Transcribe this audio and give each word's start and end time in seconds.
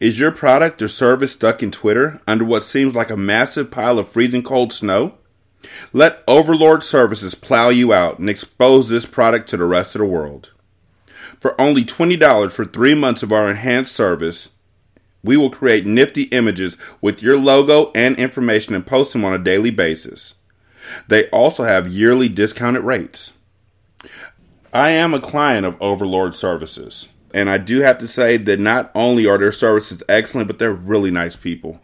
Is 0.00 0.18
your 0.18 0.32
product 0.32 0.80
or 0.80 0.88
service 0.88 1.32
stuck 1.32 1.62
in 1.62 1.70
Twitter 1.70 2.22
under 2.26 2.42
what 2.42 2.62
seems 2.62 2.94
like 2.94 3.10
a 3.10 3.18
massive 3.18 3.70
pile 3.70 3.98
of 3.98 4.08
freezing 4.08 4.42
cold 4.42 4.72
snow? 4.72 5.18
Let 5.92 6.24
Overlord 6.26 6.82
Services 6.82 7.34
plow 7.34 7.68
you 7.68 7.92
out 7.92 8.18
and 8.18 8.30
expose 8.30 8.88
this 8.88 9.04
product 9.04 9.50
to 9.50 9.58
the 9.58 9.66
rest 9.66 9.94
of 9.94 9.98
the 9.98 10.06
world. 10.06 10.52
For 11.38 11.60
only 11.60 11.84
$20 11.84 12.50
for 12.50 12.64
three 12.64 12.94
months 12.94 13.22
of 13.22 13.30
our 13.30 13.50
enhanced 13.50 13.94
service, 13.94 14.52
we 15.22 15.36
will 15.36 15.50
create 15.50 15.84
nifty 15.84 16.22
images 16.24 16.78
with 17.02 17.22
your 17.22 17.36
logo 17.36 17.92
and 17.94 18.16
information 18.16 18.74
and 18.74 18.86
post 18.86 19.12
them 19.12 19.26
on 19.26 19.34
a 19.34 19.38
daily 19.38 19.70
basis. 19.70 20.34
They 21.08 21.28
also 21.28 21.64
have 21.64 21.88
yearly 21.88 22.30
discounted 22.30 22.84
rates. 22.84 23.34
I 24.72 24.90
am 24.92 25.12
a 25.12 25.20
client 25.20 25.66
of 25.66 25.76
Overlord 25.78 26.34
Services, 26.34 27.08
and 27.32 27.50
I 27.50 27.58
do 27.58 27.80
have 27.80 27.98
to 27.98 28.06
say 28.06 28.36
that 28.36 28.60
not 28.60 28.90
only 28.94 29.26
are 29.26 29.38
their 29.38 29.52
services 29.52 30.02
excellent, 30.08 30.46
but 30.46 30.58
they're 30.58 30.72
really 30.72 31.10
nice 31.10 31.36
people. 31.36 31.80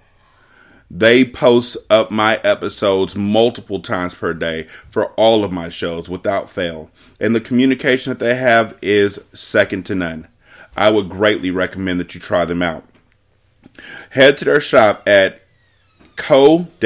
They 0.91 1.25
post 1.25 1.77
up 1.91 2.11
my 2.11 2.37
episodes 2.45 3.16
multiple 3.16 3.80
times 3.80 4.15
per 4.15 4.33
day 4.34 4.65
for 4.89 5.12
all 5.15 5.43
of 5.43 5.51
my 5.53 5.69
shows 5.69 6.09
without 6.09 6.48
fail, 6.48 6.91
and 7.20 7.34
the 7.34 7.41
communication 7.41 8.11
that 8.11 8.20
they 8.20 8.37
have 8.37 8.79
is 8.80 9.19
second 9.33 9.84
to 9.87 9.95
none. 9.97 10.29
I 10.77 10.91
would 10.91 11.09
greatly 11.09 11.51
recommend 11.51 11.98
that 12.01 12.15
you 12.15 12.20
try 12.20 12.45
them 12.45 12.62
out. 12.62 12.84
Head 14.11 14.37
to 14.39 14.45
their 14.45 14.61
shop 14.61 15.03
at 15.09 15.42
ko-fi.com 16.17 16.77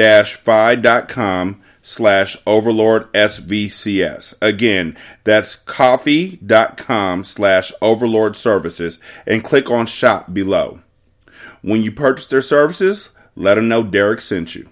slash 1.81 2.37
overlord 2.45 3.11
svcs 3.13 4.33
again 4.41 4.95
that's 5.23 5.55
ko-fi.com 5.55 7.23
slash 7.23 7.71
overlord 7.81 8.35
services 8.35 8.99
and 9.25 9.43
click 9.43 9.71
on 9.71 9.85
shop 9.85 10.33
below. 10.33 10.79
When 11.61 11.81
you 11.81 11.91
purchase 11.91 12.27
their 12.27 12.41
services 12.41 13.09
let 13.35 13.55
them 13.55 13.67
know 13.67 13.83
derek 13.83 14.21
sent 14.21 14.55
you 14.55 14.69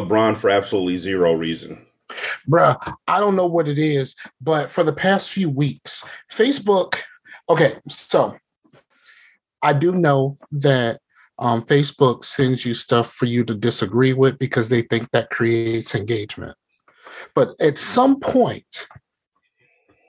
lebron 0.00 0.36
for 0.36 0.50
absolutely 0.50 0.96
zero 0.96 1.32
reason 1.34 1.84
Bruh, 2.48 2.76
I 3.06 3.20
don't 3.20 3.36
know 3.36 3.46
what 3.46 3.68
it 3.68 3.78
is, 3.78 4.16
but 4.40 4.70
for 4.70 4.82
the 4.82 4.92
past 4.92 5.30
few 5.30 5.50
weeks, 5.50 6.08
Facebook. 6.30 6.96
Okay, 7.50 7.74
so 7.88 8.36
I 9.62 9.72
do 9.72 9.92
know 9.92 10.38
that 10.52 11.00
um, 11.38 11.62
Facebook 11.62 12.24
sends 12.24 12.64
you 12.64 12.74
stuff 12.74 13.12
for 13.12 13.26
you 13.26 13.44
to 13.44 13.54
disagree 13.54 14.12
with 14.12 14.38
because 14.38 14.68
they 14.68 14.82
think 14.82 15.10
that 15.10 15.30
creates 15.30 15.94
engagement. 15.94 16.56
But 17.34 17.50
at 17.60 17.78
some 17.78 18.20
point, 18.20 18.88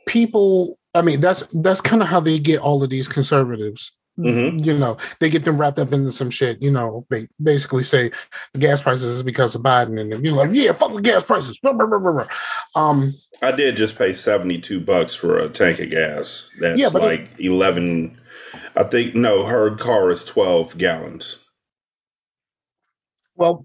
people, 0.08 0.80
I 0.96 1.02
mean, 1.02 1.20
that's 1.20 1.48
that's 1.54 1.82
kind 1.82 2.02
of 2.02 2.08
how 2.08 2.20
they 2.20 2.40
get 2.40 2.62
all 2.62 2.84
of 2.84 2.90
these 2.90 3.08
conservatives. 3.08 3.99
Mhm. 4.20 4.66
You 4.66 4.78
know, 4.78 4.98
they 5.20 5.30
get 5.30 5.46
them 5.46 5.58
wrapped 5.58 5.80
up 5.80 5.94
into 5.94 6.12
some 6.12 6.30
shit. 6.30 6.62
You 6.62 6.72
know, 6.72 7.06
they 7.10 7.28
basically 7.42 7.84
say 7.84 8.12
the 8.54 8.60
gas 8.60 8.82
prices 8.82 9.06
is 9.06 9.24
because 9.24 9.56
of 9.56 9.62
Biden, 9.62 10.00
and 10.00 10.26
you're 10.26 10.36
like, 10.36 10.50
yeah, 10.52 10.74
fuck 10.74 10.94
the 10.94 11.02
gas 11.02 11.24
prices. 11.24 11.58
Um, 12.76 13.14
i 13.42 13.52
did 13.52 13.78
just 13.78 13.98
pay 13.98 14.12
72 14.12 14.82
bucks 14.82 15.16
for 15.16 15.38
a 15.38 15.48
tank 15.48 15.80
of 15.80 15.90
gas 15.90 16.50
that's 16.60 16.78
Yeah, 16.78 16.88
like 16.90 17.30
11 17.40 18.20
i 18.76 18.84
think 18.84 19.16
no 19.16 19.46
her 19.46 19.76
car 19.76 20.10
is 20.10 20.26
12 20.26 20.78
gallons 20.78 21.38
Well, 23.36 23.64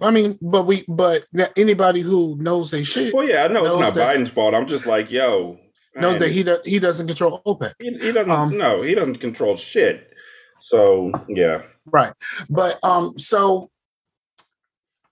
I 0.00 0.10
mean, 0.10 0.38
but 0.42 0.66
we, 0.66 0.84
but 0.88 1.24
anybody 1.56 2.00
who 2.00 2.36
knows 2.40 2.70
they 2.72 2.82
shit 2.82 3.14
Well, 3.14 3.28
yeah, 3.28 3.44
I 3.44 3.48
know 3.48 3.64
it's 3.64 3.76
not 3.76 3.94
that- 3.94 4.16
Biden's 4.18 4.30
fault. 4.30 4.54
I'm 4.54 4.66
just 4.66 4.86
like, 4.86 5.10
yo, 5.10 5.58
knows 6.00 6.18
that 6.18 6.30
he 6.30 6.42
do, 6.42 6.58
he 6.64 6.78
doesn't 6.78 7.06
control 7.06 7.42
OPEC, 7.46 7.72
he, 7.78 7.90
he 7.98 8.12
doesn't. 8.12 8.30
um, 8.30 8.56
no, 8.56 8.82
he 8.82 8.94
doesn't 8.94 9.20
control 9.20 9.56
shit. 9.56 10.12
So 10.60 11.12
yeah, 11.28 11.62
right? 11.86 12.12
But 12.50 12.82
um, 12.84 13.18
so 13.18 13.70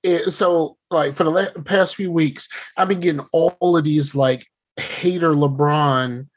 it, 0.03 0.31
so 0.31 0.77
like 0.91 1.15
for 1.15 1.25
the 1.25 1.31
la- 1.31 1.63
past 1.65 1.97
few 1.97 2.13
weeks, 2.13 2.49
I've 2.77 2.89
been 2.89 3.01
getting 3.01 3.27
all 3.33 3.77
of 3.77 3.85
these 3.85 4.15
like 4.15 4.47
hater 4.77 5.31
LeBron 5.31 6.29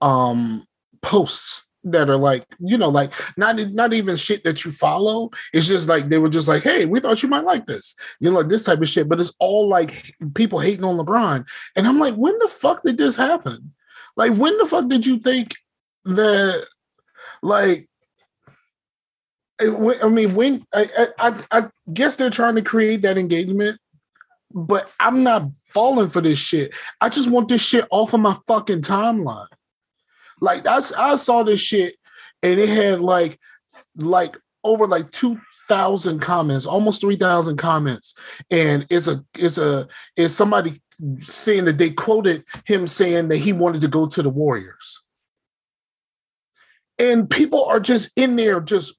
um 0.00 0.66
posts 1.02 1.70
that 1.84 2.10
are 2.10 2.16
like 2.16 2.44
you 2.58 2.76
know 2.76 2.88
like 2.88 3.12
not 3.36 3.56
not 3.72 3.92
even 3.92 4.16
shit 4.16 4.42
that 4.44 4.64
you 4.64 4.72
follow 4.72 5.30
it's 5.54 5.68
just 5.68 5.88
like 5.88 6.08
they 6.08 6.18
were 6.18 6.28
just 6.28 6.48
like 6.48 6.62
hey 6.62 6.84
we 6.84 6.98
thought 7.00 7.22
you 7.22 7.28
might 7.28 7.44
like 7.44 7.66
this 7.66 7.94
you 8.20 8.30
know 8.30 8.38
like 8.38 8.48
this 8.48 8.64
type 8.64 8.80
of 8.80 8.88
shit 8.88 9.08
but 9.08 9.20
it's 9.20 9.34
all 9.38 9.68
like 9.68 10.12
people 10.34 10.58
hating 10.58 10.84
on 10.84 10.96
lebron 10.96 11.46
and 11.76 11.86
i'm 11.86 11.98
like 11.98 12.14
when 12.14 12.36
the 12.40 12.48
fuck 12.48 12.82
did 12.82 12.98
this 12.98 13.14
happen 13.14 13.72
like 14.16 14.32
when 14.32 14.56
the 14.58 14.66
fuck 14.66 14.88
did 14.88 15.06
you 15.06 15.18
think 15.18 15.54
that 16.04 16.66
like 17.42 17.88
I 19.60 19.98
I 20.02 20.08
mean, 20.08 20.34
when 20.34 20.66
I, 20.74 20.88
I 20.96 21.28
I 21.28 21.44
I 21.50 21.68
guess 21.92 22.16
they're 22.16 22.30
trying 22.30 22.56
to 22.56 22.62
create 22.62 23.02
that 23.02 23.18
engagement, 23.18 23.80
but 24.52 24.90
I'm 25.00 25.22
not 25.22 25.50
falling 25.68 26.10
for 26.10 26.20
this 26.20 26.38
shit. 26.38 26.74
I 27.00 27.08
just 27.08 27.30
want 27.30 27.48
this 27.48 27.62
shit 27.62 27.86
off 27.90 28.12
of 28.12 28.20
my 28.20 28.36
fucking 28.46 28.82
timeline. 28.82 29.46
Like 30.40 30.64
that's 30.64 30.92
I 30.92 31.16
saw 31.16 31.42
this 31.42 31.60
shit 31.60 31.94
and 32.42 32.58
it 32.58 32.68
had 32.68 33.00
like 33.00 33.38
like 33.96 34.36
over 34.64 34.86
like 34.86 35.10
two 35.10 35.40
thousand 35.68 36.20
comments, 36.20 36.66
almost 36.66 37.00
three 37.00 37.16
thousand 37.16 37.56
comments, 37.56 38.14
and 38.50 38.86
it's 38.90 39.08
a 39.08 39.24
it's 39.38 39.58
a 39.58 39.88
it's 40.16 40.34
somebody 40.34 40.80
saying 41.20 41.66
that 41.66 41.78
they 41.78 41.90
quoted 41.90 42.44
him 42.64 42.86
saying 42.86 43.28
that 43.28 43.38
he 43.38 43.52
wanted 43.52 43.80
to 43.82 43.88
go 43.88 44.06
to 44.06 44.22
the 44.22 44.30
Warriors. 44.30 45.02
And 46.98 47.28
people 47.28 47.64
are 47.64 47.80
just 47.80 48.10
in 48.16 48.36
there 48.36 48.60
just 48.60 48.94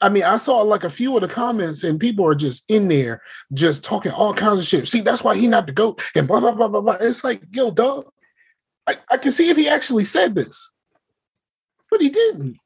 I 0.00 0.08
mean, 0.08 0.22
I 0.22 0.36
saw 0.36 0.62
like 0.62 0.84
a 0.84 0.88
few 0.88 1.14
of 1.16 1.20
the 1.20 1.28
comments, 1.28 1.84
and 1.84 2.00
people 2.00 2.24
are 2.26 2.34
just 2.34 2.64
in 2.70 2.88
there, 2.88 3.22
just 3.52 3.84
talking 3.84 4.12
all 4.12 4.32
kinds 4.32 4.60
of 4.60 4.64
shit. 4.64 4.88
See, 4.88 5.00
that's 5.00 5.22
why 5.22 5.36
he 5.36 5.46
not 5.46 5.66
the 5.66 5.72
goat, 5.72 6.02
and 6.14 6.26
blah 6.26 6.40
blah 6.40 6.52
blah 6.52 6.68
blah 6.68 6.80
blah. 6.80 6.96
It's 7.00 7.24
like, 7.24 7.42
yo, 7.50 7.70
dog, 7.70 8.06
I, 8.86 8.96
I 9.10 9.16
can 9.18 9.32
see 9.32 9.50
if 9.50 9.56
he 9.56 9.68
actually 9.68 10.04
said 10.04 10.34
this, 10.34 10.70
but 11.90 12.00
he 12.00 12.08
didn't. 12.08 12.56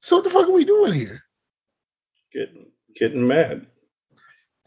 So 0.00 0.16
what 0.16 0.24
the 0.24 0.30
fuck 0.30 0.48
are 0.48 0.52
we 0.52 0.64
doing 0.64 0.94
here? 0.94 1.22
getting 2.32 2.66
getting 2.96 3.26
mad. 3.26 3.66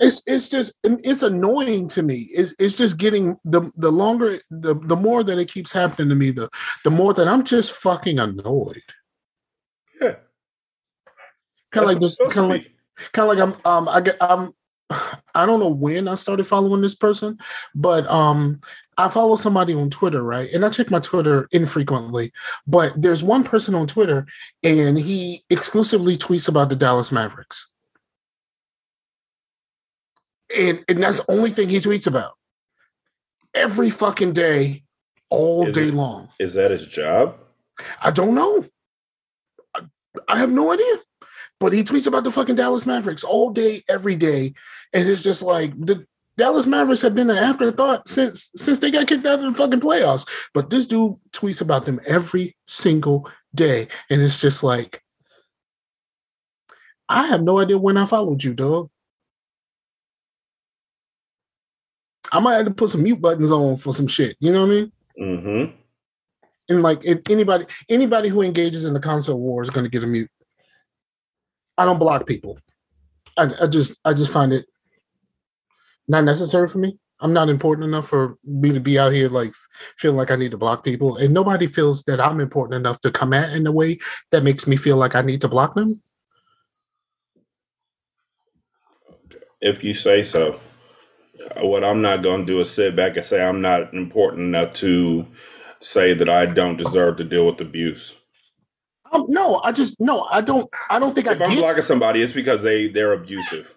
It's 0.02 0.24
it's 0.28 0.50
just 0.50 0.80
it's 0.84 1.24
annoying 1.24 1.88
to 1.90 2.04
me. 2.04 2.30
It's 2.34 2.56
it's 2.60 2.76
just 2.78 2.98
getting 2.98 3.38
the 3.46 3.72
the 3.78 3.92
longer 3.92 4.40
the 4.50 4.76
the 4.76 4.98
more 4.98 5.24
that 5.24 5.38
it 5.38 5.52
keeps 5.52 5.72
happening 5.72 6.10
to 6.10 6.16
me, 6.16 6.32
the 6.32 6.50
the 6.84 6.92
more 6.92 7.14
that 7.14 7.28
I'm 7.28 7.44
just 7.44 7.72
fucking 7.72 8.20
annoyed. 8.20 8.82
Yeah, 10.02 10.16
Kind 11.72 11.86
of 11.86 11.90
like 11.92 12.00
this, 12.00 12.18
kind 12.18 12.40
of 12.40 12.50
like 12.50 12.72
kind 13.14 13.30
of 13.30 13.38
like 13.38 13.58
I'm 13.66 13.72
um 13.72 13.88
I 13.88 14.02
get 14.02 14.18
I'm 14.20 14.54
I 15.36 15.46
don't 15.46 15.60
know 15.60 15.70
when 15.70 16.08
I 16.08 16.16
started 16.16 16.46
following 16.46 16.82
this 16.82 16.96
person, 16.96 17.38
but 17.74 18.06
um 18.08 18.60
I 18.98 19.08
follow 19.08 19.36
somebody 19.38 19.74
on 19.74 19.90
Twitter, 19.90 20.22
right? 20.22 20.52
And 20.52 20.66
I 20.66 20.70
check 20.70 20.92
my 20.92 21.00
Twitter 21.00 21.48
infrequently, 21.52 22.32
but 22.68 22.94
there's 23.02 23.24
one 23.24 23.44
person 23.44 23.74
on 23.74 23.88
Twitter 23.88 24.28
and 24.64 25.00
he 25.00 25.44
exclusively 25.50 26.18
tweets 26.18 26.50
about 26.50 26.70
the 26.70 26.76
Dallas 26.76 27.12
Mavericks. 27.12 27.71
And 30.58 30.84
and 30.88 31.02
that's 31.02 31.24
the 31.24 31.32
only 31.32 31.52
thing 31.52 31.70
he 31.70 31.78
tweets 31.80 32.08
about. 32.08 32.34
Every 33.54 33.90
fucking 33.90 34.34
day, 34.34 34.84
all 35.30 35.68
Is 35.68 35.76
day 35.76 35.88
it- 35.88 35.94
long. 35.94 36.30
Is 36.40 36.54
that 36.56 36.72
his 36.72 36.86
job? 36.86 37.38
I 38.02 38.12
don't 38.12 38.36
know. 38.36 38.66
I, 39.76 39.82
I 40.28 40.38
have 40.40 40.52
no 40.52 40.72
idea. 40.72 40.96
But 41.60 41.74
he 41.74 41.84
tweets 41.84 42.08
about 42.08 42.24
the 42.24 42.32
fucking 42.32 42.56
Dallas 42.56 42.86
Mavericks 42.86 43.24
all 43.24 43.50
day, 43.52 43.82
every 43.88 44.16
day. 44.16 44.54
And 44.94 45.08
it's 45.08 45.24
just 45.24 45.42
like 45.44 45.72
the 45.80 46.06
Dallas 46.38 46.66
Mavericks 46.66 47.02
have 47.02 47.14
been 47.16 47.30
an 47.30 47.38
afterthought 47.38 48.08
since 48.08 48.52
since 48.56 48.80
they 48.80 48.92
got 48.92 49.08
kicked 49.08 49.26
out 49.26 49.44
of 49.44 49.52
the 49.52 49.58
fucking 49.58 49.80
playoffs. 49.80 50.28
But 50.54 50.70
this 50.70 50.86
dude 50.86 51.16
tweets 51.32 51.62
about 51.62 51.86
them 51.86 52.00
every 52.06 52.56
single 52.68 53.30
day. 53.54 53.88
And 54.10 54.22
it's 54.22 54.40
just 54.42 54.64
like 54.64 55.02
I 57.10 57.28
have 57.28 57.42
no 57.44 57.60
idea 57.60 57.78
when 57.78 57.98
I 57.98 58.06
followed 58.06 58.44
you, 58.44 58.54
dog. 58.54 58.90
I 62.32 62.40
might 62.40 62.56
have 62.56 62.66
to 62.66 62.72
put 62.72 62.90
some 62.90 63.04
mute 63.04 63.22
buttons 63.22 63.52
on 63.52 63.76
for 63.76 63.94
some 63.94 64.08
shit. 64.08 64.38
You 64.40 64.52
know 64.52 64.62
what 64.62 64.68
I 64.68 64.70
mean? 64.70 64.92
Mm-hmm. 65.20 65.76
And 66.70 66.84
like 66.84 67.04
if 67.04 67.30
anybody 67.30 67.66
anybody 67.90 68.30
who 68.30 68.42
engages 68.42 68.86
in 68.86 68.94
the 68.94 69.00
console 69.00 69.40
war 69.40 69.62
is 69.62 69.70
going 69.70 69.84
to 69.84 69.90
get 69.90 70.04
a 70.04 70.08
mute. 70.08 70.30
I 71.78 71.86
don't 71.86 72.00
block 72.00 72.28
people. 72.28 72.60
I, 73.38 73.50
I 73.62 73.68
just 73.68 74.00
I 74.06 74.14
just 74.14 74.32
find 74.32 74.54
it 74.54 74.66
not 76.08 76.24
necessary 76.24 76.68
for 76.68 76.78
me. 76.78 76.98
I'm 77.20 77.34
not 77.34 77.50
important 77.50 77.86
enough 77.86 78.08
for 78.08 78.38
me 78.44 78.72
to 78.74 78.80
be 78.80 78.98
out 78.98 79.14
here 79.14 79.30
like 79.30 79.54
feeling 79.98 80.18
like 80.18 80.32
I 80.32 80.36
need 80.36 80.52
to 80.52 80.58
block 80.58 80.84
people, 80.84 81.18
and 81.18 81.34
nobody 81.34 81.68
feels 81.68 82.04
that 82.04 82.20
I'm 82.20 82.40
important 82.40 82.76
enough 82.76 83.00
to 83.02 83.12
come 83.12 83.34
at 83.34 83.54
in 83.54 83.68
a 83.68 83.72
way 83.72 84.00
that 84.32 84.44
makes 84.44 84.66
me 84.66 84.76
feel 84.76 84.98
like 84.98 85.16
I 85.16 85.22
need 85.22 85.42
to 85.42 85.48
block 85.48 85.76
them. 85.76 86.02
If 89.62 89.84
you 89.84 89.94
say 89.94 90.24
so. 90.24 90.60
What 91.62 91.84
I'm 91.84 92.02
not 92.02 92.24
going 92.24 92.46
to 92.46 92.54
do 92.54 92.60
is 92.60 92.70
sit 92.72 92.96
back 92.96 93.18
and 93.18 93.26
say 93.26 93.42
I'm 93.44 93.62
not 93.62 93.94
important 93.94 94.42
enough 94.56 94.74
to 94.76 95.28
say 95.80 96.14
that 96.14 96.30
I 96.30 96.46
don't 96.46 96.78
deserve 96.78 97.18
to 97.18 97.24
deal 97.24 97.46
with 97.46 97.60
abuse. 97.62 98.16
Um, 99.12 99.26
no, 99.28 99.60
I 99.64 99.72
just 99.72 100.00
no, 100.00 100.28
I 100.32 100.42
don't. 100.42 100.70
I 100.90 100.98
don't 101.00 101.14
think 101.14 101.28
If 101.28 101.42
I 101.42 101.46
I'm 101.46 101.52
get. 101.52 101.60
blocking 101.60 101.84
somebody, 101.84 102.22
it's 102.22 102.34
because 102.34 102.62
they 102.64 102.88
they're 102.88 103.12
abusive, 103.14 103.76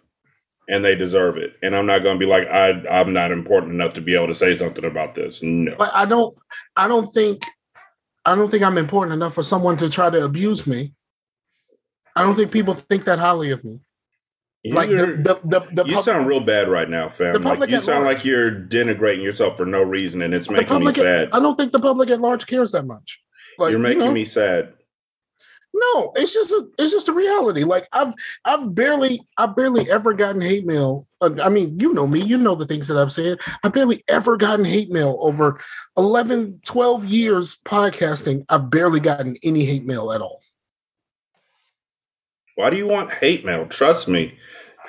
and 0.69 0.85
they 0.85 0.95
deserve 0.95 1.37
it. 1.37 1.57
And 1.63 1.75
I'm 1.75 1.87
not 1.87 2.05
going 2.05 2.15
to 2.17 2.25
be 2.25 2.31
like 2.31 2.47
I 2.49 2.83
I'm 2.89 3.13
not 3.13 3.33
important 3.33 3.73
enough 3.73 3.95
to 3.95 4.01
be 4.01 4.15
able 4.15 4.29
to 4.29 4.35
say 4.35 4.55
something 4.57 4.85
about 4.85 5.15
this. 5.17 5.43
No. 5.43 5.75
but 5.77 5.91
I 5.95 6.05
don't. 6.05 6.37
I 6.77 6.87
don't 6.87 7.13
think. 7.13 7.43
I 8.25 8.35
don't 8.35 8.51
think 8.51 8.63
I'm 8.63 8.79
important 8.79 9.13
enough 9.15 9.35
for 9.35 9.43
someone 9.43 9.77
to 9.79 9.91
try 9.91 10.09
to 10.09 10.25
abuse 10.25 10.67
me. 10.67 10.95
I 12.17 12.23
don't 12.23 12.37
think 12.37 12.53
people 12.53 12.75
think 12.75 13.05
that 13.05 13.19
highly 13.19 13.51
of 13.51 13.63
me. 13.65 13.81
Like 14.67 14.89
the 14.89 14.95
You're- 14.97 15.17
the 15.23 15.41
the, 15.45 15.61
the 15.73 15.85
you 15.85 15.95
pub- 15.97 16.05
sound 16.05 16.27
real 16.27 16.41
bad 16.41 16.69
right 16.69 16.89
now, 16.89 17.09
fam. 17.11 17.35
The 17.35 17.39
Like 17.39 17.49
public 17.49 17.71
you 17.71 17.77
at 17.77 17.83
sound 17.83 18.05
large. 18.05 18.17
like 18.19 18.25
you're 18.25 18.51
denigrating 18.51 19.23
yourself 19.23 19.57
for 19.59 19.67
no 19.67 19.83
reason, 19.83 20.23
and 20.23 20.33
it's 20.33 20.49
making 20.49 20.79
me 20.81 20.93
sad. 20.93 21.29
I 21.33 21.39
don't 21.41 21.57
think 21.59 21.73
the 21.73 21.79
public 21.81 22.09
at 22.11 22.21
large 22.21 22.47
cares 22.47 22.73
that 22.73 22.85
much. 22.87 23.23
Like 23.59 23.71
you're 23.73 23.79
you 23.79 23.83
making 23.83 23.99
know? 24.01 24.13
me 24.13 24.25
sad. 24.25 24.73
No, 25.77 26.13
it's 26.15 26.33
just 26.33 26.53
a 26.53 26.69
it's 26.79 26.93
just 26.93 27.09
a 27.09 27.13
reality. 27.13 27.65
Like 27.65 27.89
I've 27.93 28.15
I've 28.45 28.75
barely 28.75 29.21
I've 29.37 29.57
barely 29.57 29.91
ever 29.91 30.13
gotten 30.15 30.41
hate 30.41 30.65
mail. 30.65 31.09
Uh, 31.21 31.31
I 31.43 31.49
mean, 31.49 31.79
you 31.81 31.93
know 31.93 32.07
me, 32.07 32.21
you 32.21 32.39
know 32.39 32.55
the 32.55 32.65
things 32.67 32.87
that 32.89 32.97
I've 32.97 33.11
said. 33.13 33.39
I've 33.65 33.73
barely 33.73 34.05
ever 34.09 34.37
gotten 34.37 34.65
hate 34.65 34.91
mail 34.91 35.19
over 35.21 35.59
11, 35.97 36.61
12 36.65 37.05
years 37.07 37.57
podcasting. 37.65 38.45
I've 38.49 38.71
barely 38.71 39.01
gotten 39.01 39.37
any 39.43 39.65
hate 39.65 39.85
mail 39.85 40.13
at 40.13 40.21
all. 40.21 40.43
Why 42.55 42.71
do 42.71 42.77
you 42.77 42.87
want 42.87 43.13
hate 43.13 43.45
mail? 43.45 43.67
Trust 43.67 44.09
me, 44.09 44.37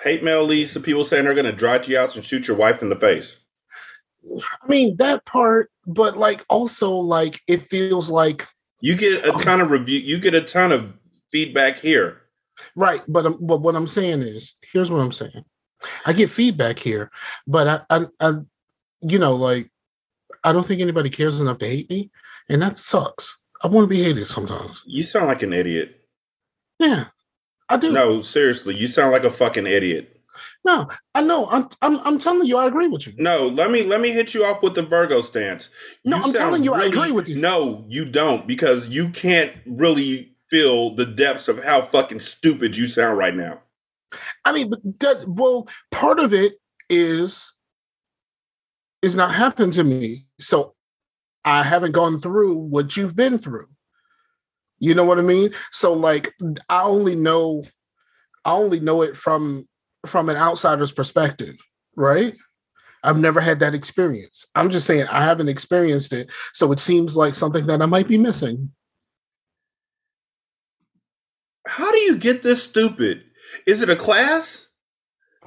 hate 0.04 0.24
mail 0.24 0.44
leads 0.44 0.74
to 0.74 0.80
people 0.80 1.04
saying 1.04 1.26
they're 1.26 1.34
going 1.34 1.46
to 1.46 1.52
dry 1.52 1.82
you 1.82 1.98
out 1.98 2.16
and 2.16 2.24
shoot 2.24 2.48
your 2.48 2.58
wife 2.58 2.82
in 2.82 2.90
the 2.90 2.96
face. 2.96 3.38
I 4.42 4.68
mean 4.68 4.98
that 4.98 5.26
part, 5.26 5.72
but 5.86 6.18
like 6.18 6.44
also 6.50 6.92
like 6.92 7.42
it 7.48 7.70
feels 7.70 8.10
like 8.10 8.48
You 8.82 8.96
get 8.96 9.26
a 9.26 9.32
ton 9.34 9.62
of 9.62 9.70
review. 9.70 10.00
You 10.00 10.20
get 10.20 10.34
a 10.34 10.42
ton 10.42 10.72
of 10.72 10.94
feedback 11.32 11.78
here. 11.78 12.22
right. 12.76 13.02
But 13.08 13.26
um, 13.26 13.38
but 13.42 13.62
what 13.62 13.76
I'm 13.76 13.88
saying 13.88 14.22
is, 14.22 14.54
here's 14.72 14.90
what 14.92 15.02
I'm 15.02 15.12
saying. 15.12 15.44
I 16.06 16.14
get 16.14 16.30
feedback 16.30 16.80
here, 16.80 17.12
but 17.46 17.86
I 17.90 17.98
I, 17.98 18.06
I 18.20 18.34
you 19.02 19.20
know 19.20 19.36
like 19.36 19.70
I 20.44 20.52
don't 20.54 20.66
think 20.66 20.82
anybody 20.82 21.10
cares 21.10 21.40
enough 21.40 21.60
to 21.60 21.68
hate 21.68 21.90
me, 21.90 22.10
and 22.50 22.62
that 22.62 22.80
sucks. 22.80 23.44
I 23.64 23.68
want 23.68 23.86
to 23.86 23.90
be 23.90 24.04
hated 24.04 24.28
sometimes. 24.28 24.82
You 24.86 25.04
sound 25.04 25.28
like 25.28 25.44
an 25.44 25.54
idiot. 25.54 26.02
Yeah, 26.80 27.06
I 27.70 27.78
do. 27.78 27.92
No, 27.92 28.22
seriously, 28.22 28.76
you 28.76 28.88
sound 28.88 29.12
like 29.12 29.24
a 29.24 29.30
fucking 29.30 29.68
idiot. 29.68 30.12
No, 30.64 30.88
I 31.14 31.22
know. 31.22 31.48
I'm, 31.52 31.68
I'm, 31.82 32.00
I'm 32.00 32.20
telling 32.20 32.48
you, 32.48 32.58
I 32.58 32.66
agree 32.66 32.88
with 32.88 33.06
you. 33.08 33.14
No, 33.18 33.48
let 33.48 33.72
me 33.72 33.84
let 33.84 34.02
me 34.02 34.12
hit 34.12 34.34
you 34.34 34.44
off 34.44 34.64
with 34.64 34.76
the 34.76 34.82
Virgo 34.82 35.22
stance. 35.22 35.70
No, 36.04 36.22
I'm 36.22 36.34
telling 36.34 36.64
you, 36.64 36.74
I 36.74 36.86
agree 36.86 37.12
with 37.12 37.30
you. 37.30 37.36
No, 37.36 37.86
you 37.88 38.06
don't, 38.06 38.48
because 38.48 38.88
you 38.88 39.10
can't 39.10 39.54
really 39.66 40.36
feel 40.50 40.96
the 40.96 41.06
depths 41.06 41.48
of 41.48 41.64
how 41.64 41.82
fucking 41.82 42.20
stupid 42.20 42.76
you 42.76 42.88
sound 42.88 43.18
right 43.18 43.36
now. 43.36 43.62
I 44.44 44.54
mean, 44.54 44.70
but 44.70 44.80
that, 45.00 45.26
well, 45.28 45.68
part 45.92 46.20
of 46.20 46.34
it 46.34 46.54
is 46.90 47.54
is 49.02 49.16
not 49.16 49.34
happened 49.36 49.74
to 49.74 49.84
me, 49.84 50.26
so 50.40 50.74
I 51.44 51.62
haven't 51.64 51.92
gone 51.92 52.20
through 52.20 52.58
what 52.58 52.98
you've 52.98 53.16
been 53.16 53.38
through. 53.38 53.68
You 54.80 54.94
know 54.94 55.04
what 55.06 55.20
I 55.20 55.22
mean? 55.22 55.52
So, 55.72 55.94
like, 55.94 56.34
I 56.70 56.84
only 56.84 57.16
know, 57.16 57.64
I 58.44 58.54
only 58.54 58.80
know 58.80 59.02
it 59.02 59.16
from 59.16 59.68
from 60.06 60.30
an 60.30 60.38
outsider's 60.38 60.92
perspective, 60.92 61.56
right? 61.96 62.36
I've 63.04 63.18
never 63.18 63.40
had 63.40 63.60
that 63.60 63.76
experience. 63.76 64.46
I'm 64.56 64.70
just 64.70 64.88
saying 64.88 65.08
I 65.08 65.24
haven't 65.24 65.50
experienced 65.50 66.14
it, 66.14 66.30
so 66.54 66.72
it 66.72 66.80
seems 66.80 67.16
like 67.16 67.36
something 67.36 67.68
that 67.68 67.82
I 67.82 67.86
might 67.86 68.08
be 68.08 68.18
missing. 68.18 68.72
How 71.68 71.92
do 71.92 71.98
you 72.00 72.18
get 72.18 72.44
this 72.44 72.64
stupid? 72.64 73.24
Is 73.66 73.82
it 73.82 73.90
a 73.90 73.96
class? 73.96 74.65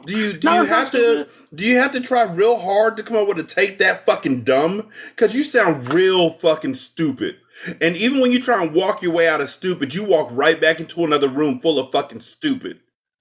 Do 0.07 0.17
you 0.17 0.33
do 0.35 0.49
No, 0.49 0.63
you 0.63 0.69
have 0.69 0.91
to 0.93 1.29
do 1.55 1.65
you 1.65 1.79
have 1.79 1.93
to 1.93 2.01
try 2.01 2.23
real 2.23 2.59
hard 2.59 2.97
to 2.97 3.03
come 3.03 3.17
up 3.17 3.29
with 3.29 3.39
a 3.39 3.43
take 3.43 3.79
that 3.79 4.05
fucking 4.07 4.45
dumb? 4.45 4.89
Cause 5.17 5.35
you 5.35 5.43
sound 5.43 5.93
real 5.93 6.31
fucking 6.31 6.75
stupid. 6.77 7.37
And 7.81 7.97
even 7.97 8.21
when 8.21 8.31
you 8.33 8.41
try 8.41 8.63
and 8.63 8.75
walk 8.75 9.03
your 9.03 9.13
way 9.13 9.29
out 9.29 9.41
of 9.41 9.51
stupid, 9.51 9.93
you 9.93 10.05
walk 10.05 10.29
right 10.33 10.61
back 10.61 10.81
into 10.81 11.05
another 11.05 11.29
room 11.29 11.61
full 11.61 11.79
of 11.79 11.91
fucking 11.93 12.21
stupid. 12.21 12.81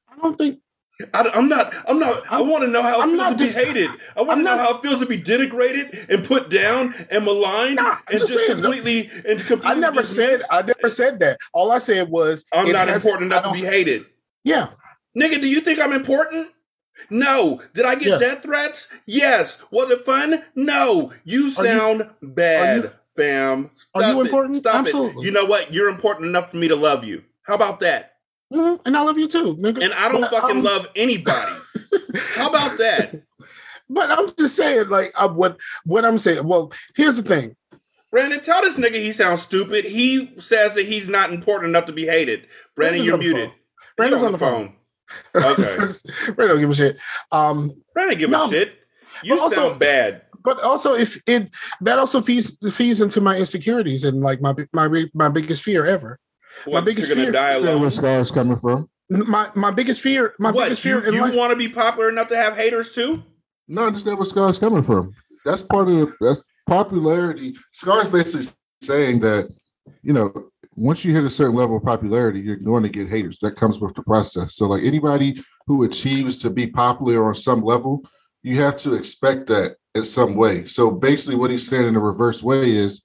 I 0.10 0.16
don't 0.22 0.38
think 0.38 0.60
I, 1.14 1.30
am 1.36 1.48
not. 1.48 1.74
I'm 1.88 2.00
not. 2.00 2.24
I 2.32 2.38
I'm- 2.38 2.50
want 2.50 2.64
to 2.64 2.70
know 2.70 2.82
how 2.82 3.02
it 3.02 3.04
I'm 3.04 3.10
feels 3.18 3.30
to 3.30 3.36
be 3.38 3.44
dis- 3.44 3.56
hated. 3.56 3.90
I 4.16 4.22
want 4.24 4.40
to 4.40 4.44
know 4.44 4.58
how 4.58 4.76
it 4.78 4.82
feels 4.82 5.00
to 5.00 5.06
be 5.06 5.18
denigrated 5.18 6.10
and 6.10 6.24
put 6.24 6.50
down 6.50 6.94
and 7.12 7.24
maligned 7.24 7.76
Nah, 7.76 7.98
and 8.10 8.20
just 8.20 8.28
just 8.28 8.34
saying, 8.34 8.60
no. 8.62 8.70
completely 8.72 9.10
and 9.28 9.40
completely. 9.40 9.66
I 9.70 9.76
never 9.76 10.04
said. 10.04 10.42
I 10.50 10.64
never 10.64 10.90
said 10.90 11.20
that. 11.20 11.38
All 11.54 11.72
I 11.72 11.78
said 11.78 12.10
was 12.10 12.46
I'm 12.54 12.72
not 12.72 12.88
has- 12.88 13.04
important 13.06 13.32
enough 13.32 13.44
to 13.46 13.52
be 13.52 13.66
hated. 13.66 14.06
Yeah, 14.44 14.70
Nigga, 15.18 15.42
do 15.42 15.48
you 15.48 15.62
think 15.62 15.80
I'm 15.80 15.94
important? 15.94 16.50
No. 17.10 17.62
Did 17.74 17.86
I 17.86 17.96
get 17.96 18.08
Yeah. 18.10 18.18
death 18.18 18.44
threats? 18.44 18.88
Yes. 19.06 19.58
Was 19.72 19.90
it 19.92 20.06
fun? 20.06 20.44
No. 20.56 21.12
You 21.24 21.50
sound 21.52 22.10
bad, 22.22 22.84
you- 22.84 22.92
fam. 23.16 23.72
are 23.96 24.12
you 24.12 24.22
it. 24.22 24.26
important? 24.26 24.58
Stop 24.58 24.76
Absolutely. 24.76 25.22
it. 25.24 25.26
You 25.26 25.32
know 25.32 25.46
what? 25.46 25.74
You're 25.74 25.90
important 25.90 26.28
enough 26.28 26.52
for 26.52 26.58
me 26.58 26.68
to 26.68 26.76
love 26.76 27.04
you. 27.04 27.24
How 27.44 27.56
about 27.56 27.80
that? 27.82 28.14
Mhm, 28.54 28.80
and 28.86 28.96
I 28.96 29.02
love 29.02 29.18
you 29.18 29.28
too, 29.28 29.56
nigga. 29.58 29.84
And 29.84 29.94
I 29.94 30.10
don't 30.10 30.22
But, 30.22 30.32
fucking 30.32 30.64
love 30.64 30.88
anybody. 30.96 31.52
How 32.36 32.50
about 32.50 32.78
that? 32.78 33.16
But 33.90 34.12
I'm 34.12 34.30
just 34.38 34.58
saying, 34.58 34.90
like, 34.90 35.14
I, 35.18 35.28
what 35.28 35.58
what 35.86 36.04
I'm 36.04 36.18
saying. 36.18 36.46
Well, 36.46 36.74
here's 36.98 37.16
the 37.16 37.24
thing. 37.24 37.56
Brandon, 38.12 38.42
tell 38.42 38.62
this 38.62 38.76
nigga 38.78 38.96
he 38.96 39.14
sounds 39.14 39.42
stupid. 39.44 39.86
He 39.86 40.34
says 40.40 40.76
that 40.76 40.86
he's 40.86 41.08
not 41.08 41.32
important 41.32 41.70
enough 41.70 41.86
to 41.86 41.94
be 41.94 42.06
hated. 42.06 42.48
Brandon, 42.76 43.02
Brandon's 43.02 43.06
you're 43.06 43.18
muted. 43.18 43.50
phone. 43.50 43.58
Brandon's 43.96 44.24
on 44.24 44.32
the 44.34 44.38
phone. 44.38 44.76
Okay. 45.36 45.78
Ray 46.36 46.48
don't 46.48 46.60
give 46.60 46.70
a 46.70 46.76
shit. 46.76 46.98
Um, 47.32 47.72
Brandon, 47.94 48.18
give 48.18 48.30
No. 48.30 48.46
a 48.46 48.50
shit. 48.50 48.74
You 49.24 49.36
But 49.36 49.42
also- 49.42 49.56
sound 49.70 49.80
bad. 49.80 50.22
but 50.44 50.62
also, 50.62 50.94
if 50.94 51.22
it 51.28 51.50
that 51.82 51.98
also 52.00 52.22
feeds 52.22 52.58
feeds 52.76 53.02
into 53.02 53.20
my 53.22 53.38
insecurities 53.38 54.04
and 54.04 54.22
like 54.22 54.42
my 54.42 54.54
my 54.74 55.06
my 55.14 55.30
biggest 55.30 55.64
fear 55.64 55.86
ever. 55.86 56.18
What, 56.66 56.86
biggest 56.86 57.08
you're 57.10 57.16
gonna 57.16 57.26
fear 57.28 57.32
die 57.34 57.50
is 57.52 57.56
Understand 57.58 57.70
alone. 57.74 57.82
where 57.82 57.92
scars 57.92 58.32
coming 58.32 58.58
from. 58.58 58.90
My 59.10 59.50
my 59.56 59.72
biggest 59.72 60.02
fear. 60.02 60.34
My 60.40 60.52
What? 60.52 60.66
biggest 60.66 60.82
fear 60.82 61.04
in 61.06 61.14
you 61.14 61.32
want 61.34 61.52
to 61.52 61.56
be 61.56 61.70
popular 61.70 62.10
enough 62.10 62.28
to 62.30 62.38
have 62.38 62.56
haters 62.58 62.92
too? 62.92 63.24
No, 63.68 63.84
I 63.84 63.88
understand 63.88 64.18
where 64.18 64.26
scars 64.26 64.60
coming 64.60 64.82
from. 64.84 65.14
That's 65.46 65.64
part 65.64 65.88
of 65.90 66.12
that's 66.22 66.42
popularity. 66.68 67.56
Scars 67.74 68.08
basically 68.08 68.48
saying 68.82 69.20
that 69.22 69.50
you 70.04 70.14
know 70.14 70.32
once 70.78 71.04
you 71.04 71.14
hit 71.14 71.24
a 71.24 71.30
certain 71.30 71.56
level 71.56 71.76
of 71.78 71.84
popularity, 71.84 72.40
you're 72.40 72.56
going 72.56 72.84
to 72.84 72.90
get 72.90 73.10
haters. 73.10 73.40
That 73.40 73.56
comes 73.56 73.80
with 73.80 73.96
the 73.96 74.04
process. 74.04 74.56
So 74.56 74.68
like 74.68 74.84
anybody 74.84 75.38
who 75.66 75.84
achieves 75.84 76.38
to 76.44 76.50
be 76.52 76.68
popular 76.68 77.26
on 77.28 77.34
some 77.36 77.62
level, 77.64 78.04
you 78.44 78.62
have 78.62 78.78
to 78.78 78.94
expect 78.94 79.48
that 79.48 79.76
in 79.96 80.06
some 80.06 80.36
way. 80.36 80.66
So 80.66 80.92
basically, 80.92 81.36
what 81.36 81.50
he's 81.50 81.68
saying 81.68 81.88
in 81.88 81.96
the 81.96 82.00
reverse 82.00 82.44
way 82.44 82.72
is, 82.76 83.04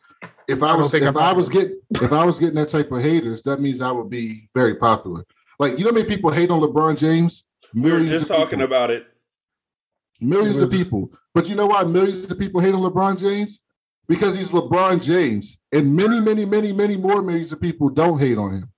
if 0.48 0.62
I, 0.62 0.72
I 0.72 0.76
was 0.76 0.90
think 0.90 1.04
if 1.04 1.16
I'm 1.16 1.22
I 1.22 1.32
was 1.32 1.48
getting 1.48 1.80
if 1.94 2.12
I 2.12 2.24
was 2.24 2.38
getting 2.38 2.56
that 2.56 2.68
type 2.68 2.92
of 2.92 3.00
haters, 3.00 3.42
that 3.44 3.60
means 3.60 3.80
I 3.80 3.90
would 3.90 4.10
be 4.10 4.48
very 4.54 4.74
popular. 4.74 5.24
Like 5.58 5.78
you 5.78 5.84
know, 5.84 5.90
how 5.90 5.94
many 5.94 6.06
people 6.08 6.30
hate 6.30 6.50
on 6.50 6.60
LeBron 6.60 6.98
James? 6.98 7.44
We 7.74 7.90
were 7.90 8.04
just 8.04 8.26
talking 8.26 8.58
people. 8.58 8.64
about 8.64 8.90
it. 8.90 9.06
Millions 10.20 10.60
of 10.60 10.68
We're 10.70 10.78
just- 10.78 10.84
people. 10.90 11.12
But 11.34 11.48
you 11.48 11.54
know 11.54 11.66
why 11.66 11.84
millions 11.84 12.30
of 12.30 12.38
people 12.38 12.60
hate 12.60 12.74
on 12.74 12.80
LeBron 12.82 13.18
James? 13.18 13.60
Because 14.08 14.36
he's 14.36 14.50
LeBron 14.50 15.02
James. 15.02 15.58
And 15.72 15.94
many, 15.94 16.20
many, 16.20 16.44
many, 16.44 16.72
many 16.72 16.96
more 16.96 17.22
millions 17.22 17.52
of 17.52 17.60
people 17.60 17.88
don't 17.88 18.18
hate 18.18 18.38
on 18.38 18.52
him. 18.52 18.70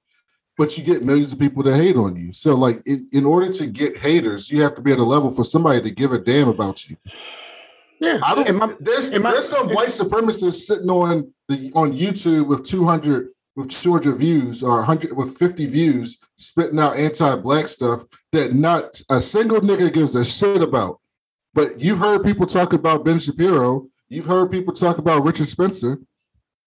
But 0.57 0.79
you 0.79 0.85
get 0.85 1.03
millions 1.05 1.33
of 1.33 1.39
people 1.39 1.65
to 1.65 1.75
hate 1.75 1.97
on 1.97 2.15
you. 2.15 2.33
So, 2.33 2.55
like, 2.55 2.81
in, 2.87 3.09
in 3.13 3.25
order 3.25 3.53
to 3.53 3.67
get 3.67 3.97
haters, 3.97 4.51
you 4.51 4.63
have 4.63 4.77
to 4.77 4.81
be 4.81 4.93
at 4.93 4.99
a 5.01 5.05
level 5.05 5.31
for 5.31 5.45
somebody 5.45 5.81
to 5.83 5.91
give 5.91 6.13
a 6.13 6.19
damn 6.19 6.49
about 6.49 6.89
you. 6.89 6.97
yeah, 7.99 8.21
I 8.23 8.35
don't. 8.37 8.57
my- 8.57 8.77
there's 8.79 9.11
there's 9.11 9.49
some 9.49 9.71
white 9.71 9.89
supremacists 9.89 10.67
sitting 10.67 10.91
on 10.91 11.33
the 11.49 11.73
on 11.75 11.93
YouTube 11.93 12.47
with 12.47 12.63
200 12.65 13.31
with 13.57 13.69
200 13.71 14.17
views 14.17 14.63
or 14.63 14.77
100 14.79 15.13
with 15.17 15.37
50 15.37 15.67
views, 15.67 16.19
spitting 16.37 16.79
out 16.79 16.97
anti-black 16.97 17.69
stuff 17.69 18.03
that 18.33 18.53
not 18.53 19.01
a 19.11 19.21
single 19.21 19.61
nigga 19.61 19.93
gives 19.93 20.15
a 20.15 20.25
shit 20.25 20.63
about. 20.63 21.01
But 21.55 21.81
you've 21.81 21.99
heard 21.99 22.25
people 22.25 22.47
talk 22.47 22.73
about 22.73 23.05
Ben 23.05 23.19
Shapiro. 23.21 23.89
You've 24.09 24.27
heard 24.27 24.51
people 24.51 24.75
talk 24.75 24.99
about 24.99 25.25
Richard 25.25 25.49
Spencer. 25.49 25.99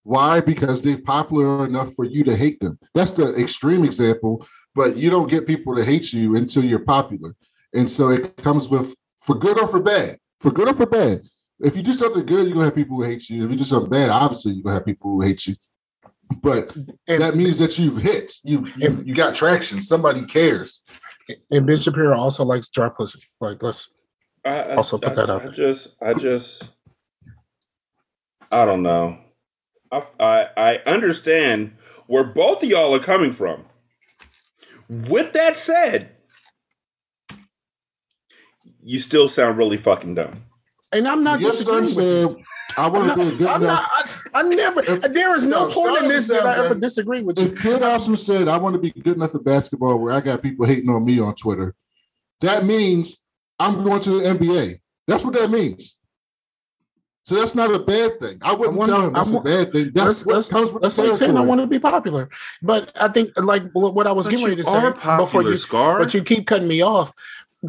Why? 0.03 0.39
Because 0.39 0.81
they're 0.81 1.01
popular 1.01 1.65
enough 1.65 1.93
for 1.95 2.05
you 2.05 2.23
to 2.23 2.35
hate 2.35 2.59
them. 2.59 2.79
That's 2.93 3.11
the 3.11 3.35
extreme 3.35 3.83
example, 3.83 4.45
but 4.73 4.95
you 4.95 5.09
don't 5.09 5.29
get 5.29 5.45
people 5.45 5.75
to 5.75 5.83
hate 5.83 6.13
you 6.13 6.35
until 6.35 6.63
you're 6.63 6.79
popular. 6.85 7.35
And 7.73 7.91
so 7.91 8.09
it 8.09 8.35
comes 8.37 8.69
with 8.69 8.95
for 9.21 9.35
good 9.35 9.59
or 9.59 9.67
for 9.67 9.81
bad. 9.81 10.17
For 10.39 10.51
good 10.51 10.69
or 10.69 10.73
for 10.73 10.85
bad. 10.85 11.21
If 11.59 11.75
you 11.75 11.83
do 11.83 11.93
something 11.93 12.25
good, 12.25 12.45
you're 12.45 12.53
gonna 12.53 12.65
have 12.65 12.75
people 12.75 12.97
who 12.97 13.03
hate 13.03 13.29
you. 13.29 13.43
If 13.45 13.51
you 13.51 13.57
do 13.57 13.63
something 13.63 13.89
bad, 13.89 14.09
obviously 14.09 14.53
you're 14.53 14.63
gonna 14.63 14.75
have 14.75 14.85
people 14.85 15.11
who 15.11 15.21
hate 15.21 15.45
you. 15.47 15.55
But 16.41 16.75
And, 17.07 17.21
that 17.21 17.35
means 17.35 17.57
that 17.57 17.77
you've 17.79 17.97
hit. 17.97 18.33
You've 18.43 18.75
you, 18.77 19.01
you 19.05 19.15
got 19.15 19.33
traction. 19.35 19.81
Somebody 19.81 20.25
cares. 20.25 20.83
and 21.51 21.65
Ben 21.65 21.77
Shapiro 21.77 22.15
also 22.17 22.43
likes 22.45 22.69
jar 22.69 22.89
pussy. 22.91 23.19
Like 23.41 23.61
let's 23.63 23.93
I, 24.45 24.61
I- 24.61 24.75
Also 24.75 24.97
put 24.97 25.09
I- 25.11 25.15
that 25.15 25.29
out 25.29 25.41
I 25.41 25.43
there. 25.45 25.51
just, 25.51 25.95
I 26.01 26.13
just, 26.13 26.69
I 28.51 28.65
don't 28.65 28.83
know. 28.83 29.17
I, 29.91 30.03
I, 30.19 30.47
I 30.57 30.77
understand 30.85 31.73
where 32.07 32.23
both 32.23 32.63
of 32.63 32.69
y'all 32.69 32.93
are 32.95 32.99
coming 32.99 33.31
from. 33.31 33.65
With 34.89 35.33
that 35.33 35.57
said, 35.57 36.11
you 38.83 38.99
still 38.99 39.27
sound 39.29 39.57
really 39.57 39.77
fucking 39.77 40.15
dumb. 40.15 40.43
and 40.93 41.07
I'm 41.07 41.23
not 41.23 41.39
Your 41.41 41.51
son 41.53 41.83
disagreeing 41.83 42.27
with 42.27 42.37
you. 42.37 42.43
said, 42.69 42.77
"I 42.77 42.87
want 42.87 43.09
to 43.09 43.15
be 43.17 43.21
a 43.21 43.31
good 43.31 43.41
enough 43.41 43.55
I'm 43.55 43.63
enough." 43.63 43.91
not. 43.95 44.19
I, 44.33 44.39
I 44.39 44.43
never. 44.43 44.81
If- 44.83 45.13
there 45.13 45.35
is 45.35 45.45
no 45.45 45.67
no, 45.67 45.73
point 45.73 46.03
in 46.03 46.07
this 46.07 46.27
that 46.27 46.43
with 46.43 46.45
I 46.45 46.65
ever 46.65 46.75
disagree 46.75 47.21
with 47.21 47.37
you. 47.37 47.45
If 47.45 47.61
Kid 47.61 47.83
Awesome 47.83 48.15
said, 48.15 48.47
"I 48.47 48.57
want 48.57 48.73
to 48.75 48.79
be 48.79 48.91
good 48.91 49.17
enough 49.17 49.35
at 49.35 49.43
basketball," 49.43 49.97
where 49.99 50.13
I 50.13 50.21
got 50.21 50.41
people 50.41 50.65
hating 50.65 50.89
on 50.89 51.05
me 51.05 51.19
on 51.19 51.35
Twitter, 51.35 51.75
that 52.41 52.63
means 52.63 53.25
I'm 53.59 53.83
going 53.83 54.01
to 54.03 54.21
the 54.21 54.29
NBA. 54.29 54.79
That's 55.07 55.25
what 55.25 55.33
that 55.33 55.49
means. 55.49 55.96
So 57.27 57.35
that's 57.35 57.55
not 57.55 57.73
a 57.73 57.79
bad 57.79 58.21
thing. 58.21 58.37
I 58.41 58.53
wouldn't 58.53 58.75
I 58.75 58.79
want- 58.79 58.89
tell 58.89 59.01
him 59.07 59.13
that's 59.13 59.27
I 59.27 59.31
a 59.31 59.33
want- 59.33 59.45
bad 59.45 59.71
thing. 59.73 59.83
That's 59.93 59.93
That's- 59.95 60.25
what 60.25 60.33
that's- 60.35 60.47
comes 60.47 60.71
with 60.71 60.81
That's 60.81 60.95
the 60.95 61.03
like 61.03 61.15
saying 61.17 61.31
I 61.31 61.33
territory. 61.33 61.47
want 61.49 61.61
to 61.61 61.67
be 61.67 61.77
popular, 61.79 62.29
but 62.61 62.91
I 63.01 63.09
think 63.09 63.31
like 63.35 63.63
what 63.73 64.07
I 64.07 64.13
was 64.13 64.27
But 64.27 64.29
getting 64.31 64.45
you 64.45 64.51
ready 64.51 64.63
to 64.63 64.69
say 64.69 64.79
popular, 64.93 65.17
before 65.17 65.43
you, 65.43 65.57
Scar. 65.57 65.99
but 65.99 66.13
you 66.13 66.23
keep 66.23 66.47
cutting 66.47 66.69
me 66.69 66.81
off. 66.81 67.11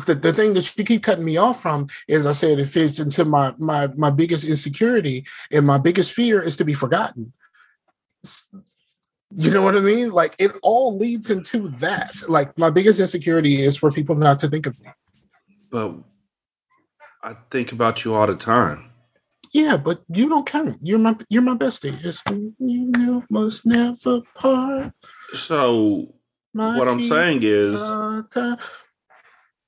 The, 0.06 0.14
the 0.14 0.32
thing 0.32 0.54
that 0.54 0.78
you 0.78 0.84
keep 0.84 1.02
cutting 1.02 1.24
me 1.24 1.38
off 1.38 1.60
from 1.60 1.88
is 2.06 2.24
I 2.24 2.32
said 2.32 2.60
it 2.60 2.66
fits 2.66 3.00
into 3.00 3.24
my 3.24 3.52
my 3.58 3.88
my 3.96 4.10
biggest 4.10 4.44
insecurity 4.44 5.26
and 5.50 5.66
my 5.66 5.78
biggest 5.78 6.12
fear 6.12 6.40
is 6.40 6.56
to 6.58 6.64
be 6.64 6.74
forgotten. 6.74 7.32
You 9.36 9.50
know 9.50 9.62
what 9.62 9.76
I 9.76 9.80
mean? 9.80 10.10
Like 10.12 10.36
it 10.38 10.52
all 10.62 10.96
leads 10.96 11.30
into 11.30 11.70
that. 11.78 12.22
Like 12.28 12.56
my 12.56 12.70
biggest 12.70 13.00
insecurity 13.00 13.60
is 13.62 13.76
for 13.76 13.90
people 13.90 14.14
not 14.14 14.38
to 14.38 14.48
think 14.48 14.66
of 14.66 14.78
me. 14.80 14.86
But 15.68 15.96
I 17.24 17.34
think 17.50 17.72
about 17.72 18.04
you 18.04 18.14
all 18.14 18.26
the 18.28 18.36
time. 18.36 18.84
Yeah, 19.52 19.76
but 19.76 20.02
you 20.12 20.28
don't 20.28 20.46
count. 20.46 20.78
You're 20.82 20.98
my 20.98 21.16
you're 21.28 21.42
my 21.42 21.54
bestie. 21.54 21.96
It's 22.04 22.22
you 22.58 23.24
must 23.30 23.66
never 23.66 24.20
part. 24.34 24.92
So 25.34 26.14
My 26.54 26.78
what 26.78 26.88
I'm 26.88 27.04
saying 27.06 27.40
is, 27.42 27.80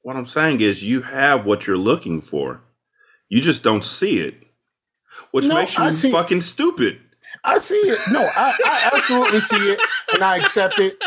what 0.02 0.16
I'm 0.16 0.26
saying 0.26 0.60
is, 0.60 0.84
you 0.84 1.02
have 1.02 1.46
what 1.46 1.66
you're 1.66 1.76
looking 1.78 2.20
for. 2.20 2.62
You 3.28 3.40
just 3.40 3.62
don't 3.62 3.84
see 3.84 4.18
it, 4.18 4.34
which 5.30 5.46
No, 5.46 5.56
makes 5.56 5.76
you 5.78 5.92
see- 5.92 6.10
fucking 6.10 6.40
stupid. 6.40 7.00
I 7.44 7.58
see 7.58 7.76
it. 7.76 7.98
No, 8.12 8.20
I, 8.20 8.56
I 8.64 8.90
absolutely 8.96 9.40
see 9.40 9.70
it, 9.70 9.78
and 10.12 10.24
I 10.24 10.38
accept 10.38 10.80
it. 10.80 10.98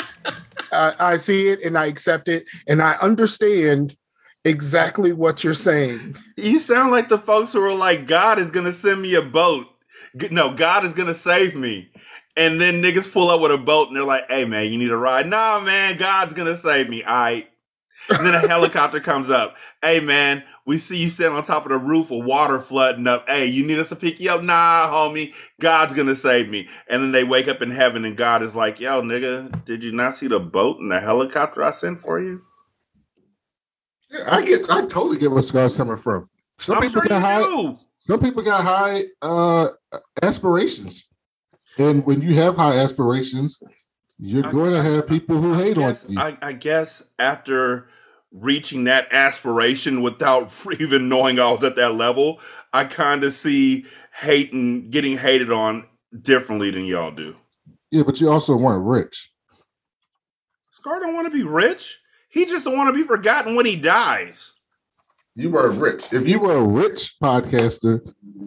Uh, 0.71 0.93
I 0.97 1.17
see 1.17 1.49
it, 1.49 1.61
and 1.63 1.77
I 1.77 1.87
accept 1.87 2.29
it, 2.29 2.45
and 2.65 2.81
I 2.81 2.93
understand 3.01 3.97
exactly 4.45 5.13
what 5.13 5.43
you're 5.43 5.53
saying. 5.53 6.15
You 6.37 6.59
sound 6.59 6.91
like 6.91 7.09
the 7.09 7.17
folks 7.17 7.53
who 7.53 7.61
are 7.63 7.73
like, 7.73 8.07
God 8.07 8.39
is 8.39 8.51
gonna 8.51 8.73
send 8.73 9.01
me 9.01 9.15
a 9.15 9.21
boat. 9.21 9.67
No, 10.31 10.53
God 10.53 10.85
is 10.85 10.93
gonna 10.93 11.15
save 11.15 11.55
me. 11.55 11.91
And 12.35 12.59
then 12.59 12.81
niggas 12.81 13.11
pull 13.11 13.29
up 13.29 13.41
with 13.41 13.51
a 13.51 13.57
boat 13.57 13.87
and 13.87 13.97
they're 13.97 14.03
like, 14.03 14.29
hey 14.29 14.45
man, 14.45 14.71
you 14.71 14.77
need 14.77 14.91
a 14.91 14.97
ride. 14.97 15.27
Nah, 15.27 15.59
man, 15.59 15.97
God's 15.97 16.33
gonna 16.33 16.57
save 16.57 16.89
me. 16.89 17.03
All 17.03 17.15
right. 17.15 17.49
And 18.09 18.25
then 18.25 18.35
a 18.35 18.39
helicopter 18.47 18.99
comes 18.99 19.29
up. 19.29 19.55
Hey 19.81 19.99
man, 19.99 20.43
we 20.65 20.77
see 20.77 20.97
you 20.97 21.09
sitting 21.09 21.35
on 21.35 21.43
top 21.43 21.65
of 21.65 21.71
the 21.71 21.77
roof 21.77 22.09
with 22.11 22.25
water 22.25 22.59
flooding 22.59 23.07
up. 23.07 23.29
Hey, 23.29 23.45
you 23.45 23.65
need 23.65 23.79
us 23.79 23.89
to 23.89 23.95
pick 23.95 24.19
you 24.19 24.31
up? 24.31 24.43
Nah, 24.43 24.87
homie, 24.91 25.33
God's 25.61 25.93
gonna 25.93 26.15
save 26.15 26.49
me. 26.49 26.67
And 26.89 27.03
then 27.03 27.11
they 27.11 27.23
wake 27.23 27.47
up 27.47 27.61
in 27.61 27.71
heaven 27.71 28.03
and 28.03 28.17
God 28.17 28.41
is 28.41 28.55
like, 28.55 28.79
yo, 28.79 29.01
nigga, 29.01 29.63
did 29.65 29.83
you 29.83 29.91
not 29.91 30.15
see 30.15 30.27
the 30.27 30.39
boat 30.39 30.79
and 30.79 30.91
the 30.91 30.99
helicopter 30.99 31.63
I 31.63 31.71
sent 31.71 31.99
for 31.99 32.19
you? 32.19 32.41
Yeah, 34.13 34.23
I 34.31 34.45
get. 34.45 34.69
I 34.69 34.81
totally 34.81 35.17
get 35.17 35.31
where 35.31 35.41
Scar's 35.43 35.75
coming 35.75 35.97
from. 35.97 36.29
Some 36.59 36.77
I'm 36.77 36.83
people 36.83 37.01
sure 37.01 37.09
got 37.09 37.21
high. 37.21 37.41
do. 37.41 37.79
Some 38.01 38.19
people 38.19 38.43
got 38.43 38.63
high 38.63 39.05
uh, 39.21 39.69
aspirations, 40.21 41.07
and 41.79 42.05
when 42.05 42.21
you 42.21 42.35
have 42.35 42.55
high 42.55 42.77
aspirations, 42.77 43.59
you're 44.19 44.45
I- 44.45 44.51
going 44.51 44.71
to 44.73 44.83
have 44.83 45.07
people 45.07 45.41
who 45.41 45.53
hate 45.53 45.77
on 45.77 45.95
you. 46.07 46.19
I, 46.19 46.37
I 46.41 46.51
guess 46.53 47.01
after 47.17 47.87
reaching 48.31 48.83
that 48.85 49.11
aspiration 49.13 50.01
without 50.01 50.51
even 50.79 51.07
knowing 51.09 51.39
I 51.39 51.51
was 51.51 51.63
at 51.63 51.75
that 51.77 51.95
level, 51.95 52.39
I 52.73 52.83
kind 52.85 53.23
of 53.23 53.33
see 53.33 53.85
hating, 54.21 54.89
getting 54.89 55.17
hated 55.17 55.51
on 55.51 55.87
differently 56.21 56.69
than 56.71 56.85
y'all 56.85 57.11
do. 57.11 57.35
yeah, 57.91 58.03
but 58.03 58.19
you 58.21 58.29
also 58.29 58.55
weren't 58.55 58.83
rich. 58.85 59.31
Scar 60.71 60.99
don't 60.99 61.13
want 61.13 61.25
to 61.31 61.31
be 61.37 61.43
rich. 61.43 61.99
He 62.33 62.45
just 62.45 62.65
don't 62.65 62.75
want 62.75 62.93
to 62.93 62.99
be 62.99 63.07
forgotten 63.07 63.53
when 63.53 63.67
he 63.67 63.75
dies. 63.75 64.53
You 65.35 65.51
were 65.51 65.69
rich. 65.69 66.11
If 66.11 66.27
you 66.27 66.39
were 66.39 66.57
a 66.57 66.63
rich 66.63 67.13
podcaster 67.21 68.01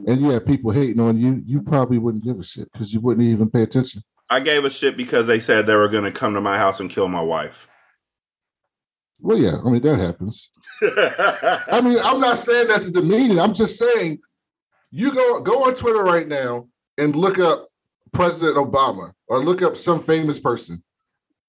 and 0.09 0.21
you 0.21 0.31
had 0.31 0.45
people 0.45 0.73
hating 0.73 0.99
on 0.99 1.17
you, 1.17 1.41
you 1.47 1.63
probably 1.63 1.99
wouldn't 1.99 2.25
give 2.25 2.41
a 2.41 2.43
shit 2.43 2.71
because 2.73 2.93
you 2.93 2.99
wouldn't 2.99 3.25
even 3.25 3.49
pay 3.49 3.63
attention. 3.63 4.03
I 4.29 4.41
gave 4.41 4.65
a 4.65 4.71
shit 4.71 4.97
because 4.97 5.29
they 5.29 5.39
said 5.39 5.67
they 5.67 5.77
were 5.77 5.89
going 5.89 6.03
to 6.03 6.11
come 6.11 6.35
to 6.35 6.41
my 6.41 6.59
house 6.59 6.81
and 6.81 6.91
kill 6.91 7.07
my 7.07 7.21
wife. 7.21 7.69
Well, 9.21 9.39
yeah, 9.39 9.59
I 9.65 9.71
mean 9.71 9.83
that 9.83 10.01
happens. 10.01 10.51
I 10.83 11.81
mean, 11.81 11.99
I'm 12.03 12.21
not 12.21 12.39
saying 12.39 12.67
that 12.67 12.83
to 12.83 12.91
demean 12.91 13.31
it. 13.31 13.39
I'm 13.39 13.55
just 13.55 13.79
saying 13.79 14.19
you 14.91 15.15
go 15.15 15.41
go 15.41 15.69
on 15.69 15.77
Twitter 15.77 16.03
right 16.03 16.27
now 16.27 16.67
and 16.99 17.15
look 17.15 17.39
up 17.39 17.69
President 18.13 18.57
Obama 18.57 19.13
or 19.29 19.39
look 19.39 19.63
up 19.63 19.77
some 19.77 20.03
famous 20.03 20.41
person 20.41 20.83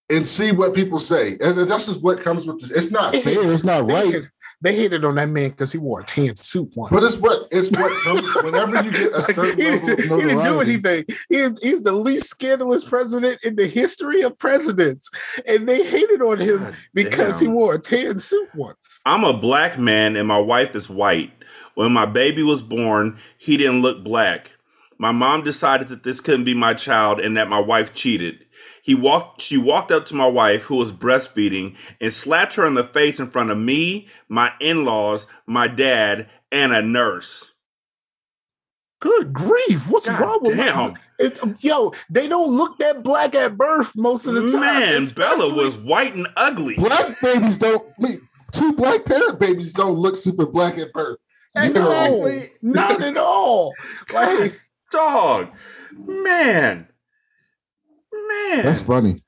and 0.09 0.27
see 0.27 0.51
what 0.51 0.73
people 0.73 0.99
say. 0.99 1.37
And 1.41 1.69
that's 1.69 1.85
just 1.87 2.01
what 2.01 2.21
comes 2.21 2.45
with 2.45 2.59
this. 2.61 2.71
It's 2.71 2.91
not 2.91 3.15
fair. 3.15 3.51
It's 3.51 3.63
not 3.63 3.89
right. 3.89 4.05
hated, 4.05 4.29
they 4.61 4.75
hated 4.75 5.05
on 5.05 5.15
that 5.15 5.29
man 5.29 5.49
because 5.49 5.71
he 5.71 5.77
wore 5.77 5.99
a 6.01 6.03
tan 6.03 6.35
suit 6.35 6.71
once. 6.75 6.91
But 6.91 7.03
it's 7.03 7.17
what 7.17 7.47
it's 7.51 7.69
what 7.77 7.91
comes 8.03 8.35
whenever 8.43 8.83
you 8.83 8.91
get 8.91 9.13
a 9.13 9.19
Like, 9.19 9.35
certain 9.35 9.57
he, 9.57 9.69
level 9.71 9.89
of 9.91 9.97
didn't, 9.97 10.19
he 10.19 10.25
didn't 10.27 10.43
do 10.43 10.61
anything. 10.61 11.05
He 11.29 11.37
is, 11.37 11.59
he's 11.61 11.83
the 11.83 11.91
least 11.91 12.27
scandalous 12.27 12.83
president 12.83 13.43
in 13.43 13.55
the 13.55 13.67
history 13.67 14.21
of 14.21 14.37
presidents, 14.37 15.09
and 15.45 15.67
they 15.67 15.85
hated 15.85 16.21
on 16.21 16.39
him 16.39 16.57
God 16.57 16.75
because 16.93 17.39
damn. 17.39 17.49
he 17.49 17.53
wore 17.53 17.75
a 17.75 17.79
tan 17.79 18.17
suit 18.19 18.49
once. 18.55 19.01
I'm 19.05 19.23
a 19.23 19.33
black 19.33 19.77
man 19.77 20.15
and 20.15 20.27
my 20.27 20.39
wife 20.39 20.75
is 20.75 20.89
white. 20.89 21.31
When 21.75 21.91
my 21.91 22.07
baby 22.07 22.41
was 22.41 22.63
born, 22.63 23.19
he 23.37 23.57
didn't 23.57 23.83
look 23.83 24.03
black. 24.03 24.51
My 24.97 25.11
mom 25.11 25.43
decided 25.43 25.89
that 25.89 26.01
this 26.01 26.19
couldn't 26.19 26.45
be 26.45 26.55
my 26.55 26.73
child 26.73 27.19
and 27.19 27.37
that 27.37 27.49
my 27.49 27.59
wife 27.59 27.93
cheated. 27.93 28.46
He 28.87 28.95
walked 28.95 29.41
she 29.41 29.57
walked 29.57 29.91
up 29.91 30.05
to 30.05 30.15
my 30.15 30.27
wife 30.27 30.63
who 30.63 30.77
was 30.77 30.93
breastfeeding 30.93 31.75
and 31.99 32.13
slapped 32.13 32.55
her 32.55 32.65
in 32.65 32.73
the 32.73 32.85
face 32.85 33.19
in 33.19 33.29
front 33.29 33.51
of 33.51 33.57
me, 33.57 34.07
my 34.29 34.53
in-laws, 34.61 35.27
my 35.45 35.67
dad, 35.67 36.29
and 36.53 36.71
a 36.71 36.81
nurse. 36.81 37.51
Good 39.01 39.33
grief! 39.33 39.89
What's 39.89 40.07
God 40.07 40.21
wrong 40.21 40.39
with 40.41 40.55
damn. 40.55 40.95
It, 41.19 41.37
yo, 41.61 41.91
they 42.09 42.29
don't 42.29 42.55
look 42.55 42.77
that 42.77 43.03
black 43.03 43.35
at 43.35 43.57
birth 43.57 43.93
most 43.97 44.25
of 44.25 44.35
the 44.35 44.53
time. 44.53 44.61
Man, 44.61 45.05
Bella 45.09 45.53
was 45.53 45.75
white 45.75 46.15
and 46.15 46.27
ugly. 46.37 46.75
Black 46.75 47.07
babies 47.21 47.57
don't 47.57 47.85
I 47.99 48.01
mean, 48.01 48.21
two 48.53 48.71
black 48.71 49.03
parent 49.03 49.37
babies 49.37 49.73
don't 49.73 49.97
look 49.97 50.15
super 50.15 50.45
black 50.45 50.77
at 50.77 50.93
birth. 50.93 51.19
no, 51.55 52.47
not 52.61 53.01
at 53.01 53.17
all. 53.17 53.73
Like 54.13 54.57
Dog. 54.93 55.49
Man. 55.91 56.87
Man. 58.29 58.65
That's 58.65 58.81
funny. 58.81 59.23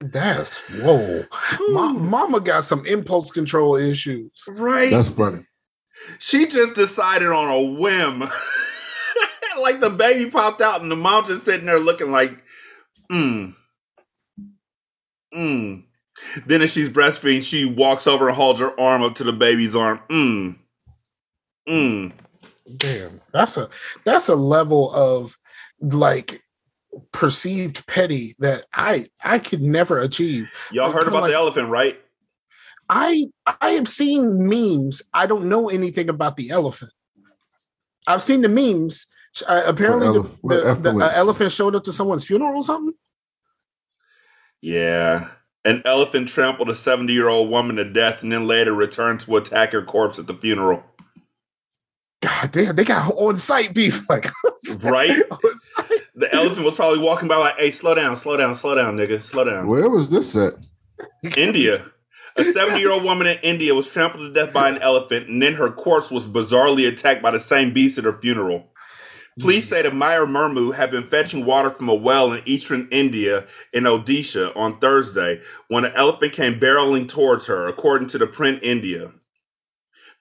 that's 0.00 0.58
whoa. 0.80 1.24
Ma- 1.70 1.92
mama 1.92 2.40
got 2.40 2.64
some 2.64 2.84
impulse 2.86 3.30
control 3.30 3.76
issues. 3.76 4.44
right. 4.48 4.90
That's 4.90 5.08
funny. 5.08 5.46
She 6.18 6.46
just 6.46 6.74
decided 6.74 7.28
on 7.28 7.48
a 7.50 7.60
whim. 7.78 8.20
like 9.60 9.80
the 9.80 9.90
baby 9.90 10.30
popped 10.30 10.62
out 10.62 10.80
and 10.80 10.90
the 10.90 10.96
mom 10.96 11.26
just 11.26 11.44
sitting 11.44 11.66
there 11.66 11.78
looking 11.78 12.10
like, 12.10 12.42
mm. 13.10 13.54
Mm. 15.34 15.84
Then 16.46 16.62
as 16.62 16.70
she's 16.72 16.88
breastfeeding, 16.88 17.42
she 17.42 17.64
walks 17.64 18.06
over 18.06 18.28
and 18.28 18.36
holds 18.36 18.60
her 18.60 18.78
arm 18.78 19.02
up 19.02 19.14
to 19.16 19.24
the 19.24 19.32
baby's 19.32 19.76
arm. 19.76 20.00
Mm. 20.08 20.58
Mm. 21.68 22.12
Damn, 22.76 23.20
that's 23.32 23.56
a 23.56 23.68
that's 24.04 24.28
a 24.28 24.36
level 24.36 24.92
of 24.92 25.36
like 25.80 26.42
perceived 27.12 27.86
petty 27.86 28.34
that 28.40 28.64
I 28.74 29.08
I 29.24 29.38
could 29.38 29.62
never 29.62 29.98
achieve. 29.98 30.50
Y'all 30.72 30.88
Well, 30.88 30.92
heard 30.98 31.08
about 31.08 31.22
like- 31.22 31.30
the 31.32 31.36
elephant, 31.36 31.68
right? 31.70 32.00
I 32.88 33.26
I 33.60 33.70
have 33.70 33.88
seen 33.88 34.48
memes. 34.48 35.02
I 35.14 35.26
don't 35.26 35.48
know 35.48 35.68
anything 35.68 36.08
about 36.08 36.36
the 36.36 36.50
elephant. 36.50 36.92
I've 38.06 38.22
seen 38.22 38.40
the 38.42 38.48
memes. 38.48 39.06
Uh, 39.46 39.62
apparently, 39.66 40.08
What 40.08 40.24
the, 40.42 40.58
the, 40.58 40.74
the, 40.74 40.88
uh, 40.90 40.92
elephant? 40.92 41.12
elephant 41.16 41.52
showed 41.52 41.76
up 41.76 41.84
to 41.84 41.92
someone's 41.92 42.24
funeral 42.24 42.56
or 42.56 42.64
something. 42.64 42.94
Yeah. 44.60 45.28
An 45.64 45.82
elephant 45.84 46.28
trampled 46.28 46.70
a 46.70 46.74
70 46.74 47.12
year 47.12 47.28
old 47.28 47.50
woman 47.50 47.76
to 47.76 47.84
death 47.84 48.22
and 48.22 48.32
then 48.32 48.46
later 48.46 48.72
returned 48.74 49.20
to 49.20 49.36
attack 49.36 49.72
her 49.72 49.82
corpse 49.82 50.18
at 50.18 50.26
the 50.26 50.34
funeral. 50.34 50.82
God 52.22 52.50
damn, 52.52 52.76
they 52.76 52.84
got 52.84 53.12
on 53.14 53.36
site 53.38 53.74
beef. 53.74 54.06
Like, 54.10 54.30
Right? 54.82 55.10
on 55.30 55.58
site. 55.58 56.00
The 56.14 56.32
elephant 56.34 56.66
was 56.66 56.74
probably 56.74 56.98
walking 56.98 57.28
by 57.28 57.36
like, 57.36 57.56
hey, 57.56 57.70
slow 57.70 57.94
down, 57.94 58.16
slow 58.16 58.36
down, 58.36 58.54
slow 58.54 58.74
down, 58.74 58.96
nigga, 58.96 59.22
slow 59.22 59.44
down. 59.44 59.66
Where 59.66 59.88
was 59.88 60.10
this 60.10 60.36
at? 60.36 60.54
India. 61.36 61.86
A 62.36 62.44
70 62.44 62.78
year 62.78 62.92
old 62.92 63.04
woman 63.04 63.26
in 63.26 63.38
India 63.42 63.74
was 63.74 63.88
trampled 63.88 64.22
to 64.22 64.32
death 64.32 64.52
by 64.52 64.68
an 64.68 64.78
elephant, 64.78 65.28
and 65.28 65.42
then 65.42 65.54
her 65.54 65.70
corpse 65.70 66.10
was 66.10 66.26
bizarrely 66.28 66.86
attacked 66.86 67.22
by 67.22 67.30
the 67.30 67.40
same 67.40 67.72
beast 67.72 67.98
at 67.98 68.04
her 68.04 68.18
funeral. 68.20 68.66
Police 69.40 69.68
say 69.68 69.80
that 69.82 69.94
Maya 69.94 70.26
Murmu 70.26 70.74
had 70.74 70.90
been 70.90 71.06
fetching 71.06 71.46
water 71.46 71.70
from 71.70 71.88
a 71.88 71.94
well 71.94 72.32
in 72.32 72.42
eastern 72.44 72.86
India 72.90 73.46
in 73.72 73.84
Odisha 73.84 74.54
on 74.56 74.78
Thursday 74.80 75.40
when 75.68 75.84
an 75.84 75.92
elephant 75.94 76.32
came 76.32 76.60
barreling 76.60 77.08
towards 77.08 77.46
her, 77.46 77.66
according 77.66 78.08
to 78.08 78.18
the 78.18 78.26
print 78.26 78.62
India. 78.62 79.12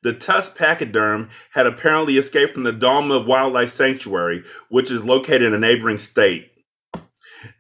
The 0.02 0.14
tusk 0.14 0.56
pachyderm 0.56 1.30
had 1.52 1.68
apparently 1.68 2.18
escaped 2.18 2.54
from 2.54 2.64
the 2.64 2.72
Dalma 2.72 3.26
Wildlife 3.26 3.72
Sanctuary, 3.72 4.44
which 4.70 4.90
is 4.92 5.04
located 5.06 5.42
in 5.44 5.54
a 5.54 5.60
neighboring 5.60 5.98
state. 5.98 6.52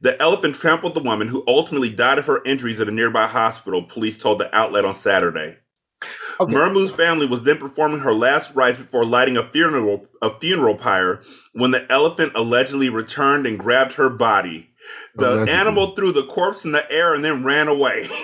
The 0.02 0.22
elephant 0.22 0.56
trampled 0.56 0.94
the 0.94 1.02
woman, 1.02 1.30
who 1.30 1.44
ultimately 1.48 1.90
died 1.90 2.18
of 2.20 2.26
her 2.28 2.44
injuries 2.44 2.80
at 2.80 2.88
a 2.88 2.92
nearby 2.92 3.28
hospital, 3.28 3.84
police 3.84 4.18
told 4.18 4.40
the 4.40 4.54
outlet 4.56 4.86
on 4.86 4.96
Saturday. 4.96 5.58
Okay. 6.40 6.54
Murmu's 6.54 6.92
family 6.92 7.26
was 7.26 7.44
then 7.44 7.58
performing 7.58 8.00
her 8.00 8.14
last 8.14 8.56
rites 8.56 8.78
before 8.78 9.04
lighting 9.04 9.36
a 9.36 9.50
funeral 9.50 10.08
a 10.22 10.38
funeral 10.40 10.76
pyre 10.76 11.22
when 11.52 11.72
the 11.72 11.90
elephant 11.92 12.32
allegedly 12.36 12.90
returned 12.90 13.46
and 13.46 13.60
grabbed 13.60 13.94
her 13.94 14.10
body. 14.10 14.70
The 15.16 15.32
Allegedly. 15.34 15.54
animal 15.54 15.96
threw 15.96 16.14
the 16.14 16.26
corpse 16.26 16.64
in 16.64 16.72
the 16.72 16.90
air 16.90 17.14
and 17.14 17.24
then 17.24 17.44
ran 17.44 17.68
away. 17.68 18.08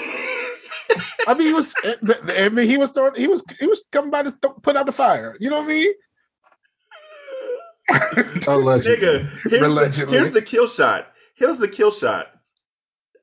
I 1.27 1.33
mean, 1.33 1.47
he 1.47 1.53
was. 1.53 1.73
I 1.83 2.49
mean, 2.49 2.67
he 2.67 2.77
was 2.77 2.91
throwing. 2.91 3.15
He 3.15 3.27
was. 3.27 3.43
He 3.59 3.67
was 3.67 3.83
coming 3.91 4.11
by 4.11 4.23
to 4.23 4.31
th- 4.31 4.53
put 4.61 4.75
out 4.75 4.85
the 4.85 4.91
fire. 4.91 5.35
You 5.39 5.49
know 5.49 5.57
what 5.61 5.65
I 5.65 5.67
mean? 5.67 5.93
Allegedly. 8.47 9.07
Nigga, 9.07 9.27
here's 9.49 9.61
the, 9.61 9.65
Allegedly. 9.67 10.17
here's 10.17 10.31
the 10.31 10.41
kill 10.41 10.67
shot. 10.67 11.07
Here's 11.35 11.57
the 11.57 11.67
kill 11.67 11.91
shot. 11.91 12.27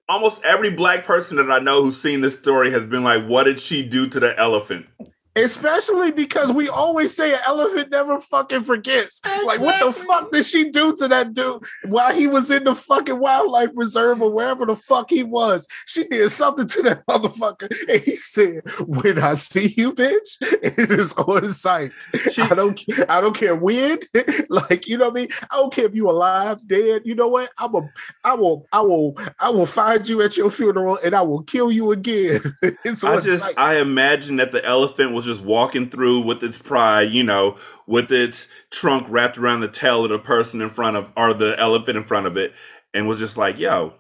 Almost 0.08 0.44
every 0.44 0.70
black 0.70 1.04
person 1.04 1.36
that 1.38 1.50
I 1.50 1.58
know 1.58 1.82
who's 1.84 2.00
seen 2.00 2.20
this 2.20 2.38
story 2.38 2.70
has 2.70 2.86
been 2.86 3.02
like, 3.02 3.24
"What 3.26 3.44
did 3.44 3.60
she 3.60 3.82
do 3.82 4.06
to 4.08 4.20
the 4.20 4.38
elephant?" 4.38 4.86
Especially 5.34 6.10
because 6.10 6.52
we 6.52 6.68
always 6.68 7.16
say 7.16 7.32
an 7.32 7.40
elephant 7.46 7.90
never 7.90 8.20
fucking 8.20 8.64
forgets. 8.64 9.20
Like, 9.46 9.60
what 9.60 9.80
the 9.84 9.92
fuck 9.92 10.30
did 10.30 10.44
she 10.44 10.70
do 10.70 10.94
to 10.96 11.08
that 11.08 11.32
dude 11.32 11.62
while 11.86 12.14
he 12.14 12.26
was 12.26 12.50
in 12.50 12.64
the 12.64 12.74
fucking 12.74 13.18
wildlife 13.18 13.70
reserve 13.74 14.20
or 14.20 14.30
wherever 14.30 14.66
the 14.66 14.76
fuck 14.76 15.08
he 15.10 15.24
was? 15.24 15.66
She 15.86 16.04
did 16.04 16.30
something 16.30 16.66
to 16.66 16.82
that 16.82 17.06
motherfucker. 17.08 17.68
And 17.88 18.02
he 18.02 18.16
said, 18.16 18.62
When 18.86 19.18
I 19.18 19.34
see 19.34 19.74
you, 19.76 19.92
bitch, 19.92 20.36
it 20.40 20.90
is 20.90 21.12
on 21.14 21.48
sight. 21.48 21.92
She- 22.30 22.42
I 22.42 22.54
don't 22.54 22.80
I 23.08 23.20
don't 23.20 23.34
care 23.36 23.56
when. 23.56 23.98
like, 24.50 24.86
you 24.88 24.98
know 24.98 25.06
what 25.08 25.12
I 25.12 25.20
mean? 25.20 25.28
I 25.50 25.56
don't 25.56 25.72
care 25.72 25.86
if 25.86 25.94
you 25.94 26.10
alive, 26.10 26.58
dead. 26.66 27.02
You 27.04 27.14
know 27.14 27.28
what? 27.28 27.50
I'm 27.58 27.74
a 27.74 27.88
I 28.24 28.34
will 28.34 28.66
I 28.72 28.80
will 28.80 29.16
I 29.38 29.50
will 29.50 29.66
find 29.66 30.06
you 30.06 30.20
at 30.22 30.36
your 30.36 30.50
funeral 30.50 30.98
and 31.02 31.14
I 31.14 31.22
will 31.22 31.42
kill 31.42 31.72
you 31.72 31.92
again. 31.92 32.56
I 32.62 33.20
just 33.20 33.42
sight. 33.44 33.54
I 33.56 33.76
imagine 33.80 34.36
that 34.36 34.52
the 34.52 34.64
elephant 34.64 35.12
was 35.12 35.21
just 35.24 35.42
walking 35.42 35.88
through 35.88 36.20
with 36.20 36.42
its 36.42 36.58
pride, 36.58 37.12
you 37.12 37.22
know, 37.22 37.56
with 37.86 38.10
its 38.12 38.48
trunk 38.70 39.06
wrapped 39.08 39.38
around 39.38 39.60
the 39.60 39.68
tail 39.68 40.04
of 40.04 40.10
the 40.10 40.18
person 40.18 40.60
in 40.60 40.70
front 40.70 40.96
of 40.96 41.12
or 41.16 41.34
the 41.34 41.58
elephant 41.58 41.96
in 41.96 42.04
front 42.04 42.26
of 42.26 42.36
it, 42.36 42.52
and 42.94 43.08
was 43.08 43.18
just 43.18 43.36
like, 43.36 43.58
yo, 43.58 43.94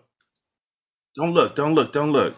don't 1.16 1.32
look, 1.32 1.54
don't 1.54 1.74
look, 1.74 1.92
don't 1.92 2.12
look. 2.12 2.34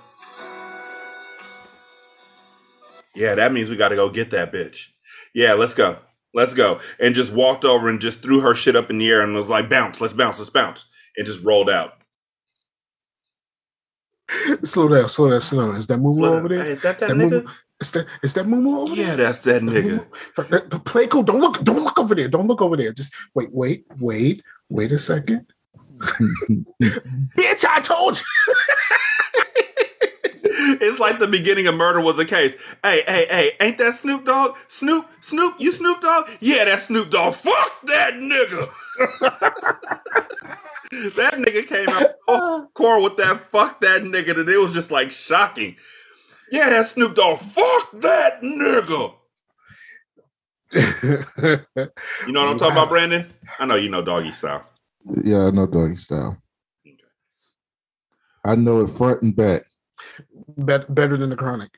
Yeah, 3.14 3.34
that 3.34 3.52
means 3.52 3.70
we 3.70 3.76
gotta 3.76 3.96
go 3.96 4.10
get 4.10 4.30
that 4.30 4.52
bitch. 4.52 4.86
Yeah, 5.34 5.54
let's 5.54 5.74
go. 5.74 5.98
Let's 6.32 6.54
go. 6.54 6.80
And 6.98 7.14
just 7.14 7.32
walked 7.32 7.64
over 7.64 7.88
and 7.88 8.00
just 8.00 8.20
threw 8.20 8.40
her 8.40 8.54
shit 8.54 8.74
up 8.74 8.90
in 8.90 8.98
the 8.98 9.08
air 9.08 9.20
and 9.20 9.34
was 9.34 9.48
like, 9.48 9.70
bounce, 9.70 10.00
let's 10.00 10.12
bounce, 10.12 10.38
let's 10.38 10.50
bounce. 10.50 10.86
And 11.16 11.26
just 11.26 11.44
rolled 11.44 11.70
out. 11.70 11.94
Slow 14.64 14.88
down, 14.88 15.08
slow 15.08 15.30
down, 15.30 15.40
slow 15.40 15.66
down. 15.68 15.76
Is 15.76 15.86
that 15.86 16.00
Slow 16.00 16.38
over 16.38 16.48
there? 16.48 16.64
Hey, 16.64 16.70
is 16.70 16.82
that 16.82 16.98
that 16.98 17.08
that 17.10 17.16
nigga? 17.16 17.48
Is 17.80 17.90
that 17.92 18.06
is 18.22 18.32
that 18.34 18.46
Mumu 18.46 18.78
over 18.82 18.94
Yeah, 18.94 19.16
there? 19.16 19.26
that's 19.26 19.40
that 19.40 19.62
nigga. 19.62 20.06
But 20.36 20.84
Play 20.84 21.06
cool. 21.08 21.22
Don't 21.22 21.40
look. 21.40 21.62
Don't 21.62 21.82
look 21.82 21.98
over 21.98 22.14
there. 22.14 22.28
Don't 22.28 22.46
look 22.46 22.62
over 22.62 22.76
there. 22.76 22.92
Just 22.92 23.12
wait. 23.34 23.50
Wait. 23.52 23.84
Wait. 23.98 24.42
Wait 24.70 24.92
a 24.92 24.98
second. 24.98 25.46
Bitch! 27.36 27.64
I 27.64 27.80
told 27.80 28.18
you. 28.18 28.54
it's 30.80 30.98
like 30.98 31.18
the 31.18 31.26
beginning 31.26 31.66
of 31.66 31.74
Murder 31.74 32.00
Was 32.00 32.18
a 32.18 32.24
Case. 32.24 32.54
Hey, 32.82 33.02
hey, 33.06 33.26
hey, 33.28 33.52
ain't 33.60 33.78
that 33.78 33.94
Snoop 33.94 34.24
Dogg? 34.24 34.56
Snoop, 34.68 35.06
Snoop, 35.20 35.54
you 35.58 35.72
Snoop 35.72 36.00
Dogg? 36.00 36.28
Yeah, 36.40 36.64
that 36.64 36.80
Snoop 36.80 37.10
Dogg. 37.10 37.34
Fuck 37.34 37.80
that 37.86 38.14
nigga. 38.14 38.68
that 41.16 41.34
nigga 41.34 41.66
came 41.66 41.88
out 41.88 42.72
core 42.74 43.00
with 43.02 43.16
that 43.16 43.40
fuck 43.50 43.80
that 43.80 44.02
nigga 44.02 44.34
that 44.34 44.48
it 44.48 44.58
was 44.58 44.72
just 44.74 44.90
like 44.90 45.10
shocking. 45.10 45.76
Yeah, 46.50 46.70
that's 46.70 46.92
Snoop 46.92 47.14
Dogg. 47.14 47.38
Fuck 47.38 48.00
that 48.00 48.42
nigga. 48.42 49.14
You 50.72 52.32
know 52.32 52.40
what 52.40 52.48
I'm 52.48 52.58
talking 52.58 52.72
about, 52.72 52.88
Brandon? 52.88 53.32
I 53.58 53.66
know 53.66 53.76
you 53.76 53.88
know 53.88 54.02
doggy 54.02 54.32
style. 54.32 54.64
Yeah, 55.22 55.46
I 55.46 55.50
know 55.50 55.66
doggy 55.66 55.96
style. 55.96 56.38
I 58.44 58.54
know 58.56 58.80
it 58.82 58.90
front 58.90 59.22
and 59.22 59.34
back. 59.34 59.62
Bet, 60.58 60.92
better 60.94 61.16
than 61.16 61.30
the 61.30 61.36
chronic. 61.36 61.70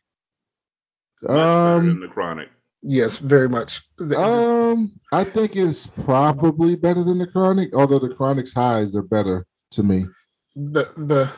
Much 1.23 1.31
better 1.31 1.81
than 1.81 1.91
Um, 1.91 2.01
the 2.01 2.09
chronic. 2.09 2.49
Yes, 2.83 3.19
very 3.19 3.49
much. 3.49 3.83
Um, 4.17 4.93
I 5.13 5.25
think 5.25 5.57
it's 5.57 5.87
probably 5.87 6.77
better 6.77 7.03
than 7.05 7.19
the 7.19 7.27
chronic, 7.27 7.75
although 7.75 7.99
the 7.99 8.15
chronic's 8.15 8.53
highs 8.53 8.95
are 8.97 9.03
better 9.03 9.47
to 9.73 9.83
me. 9.83 10.07
the 10.55 10.85
the 10.97 11.31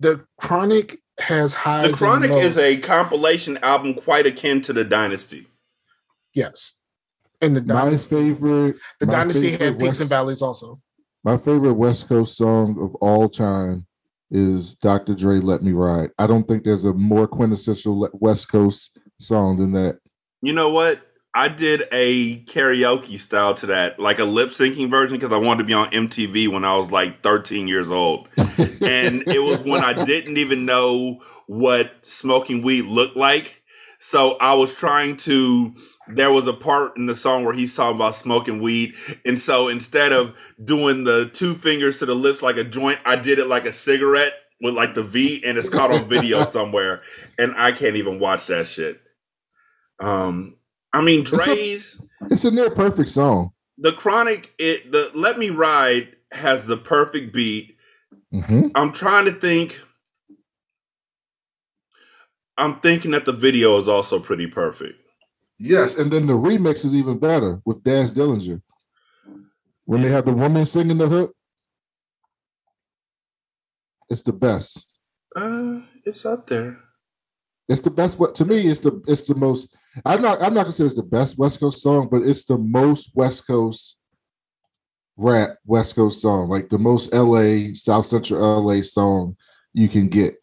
the 0.00 0.24
chronic 0.38 1.01
has 1.18 1.54
highs. 1.54 1.82
The 1.84 1.88
and 1.88 1.96
Chronic 1.96 2.30
is 2.32 2.58
a 2.58 2.78
compilation 2.78 3.58
album 3.58 3.94
quite 3.94 4.26
akin 4.26 4.60
to 4.62 4.72
the 4.72 4.84
Dynasty. 4.84 5.46
yes, 6.34 6.74
and 7.40 7.56
the 7.56 7.62
My 7.62 7.74
dynasty, 7.84 8.16
favorite, 8.16 8.76
the 9.00 9.06
my 9.06 9.12
dynasty 9.12 9.50
favorite 9.52 9.64
had 9.64 9.78
peaks 9.78 9.88
West- 9.88 10.00
and 10.02 10.10
valleys 10.10 10.42
also. 10.42 10.80
My 11.24 11.36
favorite 11.36 11.74
West 11.74 12.08
Coast 12.08 12.36
song 12.36 12.76
of 12.80 12.94
all 12.96 13.28
time 13.28 13.86
is 14.30 14.74
Dr. 14.76 15.14
Dre 15.14 15.36
"Let 15.38 15.62
Me 15.62 15.72
Ride." 15.72 16.10
I 16.18 16.26
don't 16.26 16.46
think 16.48 16.64
there's 16.64 16.84
a 16.84 16.92
more 16.94 17.28
quintessential 17.28 18.08
West 18.14 18.50
Coast 18.50 18.98
song 19.20 19.58
than 19.58 19.72
that. 19.72 19.98
You 20.40 20.52
know 20.52 20.70
what? 20.70 21.00
I 21.34 21.48
did 21.48 21.84
a 21.92 22.40
karaoke 22.44 23.18
style 23.18 23.54
to 23.54 23.66
that, 23.66 23.98
like 23.98 24.18
a 24.18 24.24
lip 24.24 24.50
syncing 24.50 24.90
version, 24.90 25.18
because 25.18 25.32
I 25.32 25.38
wanted 25.38 25.58
to 25.58 25.64
be 25.64 25.72
on 25.72 25.90
MTV 25.90 26.48
when 26.48 26.64
I 26.64 26.76
was 26.76 26.90
like 26.90 27.22
13 27.22 27.68
years 27.68 27.90
old. 27.90 28.28
And 28.82 29.22
it 29.28 29.38
was 29.38 29.60
when 29.60 29.82
I 29.84 30.04
didn't 30.04 30.38
even 30.38 30.64
know 30.64 31.22
what 31.46 32.04
smoking 32.04 32.62
weed 32.62 32.82
looked 32.82 33.16
like. 33.16 33.62
So 34.00 34.32
I 34.38 34.54
was 34.54 34.74
trying 34.74 35.16
to. 35.18 35.72
There 36.08 36.32
was 36.32 36.48
a 36.48 36.52
part 36.52 36.96
in 36.96 37.06
the 37.06 37.14
song 37.14 37.44
where 37.44 37.54
he's 37.54 37.76
talking 37.76 37.94
about 37.94 38.16
smoking 38.16 38.60
weed. 38.60 38.94
And 39.24 39.38
so 39.38 39.68
instead 39.68 40.12
of 40.12 40.36
doing 40.62 41.04
the 41.04 41.30
two 41.32 41.54
fingers 41.54 42.00
to 42.00 42.06
the 42.06 42.14
lips 42.14 42.42
like 42.42 42.56
a 42.56 42.64
joint, 42.64 42.98
I 43.04 43.14
did 43.14 43.38
it 43.38 43.46
like 43.46 43.66
a 43.66 43.72
cigarette 43.72 44.34
with 44.60 44.74
like 44.74 44.94
the 44.94 45.04
V, 45.04 45.44
and 45.46 45.56
it's 45.56 45.68
caught 45.68 45.92
on 45.92 46.08
video 46.08 46.44
somewhere. 46.50 47.02
And 47.38 47.54
I 47.56 47.70
can't 47.70 47.96
even 47.96 48.18
watch 48.18 48.48
that 48.48 48.66
shit. 48.66 49.00
Um, 50.00 50.56
I 50.92 51.00
mean, 51.00 51.24
Dre's 51.24 51.98
it's 52.30 52.44
a 52.44 52.50
near 52.50 52.70
perfect 52.70 53.08
song. 53.08 53.52
the 53.78 53.92
Chronic. 53.92 54.52
It 54.58 54.92
the 54.92 55.10
Let 55.14 55.38
Me 55.38 55.50
Ride 55.50 56.16
has 56.32 56.64
the 56.66 56.76
perfect 56.76 57.32
beat. 57.32 57.76
hmm 58.30 58.68
I'm 58.74 58.92
trying 58.92 59.24
to 59.26 59.32
think. 59.32 59.80
I'm 62.58 62.80
thinking 62.80 63.12
that 63.12 63.24
the 63.24 63.32
video 63.32 63.78
is 63.78 63.88
also 63.88 64.20
pretty 64.20 64.46
perfect. 64.46 64.98
Yes, 65.58 65.96
and 65.96 66.10
then 66.10 66.26
the 66.26 66.32
remix 66.34 66.84
is 66.84 66.94
even 66.94 67.18
better 67.18 67.60
with 67.64 67.82
Daz 67.82 68.12
Dillinger. 68.12 68.60
When 69.84 70.02
they 70.02 70.08
have 70.08 70.26
the 70.26 70.32
woman 70.32 70.64
singing 70.64 70.98
the 70.98 71.08
hook, 71.08 71.34
it's 74.10 74.22
the 74.22 74.32
best. 74.32 74.86
Uh, 75.34 75.80
it's 76.04 76.26
up 76.26 76.46
there. 76.46 76.78
It's 77.68 77.80
the 77.80 77.90
best. 77.90 78.18
What 78.18 78.34
to 78.36 78.44
me, 78.44 78.68
it's 78.70 78.80
the 78.80 79.02
it's 79.06 79.22
the 79.22 79.34
most. 79.34 79.74
I'm 80.04 80.22
not. 80.22 80.42
I'm 80.42 80.54
not 80.54 80.62
gonna 80.62 80.72
say 80.72 80.84
it's 80.84 80.94
the 80.94 81.02
best 81.02 81.38
West 81.38 81.60
Coast 81.60 81.82
song, 81.82 82.08
but 82.10 82.22
it's 82.22 82.44
the 82.44 82.58
most 82.58 83.10
West 83.14 83.46
Coast 83.46 83.98
rap 85.16 85.58
West 85.66 85.94
Coast 85.94 86.20
song, 86.20 86.48
like 86.48 86.68
the 86.68 86.78
most 86.78 87.12
LA 87.12 87.74
South 87.74 88.06
Central 88.06 88.62
LA 88.62 88.82
song 88.82 89.36
you 89.74 89.88
can 89.88 90.08
get. 90.08 90.36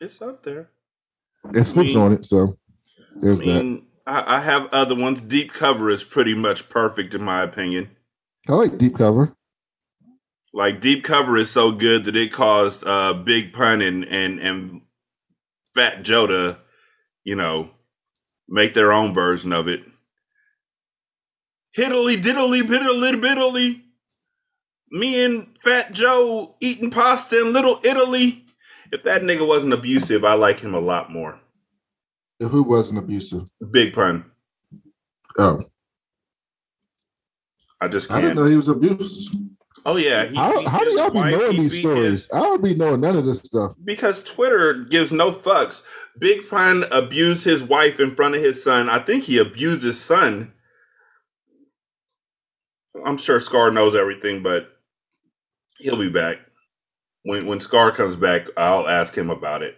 It's 0.00 0.20
up 0.22 0.42
there. 0.42 0.70
It 1.54 1.64
sleeps 1.64 1.94
mean- 1.94 2.02
on 2.02 2.12
it, 2.12 2.24
so 2.24 2.58
there's 3.16 3.42
I 3.42 3.44
mean, 3.44 3.86
I, 4.06 4.36
I 4.36 4.40
have 4.40 4.68
other 4.72 4.94
ones. 4.94 5.20
Deep 5.20 5.52
cover 5.52 5.90
is 5.90 6.04
pretty 6.04 6.34
much 6.34 6.68
perfect 6.68 7.14
in 7.14 7.22
my 7.22 7.42
opinion. 7.42 7.90
I 8.48 8.54
like 8.54 8.78
deep 8.78 8.96
cover. 8.96 9.34
Like 10.52 10.80
deep 10.80 11.04
cover 11.04 11.36
is 11.36 11.50
so 11.50 11.72
good 11.72 12.04
that 12.04 12.16
it 12.16 12.32
caused 12.32 12.86
uh 12.86 13.12
Big 13.12 13.52
Pun 13.52 13.82
and 13.82 14.04
and 14.04 14.38
and 14.38 14.82
Fat 15.74 16.02
Joe 16.02 16.26
to, 16.28 16.58
you 17.24 17.34
know, 17.34 17.70
make 18.48 18.74
their 18.74 18.92
own 18.92 19.12
version 19.12 19.52
of 19.52 19.66
it. 19.68 19.82
Hiddly 21.76 22.16
diddly 22.22 22.62
biddly 22.62 23.20
biddly. 23.20 23.80
Me 24.90 25.24
and 25.24 25.48
Fat 25.64 25.92
Joe 25.92 26.54
eating 26.60 26.90
pasta 26.90 27.40
in 27.40 27.52
Little 27.52 27.80
Italy. 27.82 28.44
If 28.92 29.02
that 29.02 29.22
nigga 29.22 29.46
wasn't 29.46 29.72
abusive, 29.72 30.24
I 30.24 30.34
like 30.34 30.60
him 30.60 30.74
a 30.74 30.78
lot 30.78 31.10
more. 31.10 31.40
If 32.38 32.50
who 32.50 32.62
wasn't 32.62 33.00
abusive? 33.00 33.48
Big 33.72 33.92
Pun. 33.92 34.24
Oh, 35.38 35.64
I 37.80 37.88
just 37.88 38.10
I 38.10 38.20
didn't 38.20 38.30
can't. 38.36 38.38
know 38.40 38.44
he 38.50 38.56
was 38.56 38.68
abusive. 38.68 39.34
Oh 39.86 39.96
yeah. 39.96 40.24
he 40.24 40.36
How, 40.36 40.58
beat 40.58 40.68
how 40.68 40.78
do 40.78 40.84
his 40.90 40.98
y'all 40.98 41.10
be 41.10 41.20
knowing 41.30 41.56
these 41.56 41.78
stories? 41.78 42.02
his- 42.04 42.30
I 42.32 42.40
don't 42.40 42.62
be 42.62 42.74
knowing 42.74 43.00
none 43.00 43.16
of 43.16 43.26
this 43.26 43.40
stuff. 43.40 43.74
because 43.84 44.22
Twitter 44.22 44.74
gives 44.84 45.12
no 45.12 45.30
fucks. 45.30 45.82
Big 46.18 46.48
Pun 46.48 46.84
abused 46.90 47.44
his 47.44 47.62
wife 47.62 48.00
in 48.00 48.14
front 48.14 48.34
of 48.34 48.42
his 48.42 48.62
son. 48.62 48.88
I 48.88 48.98
think 48.98 49.24
he 49.24 49.38
abused 49.38 49.82
his 49.82 50.00
son. 50.00 50.52
I'm 53.04 53.16
sure 53.18 53.40
Scar 53.40 53.70
knows 53.70 53.94
everything, 53.94 54.42
but 54.42 54.68
he'll 55.78 55.98
be 55.98 56.08
back. 56.08 56.38
When 57.24 57.46
when 57.46 57.60
Scar 57.60 57.90
comes 57.90 58.16
back, 58.16 58.46
I'll 58.56 58.86
ask 58.88 59.16
him 59.16 59.30
about 59.30 59.62
it. 59.62 59.76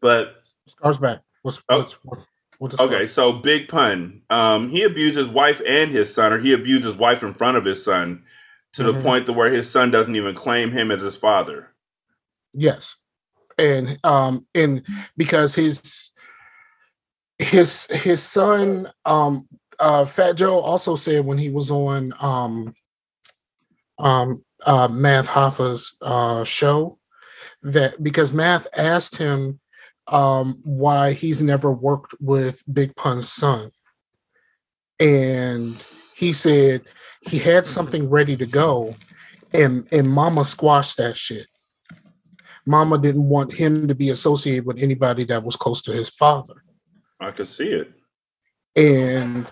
But 0.00 0.36
Scars 0.66 0.98
back. 0.98 1.22
What's 1.42 1.60
Oh. 1.68 1.78
what's 1.78 1.92
what, 2.04 2.18
what 2.58 2.80
okay, 2.80 3.06
so 3.06 3.32
Big 3.32 3.68
Pun, 3.68 4.22
um, 4.30 4.68
he 4.68 4.82
abused 4.82 5.16
his 5.16 5.28
wife 5.28 5.62
and 5.66 5.90
his 5.92 6.12
son, 6.12 6.32
or 6.32 6.38
he 6.38 6.52
abused 6.52 6.84
his 6.84 6.94
wife 6.96 7.22
in 7.22 7.34
front 7.34 7.56
of 7.56 7.64
his 7.64 7.82
son 7.84 8.24
to 8.76 8.84
the 8.84 8.92
Mhm. 8.92 9.02
point 9.02 9.26
to 9.26 9.32
where 9.32 9.50
his 9.50 9.68
son 9.70 9.90
doesn't 9.90 10.16
even 10.16 10.34
claim 10.34 10.70
him 10.70 10.90
as 10.90 11.00
his 11.00 11.16
father. 11.16 11.72
Yes. 12.52 12.96
And 13.58 13.98
um 14.04 14.46
and 14.54 14.82
because 15.16 15.54
his 15.54 16.12
his 17.38 17.86
his 17.86 18.22
son 18.22 18.90
um 19.04 19.48
uh 19.78 20.04
Fat 20.04 20.34
Joe 20.34 20.60
also 20.60 20.94
said 20.96 21.24
when 21.24 21.38
he 21.38 21.48
was 21.50 21.70
on 21.70 22.12
um 22.20 22.74
um 23.98 24.44
uh 24.66 24.88
Math 24.88 25.26
Hoffa's 25.26 25.96
uh 26.02 26.44
show 26.44 26.98
that 27.62 28.02
because 28.02 28.32
Math 28.32 28.66
asked 28.76 29.16
him 29.16 29.58
um 30.08 30.60
why 30.64 31.12
he's 31.12 31.40
never 31.42 31.72
worked 31.72 32.14
with 32.20 32.62
Big 32.72 32.94
Pun's 32.94 33.28
son. 33.30 33.70
And 35.00 35.82
he 36.14 36.32
said 36.32 36.82
he 37.20 37.38
had 37.38 37.66
something 37.66 38.08
ready 38.08 38.36
to 38.36 38.46
go 38.46 38.94
and 39.52 39.86
and 39.92 40.10
mama 40.10 40.44
squashed 40.44 40.96
that 40.98 41.16
shit. 41.16 41.46
Mama 42.64 42.98
didn't 42.98 43.28
want 43.28 43.54
him 43.54 43.86
to 43.88 43.94
be 43.94 44.10
associated 44.10 44.66
with 44.66 44.82
anybody 44.82 45.24
that 45.24 45.44
was 45.44 45.56
close 45.56 45.82
to 45.82 45.92
his 45.92 46.08
father. 46.08 46.64
I 47.20 47.30
could 47.30 47.48
see 47.48 47.68
it. 47.68 47.92
And 48.74 49.46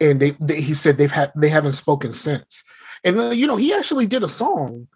and 0.00 0.20
they, 0.20 0.30
they 0.32 0.60
he 0.60 0.74
said 0.74 0.98
they've 0.98 1.10
had 1.10 1.32
they 1.34 1.48
haven't 1.48 1.72
spoken 1.72 2.12
since. 2.12 2.62
And 3.04 3.18
then, 3.18 3.38
you 3.38 3.46
know, 3.46 3.56
he 3.56 3.72
actually 3.72 4.06
did 4.06 4.22
a 4.22 4.28
song 4.28 4.88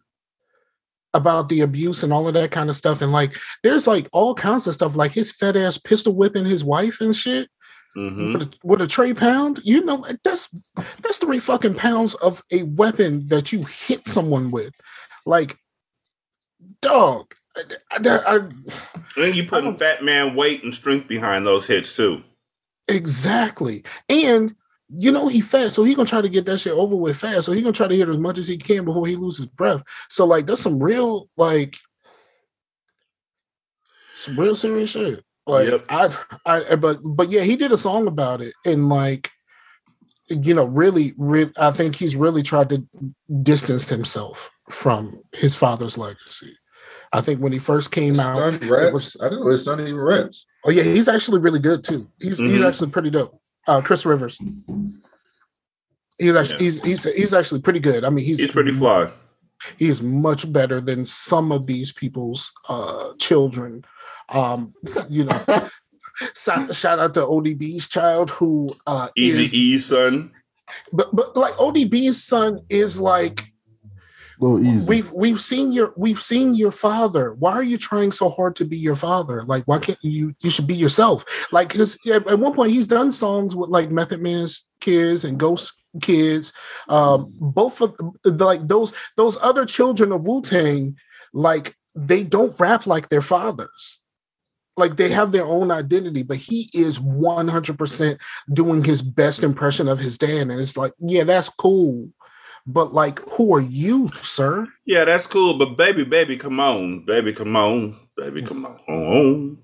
about 1.14 1.48
the 1.48 1.60
abuse 1.60 2.02
and 2.02 2.12
all 2.12 2.26
of 2.26 2.34
that 2.34 2.50
kind 2.50 2.68
of 2.68 2.76
stuff. 2.76 3.02
And 3.02 3.12
like 3.12 3.34
there's 3.62 3.86
like 3.86 4.08
all 4.12 4.34
kinds 4.34 4.66
of 4.66 4.74
stuff, 4.74 4.96
like 4.96 5.12
his 5.12 5.32
fat 5.32 5.56
ass 5.56 5.78
pistol 5.78 6.14
whipping 6.14 6.44
his 6.44 6.64
wife 6.64 7.00
and 7.00 7.14
shit 7.14 7.48
hmm 7.94 8.32
with, 8.32 8.42
a, 8.42 8.50
with 8.64 8.80
a 8.82 8.86
tray 8.86 9.12
pound. 9.14 9.60
You 9.64 9.84
know, 9.84 10.04
that's 10.24 10.48
that's 11.02 11.18
three 11.18 11.38
fucking 11.40 11.74
pounds 11.74 12.14
of 12.14 12.42
a 12.50 12.62
weapon 12.62 13.28
that 13.28 13.52
you 13.52 13.64
hit 13.64 14.06
someone 14.08 14.50
with. 14.50 14.72
Like, 15.26 15.56
dog. 16.80 17.34
I, 17.56 17.62
I- 17.92 18.36
I- 18.36 19.22
And 19.22 19.36
you 19.36 19.44
putting 19.44 19.76
fat 19.76 20.02
man 20.02 20.34
weight 20.34 20.64
and 20.64 20.74
strength 20.74 21.06
behind 21.08 21.46
those 21.46 21.66
hits 21.66 21.94
too. 21.94 22.22
exactly. 22.88 23.84
And 24.08 24.54
you 24.94 25.10
know 25.10 25.28
he 25.28 25.40
fast, 25.40 25.74
so 25.74 25.84
he 25.84 25.94
gonna 25.94 26.08
try 26.08 26.20
to 26.20 26.28
get 26.28 26.44
that 26.46 26.58
shit 26.58 26.72
over 26.72 26.94
with 26.96 27.16
fast. 27.18 27.46
So 27.46 27.52
he 27.52 27.62
gonna 27.62 27.72
try 27.72 27.88
to 27.88 27.96
hit 27.96 28.08
as 28.08 28.18
much 28.18 28.36
as 28.38 28.48
he 28.48 28.56
can 28.58 28.84
before 28.84 29.06
he 29.06 29.16
loses 29.16 29.46
breath. 29.46 29.82
So 30.08 30.26
like 30.26 30.46
that's 30.46 30.60
some 30.60 30.82
real 30.82 31.28
like 31.36 31.76
some 34.14 34.38
real 34.38 34.54
serious 34.54 34.90
shit. 34.90 35.24
Like 35.46 35.68
Yep. 35.68 35.84
I, 35.88 36.16
I, 36.46 36.76
but 36.76 37.00
but 37.04 37.30
yeah, 37.30 37.42
he 37.42 37.56
did 37.56 37.72
a 37.72 37.76
song 37.78 38.06
about 38.06 38.40
it, 38.40 38.54
and 38.64 38.88
like, 38.88 39.30
you 40.28 40.54
know, 40.54 40.64
really, 40.66 41.14
re- 41.18 41.50
I 41.58 41.72
think 41.72 41.96
he's 41.96 42.14
really 42.14 42.42
tried 42.42 42.68
to 42.70 42.86
distance 43.42 43.88
himself 43.88 44.50
from 44.70 45.20
his 45.32 45.56
father's 45.56 45.98
legacy. 45.98 46.56
I 47.12 47.20
think 47.20 47.40
when 47.40 47.52
he 47.52 47.58
first 47.58 47.90
came 47.92 48.10
His 48.14 48.20
out, 48.20 48.62
was- 48.92 49.16
I 49.20 49.24
didn't 49.28 49.44
know 49.44 49.50
his 49.50 49.64
son 49.64 49.80
even 49.80 49.96
raps. 49.96 50.46
oh 50.64 50.70
yeah, 50.70 50.84
he's 50.84 51.08
actually 51.08 51.40
really 51.40 51.58
good 51.58 51.82
too. 51.82 52.08
He's 52.20 52.38
he's 52.38 52.60
Mhm. 52.60 52.68
actually 52.68 52.90
pretty 52.90 53.10
dope. 53.10 53.38
Uh, 53.66 53.80
Chris 53.80 54.06
Rivers. 54.06 54.38
He's 56.18 56.36
actually 56.36 56.56
Yeah. 56.56 56.62
he's 56.62 56.82
he's 56.82 57.14
he's 57.14 57.34
actually 57.34 57.62
pretty 57.62 57.80
good. 57.80 58.04
I 58.04 58.10
mean, 58.10 58.24
he's 58.24 58.38
He's 58.38 58.52
pretty 58.52 58.72
fly. 58.72 59.10
he 59.76 59.88
is 59.88 60.02
much 60.02 60.50
better 60.52 60.80
than 60.80 61.04
some 61.04 61.50
of 61.52 61.66
these 61.66 61.92
people's 61.92 62.52
uh 62.68 63.12
children 63.18 63.84
um 64.32 64.74
you 65.08 65.24
know 65.24 65.44
shout, 66.34 66.74
shout 66.74 66.98
out 66.98 67.14
to 67.14 67.20
odb's 67.20 67.88
child 67.88 68.30
who 68.30 68.74
uh 68.86 69.08
is, 69.16 69.38
Easy 69.38 69.56
E 69.56 69.78
son. 69.78 70.30
but 70.92 71.14
but 71.14 71.36
like 71.36 71.54
odb's 71.54 72.22
son 72.22 72.60
is 72.68 73.00
like 73.00 73.52
easy. 74.62 74.88
we've 74.88 75.12
we've 75.12 75.40
seen 75.40 75.72
your 75.72 75.92
we've 75.96 76.20
seen 76.20 76.54
your 76.54 76.72
father. 76.72 77.34
Why 77.34 77.52
are 77.52 77.62
you 77.62 77.78
trying 77.78 78.12
so 78.12 78.28
hard 78.28 78.56
to 78.56 78.64
be 78.64 78.76
your 78.76 78.96
father? 78.96 79.44
Like 79.44 79.64
why 79.66 79.78
can't 79.78 79.98
you 80.02 80.34
you 80.40 80.50
should 80.50 80.66
be 80.66 80.74
yourself? 80.74 81.24
Like 81.52 81.68
because 81.70 81.98
at, 82.06 82.26
at 82.26 82.38
one 82.38 82.54
point 82.54 82.72
he's 82.72 82.86
done 82.88 83.12
songs 83.12 83.54
with 83.54 83.70
like 83.70 83.90
method 83.90 84.20
man's 84.20 84.66
kids 84.80 85.24
and 85.24 85.38
ghost 85.38 85.82
kids. 86.00 86.52
Um 86.88 87.32
both 87.38 87.80
of 87.80 87.94
like 88.24 88.66
those 88.66 88.92
those 89.16 89.38
other 89.40 89.64
children 89.64 90.12
of 90.12 90.26
wu-tang 90.26 90.96
like 91.32 91.76
they 91.94 92.24
don't 92.24 92.58
rap 92.58 92.86
like 92.86 93.08
their 93.08 93.22
fathers 93.22 94.00
like 94.76 94.96
they 94.96 95.08
have 95.10 95.32
their 95.32 95.44
own 95.44 95.70
identity 95.70 96.22
but 96.22 96.36
he 96.36 96.70
is 96.74 96.98
100% 96.98 98.18
doing 98.52 98.84
his 98.84 99.02
best 99.02 99.42
impression 99.42 99.88
of 99.88 99.98
his 99.98 100.16
dad 100.18 100.48
and 100.50 100.52
it's 100.60 100.76
like 100.76 100.92
yeah 100.98 101.24
that's 101.24 101.48
cool 101.50 102.08
but 102.66 102.94
like 102.94 103.18
who 103.30 103.54
are 103.54 103.60
you 103.60 104.08
sir 104.20 104.66
Yeah, 104.86 105.04
that's 105.04 105.26
cool. 105.26 105.58
But 105.58 105.76
baby, 105.76 106.04
baby, 106.04 106.36
come 106.36 106.60
on, 106.60 107.04
baby, 107.04 107.32
come 107.32 107.56
on, 107.56 107.96
baby, 108.16 108.42
come 108.42 108.64
on. 108.66 109.58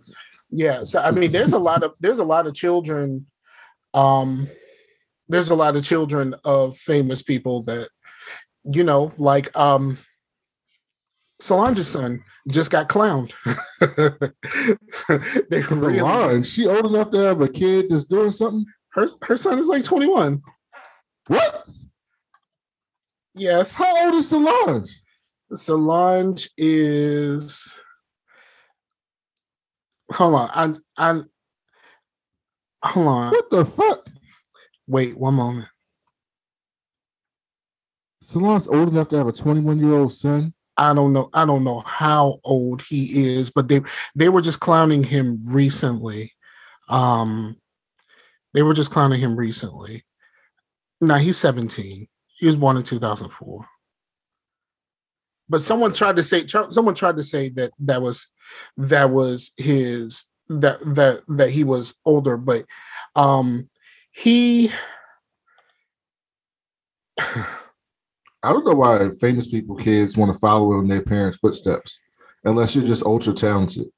yeah 0.51 0.83
so 0.83 1.01
i 1.01 1.11
mean 1.11 1.31
there's 1.33 1.53
a 1.53 1.59
lot 1.59 1.83
of 1.83 1.93
there's 2.01 2.19
a 2.19 2.25
lot 2.25 2.47
of 2.47 2.55
children 2.55 3.27
um 3.95 4.49
there's 5.29 5.51
a 5.51 5.55
lot 5.55 5.77
of 5.77 5.85
children 5.85 6.35
of 6.45 6.77
famous 6.77 7.23
people 7.23 7.63
that 7.63 7.89
you 8.73 8.83
know 8.83 9.13
like 9.19 9.55
um 9.57 9.99
solange's 11.41 11.89
son 11.89 12.23
just 12.49 12.71
got 12.71 12.89
clowned 12.89 13.33
they 15.51 15.61
really, 15.63 15.99
Solange, 15.99 16.47
she 16.47 16.67
old 16.67 16.87
enough 16.87 17.11
to 17.11 17.19
have 17.19 17.41
a 17.41 17.49
kid 17.49 17.87
that's 17.91 18.05
doing 18.05 18.33
something? 18.33 18.65
her, 18.91 19.07
her 19.23 19.37
son 19.37 19.59
is 19.59 19.67
like 19.67 19.85
21 19.85 20.43
What? 21.27 21.67
yes 23.35 23.77
How 23.77 24.07
old 24.07 24.15
is 24.15 24.29
Solange? 24.29 24.89
solange 25.55 26.51
is 26.59 27.81
hold 30.13 30.35
on 30.35 30.51
i'm 30.55 30.77
i'm 30.97 31.31
hold 32.85 33.07
on 33.07 33.31
What 33.31 33.51
the 33.51 33.65
fuck? 33.65 34.07
wait 34.87 35.17
one 35.17 35.35
moment 35.35 35.69
Solange's 38.21 38.69
old 38.69 38.91
enough 38.91 39.09
to 39.09 39.17
have 39.17 39.27
a 39.27 39.33
21 39.33 39.79
year 39.79 39.95
old 39.95 40.13
son. 40.13 40.53
I 40.79 40.95
don't 40.95 41.13
know. 41.13 41.29
I 41.35 41.45
don't 41.45 41.65
know 41.65 41.81
how 41.81 42.41
old 42.45 42.83
he 42.83 43.35
is, 43.35 43.51
but 43.51 43.69
they 43.69 43.81
they 44.15 44.29
were 44.29 44.41
just 44.41 44.61
clowning 44.61 45.03
him 45.03 45.43
recently. 45.45 46.33
Um, 46.89 47.57
they 48.55 48.63
were 48.63 48.75
just 48.75 48.93
clowning 48.93 49.21
him 49.21 49.37
recently. 49.37 50.05
Now 51.01 51.17
he's 51.17 51.37
17. 51.37 52.09
He 52.29 52.47
was 52.47 52.57
born 52.57 52.77
in 52.77 52.85
2004. 52.85 53.67
But 55.49 55.63
someone 55.63 55.93
tried 55.93 56.17
to 56.17 56.23
say 56.23 56.47
someone 56.47 56.95
tried 56.95 57.17
to 57.17 57.23
say 57.23 57.49
that 57.51 57.73
that 57.81 58.01
was 58.01 58.29
that 58.77 59.11
was 59.11 59.51
his 59.57 60.27
that 60.49 60.79
that 60.95 61.23
that 61.29 61.51
he 61.51 61.65
was 61.65 61.95
older, 62.05 62.37
but 62.37 62.65
um 63.17 63.69
he 64.13 64.71
I 68.43 68.53
don't 68.53 68.65
know 68.65 68.75
why 68.75 69.11
famous 69.21 69.49
people 69.49 69.77
kids 69.77 70.17
want 70.17 70.33
to 70.33 70.39
follow 70.39 70.79
in 70.81 70.89
their 70.89 71.03
parents' 71.03 71.39
footsteps, 71.39 71.99
unless 72.45 72.75
you're 72.77 72.87
just 72.87 73.05
ultra 73.05 73.33
talented. 73.33 73.89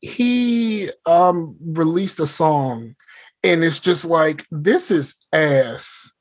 he 0.00 0.88
um 1.06 1.56
released 1.60 2.20
a 2.20 2.26
song 2.26 2.94
and 3.42 3.64
it's 3.64 3.80
just 3.80 4.04
like 4.04 4.46
this 4.52 4.90
is 4.92 5.16
ass. 5.32 6.12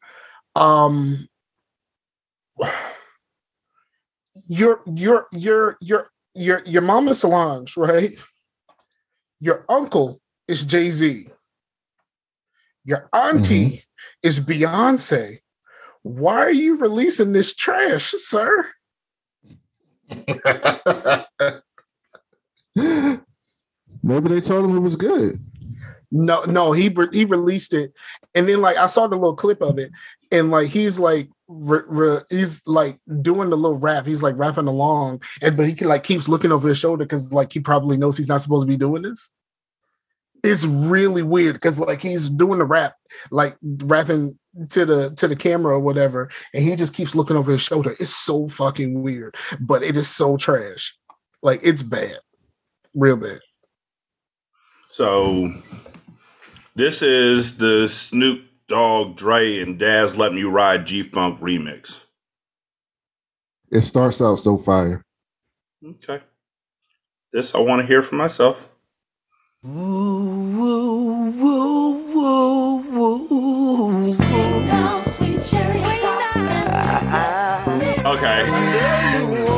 Um 0.55 1.27
your 4.47 4.81
your 4.87 5.27
your 5.31 5.77
your 5.81 6.09
your 6.33 6.63
your 6.65 6.81
mama 6.81 7.13
Solange, 7.13 7.77
right? 7.77 8.17
Your 9.39 9.63
uncle 9.69 10.19
is 10.47 10.65
Jay-Z. 10.65 11.29
Your 12.83 13.09
auntie 13.13 13.83
is 14.23 14.39
Beyonce. 14.39 15.39
Why 16.03 16.37
are 16.37 16.51
you 16.51 16.77
releasing 16.77 17.33
this 17.33 17.53
trash, 17.53 18.11
sir? 18.11 18.67
Maybe 24.03 24.29
they 24.29 24.41
told 24.41 24.65
him 24.65 24.77
it 24.77 24.81
was 24.81 24.95
good. 24.95 25.39
No, 26.11 26.43
no, 26.43 26.71
he 26.71 26.89
re- 26.89 27.09
he 27.11 27.25
released 27.25 27.73
it, 27.73 27.91
and 28.33 28.47
then 28.47 28.61
like 28.61 28.77
I 28.77 28.85
saw 28.85 29.07
the 29.07 29.15
little 29.15 29.35
clip 29.35 29.61
of 29.61 29.77
it, 29.77 29.91
and 30.31 30.49
like 30.51 30.69
he's 30.69 30.97
like 30.97 31.29
re- 31.49 31.81
re- 31.85 32.21
he's 32.29 32.61
like 32.65 32.99
doing 33.21 33.49
the 33.49 33.57
little 33.57 33.77
rap. 33.77 34.05
He's 34.05 34.23
like 34.23 34.37
rapping 34.39 34.67
along, 34.67 35.21
and 35.41 35.57
but 35.57 35.67
he 35.67 35.73
can, 35.73 35.89
like 35.89 36.03
keeps 36.03 36.29
looking 36.29 36.53
over 36.53 36.69
his 36.69 36.77
shoulder 36.77 37.03
because 37.03 37.33
like 37.33 37.51
he 37.51 37.59
probably 37.59 37.97
knows 37.97 38.15
he's 38.15 38.29
not 38.29 38.39
supposed 38.39 38.65
to 38.65 38.71
be 38.71 38.77
doing 38.77 39.01
this. 39.01 39.31
It's 40.43 40.65
really 40.65 41.23
weird 41.23 41.55
because 41.55 41.77
like 41.77 42.01
he's 42.01 42.29
doing 42.29 42.59
the 42.59 42.65
rap, 42.65 42.95
like 43.29 43.57
rapping 43.61 44.39
to 44.69 44.85
the 44.85 45.11
to 45.11 45.27
the 45.27 45.35
camera 45.35 45.75
or 45.75 45.79
whatever, 45.79 46.29
and 46.53 46.63
he 46.63 46.75
just 46.75 46.93
keeps 46.93 47.15
looking 47.15 47.35
over 47.35 47.51
his 47.51 47.61
shoulder. 47.61 47.95
It's 47.99 48.15
so 48.15 48.47
fucking 48.47 49.01
weird, 49.01 49.35
but 49.59 49.83
it 49.83 49.97
is 49.97 50.09
so 50.09 50.37
trash. 50.37 50.95
Like 51.41 51.59
it's 51.63 51.83
bad, 51.83 52.17
real 52.93 53.17
bad. 53.17 53.39
So 54.89 55.51
this 56.75 57.01
is 57.01 57.57
the 57.57 57.87
Snoop 57.87 58.45
Dogg, 58.67 59.15
Dre, 59.15 59.59
and 59.59 59.77
Daz 59.77 60.17
Letting 60.17 60.37
You 60.37 60.49
Ride 60.49 60.85
G 60.85 61.03
Funk 61.03 61.39
remix. 61.39 62.01
It 63.71 63.81
starts 63.81 64.21
out 64.21 64.35
so 64.35 64.57
fire. 64.57 65.03
Okay. 65.85 66.21
This 67.33 67.53
I 67.53 67.59
want 67.59 67.81
to 67.81 67.87
hear 67.87 68.01
for 68.01 68.15
myself. 68.15 68.69
Okay. 69.65 70.46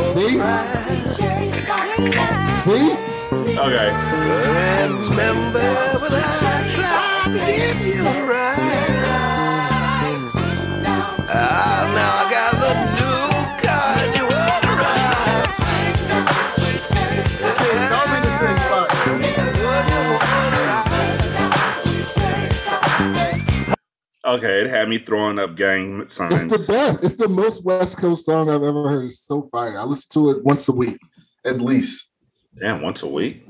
See? 0.09 0.29
See? 2.57 2.93
Okay. 3.31 3.89
Remember 5.07 5.59
when 5.99 6.13
I 6.13 6.69
tried 6.71 7.31
to 7.31 7.39
give 7.45 7.79
you 7.85 8.01
a 8.07 8.27
ride? 8.27 8.68
Okay, 24.29 24.61
it 24.61 24.67
had 24.67 24.87
me 24.87 24.99
throwing 24.99 25.39
up 25.39 25.55
gang 25.55 26.07
signs. 26.07 26.43
It's 26.43 26.67
the 26.67 26.71
best. 26.71 27.03
It's 27.03 27.15
the 27.15 27.27
most 27.27 27.65
West 27.65 27.97
Coast 27.97 28.25
song 28.25 28.47
I've 28.47 28.61
ever 28.61 28.87
heard. 28.87 29.05
It's 29.05 29.25
so 29.25 29.49
fire. 29.51 29.79
I 29.79 29.83
listen 29.83 30.21
to 30.21 30.29
it 30.29 30.43
once 30.43 30.69
a 30.69 30.71
week, 30.71 30.99
at 31.45 31.61
least. 31.61 32.11
Damn, 32.59 32.83
once 32.83 33.01
a 33.01 33.07
week. 33.07 33.43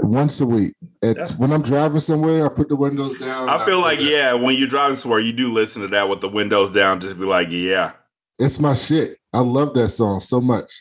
Once 0.00 0.40
a 0.40 0.46
week. 0.46 0.74
At, 1.04 1.30
when 1.34 1.52
I'm 1.52 1.62
driving 1.62 2.00
somewhere, 2.00 2.44
I 2.44 2.48
put 2.48 2.68
the 2.68 2.74
windows 2.74 3.16
down. 3.16 3.48
I 3.48 3.64
feel 3.64 3.80
like 3.80 4.00
yeah, 4.00 4.32
when 4.32 4.56
you're 4.56 4.66
driving 4.66 4.96
somewhere, 4.96 5.20
you 5.20 5.32
do 5.32 5.52
listen 5.52 5.82
to 5.82 5.88
that 5.88 6.08
with 6.08 6.20
the 6.20 6.28
windows 6.28 6.72
down. 6.72 6.98
Just 6.98 7.16
be 7.16 7.26
like, 7.26 7.52
yeah. 7.52 7.92
It's 8.40 8.58
my 8.58 8.74
shit. 8.74 9.20
I 9.32 9.38
love 9.38 9.72
that 9.74 9.90
song 9.90 10.18
so 10.18 10.40
much. 10.40 10.72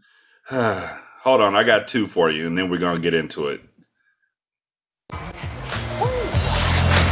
Hold 0.48 1.40
on, 1.40 1.54
I 1.54 1.62
got 1.62 1.86
two 1.86 2.08
for 2.08 2.30
you, 2.30 2.48
and 2.48 2.58
then 2.58 2.68
we're 2.68 2.78
gonna 2.78 2.98
get 2.98 3.14
into 3.14 3.46
it. 3.46 3.60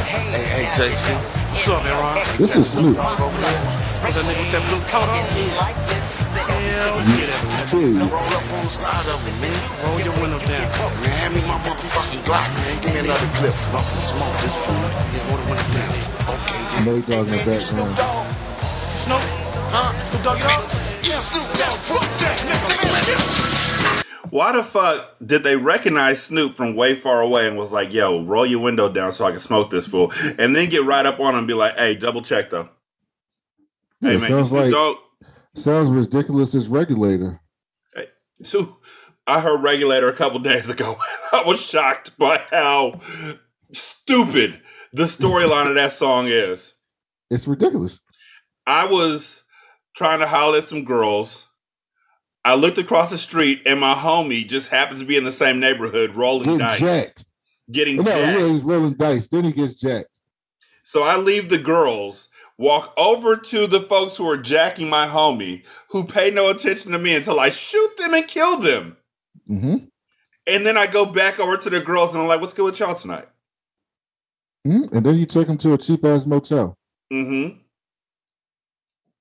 Hey, 0.08 0.42
hey, 0.42 0.70
Jason. 0.74 1.33
What's 1.54 1.70
up, 1.70 1.86
Aaron? 1.86 2.18
This 2.34 2.50
is 2.50 2.66
Snoop. 2.74 2.98
That 2.98 3.14
nigga 3.14 4.42
with 4.42 4.50
that 4.50 4.64
blue 4.66 4.82
coat 4.90 5.06
on? 5.06 5.22
Hell 5.22 6.98
yeah. 7.14 7.70
Dude, 7.70 7.94
Roll 8.10 8.26
up 8.34 8.42
on 8.42 8.66
the 8.66 8.74
side 8.74 9.06
of 9.06 9.22
it, 9.22 9.38
man. 9.38 9.54
Roll 9.86 10.02
your 10.02 10.18
window 10.18 10.42
down. 10.50 10.66
Man, 10.66 11.14
hand 11.14 11.30
me 11.30 11.46
my 11.46 11.54
motherfucking 11.62 12.26
Glock, 12.26 12.50
man. 12.58 12.74
Give 12.82 12.90
me 12.90 13.06
another 13.06 13.30
clip. 13.38 13.54
I'm 13.70 13.86
finna 13.86 14.02
smoke 14.02 14.34
this 14.42 14.58
fool. 14.66 14.82
Yeah, 14.82 15.30
roll 15.30 15.38
the 15.38 15.46
window 15.46 15.70
down. 15.78 15.94
Okay, 16.34 16.58
yeah. 16.58 16.90
Nate 16.90 17.06
Dogg 17.06 17.30
in 17.30 17.38
the 17.38 17.46
Hey, 17.46 17.62
Snoop 17.62 17.86
background. 17.86 18.34
Snoop? 18.98 19.22
Huh? 19.70 19.94
Snoop 19.94 20.26
Dogg, 20.26 20.42
you? 20.42 20.58
Yeah, 21.06 21.22
Snoop 21.22 21.46
Dogg. 21.54 21.78
Fuck 21.86 22.02
that, 22.18 22.34
nigga. 22.50 23.63
Why 24.34 24.50
the 24.50 24.64
fuck 24.64 25.14
did 25.24 25.44
they 25.44 25.54
recognize 25.54 26.20
Snoop 26.20 26.56
from 26.56 26.74
way 26.74 26.96
far 26.96 27.20
away 27.20 27.46
and 27.46 27.56
was 27.56 27.70
like, 27.70 27.92
"Yo, 27.92 28.24
roll 28.24 28.44
your 28.44 28.58
window 28.58 28.88
down 28.88 29.12
so 29.12 29.24
I 29.24 29.30
can 29.30 29.38
smoke 29.38 29.70
this 29.70 29.86
fool," 29.86 30.12
and 30.40 30.56
then 30.56 30.68
get 30.68 30.82
right 30.82 31.06
up 31.06 31.20
on 31.20 31.34
him 31.34 31.38
and 31.38 31.46
be 31.46 31.54
like, 31.54 31.76
"Hey, 31.76 31.94
double 31.94 32.20
check 32.20 32.50
though." 32.50 32.68
Yeah, 34.00 34.10
hey 34.10 34.18
man, 34.18 34.26
sounds 34.26 34.50
like 34.50 34.74
sounds 35.54 35.88
ridiculous 35.88 36.52
as 36.56 36.66
regulator. 36.66 37.42
Hey, 37.94 38.08
So 38.42 38.78
I 39.24 39.38
heard 39.38 39.62
Regulator 39.62 40.08
a 40.08 40.16
couple 40.16 40.40
days 40.40 40.68
ago. 40.68 40.96
I 41.32 41.44
was 41.46 41.60
shocked 41.60 42.18
by 42.18 42.38
how 42.50 42.98
stupid 43.70 44.60
the 44.92 45.04
storyline 45.04 45.68
of 45.68 45.76
that 45.76 45.92
song 45.92 46.26
is. 46.26 46.72
It's 47.30 47.46
ridiculous. 47.46 48.00
I 48.66 48.86
was 48.86 49.44
trying 49.94 50.18
to 50.18 50.26
holler 50.26 50.58
at 50.58 50.68
some 50.68 50.84
girls. 50.84 51.46
I 52.44 52.54
looked 52.54 52.78
across 52.78 53.10
the 53.10 53.18
street 53.18 53.62
and 53.64 53.80
my 53.80 53.94
homie 53.94 54.46
just 54.46 54.68
happens 54.68 55.00
to 55.00 55.06
be 55.06 55.16
in 55.16 55.24
the 55.24 55.32
same 55.32 55.58
neighborhood 55.60 56.14
rolling 56.14 56.44
Getting 56.44 56.58
dice. 56.58 56.78
jacked. 56.80 57.24
Getting 57.70 57.96
No, 57.96 58.04
jacked. 58.04 58.38
yeah, 58.38 58.48
he's 58.48 58.62
rolling 58.62 58.94
dice. 58.94 59.28
Then 59.28 59.44
he 59.44 59.52
gets 59.52 59.74
jacked. 59.76 60.10
So 60.82 61.02
I 61.02 61.16
leave 61.16 61.48
the 61.48 61.56
girls, 61.58 62.28
walk 62.58 62.92
over 62.98 63.36
to 63.36 63.66
the 63.66 63.80
folks 63.80 64.16
who 64.16 64.28
are 64.28 64.36
jacking 64.36 64.90
my 64.90 65.06
homie, 65.06 65.64
who 65.88 66.04
pay 66.04 66.30
no 66.30 66.50
attention 66.50 66.92
to 66.92 66.98
me 66.98 67.14
until 67.16 67.40
I 67.40 67.48
shoot 67.48 67.96
them 67.96 68.12
and 68.12 68.28
kill 68.28 68.58
them. 68.58 68.98
hmm 69.46 69.76
And 70.46 70.66
then 70.66 70.76
I 70.76 70.86
go 70.86 71.06
back 71.06 71.40
over 71.40 71.56
to 71.56 71.70
the 71.70 71.80
girls 71.80 72.12
and 72.12 72.20
I'm 72.22 72.28
like, 72.28 72.42
what's 72.42 72.52
good 72.52 72.66
with 72.66 72.78
y'all 72.80 72.94
tonight? 72.94 73.28
hmm 74.66 74.82
And 74.92 75.06
then 75.06 75.16
you 75.16 75.24
take 75.24 75.46
them 75.46 75.56
to 75.58 75.72
a 75.72 75.78
cheap 75.78 76.04
ass 76.04 76.26
motel. 76.26 76.76
Mm-hmm. 77.10 77.58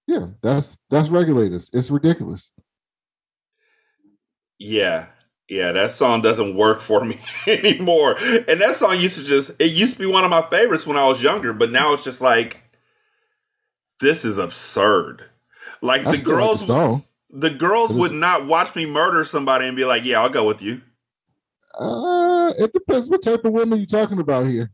Yeah, 0.08 0.28
that's 0.42 0.78
that's 0.90 1.08
regulators. 1.08 1.70
It's 1.72 1.90
ridiculous. 1.90 2.52
Yeah. 4.60 5.08
Yeah, 5.50 5.74
that 5.74 5.92
song 5.92 6.22
doesn't 6.22 6.56
work 6.56 6.80
for 6.80 7.04
me 7.04 7.18
anymore. 7.48 8.16
And 8.48 8.62
that 8.62 8.76
song 8.76 8.98
used 8.98 9.18
to 9.20 9.24
just 9.26 9.52
it 9.60 9.72
used 9.72 9.94
to 9.94 10.00
be 10.00 10.06
one 10.06 10.24
of 10.24 10.30
my 10.30 10.42
favorites 10.42 10.88
when 10.88 10.98
I 10.98 11.06
was 11.08 11.22
younger, 11.22 11.54
but 11.54 11.72
now 11.72 11.94
it's 11.94 12.04
just 12.04 12.22
like 12.22 12.62
this 14.00 14.26
is 14.26 14.38
absurd. 14.38 15.26
Like 15.82 16.06
I 16.08 16.14
the 16.14 16.18
still 16.20 16.34
like 16.34 16.42
girls 16.44 16.68
the 16.68 17.04
the 17.30 17.50
girls 17.50 17.92
is- 17.92 17.98
would 17.98 18.14
not 18.14 18.48
watch 18.48 18.76
me 18.76 18.86
murder 18.86 19.26
somebody 19.26 19.68
and 19.68 19.76
be 19.76 19.86
like, 19.86 20.06
"Yeah, 20.06 20.22
I'll 20.22 20.30
go 20.30 20.46
with 20.46 20.62
you." 20.62 20.82
Uh, 21.78 22.54
it 22.58 22.72
depends 22.74 23.10
what 23.10 23.22
type 23.22 23.44
of 23.46 23.52
women 23.52 23.80
you're 23.80 23.86
talking 23.86 24.20
about 24.20 24.46
here. 24.48 24.72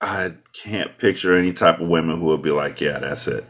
I 0.00 0.34
can't 0.52 0.96
picture 0.98 1.34
any 1.36 1.52
type 1.52 1.80
of 1.80 1.88
women 1.88 2.18
who 2.20 2.26
would 2.26 2.42
be 2.42 2.50
like, 2.50 2.80
"Yeah, 2.80 2.98
that's 2.98 3.26
it." 3.28 3.44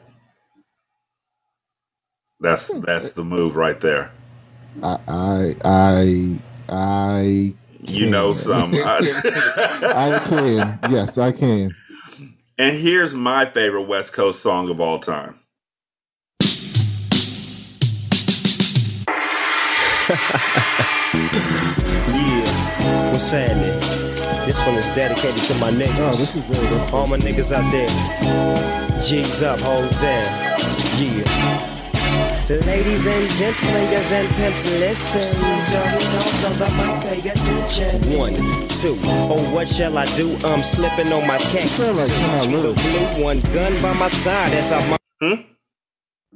That's 2.41 2.69
that's 2.69 3.13
the 3.13 3.25
move 3.25 3.57
right 3.57 3.81
there. 3.81 4.13
I 4.83 4.99
I 5.09 5.57
I 5.65 6.39
I 6.69 7.55
You 7.83 8.11
know 8.11 8.33
can. 8.33 8.35
some. 8.35 8.75
I 8.75 10.23
can. 10.27 10.79
Yes, 10.91 11.19
I 11.19 11.33
can. 11.33 11.75
and 12.59 12.77
here's 12.77 13.15
my 13.15 13.47
favorite 13.47 13.83
West 13.85 14.13
Coast 14.13 14.43
song 14.43 14.71
of 14.71 14.81
all 14.81 14.99
time. 15.01 15.39
Yeah, 21.99 23.13
what's 23.13 23.31
happening? 23.31 23.79
This 24.47 24.59
one 24.67 24.77
is 24.77 24.89
dedicated 24.95 25.43
to 25.45 25.55
my 25.57 25.71
niggas. 25.71 25.99
Oh, 26.13 26.17
this 26.17 26.35
is 26.37 26.45
very 26.47 26.67
that's 26.77 26.93
All 26.93 27.07
my 27.07 27.19
niggas 27.19 27.53
out 27.53 27.71
there. 27.73 27.89
G's 29.03 29.43
up, 29.43 29.61
hold 29.61 29.91
down. 30.01 30.27
Yeah. 30.99 31.78
Ladies 32.49 33.05
and 33.05 33.29
gents, 33.29 33.61
players 33.61 34.11
and 34.11 34.27
pimps, 34.37 34.81
listen. 34.81 35.45
Pay 37.03 37.29
attention. 37.29 38.19
One, 38.19 38.33
two. 38.69 38.97
Oh, 39.05 39.55
what 39.55 39.69
shall 39.69 39.99
I 39.99 40.07
do? 40.17 40.35
I'm 40.47 40.63
slipping 40.63 41.13
on 41.13 41.27
my 41.27 41.37
cat. 41.37 41.69
sound 41.69 41.99
like 41.99 42.09
Can 42.09 42.31
I 42.31 42.57
Live. 42.57 42.75
blue, 42.75 43.23
one 43.23 43.41
gun 43.53 43.83
by 43.83 43.93
my 43.93 44.09
side. 44.09 44.53
That's 44.53 44.71
how 44.71 44.81
my 44.89 44.97
Hmm? 45.21 45.43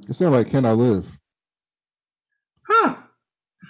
It 0.06 0.14
sounds 0.14 0.32
like 0.32 0.50
Can 0.50 0.66
I 0.66 0.72
Live? 0.72 1.08
Huh? 2.66 2.94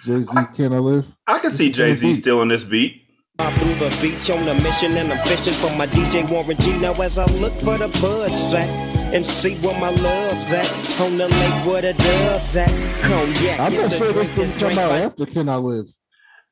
Jay 0.03 0.23
Z, 0.23 0.31
Can 0.53 0.73
I 0.73 0.79
Live? 0.79 1.15
I 1.25 1.39
can 1.39 1.51
see 1.51 1.71
Jay 1.71 1.95
Z 1.95 2.15
still 2.15 2.41
in 2.41 2.49
this 2.49 2.65
beat. 2.65 3.03
I'm 3.39 3.53
through 3.53 3.75
the 3.75 3.99
beach 4.01 4.29
on 4.29 4.45
a 4.49 4.53
mission 4.61 4.91
and 4.97 5.13
I'm 5.13 5.25
fishing 5.25 5.53
for 5.53 5.73
my 5.77 5.87
DJ 5.87 6.29
Warren 6.29 6.57
G. 6.57 6.77
Now 6.81 6.91
as 7.01 7.17
I 7.17 7.25
look 7.37 7.53
for 7.53 7.77
the 7.77 7.87
buds 8.01 8.53
at 8.53 8.92
and 9.13 9.25
see 9.25 9.55
where 9.57 9.79
my 9.79 9.89
love's 9.89 10.51
at 10.53 11.01
on 11.01 11.17
the 11.17 11.27
lake 11.27 11.65
where 11.65 11.81
the 11.81 11.93
doves 11.93 12.55
at. 12.57 12.69
Cognac 13.01 13.59
I'm 13.59 13.73
not 13.75 13.91
sure 13.91 14.11
this 14.11 14.31
drink 14.31 14.35
going 14.35 14.49
that's 14.49 14.59
to 14.59 14.69
come 14.69 14.79
out 14.79 14.91
after 14.91 15.25
Can 15.27 15.49
I 15.49 15.55
Live. 15.57 15.87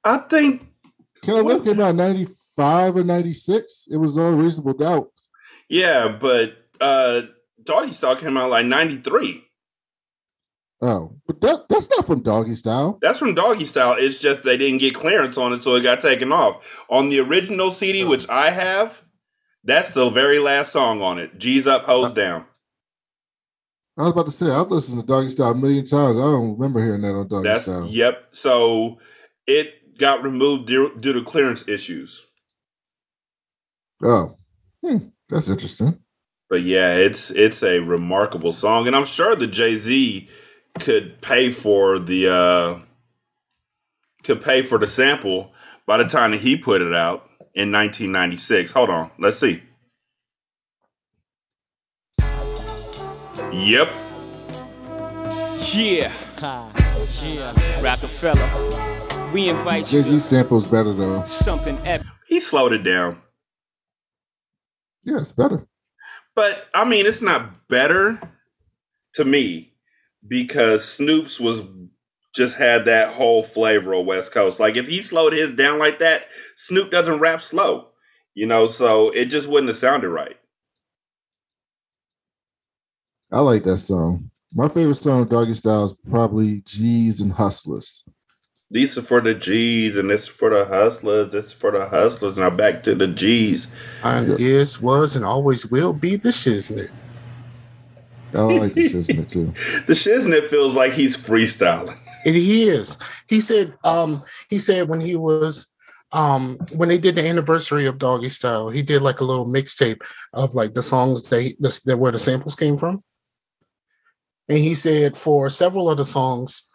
I 0.03 0.17
think 0.17 0.67
Can 1.23 1.35
I 1.35 1.39
Live 1.41 1.65
came 1.65 1.79
out 1.81 1.95
95 1.95 2.97
or 2.97 3.03
96. 3.03 3.87
It 3.89 3.97
was 3.97 4.17
on 4.17 4.37
Reasonable 4.37 4.73
Doubt. 4.73 5.11
yeah, 5.69 6.07
but 6.07 6.55
uh 6.79 7.23
Doggy 7.63 7.93
Style 7.93 8.15
came 8.15 8.37
out 8.37 8.49
like 8.49 8.65
93. 8.65 9.43
Oh, 10.83 11.15
but 11.27 11.41
that 11.41 11.65
that's 11.69 11.89
not 11.91 12.07
from 12.07 12.21
Doggy 12.21 12.55
Style. 12.55 12.97
That's 13.01 13.19
from 13.19 13.35
Doggy 13.35 13.65
Style. 13.65 13.95
It's 13.97 14.17
just 14.17 14.43
they 14.43 14.57
didn't 14.57 14.79
get 14.79 14.95
clearance 14.95 15.37
on 15.37 15.53
it, 15.53 15.61
so 15.61 15.75
it 15.75 15.81
got 15.81 15.99
taken 15.99 16.31
off. 16.31 16.83
On 16.89 17.09
the 17.09 17.19
original 17.19 17.69
CD, 17.69 18.03
which 18.03 18.27
I 18.29 18.49
have, 18.49 19.03
that's 19.63 19.91
the 19.91 20.09
very 20.09 20.39
last 20.39 20.71
song 20.71 21.03
on 21.03 21.19
it. 21.19 21.37
G's 21.37 21.67
up, 21.67 21.83
hoes 21.83 22.11
down. 22.11 22.45
I 23.97 24.03
was 24.03 24.11
about 24.11 24.25
to 24.25 24.31
say 24.31 24.49
I've 24.49 24.71
listened 24.71 25.01
to 25.01 25.05
Doggy 25.05 25.29
Style 25.29 25.51
a 25.51 25.55
million 25.55 25.85
times. 25.85 26.17
I 26.17 26.21
don't 26.21 26.53
remember 26.57 26.83
hearing 26.83 27.01
that 27.01 27.13
on 27.13 27.27
Doggy 27.27 27.47
That's 27.47 27.63
Style. 27.63 27.87
yep. 27.87 28.27
So 28.31 28.99
it 29.45 29.97
got 29.97 30.23
removed 30.23 30.67
due, 30.67 30.97
due 30.99 31.13
to 31.13 31.23
clearance 31.23 31.67
issues. 31.67 32.25
Oh, 34.03 34.37
hmm, 34.83 34.97
that's 35.29 35.47
interesting. 35.47 35.99
But 36.49 36.63
yeah, 36.63 36.95
it's 36.95 37.31
it's 37.31 37.63
a 37.63 37.79
remarkable 37.79 38.51
song, 38.51 38.87
and 38.87 38.95
I'm 38.95 39.05
sure 39.05 39.35
the 39.35 39.47
Jay 39.47 39.75
Z 39.77 40.27
could 40.79 41.21
pay 41.21 41.51
for 41.51 41.99
the 41.99 42.29
uh 42.29 42.79
could 44.23 44.41
pay 44.41 44.61
for 44.61 44.77
the 44.77 44.87
sample 44.87 45.53
by 45.85 45.97
the 45.97 46.05
time 46.05 46.31
that 46.31 46.41
he 46.41 46.57
put 46.57 46.81
it 46.81 46.93
out 46.93 47.29
in 47.53 47.71
1996. 47.71 48.71
Hold 48.71 48.89
on, 48.89 49.11
let's 49.17 49.37
see. 49.37 49.63
Yep, 53.51 53.89
Yeah. 55.73 56.11
Yeah. 57.21 57.53
Rockefeller. 57.83 59.29
We 59.31 59.49
invite 59.49 59.85
Jay 59.85 59.97
you 59.97 60.03
Z 60.03 60.19
samples 60.21 60.71
better 60.71 60.91
though. 60.91 61.23
something 61.25 61.77
epic. 61.85 62.07
he 62.27 62.39
slowed 62.39 62.73
it 62.73 62.79
down, 62.83 63.21
Yeah, 65.03 65.19
it's 65.19 65.31
better. 65.31 65.67
but 66.35 66.67
I 66.73 66.83
mean, 66.85 67.05
it's 67.05 67.21
not 67.21 67.67
better 67.67 68.19
to 69.15 69.25
me 69.25 69.73
because 70.27 70.83
Snoop's 70.87 71.39
was 71.39 71.61
just 72.33 72.57
had 72.57 72.85
that 72.85 73.13
whole 73.13 73.43
flavor 73.43 73.93
of 73.93 74.05
West 74.05 74.33
Coast. 74.33 74.59
Like 74.59 74.77
if 74.77 74.87
he 74.87 75.01
slowed 75.01 75.33
his 75.33 75.51
down 75.51 75.77
like 75.77 75.99
that, 75.99 76.23
Snoop 76.55 76.89
doesn't 76.89 77.19
rap 77.19 77.41
slow, 77.41 77.89
you 78.33 78.47
know, 78.47 78.67
so 78.67 79.09
it 79.11 79.25
just 79.25 79.47
wouldn't 79.47 79.67
have 79.69 79.77
sounded 79.77 80.09
right. 80.09 80.37
I 83.33 83.39
like 83.39 83.63
that 83.63 83.77
song. 83.77 84.29
My 84.53 84.67
favorite 84.67 84.95
song 84.95 85.21
of 85.21 85.29
Doggy 85.29 85.53
Style 85.53 85.85
is 85.85 85.95
probably 86.09 86.61
G's 86.65 87.21
and 87.21 87.31
Hustlers. 87.31 88.03
These 88.69 88.97
are 88.97 89.01
for 89.01 89.21
the 89.21 89.33
G's 89.33 89.95
and 89.95 90.09
this 90.09 90.23
is 90.23 90.27
for 90.27 90.49
the 90.49 90.65
hustlers. 90.65 91.31
This 91.31 91.45
is 91.45 91.53
for 91.53 91.71
the 91.71 91.87
hustlers. 91.87 92.35
Now 92.35 92.49
back 92.49 92.83
to 92.83 92.95
the 92.95 93.07
G's. 93.07 93.67
And 94.03 94.37
is, 94.39 94.81
was, 94.81 95.15
and 95.15 95.23
always 95.23 95.65
will 95.65 95.93
be 95.93 96.17
the 96.17 96.29
shiznit. 96.29 96.91
I 98.33 98.41
like 98.41 98.73
the 98.73 98.81
isn't 98.81 99.29
too? 99.29 99.45
The 99.87 99.93
shiznit 99.93 100.47
feels 100.47 100.73
like 100.73 100.93
he's 100.93 101.15
freestyling. 101.15 101.97
And 102.25 102.35
he 102.35 102.63
is. 102.63 102.97
He 103.27 103.39
said, 103.39 103.73
um, 103.83 104.23
he 104.49 104.59
said 104.59 104.89
when 104.89 104.99
he 104.99 105.15
was 105.15 105.67
um 106.13 106.57
when 106.73 106.89
they 106.89 106.97
did 106.97 107.15
the 107.15 107.25
anniversary 107.25 107.85
of 107.85 107.97
Doggy 107.97 108.29
Style, 108.29 108.69
he 108.69 108.81
did 108.81 109.01
like 109.01 109.21
a 109.21 109.25
little 109.25 109.47
mixtape 109.47 110.01
of 110.33 110.53
like 110.53 110.73
the 110.73 110.81
songs 110.81 111.23
they 111.23 111.55
the, 111.59 111.81
the 111.85 111.95
where 111.95 112.11
the 112.11 112.19
samples 112.19 112.55
came 112.55 112.77
from. 112.77 113.01
And 114.49 114.57
he 114.57 114.75
said 114.75 115.17
for 115.17 115.49
several 115.49 115.89
of 115.89 115.97
the 115.97 116.05
songs, 116.05 116.67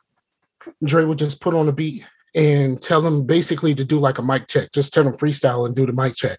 Dre 0.85 1.05
would 1.05 1.19
just 1.19 1.41
put 1.41 1.55
on 1.55 1.69
a 1.69 1.73
beat 1.73 2.07
and 2.35 2.81
tell 2.81 3.07
him 3.07 3.27
basically 3.27 3.75
to 3.75 3.85
do 3.85 3.99
like 3.99 4.19
a 4.19 4.23
mic 4.23 4.49
check, 4.49 4.73
just 4.73 4.93
tell 4.93 5.07
him 5.07 5.15
freestyle 5.15 5.67
and 5.67 5.75
do 5.75 5.87
the 5.87 5.93
mic 5.93 6.15
check. 6.15 6.39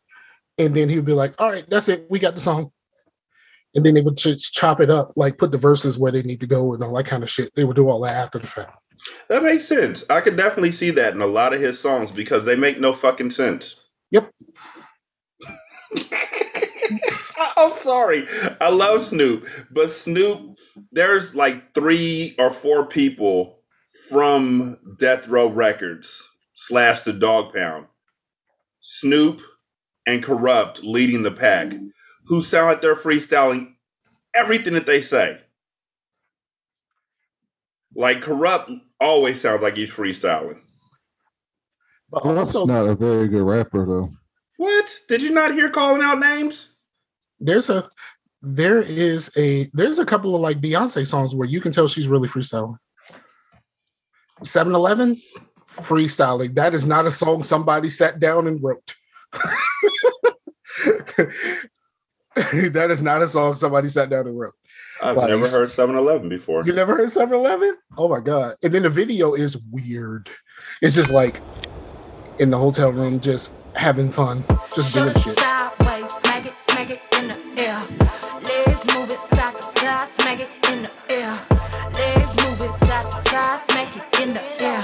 And 0.57 0.75
then 0.75 0.89
he 0.89 0.95
would 0.95 1.05
be 1.05 1.13
like, 1.13 1.39
all 1.39 1.51
right, 1.51 1.67
that's 1.69 1.89
it. 1.89 2.07
We 2.09 2.19
got 2.19 2.35
the 2.35 2.41
song. 2.41 2.71
And 3.75 3.85
then 3.85 3.93
they 3.93 4.01
would 4.01 4.17
just 4.17 4.53
chop 4.53 4.79
it 4.79 4.89
up, 4.89 5.13
like 5.15 5.37
put 5.37 5.51
the 5.51 5.57
verses 5.57 5.99
where 5.99 6.11
they 6.11 6.23
need 6.23 6.39
to 6.39 6.47
go 6.47 6.73
and 6.73 6.83
all 6.83 6.95
that 6.95 7.05
kind 7.05 7.21
of 7.21 7.29
shit. 7.29 7.53
They 7.55 7.63
would 7.63 7.75
do 7.75 7.89
all 7.89 8.01
that 8.01 8.15
after 8.15 8.39
the 8.39 8.47
fact. 8.47 8.77
That 9.29 9.43
makes 9.43 9.67
sense. 9.67 10.03
I 10.09 10.21
could 10.21 10.37
definitely 10.37 10.71
see 10.71 10.89
that 10.91 11.13
in 11.13 11.21
a 11.21 11.27
lot 11.27 11.53
of 11.53 11.61
his 11.61 11.79
songs 11.79 12.11
because 12.11 12.45
they 12.45 12.55
make 12.55 12.79
no 12.79 12.93
fucking 12.93 13.31
sense. 13.31 13.75
Yep. 14.11 14.31
I'm 17.57 17.71
sorry. 17.71 18.25
I 18.59 18.69
love 18.69 19.03
Snoop, 19.03 19.47
but 19.71 19.91
Snoop, 19.91 20.57
there's 20.91 21.35
like 21.35 21.73
three 21.73 22.35
or 22.37 22.51
four 22.51 22.85
people 22.85 23.59
from 24.09 24.77
Death 24.97 25.27
Row 25.27 25.49
Records 25.49 26.27
slash 26.53 27.01
the 27.01 27.13
Dogg 27.13 27.53
Pound, 27.53 27.87
Snoop 28.81 29.41
and 30.05 30.23
Kurupt 30.23 30.81
leading 30.83 31.23
the 31.23 31.31
pack, 31.31 31.73
who 32.25 32.41
sound 32.41 32.67
like 32.67 32.81
they're 32.81 32.95
freestyling 32.95 33.73
everything 34.33 34.73
that 34.73 34.85
they 34.85 35.01
say. 35.01 35.39
Like 37.95 38.21
Kurupt 38.21 38.81
always 38.99 39.41
sounds 39.41 39.63
like 39.63 39.77
he's 39.77 39.91
freestyling. 39.91 40.61
But 42.09 42.23
also, 42.23 42.65
not 42.65 42.87
a 42.87 42.95
very 42.95 43.27
good 43.27 43.41
rapper 43.41 43.85
though. 43.85 44.09
What? 44.57 44.99
Did 45.09 45.21
you 45.21 45.31
not 45.31 45.53
hear 45.53 45.69
calling 45.69 46.01
out 46.01 46.19
names? 46.19 46.76
There's 47.39 47.69
a 47.69 47.89
there 48.41 48.81
is 48.81 49.31
a 49.37 49.69
there's 49.73 49.99
a 49.99 50.05
couple 50.05 50.35
of 50.35 50.41
like 50.41 50.61
Beyonce 50.61 51.05
songs 51.05 51.33
where 51.35 51.47
you 51.47 51.61
can 51.61 51.71
tell 51.71 51.87
she's 51.87 52.07
really 52.07 52.27
freestyling. 52.27 52.77
7-Eleven, 54.43 55.19
freestyling. 55.67 56.53
That 56.55 56.75
is 56.75 56.85
not 56.85 57.07
a 57.07 57.11
song 57.11 57.41
somebody 57.41 57.89
sat 57.89 58.19
down 58.19 58.47
and 58.47 58.61
wrote. 58.61 58.95
that 62.35 62.87
is 62.91 63.01
not 63.01 63.23
a 63.23 63.27
song 63.27 63.55
somebody 63.55 63.87
sat 63.87 64.09
down 64.11 64.27
and 64.27 64.37
wrote. 64.37 64.53
I've 65.01 65.17
Like, 65.17 65.29
never 65.29 65.47
heard 65.47 65.69
7 65.71 65.95
Eleven 65.95 66.29
before. 66.29 66.63
You 66.65 66.73
never 66.73 66.95
heard 66.95 67.09
7-Eleven? 67.09 67.77
Oh 67.97 68.07
my 68.07 68.19
god. 68.19 68.55
And 68.63 68.71
then 68.73 68.83
the 68.83 68.89
video 68.89 69.33
is 69.33 69.57
weird. 69.71 70.29
It's 70.81 70.95
just 70.95 71.11
like 71.11 71.41
in 72.39 72.51
the 72.51 72.57
hotel 72.57 72.91
room 72.91 73.19
just 73.19 73.53
having 73.75 74.09
fun, 74.09 74.43
just 74.75 74.93
Show 74.93 74.99
doing 75.01 75.15
it 75.15 75.21
shit. 75.21 76.26
Air. 77.57 77.79
Legs 78.43 78.95
move 78.95 79.09
it 79.09 79.25
side 79.25 79.55
to 79.55 79.61
side, 79.79 80.07
smack 80.07 80.39
it 80.39 80.49
in 80.71 80.83
the 80.83 80.91
air. 81.09 81.37
Legs 81.93 82.45
move 82.45 82.61
it 82.61 82.73
side 82.85 83.11
to 83.11 83.29
side, 83.29 83.59
smack 83.69 83.97
it 83.97 84.21
in 84.21 84.33
the 84.35 84.61
air. 84.61 84.81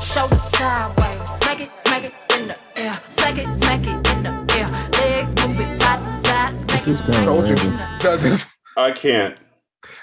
Shoulder 0.00 0.36
sideways, 0.36 1.28
smack 1.30 1.60
it, 1.60 1.70
smack 1.78 2.04
it 2.04 2.14
in 2.38 2.48
the 2.48 2.56
air. 2.76 3.00
Smack 3.08 3.38
it, 3.38 3.54
smack 3.54 3.80
it 3.86 4.14
in 4.14 4.22
the 4.22 4.30
air. 4.56 4.68
Legs 5.00 5.34
move 5.46 5.60
it 5.60 5.76
side 5.80 6.04
to 6.04 6.28
side, 6.28 6.56
smack 6.56 6.84
This 6.84 6.86
it 6.86 6.90
is 6.90 7.00
kinda 7.02 7.24
Told 7.24 7.48
you. 7.48 7.56
in 7.56 7.98
Does 7.98 8.24
it? 8.24 8.46
I 8.76 8.92
can't. 8.92 9.36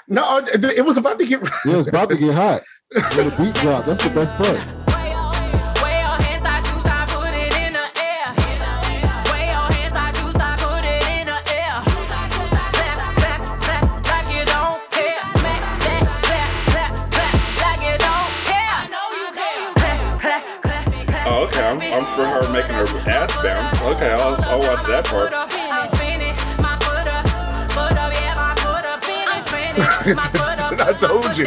No, 0.07 0.37
it 0.39 0.63
it 0.65 0.85
was 0.85 0.97
about 0.97 1.19
to 1.19 1.25
get. 1.25 1.41
Yeah, 1.65 1.79
it's 1.79 1.87
about 1.87 2.09
to 2.09 2.17
get 2.17 2.35
hot. 2.35 2.61
When 3.15 3.29
the 3.29 3.35
beat 3.37 3.53
drop, 3.55 3.85
that's 3.85 4.03
the 4.03 4.09
best 4.09 4.33
part. 4.35 4.88
I'm, 21.99 22.05
I'm 22.05 22.15
for 22.15 22.25
her 22.25 22.53
making 22.53 22.75
her 22.75 23.11
ass 23.11 23.35
bounce. 23.43 23.81
Okay, 23.81 24.11
I'll, 24.11 24.41
I'll 24.45 24.59
watch 24.59 24.85
that 24.85 25.05
part. 25.05 25.33
I'm 25.33 25.49
spinning 25.93 26.33
my 26.61 26.75
foot 26.79 27.07
up, 27.07 27.27
foot 27.71 27.97
up, 27.97 28.13
yeah, 28.13 28.33
my 28.35 28.55
foot 28.55 28.85
up. 28.85 29.03
I'm 29.27 29.45
spinning 29.45 30.15
my 30.15 30.23
foot 30.23 30.59
up. 30.59 30.79
I 30.79 30.93
told 30.93 31.37
you. 31.37 31.45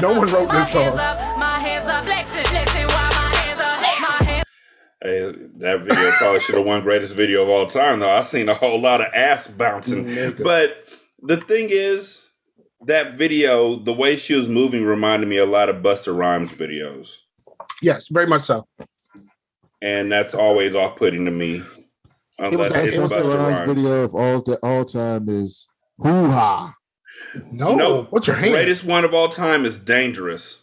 No 0.00 0.18
one 0.18 0.28
wrote 0.30 0.50
this 0.50 0.72
song. 0.72 0.96
My 0.96 1.02
hands 1.02 1.28
up, 1.28 1.38
my 1.38 1.58
hands 1.58 1.88
up, 1.88 2.04
flexing, 2.04 2.44
flexing 2.44 2.86
while 2.86 3.10
my 3.12 3.34
hands 3.36 3.60
up, 3.60 4.00
my 4.00 4.24
hands 4.24 4.44
Hey, 5.02 5.32
that 5.56 5.80
video 5.80 6.10
probably 6.12 6.40
should 6.40 6.54
have 6.56 6.66
won 6.66 6.82
greatest 6.82 7.14
video 7.14 7.42
of 7.42 7.48
all 7.48 7.66
time, 7.66 8.00
though. 8.00 8.10
I've 8.10 8.26
seen 8.26 8.48
a 8.48 8.54
whole 8.54 8.80
lot 8.80 9.00
of 9.00 9.12
ass 9.14 9.48
bouncing. 9.48 10.04
Nigga. 10.04 10.44
But 10.44 10.84
the 11.20 11.38
thing 11.38 11.68
is, 11.70 12.24
that 12.84 13.14
video, 13.14 13.76
the 13.76 13.92
way 13.92 14.16
she 14.16 14.36
was 14.36 14.48
moving 14.48 14.84
reminded 14.84 15.28
me 15.28 15.38
a 15.38 15.46
lot 15.46 15.68
of 15.68 15.76
Busta 15.76 16.16
Rhymes 16.16 16.52
videos. 16.52 17.18
Yes, 17.80 18.08
very 18.08 18.26
much 18.26 18.42
so. 18.42 18.66
And 19.82 20.10
that's 20.10 20.32
always 20.34 20.74
off 20.76 20.96
putting 20.96 21.24
to 21.24 21.30
me. 21.32 21.62
Unless 22.38 22.74
it's 22.76 22.96
it 22.96 23.00
was 23.02 23.12
Busta 23.12 23.16
Buster 23.16 23.36
Rhymes 23.36 23.68
Rhymes. 23.68 23.82
video 23.82 24.02
of 24.04 24.14
all 24.14 24.42
the 24.42 24.56
all 24.62 24.84
time 24.84 25.28
is 25.28 25.66
hoo 25.98 26.30
ha. 26.30 26.74
No, 27.50 27.74
No, 27.74 28.02
what's 28.04 28.26
your 28.26 28.36
hands? 28.36 28.52
Greatest 28.52 28.84
one 28.84 29.04
of 29.04 29.12
all 29.12 29.28
time 29.28 29.64
is 29.64 29.78
Dangerous. 29.78 30.61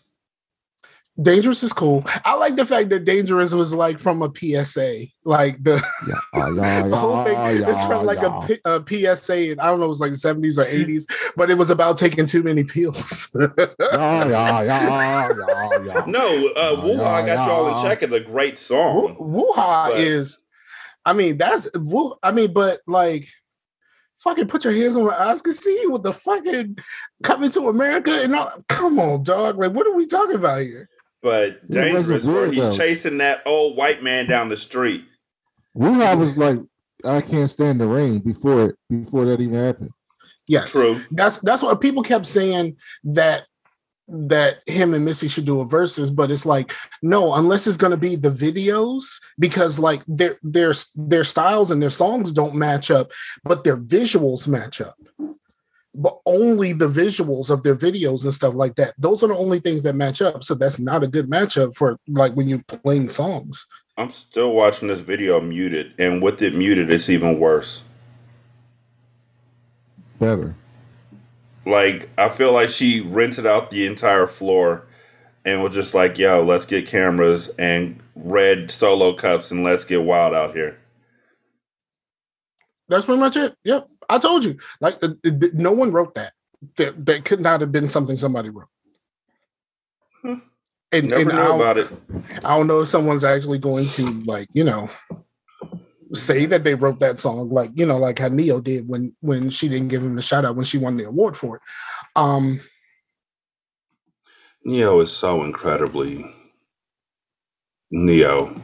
Dangerous 1.22 1.64
is 1.64 1.74
cool. 1.74 2.04
I 2.24 2.36
like 2.36 2.56
the 2.56 2.66
fact 2.66 2.90
that 2.90 3.04
Dangerous 3.04 3.54
was 3.54 3.74
like 3.74 4.00
from 4.00 4.22
a 4.22 4.32
PSA, 4.34 5.08
like 5.26 5.62
the, 5.62 5.82
Yeah, 6.08 6.16
yeah, 6.56 6.88
the 6.88 6.96
whole 6.96 7.24
thing. 7.26 7.34
yeah, 7.34 7.70
it's 7.70 7.84
from 7.84 8.06
like 8.06 8.22
yeah. 8.22 8.40
a, 8.64 8.84
P- 8.86 9.04
a 9.04 9.16
PSA, 9.16 9.52
and 9.52 9.60
I 9.60 9.66
don't 9.68 9.80
know, 9.80 9.86
it 9.88 9.90
was 9.90 10.00
like 10.00 10.12
the 10.12 10.18
seventies 10.18 10.58
or 10.58 10.66
eighties, 10.66 11.06
but 11.36 11.50
it 11.50 11.58
was 11.58 11.70
about 11.70 11.98
taking 11.98 12.26
too 12.26 12.42
many 12.44 12.64
pills. 12.64 13.30
Yeah, 13.80 14.28
yeah, 14.30 14.62
yeah, 14.64 15.30
yeah, 15.30 15.84
yeah. 15.84 16.04
No, 16.08 16.48
uh, 16.56 16.76
Yeah, 16.78 16.84
Woo 16.84 16.98
Hah 16.98 17.22
got 17.26 17.48
y'all 17.48 17.78
in 17.78 17.84
check 17.84 18.02
is 18.04 18.12
a 18.14 18.20
great 18.20 18.54
Wu- 18.54 18.58
song. 18.58 19.16
Woo 19.20 19.52
Hah 19.56 19.90
But- 19.92 20.00
is, 20.00 20.40
I 21.06 21.14
mean, 21.14 21.38
that's 21.38 21.68
Wu. 21.76 22.16
I 22.24 22.32
mean, 22.32 22.54
but 22.54 22.80
like, 22.88 23.28
fucking 24.24 24.48
put 24.48 24.64
your 24.64 24.74
hands 24.74 24.96
on 24.96 25.06
my 25.06 25.18
eyes, 25.20 25.42
can 25.42 25.54
see 25.54 25.84
with 25.88 26.04
the 26.04 26.14
fucking 26.14 26.78
coming 27.24 27.50
to 27.52 27.68
America 27.70 28.12
and 28.24 28.36
all. 28.36 28.52
Come 28.70 29.00
on, 29.00 29.24
dog. 29.24 29.58
Like, 29.58 29.72
what 29.74 29.88
are 29.88 29.96
we 29.96 30.06
talking 30.06 30.36
about 30.36 30.62
here? 30.62 30.88
But 31.22 31.60
Yeah, 31.70 31.82
it 31.82 31.94
dangerous 31.94 32.26
where 32.26 32.48
he's 32.48 32.58
though. 32.58 32.74
chasing 32.74 33.18
that 33.18 33.42
old 33.46 33.76
white 33.76 34.02
man 34.02 34.28
down 34.28 34.50
the 34.50 34.58
street. 34.58 35.04
Woo 35.74 35.94
Hah 35.94 36.16
was 36.16 36.38
like, 36.38 36.60
I 37.06 37.22
can't 37.22 37.50
stand 37.50 37.80
the 37.82 37.88
rain 37.88 38.20
before 38.20 38.66
it 38.70 38.76
before 38.90 39.26
that 39.26 39.42
even 39.42 39.56
happened. 39.56 39.92
Yes, 40.48 40.72
True. 40.72 41.02
that's 41.12 41.38
that's 41.38 41.62
what 41.62 41.80
people 41.82 42.04
kept 42.04 42.26
saying 42.26 42.76
that 43.04 43.44
that 44.08 44.62
him 44.66 44.96
and 44.96 45.06
Missy 45.06 45.28
should 45.28 45.46
do 45.46 45.60
a 45.62 45.66
verses, 45.66 46.10
but 46.10 46.32
it's 46.32 46.46
like 46.46 46.74
no, 47.04 47.36
unless 47.36 47.68
it's 47.68 47.78
going 47.78 47.92
to 47.92 47.98
be 47.98 48.16
the 48.16 48.32
videos 48.32 49.04
because 49.38 49.78
like 49.80 50.02
their 50.08 50.38
their 50.42 50.74
their 50.96 51.24
styles 51.24 51.70
and 51.72 51.82
their 51.82 51.90
songs 51.92 52.32
don't 52.32 52.56
match 52.56 52.90
up, 52.90 53.12
but 53.44 53.64
their 53.64 53.78
visuals 53.78 54.48
match 54.48 54.82
up. 54.82 54.98
But 56.00 56.18
only 56.26 56.72
the 56.72 56.88
visuals 56.88 57.50
of 57.50 57.64
their 57.64 57.76
videos 57.76 58.24
and 58.24 58.34
stuff 58.34 58.54
like 58.54 58.76
that. 58.76 58.94
Those 58.98 59.22
are 59.22 59.28
the 59.28 59.36
only 59.36 59.60
things 59.60 59.84
that 59.84 59.96
match 59.96 60.22
up. 60.22 60.46
So 60.46 60.56
that's 60.56 60.80
not 60.80 61.04
a 61.04 61.08
good 61.08 61.30
matchup 61.30 61.76
for 61.76 62.00
like 62.08 62.34
when 62.34 62.48
you're 62.48 62.64
playing 62.68 63.10
songs. 63.10 63.68
I'm 63.98 64.10
still 64.10 64.54
watching 64.54 64.88
this 64.88 65.02
video 65.02 65.42
muted, 65.42 65.94
and 66.00 66.22
with 66.24 66.42
it 66.42 66.56
muted, 66.56 66.90
it's 66.90 67.10
even 67.10 67.38
worse. 67.38 67.82
Better. 70.20 70.56
Like 71.66 72.08
I 72.18 72.30
feel 72.30 72.54
like 72.54 72.70
she 72.70 73.02
rented 73.02 73.46
out 73.46 73.70
the 73.70 73.86
entire 73.86 74.26
floor 74.26 74.88
and 75.44 75.62
was 75.62 75.76
just 75.76 75.94
like, 75.94 76.18
"Yo, 76.18 76.42
let's 76.42 76.66
get 76.66 76.88
cameras 76.88 77.50
and 77.60 78.00
red 78.16 78.72
solo 78.72 79.14
cups 79.14 79.52
and 79.52 79.66
let's 79.66 79.84
get 79.84 80.04
wild 80.04 80.34
out 80.34 80.56
here." 80.56 80.80
That's 82.88 83.04
pretty 83.04 83.20
much 83.20 83.36
it. 83.36 83.56
Yep. 83.66 83.90
I 84.10 84.18
told 84.20 84.44
you. 84.44 84.58
Like 84.82 85.00
the, 85.00 85.18
the- 85.24 85.52
no 85.54 85.72
one 85.72 85.92
wrote 85.92 86.16
that. 86.16 86.34
That 86.76 87.06
that 87.06 87.24
could 87.24 87.40
not 87.40 87.62
have 87.62 87.72
been 87.72 87.88
something 87.88 88.18
somebody 88.18 88.50
wrote. 88.50 88.68
Hmm. 90.22 90.34
And, 90.92 91.08
Never 91.08 91.30
and 91.30 91.32
I, 91.32 91.42
knew 91.42 91.48
don't, 91.48 91.62
about 91.62 91.78
it. 91.78 91.88
I 92.44 92.58
don't 92.58 92.68
know 92.68 92.82
if 92.82 92.90
someone's 92.90 93.24
actually 93.24 93.60
going 93.60 93.88
to 93.90 94.12
like, 94.26 94.50
you 94.54 94.64
know, 94.64 94.90
say 96.14 96.48
that 96.48 96.64
they 96.64 96.74
wrote 96.74 97.00
that 97.00 97.20
song, 97.20 97.50
like, 97.50 97.72
you 97.76 97.86
know, 97.86 97.98
like 97.98 98.20
how 98.20 98.28
Ne-Yo 98.28 98.60
did 98.60 98.90
when 98.90 99.16
when 99.22 99.50
she 99.52 99.70
didn't 99.70 99.90
give 99.90 100.02
him 100.04 100.16
the 100.16 100.22
shout 100.22 100.46
out 100.46 100.56
when 100.56 100.66
she 100.66 100.80
won 100.80 100.98
the 100.98 101.06
award 101.06 101.38
for 101.38 101.58
it. 101.58 101.62
Um, 102.16 102.60
Ne-Yo 104.66 105.00
is 105.00 105.16
so 105.16 105.44
incredibly 105.44 106.26
Ne-Yo. 107.92 108.60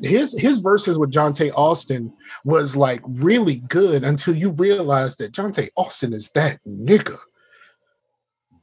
His 0.00 0.38
his 0.38 0.60
verses 0.60 0.98
with 0.98 1.12
Johntá 1.12 1.52
Austin 1.54 2.12
was 2.44 2.76
like 2.76 3.02
really 3.06 3.56
good 3.56 4.04
until 4.04 4.34
you 4.34 4.50
realize 4.50 5.16
that 5.16 5.32
Johntá 5.32 5.68
Austin 5.76 6.12
is 6.12 6.30
that 6.30 6.60
nigga. 6.66 7.18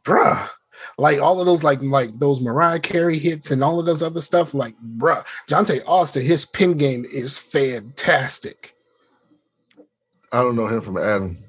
Bruh. 0.04 0.50
Like 0.98 1.20
all 1.20 1.40
of 1.40 1.46
those 1.46 1.64
like 1.64 1.82
like 1.82 2.18
those 2.20 2.42
Mariah 2.42 2.80
Carey 2.80 3.18
hits 3.18 3.52
and 3.52 3.64
all 3.64 3.80
of 3.80 3.86
those 3.86 4.04
other 4.04 4.22
stuff, 4.22 4.54
like 4.54 4.76
bruh, 4.98 5.26
Johntá 5.50 5.82
Austin, 5.88 6.24
his 6.24 6.46
pin 6.46 6.74
game 6.74 7.06
is 7.06 7.38
fantastic. 7.38 8.76
I 10.32 10.42
don't 10.42 10.56
know 10.56 10.68
him 10.68 10.82
from 10.82 10.98
Adam. 10.98 11.45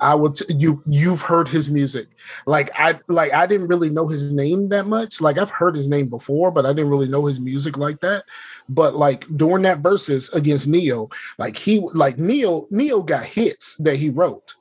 I 0.00 0.14
would 0.14 0.34
t- 0.34 0.52
you 0.54 0.82
you've 0.86 1.20
heard 1.20 1.48
his 1.48 1.70
music. 1.70 2.08
Like 2.46 2.70
I 2.74 2.98
like 3.08 3.32
I 3.32 3.46
didn't 3.46 3.68
really 3.68 3.90
know 3.90 4.08
his 4.08 4.32
name 4.32 4.68
that 4.70 4.86
much. 4.86 5.20
Like 5.20 5.38
I've 5.38 5.50
heard 5.50 5.76
his 5.76 5.88
name 5.88 6.08
before, 6.08 6.50
but 6.50 6.66
I 6.66 6.72
didn't 6.72 6.90
really 6.90 7.08
know 7.08 7.26
his 7.26 7.40
music 7.40 7.76
like 7.76 8.00
that. 8.00 8.24
But 8.68 8.94
like 8.94 9.26
during 9.36 9.62
that 9.64 9.78
verses 9.78 10.28
against 10.30 10.68
Ne-Yo, 10.68 11.10
like 11.38 11.56
he 11.56 11.80
like 11.92 12.18
Ne-Yo 12.18 12.66
Ne-Yo 12.70 13.02
got 13.02 13.24
hits 13.24 13.76
that 13.76 13.96
he 13.96 14.10
wrote, 14.10 14.54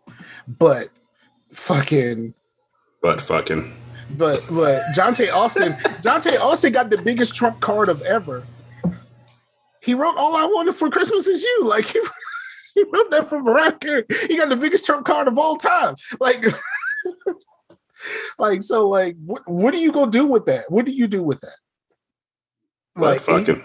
but 0.48 0.90
fucking 1.50 2.34
But 3.02 3.22
fucking 3.22 3.76
but 4.18 4.44
but 4.52 4.82
Johntá 4.96 5.32
Austin 5.34 5.74
Johntá 6.02 6.40
Austin 6.40 6.74
got 6.74 6.90
the 6.90 6.98
biggest 6.98 7.36
trump 7.36 7.60
card 7.60 7.90
of 7.90 8.02
ever. 8.04 8.46
He 9.82 9.94
wrote 9.94 10.16
"All 10.18 10.36
I 10.36 10.46
Wanted 10.46 10.76
for 10.76 10.90
Christmas 10.90 11.28
Is 11.28 11.44
You." 11.44 11.66
Like 11.66 11.86
he, 11.86 12.00
he 12.84 12.92
wrote 12.92 13.12
that 13.12 13.30
for 13.30 13.42
Mariah 13.42 13.74
Carey. 13.74 14.06
He 14.28 14.38
got 14.38 14.50
the 14.50 14.56
biggest 14.56 14.86
trump 14.86 15.06
card 15.06 15.28
of 15.28 15.38
all 15.38 15.58
time. 15.58 15.96
Like, 16.20 16.46
like 18.40 18.64
so. 18.64 18.88
Like, 18.88 19.16
what 19.26 19.48
what 19.48 19.74
are 19.74 19.78
you 19.78 19.92
gonna 19.92 20.12
do 20.12 20.26
with 20.26 20.46
that? 20.46 20.72
What 20.72 20.86
do 20.86 20.92
you 20.92 21.08
do 21.08 21.24
with 21.24 21.40
that? 21.42 21.56
but 22.96 23.02
Like, 23.14 23.22
fucking 23.22 23.64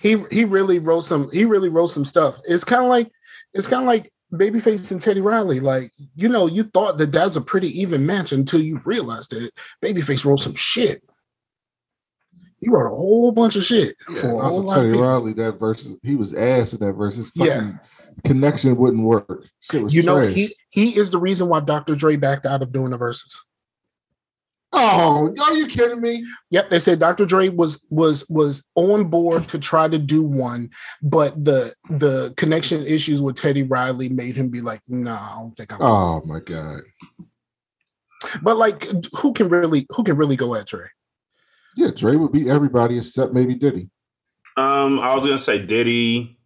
he 0.00 0.16
he 0.30 0.44
really 0.44 0.78
wrote 0.78 1.02
some 1.02 1.30
he 1.32 1.44
really 1.44 1.68
wrote 1.68 1.88
some 1.88 2.04
stuff 2.04 2.40
it's 2.44 2.64
kind 2.64 2.82
of 2.82 2.88
like 2.88 3.10
it's 3.52 3.66
kind 3.66 3.82
of 3.82 3.86
like 3.86 4.12
babyface 4.32 4.90
and 4.90 5.00
teddy 5.00 5.20
riley 5.20 5.60
like 5.60 5.92
you 6.16 6.28
know 6.28 6.46
you 6.46 6.62
thought 6.64 6.98
that 6.98 7.12
that's 7.12 7.36
a 7.36 7.40
pretty 7.40 7.68
even 7.80 8.04
match 8.04 8.32
until 8.32 8.60
you 8.60 8.80
realized 8.84 9.30
that 9.30 9.50
babyface 9.82 10.24
wrote 10.24 10.40
some 10.40 10.54
shit 10.54 11.02
he 12.60 12.68
wrote 12.68 12.86
a 12.86 12.94
whole 12.94 13.32
bunch 13.32 13.56
of 13.56 13.64
shit 13.64 13.96
Yeah, 14.08 14.20
for 14.20 14.26
a 14.26 14.30
and 14.30 14.40
whole 14.40 14.42
also 14.42 14.60
lot 14.62 14.76
Teddy. 14.76 14.98
Riley, 14.98 15.32
that 15.34 15.52
versus 15.52 15.96
he 16.02 16.16
was 16.16 16.34
ass 16.34 16.72
in 16.72 16.80
that 16.80 16.94
versus. 16.94 17.30
Fucking 17.30 17.46
Yeah. 17.52 17.72
Connection 18.24 18.76
wouldn't 18.76 19.04
work. 19.04 19.46
Shit 19.60 19.82
was 19.82 19.94
you 19.94 20.02
know 20.02 20.16
trash. 20.20 20.34
he 20.34 20.54
he 20.70 20.96
is 20.98 21.10
the 21.10 21.18
reason 21.18 21.48
why 21.48 21.60
dr 21.60 21.94
dre 21.96 22.16
backed 22.16 22.46
out 22.46 22.62
of 22.62 22.72
doing 22.72 22.90
the 22.90 22.96
verses 22.96 23.40
Oh, 24.72 25.34
are 25.42 25.54
you 25.54 25.66
kidding 25.66 26.00
me? 26.00 26.26
Yep, 26.50 26.68
they 26.68 26.78
said 26.78 26.98
Dr. 26.98 27.24
Dre 27.24 27.48
was 27.48 27.86
was 27.88 28.28
was 28.28 28.64
on 28.74 29.04
board 29.04 29.48
to 29.48 29.58
try 29.58 29.88
to 29.88 29.98
do 29.98 30.22
one, 30.22 30.70
but 31.00 31.42
the 31.42 31.74
the 31.88 32.34
connection 32.36 32.84
issues 32.84 33.22
with 33.22 33.36
Teddy 33.36 33.62
Riley 33.62 34.10
made 34.10 34.36
him 34.36 34.50
be 34.50 34.60
like, 34.60 34.82
"No, 34.86 35.12
nah, 35.12 35.32
I 35.32 35.40
don't 35.40 35.56
think 35.56 35.72
I'm." 35.72 35.78
Oh 35.80 36.20
my 36.26 36.40
god. 36.40 36.82
But 38.42 38.58
like, 38.58 38.86
who 39.18 39.32
can 39.32 39.48
really 39.48 39.86
who 39.90 40.04
can 40.04 40.16
really 40.16 40.36
go 40.36 40.54
at 40.54 40.66
Dre? 40.66 40.86
Yeah, 41.74 41.88
Dre 41.94 42.16
would 42.16 42.32
beat 42.32 42.48
everybody 42.48 42.98
except 42.98 43.32
maybe 43.32 43.54
Diddy. 43.54 43.88
um 44.58 45.00
I 45.00 45.14
was 45.14 45.24
gonna 45.24 45.38
say 45.38 45.64
Diddy, 45.64 46.37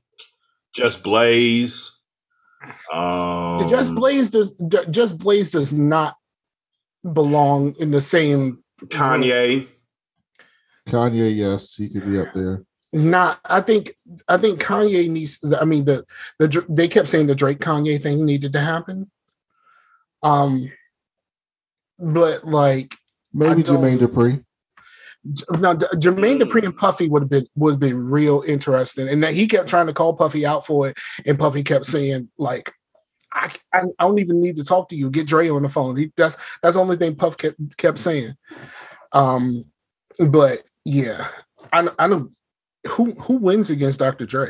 Just 0.75 1.03
Blaze. 1.03 1.91
Um 2.93 3.69
Just 3.69 3.95
Blaze 3.95 4.31
does 4.31 4.55
Just 4.91 5.19
Blaze 5.19 5.51
does 5.51 5.73
not 5.73 6.17
belong 7.13 7.75
in 7.79 7.91
the 7.91 8.01
same. 8.01 8.63
Kanye. 8.87 9.69
Kanye, 10.89 11.37
yes, 11.37 11.75
he 11.75 11.89
could 11.89 12.05
be 12.05 12.19
up 12.19 12.29
there. 12.35 12.65
Not, 12.93 13.41
I 13.45 13.61
think 13.63 13.93
I 14.29 14.37
think 14.37 14.61
Kanye 14.61 15.09
needs. 15.09 15.39
I 15.59 15.65
mean, 15.65 15.85
the 15.87 16.05
the 16.39 16.49
Dr- 16.49 16.67
they 16.69 16.89
kept 16.89 17.09
saying 17.09 17.27
the 17.27 17.35
Drake 17.35 17.59
Kanye 17.61 18.01
thing 18.03 18.25
needed 18.25 18.53
to 18.53 18.61
happen. 18.61 19.11
Um, 20.23 20.71
but 21.99 22.45
like 22.45 22.95
Maybe 23.33 23.63
don't- 23.63 23.81
Jermaine 23.83 23.99
Dupri. 23.99 24.45
Now 25.59 25.75
J- 25.75 25.87
Jermaine 25.95 26.41
Dupri 26.41 26.65
and 26.65 26.77
Puffy 26.77 27.09
would 27.09 27.23
have 27.23 27.31
been 27.31 27.47
would 27.57 27.75
have 27.75 27.81
been 27.81 28.11
real 28.11 28.43
interesting, 28.47 29.09
and 29.09 29.23
that 29.23 29.35
he 29.35 29.47
kept 29.47 29.69
trying 29.69 29.87
to 29.87 29.93
call 29.93 30.15
Puffy 30.15 30.45
out 30.45 30.67
for 30.67 30.89
it, 30.89 30.99
and 31.27 31.39
Puffy 31.39 31.63
kept 31.63 31.87
saying 31.87 32.29
like, 32.39 32.73
"I 33.33 33.53
I, 33.73 33.83
I 33.99 34.07
don't 34.07 34.19
even 34.19 34.41
need 34.41 34.57
to 34.57 34.65
talk 34.65 34.89
to 34.89 34.97
you. 34.97 35.11
Get 35.11 35.27
Dre 35.27 35.49
on 35.49 35.63
the 35.63 35.69
phone." 35.69 35.97
He, 35.97 36.13
that's 36.17 36.37
that's 36.63 36.75
the 36.75 36.81
only 36.81 36.97
thing 36.97 37.15
Puff 37.15 37.37
kept 37.37 37.77
kept 37.77 37.99
saying. 37.99 38.35
Um, 39.13 39.65
but 40.29 40.63
yeah, 40.85 41.27
I 41.73 41.83
kn- 41.83 41.95
I 41.99 42.07
know 42.09 42.31
who 42.89 43.13
who 43.13 43.35
wins 43.35 43.71
against 43.71 44.01
Dr. 44.01 44.27
Dre. 44.27 44.49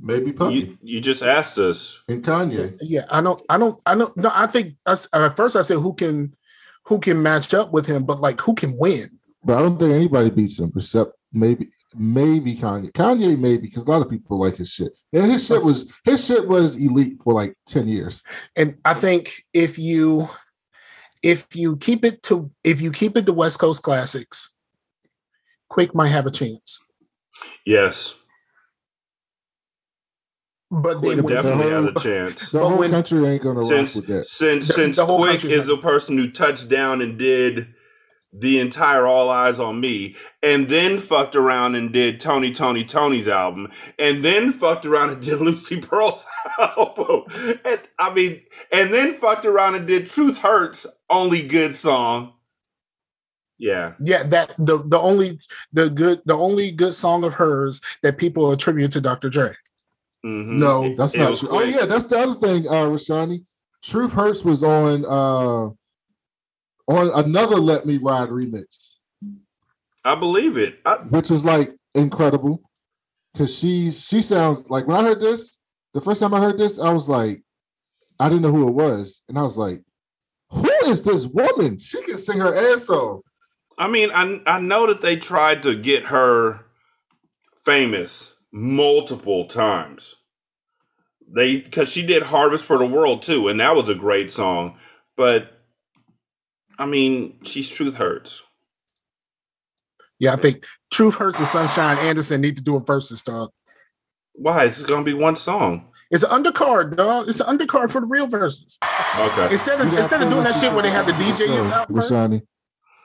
Maybe 0.00 0.32
Puffy 0.32 0.54
You 0.54 0.78
you 0.82 1.00
just 1.00 1.22
asked 1.22 1.58
us. 1.58 2.00
and 2.08 2.24
Kanye. 2.24 2.76
Yeah, 2.80 3.04
I 3.10 3.20
don't 3.20 3.40
I 3.48 3.58
don't 3.58 3.80
I 3.86 3.94
don't 3.94 4.16
no. 4.16 4.30
I 4.34 4.46
think 4.46 4.74
I 4.86 4.92
s 4.92 5.06
at 5.12 5.36
first 5.36 5.54
I 5.54 5.62
said 5.62 5.78
who 5.78 5.94
can 5.94 6.34
who 6.86 6.98
can 6.98 7.22
match 7.22 7.54
up 7.54 7.72
with 7.72 7.86
him, 7.86 8.04
but 8.04 8.20
like 8.20 8.40
who 8.40 8.54
can 8.54 8.76
win? 8.76 9.18
But 9.44 9.58
I 9.58 9.62
don't 9.62 9.78
think 9.78 9.92
anybody 9.92 10.30
beats 10.30 10.58
him 10.58 10.72
except 10.74 11.12
maybe 11.32 11.68
maybe 11.94 12.56
Kanye. 12.56 12.90
Kanye 12.92 13.38
maybe 13.38 13.62
because 13.68 13.84
a 13.84 13.90
lot 13.90 14.02
of 14.02 14.10
people 14.10 14.40
like 14.40 14.56
his 14.56 14.70
shit. 14.72 14.92
And 15.12 15.30
his 15.30 15.46
shit 15.46 15.62
was 15.62 15.92
his 16.04 16.24
shit 16.24 16.48
was 16.48 16.74
elite 16.76 17.18
for 17.22 17.34
like 17.34 17.56
10 17.66 17.86
years. 17.88 18.22
and 18.56 18.76
I 18.84 18.94
think 18.94 19.44
if 19.52 19.78
you 19.78 20.28
if 21.22 21.54
you 21.54 21.76
keep 21.76 22.04
it 22.04 22.22
to 22.24 22.50
if 22.64 22.80
you 22.80 22.90
keep 22.90 23.16
it 23.16 23.26
to 23.26 23.32
West 23.32 23.58
Coast 23.58 23.82
classics, 23.82 24.54
Quik 25.70 25.94
might 25.94 26.08
have 26.08 26.26
a 26.26 26.30
chance. 26.30 26.80
Yes. 27.66 28.14
But 30.70 30.96
Quik 30.98 31.16
then 31.16 31.22
when, 31.24 31.34
definitely 31.34 31.70
whole- 31.70 31.82
has 31.82 31.86
a 31.96 32.00
chance. 32.00 32.50
The 32.50 32.58
whole 32.58 32.78
when- 32.78 32.90
country 32.90 33.26
ain't 33.26 33.42
gonna 33.42 33.64
since 33.64 33.94
rock 33.94 34.04
with 34.04 34.16
that. 34.16 34.26
since 34.26 34.66
The- 34.68 34.74
since 34.74 34.96
the 34.96 35.06
Quik 35.06 35.44
is 35.44 35.66
the 35.66 35.76
person 35.78 36.16
who 36.18 36.30
touched 36.30 36.68
down 36.68 37.00
and 37.02 37.18
did 37.18 37.73
the 38.36 38.58
entire 38.58 39.06
All 39.06 39.28
Eyez 39.28 39.64
on 39.64 39.80
Me, 39.80 40.16
and 40.42 40.68
then 40.68 40.98
fucked 40.98 41.36
around 41.36 41.76
and 41.76 41.92
did 41.92 42.18
Tony 42.18 42.52
Tony 42.52 42.84
Tony's 42.84 43.28
album, 43.28 43.70
and 43.98 44.24
then 44.24 44.52
fucked 44.52 44.84
around 44.84 45.10
and 45.10 45.22
did 45.24 45.40
Lucy 45.40 45.80
Pearl's 45.80 46.26
album. 46.58 47.24
And, 47.64 47.80
I 47.98 48.12
mean, 48.12 48.42
and 48.72 48.92
then 48.92 49.14
fucked 49.14 49.44
around 49.44 49.76
and 49.76 49.86
did 49.86 50.08
Truth 50.08 50.38
Hurts 50.38 50.86
only 51.08 51.46
good 51.46 51.76
song. 51.76 52.32
Yeah. 53.58 53.92
Yeah, 54.00 54.24
that 54.24 54.52
the 54.58 54.82
the 54.84 54.98
only 54.98 55.38
the 55.72 55.88
good 55.88 56.20
the 56.24 56.34
only 56.34 56.72
good 56.72 56.94
song 56.94 57.22
of 57.24 57.34
hers 57.34 57.80
that 58.02 58.18
people 58.18 58.50
attribute 58.50 58.90
to 58.92 59.00
Dr. 59.00 59.30
Dre. 59.30 59.54
Mhm. 60.26 60.56
No, 60.56 60.94
that's 60.96 61.14
it 61.14 61.18
not 61.18 61.30
was 61.30 61.40
true. 61.40 61.48
Oh 61.52 61.62
yeah, 61.62 61.84
that's 61.86 62.04
the 62.04 62.18
other 62.18 62.34
thing, 62.40 62.66
uh 62.66 62.86
Rashani. 62.86 63.44
Truth 63.82 64.12
Hurts 64.12 64.42
was 64.42 64.62
on 64.64 65.04
uh 65.04 65.72
on 66.86 67.10
another 67.24 67.56
Let 67.56 67.86
Me 67.86 67.96
Ride 67.96 68.28
remix, 68.28 68.94
I 70.04 70.14
believe 70.14 70.56
it. 70.56 70.80
I, 70.84 70.96
which 70.96 71.30
is 71.30 71.44
like 71.44 71.74
incredible. 71.94 72.62
Cause 73.36 73.58
she 73.58 73.90
she 73.90 74.22
sounds 74.22 74.70
like 74.70 74.86
when 74.86 74.96
I 74.96 75.02
heard 75.02 75.20
this, 75.20 75.58
the 75.92 76.00
first 76.00 76.20
time 76.20 76.34
I 76.34 76.40
heard 76.40 76.58
this, 76.58 76.78
I 76.78 76.92
was 76.92 77.08
like, 77.08 77.42
I 78.20 78.28
didn't 78.28 78.42
know 78.42 78.52
who 78.52 78.68
it 78.68 78.74
was. 78.74 79.22
And 79.28 79.38
I 79.38 79.42
was 79.42 79.56
like, 79.56 79.82
who 80.50 80.70
is 80.86 81.02
this 81.02 81.26
woman? 81.26 81.78
She 81.78 82.00
can 82.02 82.18
sing 82.18 82.38
her 82.38 82.54
ass 82.54 82.88
off. 82.88 83.22
I 83.76 83.88
mean, 83.88 84.10
I 84.12 84.40
I 84.46 84.60
know 84.60 84.86
that 84.86 85.00
they 85.00 85.16
tried 85.16 85.62
to 85.64 85.74
get 85.74 86.04
her 86.06 86.66
famous 87.64 88.34
multiple 88.52 89.46
times. 89.46 90.16
They 91.26 91.56
because 91.56 91.88
she 91.88 92.06
did 92.06 92.24
"Harvest 92.24 92.64
for 92.64 92.78
the 92.78 92.86
World" 92.86 93.22
too, 93.22 93.48
and 93.48 93.58
that 93.58 93.74
was 93.74 93.88
a 93.88 93.94
great 93.94 94.30
song. 94.30 94.76
But 95.16 95.53
I 96.78 96.86
mean, 96.86 97.38
she's 97.42 97.68
truth 97.68 97.94
hurts. 97.94 98.42
Yeah, 100.18 100.32
I 100.32 100.36
think 100.36 100.64
Truth 100.92 101.16
Hurts 101.16 101.38
and 101.38 101.46
Sunshine 101.48 101.98
Anderson 102.06 102.40
need 102.40 102.56
to 102.56 102.62
do 102.62 102.76
a 102.76 102.80
versus, 102.80 103.20
dog. 103.22 103.50
Why? 104.34 104.64
It's 104.64 104.80
gonna 104.82 105.04
be 105.04 105.12
one 105.14 105.36
song. 105.36 105.88
It's 106.10 106.22
an 106.22 106.30
undercard, 106.30 106.96
dog. 106.96 107.28
It's 107.28 107.40
an 107.40 107.58
undercard 107.58 107.90
for 107.90 108.00
the 108.00 108.06
real 108.06 108.26
verses. 108.28 108.78
Okay. 109.18 109.48
Instead 109.52 109.80
of 109.80 109.92
instead 109.92 110.22
of 110.22 110.30
doing 110.30 110.44
that 110.44 110.54
shit 110.54 110.72
where 110.72 110.82
they 110.82 110.90
have 110.90 111.06
the 111.06 111.12
before 111.12 111.26
we 111.32 111.36
get 111.38 111.48
DJs 111.50 111.62
into 111.64 111.74
out 111.74 111.92
first. 111.92 112.12
Rashani. 112.12 112.42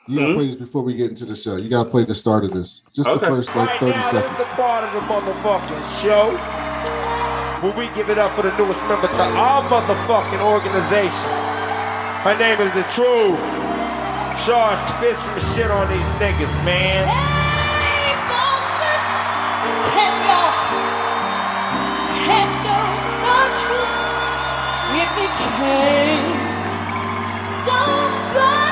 You 0.07 0.15
gotta 0.19 0.31
Hmm? 0.31 0.37
play 0.37 0.47
this 0.47 0.55
before 0.55 0.81
we 0.83 0.93
get 0.95 1.09
into 1.09 1.25
the 1.25 1.35
show. 1.35 1.55
You 1.57 1.69
gotta 1.69 1.89
play 1.89 2.03
the 2.05 2.15
start 2.15 2.45
of 2.45 2.51
this. 2.51 2.81
Just 2.93 3.09
Okay. 3.09 3.19
the 3.19 3.35
first 3.35 3.55
like 3.55 3.69
Right 3.69 3.79
30 3.79 3.91
now, 3.91 4.11
this 4.11 4.31
is 4.31 4.37
the 4.37 4.43
part 4.53 4.83
of 4.83 4.93
the 4.93 4.99
motherfucking 5.01 6.01
show 6.01 6.31
where 7.61 7.73
we 7.77 7.93
give 7.95 8.09
it 8.09 8.17
up 8.17 8.35
for 8.35 8.43
the 8.43 8.55
newest 8.57 8.81
member 8.87 9.07
to 9.07 9.23
our 9.23 9.61
motherfucking 9.69 10.41
organization. 10.41 11.29
Her 12.23 12.37
name 12.37 12.59
is 12.61 12.73
The 12.73 12.83
Truth. 12.93 13.58
Shaw 14.37 14.75
spit 14.75 15.15
some 15.15 15.39
shit 15.53 15.71
on 15.71 15.87
these 15.89 16.09
niggas, 16.19 16.65
man. 16.65 17.07
Hey, 17.07 18.13
Boston, 18.29 18.99
can 19.91 20.13
y'all 20.27 20.53
handle 22.25 22.89
the 23.25 23.39
truth? 23.61 23.99
Can, 25.59 26.49
somebody 27.41 28.68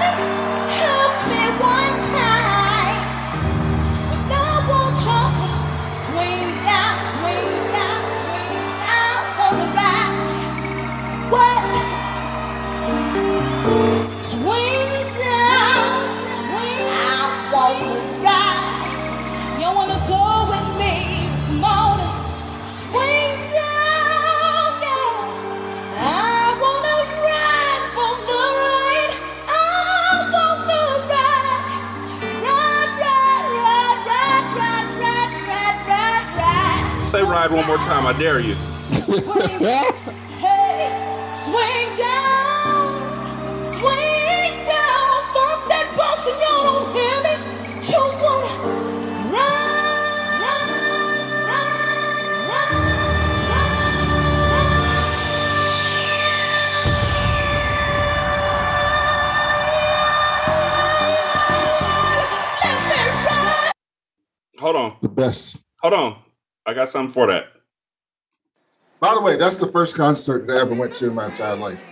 ride, 37.30 37.52
ride. 37.52 37.58
One 37.58 37.68
more 37.68 37.78
time. 37.78 38.06
I 38.08 38.14
dare 38.18 38.40
you. 38.40 38.56
Hey, 40.40 41.28
swing 41.30 41.96
down, 41.98 43.62
swing 43.74 44.66
down. 44.66 45.08
Fuck 45.34 45.68
that 45.70 45.88
boss 45.98 46.28
and 46.28 46.40
y'all 46.42 46.64
don't 46.64 46.94
hear 46.96 47.18
me. 47.24 47.34
You 47.90 48.02
wanna 48.22 49.34
ride, 49.34 50.42
ride, 51.48 52.50
ride. 52.50 52.88
Hold 64.60 64.76
on. 64.76 64.98
The 65.02 65.10
best. 65.10 65.62
Hold 65.82 65.94
on. 65.94 66.18
I 66.68 66.74
got 66.74 66.90
something 66.90 67.14
for 67.14 67.28
that. 67.28 67.46
By 69.00 69.14
the 69.14 69.22
way, 69.22 69.38
that's 69.38 69.56
the 69.56 69.68
first 69.68 69.96
concert 69.96 70.48
that 70.48 70.58
I 70.58 70.60
ever 70.60 70.76
went 70.76 70.94
to 70.96 71.08
in 71.08 71.16
my 71.16 71.28
entire 71.28 71.56
life. 71.56 71.86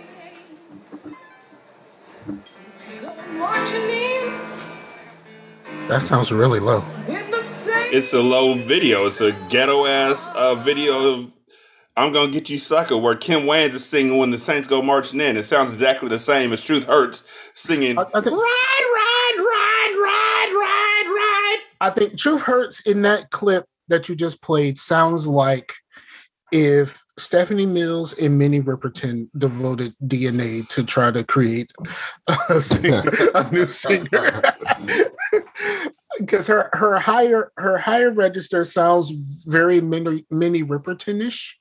That 5.88 6.02
sounds 6.02 6.30
really 6.30 6.60
low. 6.60 6.84
It's 7.08 8.12
a 8.12 8.20
low 8.20 8.52
video. 8.54 9.06
It's 9.06 9.22
a 9.22 9.32
ghetto 9.48 9.86
ass 9.86 10.28
uh, 10.34 10.56
video 10.56 11.14
of 11.14 11.34
"I'm 11.96 12.12
Gonna 12.12 12.30
Get 12.30 12.50
You 12.50 12.58
Sucker," 12.58 12.98
where 12.98 13.14
Kim 13.14 13.42
Wayans 13.42 13.70
is 13.70 13.86
singing 13.86 14.18
when 14.18 14.30
the 14.30 14.36
Saints 14.36 14.68
go 14.68 14.82
marching 14.82 15.22
in. 15.22 15.38
It 15.38 15.44
sounds 15.44 15.72
exactly 15.72 16.10
the 16.10 16.18
same 16.18 16.52
as 16.52 16.62
Truth 16.62 16.84
Hurts 16.84 17.22
singing. 17.54 17.98
I, 17.98 18.02
I 18.02 18.20
think 18.20 18.36
Ride, 18.36 18.86
ride, 18.94 19.38
ride, 19.38 19.94
ride, 19.94 20.52
ride, 20.52 21.14
ride. 21.14 21.58
I 21.80 21.90
think 21.90 22.18
Truth 22.18 22.42
Hurts 22.42 22.80
in 22.80 23.00
that 23.02 23.30
clip 23.30 23.64
that 23.88 24.08
you 24.08 24.14
just 24.14 24.42
played 24.42 24.78
sounds 24.78 25.26
like 25.26 25.72
if 26.52 27.02
Stephanie 27.18 27.66
Mills 27.66 28.12
and 28.18 28.38
Minnie 28.38 28.60
Riperton 28.60 29.28
devoted 29.36 29.94
DNA 30.04 30.68
to 30.68 30.84
try 30.84 31.10
to 31.10 31.24
create 31.24 31.72
a, 32.50 32.60
singer, 32.60 33.02
a 33.34 33.50
new 33.50 33.66
singer. 33.68 34.42
Because 36.18 36.46
her 36.46 36.70
her 36.72 36.98
higher 36.98 37.52
her 37.58 37.76
higher 37.76 38.10
register 38.10 38.64
sounds 38.64 39.10
very 39.44 39.82
Minnie, 39.82 40.24
Minnie 40.30 40.62
Riperton-ish. 40.62 41.60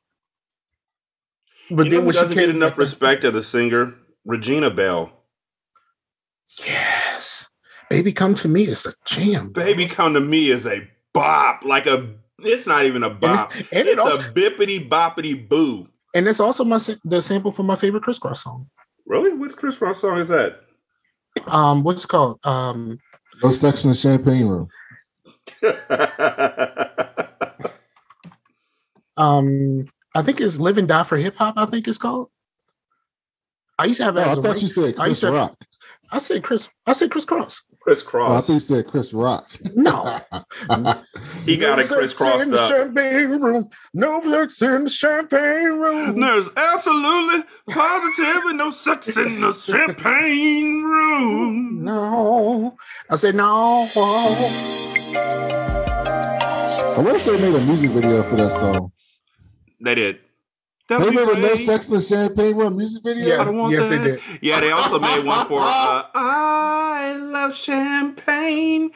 But 1.70 1.88
you 1.88 1.92
then 1.92 2.06
when 2.06 2.14
she 2.14 2.22
doesn't 2.22 2.38
get 2.38 2.50
enough 2.50 2.78
respect 2.78 3.26
as 3.26 3.36
a 3.36 3.44
singer? 3.44 3.96
Regina 4.24 4.70
Belle. 4.70 5.12
yes, 6.66 7.50
baby, 7.90 8.14
come 8.14 8.34
to 8.36 8.48
me 8.48 8.64
is 8.64 8.86
a 8.86 8.94
jam. 9.04 9.50
Baby 9.50 9.88
Come 9.88 10.14
to 10.14 10.22
Me 10.22 10.50
is 10.50 10.66
a 10.66 10.88
bop. 11.16 11.64
Like 11.66 11.88
a, 11.88 12.14
it's 12.40 12.68
not 12.68 12.86
even 12.86 13.02
a 13.04 13.10
bop. 13.10 13.54
and 13.56 13.66
it 13.72 13.88
it's 13.88 14.00
also- 14.00 14.20
a 14.20 14.32
bippity 14.34 14.88
boppity 14.88 15.48
boo. 15.50 15.88
And 16.14 16.28
it's 16.28 16.40
also 16.40 16.64
my 16.64 16.80
the 17.04 17.22
sample 17.22 17.52
for 17.52 17.64
my 17.64 17.76
favorite 17.76 18.04
Kris 18.04 18.20
Kross 18.20 18.38
song. 18.38 18.70
Really? 19.08 19.34
Which 19.34 19.56
Chris 19.58 19.76
Brown 19.78 19.94
song 19.96 20.18
is 20.18 20.30
that? 20.30 20.62
Um, 21.48 21.84
what's 21.84 22.06
it 22.06 22.08
called? 22.08 22.40
Um, 22.46 22.98
No 23.44 23.52
sex 23.52 23.84
in 23.84 23.90
the 23.92 23.96
champagne 23.96 24.48
room. 24.48 24.68
um, 29.18 29.86
I 30.16 30.22
think 30.22 30.40
it's 30.42 30.60
"Live 30.60 30.78
and 30.78 30.88
Die 30.88 31.04
for 31.04 31.18
Hip 31.18 31.36
Hop." 31.38 31.56
I 31.58 31.66
think 31.66 31.88
it's 31.88 31.98
called. 31.98 32.30
I 33.78 33.86
used 33.86 34.00
to 34.00 34.06
have. 34.06 34.18
Oh, 34.18 34.22
it 34.22 34.28
I 34.28 34.32
as 34.32 34.38
a 34.38 34.42
thought 34.42 34.54
ring- 34.54 34.62
you 34.62 34.68
said 34.68 34.96
I 34.98 35.08
used 35.08 35.22
to- 35.22 35.32
Rock. 35.32 35.56
I 36.12 36.18
said 36.20 36.44
Chris. 36.44 36.70
I 36.86 36.94
said 36.94 37.12
Kris 37.12 37.26
Kross. 37.26 37.62
Chris 37.86 38.02
Oh, 38.12 38.38
I 38.38 38.42
think 38.42 38.46
thought 38.48 38.54
you 38.54 38.60
said 38.62 38.88
Chris 38.88 39.14
Rock. 39.14 39.48
No, 39.76 40.18
he 41.46 41.56
got 41.56 41.78
it 41.78 41.86
No 41.88 41.98
Chris 41.98 42.14
sex 42.18 42.42
in 42.42 42.50
the 42.50 42.60
up. 42.60 42.68
champagne 42.72 43.40
room. 43.40 43.70
No 43.94 44.20
sex 44.24 44.60
in 44.64 44.86
the 44.86 44.90
champagne 44.90 45.80
room. 45.80 46.20
There's 46.20 46.48
absolutely, 46.58 47.44
positively 47.70 48.54
no 48.54 48.72
sex 48.72 49.16
in 49.16 49.40
the 49.40 49.54
champagne 49.54 50.82
room. 50.82 51.84
No, 51.84 52.76
I 53.08 53.16
said 53.18 53.36
no. 53.36 53.88
I 53.96 53.98
wonder 56.98 57.12
if 57.12 57.26
they 57.26 57.40
made 57.40 57.54
a 57.54 57.64
music 57.66 57.92
video 57.92 58.24
for 58.24 58.36
that 58.38 58.52
song. 58.52 58.92
They 59.80 59.94
did. 59.94 60.22
They 60.88 60.98
That'd 60.98 61.16
made 61.16 61.24
a 61.24 61.26
No 61.26 61.48
great. 61.48 61.60
Sex 61.66 61.90
in 61.90 61.96
the 61.96 62.02
Champagne 62.02 62.56
Room 62.56 62.78
music 62.78 63.02
video? 63.04 63.26
Yeah. 63.28 63.42
I 63.42 63.46
don't 63.46 63.58
want 63.58 63.74
Yes, 63.74 63.88
they 63.90 63.98
did. 63.98 64.20
Yeah, 64.42 64.60
they 64.60 64.72
also 64.72 65.00
made 65.00 65.26
one 65.26 65.48
for 65.48 65.60
uh, 65.60 66.04
I 66.14 67.16
love 67.18 67.56
champagne. 67.56 68.92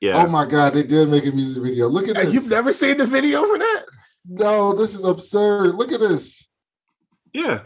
Yeah. 0.00 0.24
Oh 0.24 0.28
my 0.28 0.46
god, 0.46 0.74
they 0.74 0.82
did 0.82 1.08
make 1.08 1.26
a 1.26 1.32
music 1.32 1.62
video. 1.62 1.88
Look 1.88 2.08
at 2.08 2.16
And 2.16 2.28
this. 2.28 2.34
You've 2.34 2.48
never 2.48 2.72
seen 2.72 2.96
the 2.96 3.06
video 3.06 3.44
for 3.46 3.58
that? 3.58 3.84
no, 4.28 4.74
this 4.74 4.94
is 4.94 5.04
absurd. 5.04 5.74
Look 5.74 5.92
at 5.92 6.00
this. 6.00 6.46
yeah. 7.32 7.62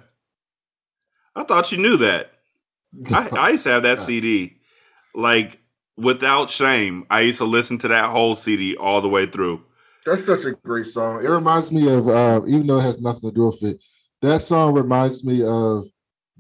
I 1.36 1.42
thought 1.42 1.72
you 1.72 1.78
knew 1.78 1.96
that. 1.96 2.30
I, 3.12 3.28
I 3.36 3.48
used 3.50 3.64
to 3.64 3.70
have 3.70 3.82
that 3.82 3.98
CD. 3.98 4.60
Like 5.16 5.58
without 5.96 6.50
shame, 6.50 7.04
I 7.10 7.22
used 7.22 7.38
to 7.38 7.44
listen 7.44 7.78
to 7.78 7.88
that 7.88 8.10
whole 8.10 8.36
CD 8.36 8.76
all 8.76 9.00
the 9.00 9.08
way 9.08 9.26
through. 9.26 9.64
That's 10.06 10.26
such 10.26 10.44
a 10.44 10.52
great 10.52 10.86
song. 10.86 11.24
It 11.24 11.28
reminds 11.28 11.72
me 11.72 11.88
of, 11.92 12.08
uh, 12.08 12.42
even 12.46 12.66
though 12.66 12.78
it 12.78 12.82
has 12.82 13.00
nothing 13.00 13.30
to 13.30 13.34
do 13.34 13.46
with 13.46 13.62
it, 13.62 13.82
that 14.22 14.42
song 14.42 14.74
reminds 14.74 15.24
me 15.24 15.42
of 15.42 15.84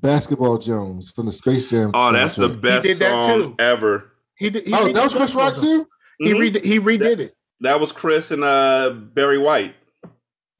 Basketball 0.00 0.58
Jones 0.58 1.10
from 1.10 1.26
the 1.26 1.32
Space 1.32 1.70
Jam. 1.70 1.90
Oh, 1.94 2.12
that's 2.12 2.36
the 2.36 2.48
soundtrack. 2.50 2.60
best 2.62 2.82
did 2.84 2.96
that 2.98 3.22
song 3.22 3.42
too. 3.42 3.54
ever. 3.58 4.12
He 4.36 4.50
did. 4.50 4.66
He 4.66 4.74
Oh, 4.74 4.78
redid 4.86 4.94
that 4.94 5.04
was 5.04 5.14
Chris 5.14 5.34
Rock 5.34 5.56
too. 5.56 5.86
He 6.18 6.32
Mhm. 6.32 6.38
redid. 6.52 6.64
He 6.64 6.78
redid 6.78 7.20
it. 7.20 7.34
That 7.60 7.80
was 7.80 7.92
Chris 7.92 8.30
and 8.30 8.44
uh 8.44 8.90
Barry 8.90 9.38
White. 9.38 9.74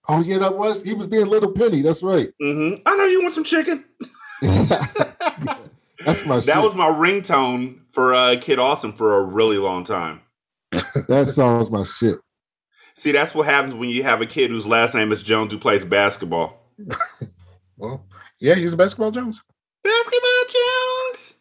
Oh 0.08 0.22
yeah, 0.22 0.38
that 0.38 0.56
was 0.56 0.82
he 0.82 0.94
was 0.94 1.06
being 1.06 1.26
Little 1.26 1.52
Penny. 1.52 1.82
That's 1.82 2.02
right. 2.02 2.30
hmm 2.40 2.74
I 2.86 2.96
know 2.96 3.04
you 3.04 3.22
want 3.22 3.34
some 3.34 3.44
chicken. 3.44 3.84
that's 4.40 6.24
my. 6.26 6.36
That 6.36 6.44
shit. 6.44 6.62
was 6.62 6.74
my 6.74 6.88
ringtone 6.88 7.80
for 7.92 8.14
uh, 8.14 8.36
Kid 8.40 8.58
Awesome 8.58 8.92
for 8.92 9.18
a 9.18 9.22
really 9.22 9.58
long 9.58 9.84
time. 9.84 10.20
that 10.72 11.30
song 11.34 11.58
was 11.58 11.70
my 11.70 11.84
shit. 11.84 12.18
See, 12.94 13.12
that's 13.12 13.34
what 13.34 13.46
happens 13.46 13.74
when 13.74 13.90
you 13.90 14.02
have 14.04 14.20
a 14.20 14.26
kid 14.26 14.50
whose 14.50 14.66
last 14.66 14.94
name 14.94 15.10
is 15.12 15.22
Jones 15.22 15.52
who 15.52 15.58
plays 15.58 15.84
basketball. 15.84 16.60
Well, 17.76 18.06
yeah, 18.38 18.54
he's 18.54 18.72
a 18.72 18.76
basketball 18.76 19.10
Jones. 19.10 19.42
Basketball 19.82 20.44
Jones. 20.46 21.34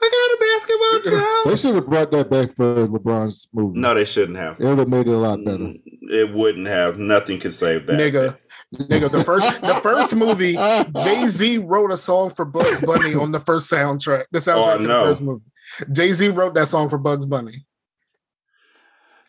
I 0.00 0.10
got 0.10 0.36
a 0.36 1.10
basketball 1.10 1.18
Jones. 1.20 1.44
They 1.62 1.68
should 1.68 1.74
have 1.74 1.86
brought 1.90 2.10
that 2.12 2.30
back 2.30 2.54
for 2.54 2.86
LeBron's 2.86 3.48
movie. 3.52 3.80
No, 3.80 3.94
they 3.94 4.04
shouldn't 4.04 4.38
have. 4.38 4.60
it 4.60 4.64
would 4.64 4.78
have 4.78 4.88
made 4.88 5.08
it 5.08 5.12
a 5.12 5.16
lot 5.16 5.44
better. 5.44 5.58
Mm, 5.58 5.80
It 6.02 6.32
wouldn't 6.32 6.68
have. 6.68 6.98
Nothing 6.98 7.40
could 7.40 7.52
save 7.52 7.86
that. 7.86 7.98
Nigga, 7.98 8.38
nigga, 8.76 9.10
the 9.10 9.24
first 9.24 9.60
the 9.60 9.74
first 9.82 10.14
movie, 10.14 10.52
Jay 10.52 11.26
Z 11.26 11.58
wrote 11.58 11.90
a 11.90 11.96
song 11.96 12.30
for 12.30 12.44
Bugs 12.44 12.80
Bunny 12.80 13.16
on 13.16 13.32
the 13.32 13.40
first 13.40 13.68
soundtrack. 13.68 14.26
The 14.30 14.38
soundtrack 14.38 14.74
Oh, 14.76 14.78
to 14.78 14.86
no. 14.86 15.00
the 15.00 15.10
first 15.10 15.22
movie. 15.22 15.44
Jay 15.90 16.12
Z 16.12 16.28
wrote 16.28 16.54
that 16.54 16.68
song 16.68 16.88
for 16.88 16.98
Bugs 16.98 17.26
Bunny. 17.26 17.66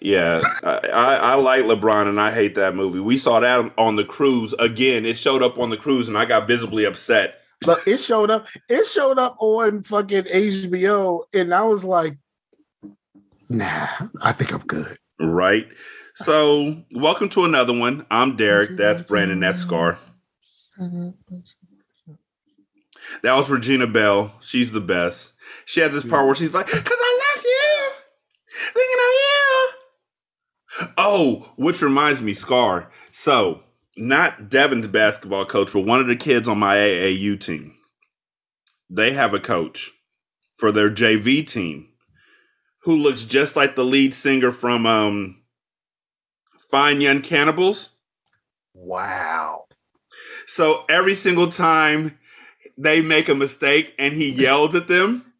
Yeah, 0.05 0.43
I, 0.63 1.15
I, 1.15 1.33
like 1.33 1.63
LeBron 1.63 2.07
and 2.07 2.21
I 2.21 2.31
hate 2.31 2.53
that 2.55 2.75
movie. 2.75 2.99
We 2.99 3.17
saw 3.17 3.39
that 3.39 3.73
on 3.75 3.95
the 3.95 4.05
cruise 4.05 4.53
again. 4.59 5.03
It 5.03 5.17
showed 5.17 5.41
up 5.41 5.57
on 5.57 5.71
the 5.71 5.77
cruise 5.77 6.07
and 6.07 6.15
I 6.15 6.25
got 6.25 6.47
visibly 6.47 6.85
upset. 6.85 7.41
But 7.61 7.87
it 7.87 7.97
showed 7.97 8.29
up. 8.29 8.45
It 8.69 8.85
showed 8.85 9.17
up 9.17 9.35
on 9.39 9.81
fucking 9.81 10.25
HBO, 10.25 11.23
and 11.33 11.51
I 11.51 11.63
was 11.63 11.83
like, 11.83 12.17
Nah, 13.49 13.87
I 14.21 14.31
think 14.31 14.53
I'm 14.53 14.61
good. 14.61 14.95
Right. 15.19 15.67
So, 16.13 16.83
welcome 16.91 17.29
to 17.29 17.45
another 17.45 17.75
one. 17.75 18.05
I'm 18.11 18.35
Derek. 18.35 18.77
That's 18.77 19.01
Brandon. 19.01 19.39
That's 19.39 19.57
Scar. 19.57 19.97
That 23.23 23.35
was 23.35 23.49
Regina 23.49 23.87
Belle. 23.87 24.35
She's 24.41 24.71
the 24.71 24.81
best. 24.81 25.33
She 25.65 25.79
has 25.79 25.91
this 25.91 26.05
part 26.05 26.27
where 26.27 26.35
she's 26.35 26.53
like, 26.53 26.67
"Cause 26.67 26.77
I 26.77 27.33
love 27.35 27.43
you, 27.43 27.91
thinking 28.71 28.99
of 28.99 29.13
you." 29.13 29.34
Oh, 30.97 31.53
which 31.55 31.81
reminds 31.81 32.21
me, 32.21 32.33
Scar. 32.33 32.91
So, 33.11 33.63
not 33.97 34.49
Devin's 34.49 34.87
basketball 34.87 35.45
coach, 35.45 35.71
but 35.71 35.81
one 35.81 35.99
of 35.99 36.07
the 36.07 36.15
kids 36.15 36.47
on 36.47 36.59
my 36.59 36.75
AAU 36.75 37.39
team. 37.39 37.75
They 38.89 39.13
have 39.13 39.33
a 39.33 39.39
coach 39.39 39.91
for 40.57 40.71
their 40.71 40.89
JV 40.89 41.47
team 41.47 41.89
who 42.83 42.95
looks 42.95 43.23
just 43.23 43.55
like 43.55 43.75
the 43.75 43.83
lead 43.83 44.13
singer 44.13 44.51
from 44.51 44.85
um, 44.85 45.41
Fine 46.69 47.01
Young 47.01 47.21
Cannibals. 47.21 47.89
Wow. 48.73 49.65
So 50.45 50.85
every 50.87 51.15
single 51.15 51.49
time 51.49 52.19
they 52.77 53.01
make 53.01 53.29
a 53.29 53.35
mistake 53.35 53.95
and 53.97 54.13
he 54.13 54.29
yells 54.29 54.75
at 54.75 54.87
them, 54.87 55.33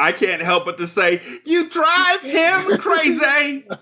I 0.00 0.12
can't 0.12 0.42
help 0.42 0.64
but 0.64 0.78
to 0.78 0.86
say, 0.86 1.20
You 1.44 1.68
drive 1.68 2.22
him 2.22 2.78
crazy. 2.78 3.66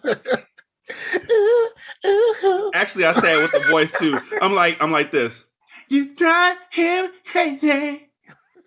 Actually, 2.74 3.04
I 3.04 3.12
say 3.12 3.38
it 3.38 3.42
with 3.42 3.52
the 3.52 3.60
voice 3.70 3.92
too. 3.98 4.18
I'm 4.42 4.52
like, 4.52 4.82
I'm 4.82 4.90
like 4.90 5.12
this. 5.12 5.44
You 5.88 6.14
drive 6.14 6.56
him 6.70 7.10
crazy. 7.24 8.10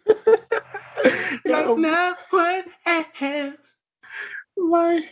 Like 1.45 1.66
no 1.66 1.74
one 1.74 1.86
else. 1.86 2.18
my 4.58 5.10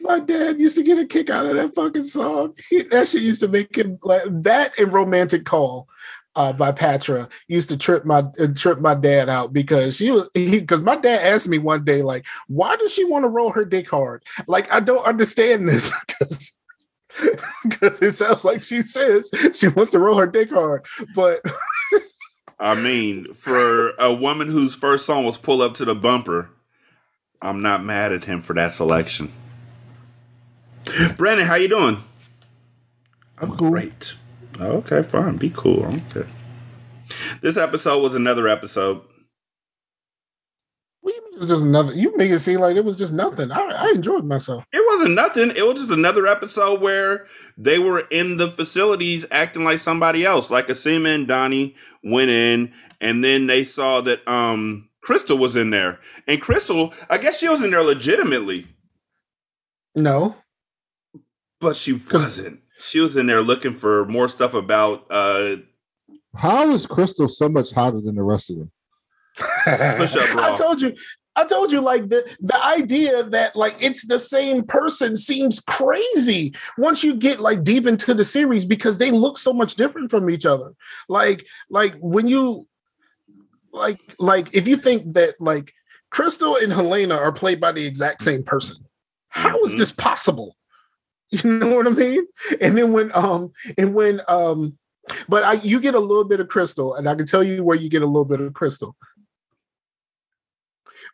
my 0.00 0.20
dad 0.20 0.60
used 0.60 0.76
to 0.76 0.82
get 0.82 0.98
a 0.98 1.06
kick 1.06 1.30
out 1.30 1.46
of 1.46 1.56
that 1.56 1.74
fucking 1.74 2.04
song. 2.04 2.54
He, 2.68 2.82
that 2.82 3.08
shit 3.08 3.22
used 3.22 3.40
to 3.40 3.48
make 3.48 3.76
him 3.76 3.98
like 4.02 4.22
that 4.42 4.78
and 4.78 4.92
"Romantic 4.92 5.44
Call" 5.44 5.88
uh, 6.36 6.52
by 6.52 6.72
Patra 6.72 7.28
used 7.48 7.68
to 7.70 7.76
trip 7.76 8.04
my 8.04 8.24
uh, 8.38 8.46
trip 8.54 8.80
my 8.80 8.94
dad 8.94 9.28
out 9.28 9.52
because 9.52 9.96
she 9.96 10.10
was 10.10 10.28
because 10.34 10.80
my 10.80 10.96
dad 10.96 11.26
asked 11.26 11.48
me 11.48 11.58
one 11.58 11.84
day 11.84 12.02
like, 12.02 12.26
why 12.48 12.76
does 12.76 12.92
she 12.92 13.04
want 13.04 13.24
to 13.24 13.28
roll 13.28 13.50
her 13.50 13.64
dick 13.64 13.88
hard? 13.88 14.22
Like 14.46 14.72
I 14.72 14.80
don't 14.80 15.04
understand 15.04 15.68
this 15.68 15.92
because. 16.06 16.56
Because 17.64 18.00
it 18.00 18.12
sounds 18.12 18.44
like 18.44 18.62
she 18.62 18.82
says 18.82 19.32
she 19.52 19.66
wants 19.66 19.90
to 19.90 19.98
roll 19.98 20.16
her 20.16 20.28
dick 20.28 20.50
hard, 20.50 20.86
but 21.12 21.40
I 22.60 22.80
mean, 22.80 23.34
for 23.34 23.90
a 23.96 24.14
woman 24.14 24.48
whose 24.48 24.76
first 24.76 25.06
song 25.06 25.24
was 25.24 25.36
"Pull 25.36 25.60
Up 25.60 25.74
to 25.74 25.84
the 25.84 25.96
Bumper," 25.96 26.50
I'm 27.42 27.62
not 27.62 27.82
mad 27.82 28.12
at 28.12 28.24
him 28.24 28.42
for 28.42 28.54
that 28.54 28.72
selection. 28.72 29.32
Brandon, 31.16 31.46
how 31.46 31.56
you 31.56 31.68
doing? 31.68 32.02
I'm 33.38 33.56
cool. 33.56 33.70
Great. 33.70 34.14
Okay, 34.58 35.02
fine. 35.02 35.36
Be 35.36 35.50
cool. 35.50 35.84
Okay. 36.10 36.28
This 37.40 37.56
episode 37.56 38.02
was 38.02 38.14
another 38.14 38.46
episode. 38.48 39.02
what 41.00 41.12
do 41.12 41.16
you 41.16 41.22
mean 41.24 41.34
it 41.34 41.38
was 41.40 41.48
just 41.48 41.62
another. 41.64 41.94
You 41.94 42.16
make 42.16 42.30
it 42.30 42.38
seem 42.40 42.60
like 42.60 42.76
it 42.76 42.84
was 42.84 42.96
just 42.96 43.12
nothing. 43.12 43.50
I, 43.50 43.60
I 43.60 43.92
enjoyed 43.94 44.24
myself. 44.24 44.64
It 44.72 44.82
wasn't 44.92 45.14
nothing. 45.14 45.50
It 45.56 45.66
was 45.66 45.76
just 45.76 45.90
another 45.90 46.26
episode 46.26 46.80
where 46.80 47.26
they 47.56 47.78
were 47.78 48.00
in 48.10 48.36
the 48.36 48.48
facilities 48.48 49.26
acting 49.30 49.64
like 49.64 49.78
somebody 49.78 50.24
else. 50.24 50.50
Like 50.50 50.66
Cosima 50.66 51.08
and 51.10 51.26
Donnie 51.26 51.74
went 52.04 52.30
in, 52.30 52.72
and 53.00 53.24
then 53.24 53.46
they 53.46 53.64
saw 53.64 54.00
that 54.02 54.26
um 54.28 54.88
Krystal 55.04 55.38
was 55.38 55.56
in 55.56 55.70
there. 55.70 55.98
And 56.28 56.40
Krystal, 56.42 56.94
I 57.08 57.18
guess 57.18 57.38
she 57.38 57.48
was 57.48 57.64
in 57.64 57.70
there 57.70 57.82
legitimately. 57.82 58.66
No, 59.96 60.36
But 61.60 61.74
she 61.76 61.94
wasn't. 62.12 62.60
She 62.82 63.00
was 63.00 63.16
in 63.16 63.26
there 63.26 63.42
looking 63.42 63.74
for 63.74 64.04
more 64.06 64.28
stuff 64.28 64.54
about 64.54 65.06
uh 65.10 65.56
How 66.36 66.70
is 66.72 66.86
Krystal 66.86 67.30
so 67.30 67.48
much 67.48 67.72
hotter 67.72 68.00
than 68.00 68.14
the 68.14 68.22
rest 68.22 68.50
of 68.50 68.56
them? 68.58 68.70
Push 69.98 70.16
up. 70.16 70.36
I 70.36 70.54
told 70.56 70.80
you. 70.80 70.94
I 71.36 71.46
told 71.46 71.70
you, 71.70 71.80
like 71.80 72.08
the 72.08 72.28
the 72.40 72.62
idea 72.64 73.22
that 73.22 73.54
like 73.54 73.76
it's 73.80 74.06
the 74.06 74.18
same 74.18 74.64
person 74.64 75.16
seems 75.16 75.60
crazy 75.60 76.52
once 76.76 77.04
you 77.04 77.14
get 77.14 77.38
like 77.40 77.62
deep 77.62 77.86
into 77.86 78.12
the 78.14 78.24
series 78.24 78.64
because 78.64 78.98
they 78.98 79.10
look 79.12 79.38
so 79.38 79.52
much 79.52 79.76
different 79.76 80.10
from 80.10 80.28
each 80.28 80.44
other. 80.44 80.72
Like, 81.08 81.46
like 81.70 81.94
when 82.00 82.26
you 82.26 82.66
like 83.72 84.00
like 84.18 84.52
if 84.52 84.66
you 84.66 84.76
think 84.76 85.14
that 85.14 85.36
like 85.40 85.72
Krystal 86.12 86.60
and 86.60 86.72
Helena 86.72 87.14
are 87.16 87.32
played 87.32 87.60
by 87.60 87.70
the 87.72 87.86
exact 87.86 88.22
same 88.22 88.42
person, 88.42 88.84
how 89.28 89.56
is 89.64 89.74
Mhm. 89.74 89.78
this 89.78 89.92
possible? 89.92 90.56
You 91.44 91.58
know 91.58 91.76
what 91.76 91.86
I 91.86 91.90
mean? 91.90 92.26
And 92.60 92.76
then 92.76 92.92
when 92.92 93.10
um 93.14 93.52
and 93.78 93.94
when 93.94 94.20
um 94.26 94.76
but 95.28 95.44
I 95.44 95.54
you 95.54 95.80
get 95.80 95.94
a 95.94 96.00
little 96.00 96.24
bit 96.24 96.40
of 96.40 96.48
Krystal, 96.48 96.98
and 96.98 97.08
I 97.08 97.14
can 97.14 97.26
tell 97.26 97.42
you 97.44 97.62
where 97.64 97.76
you 97.76 97.88
get 97.88 98.02
a 98.02 98.06
little 98.06 98.24
bit 98.24 98.40
of 98.40 98.52
Krystal 98.52 98.94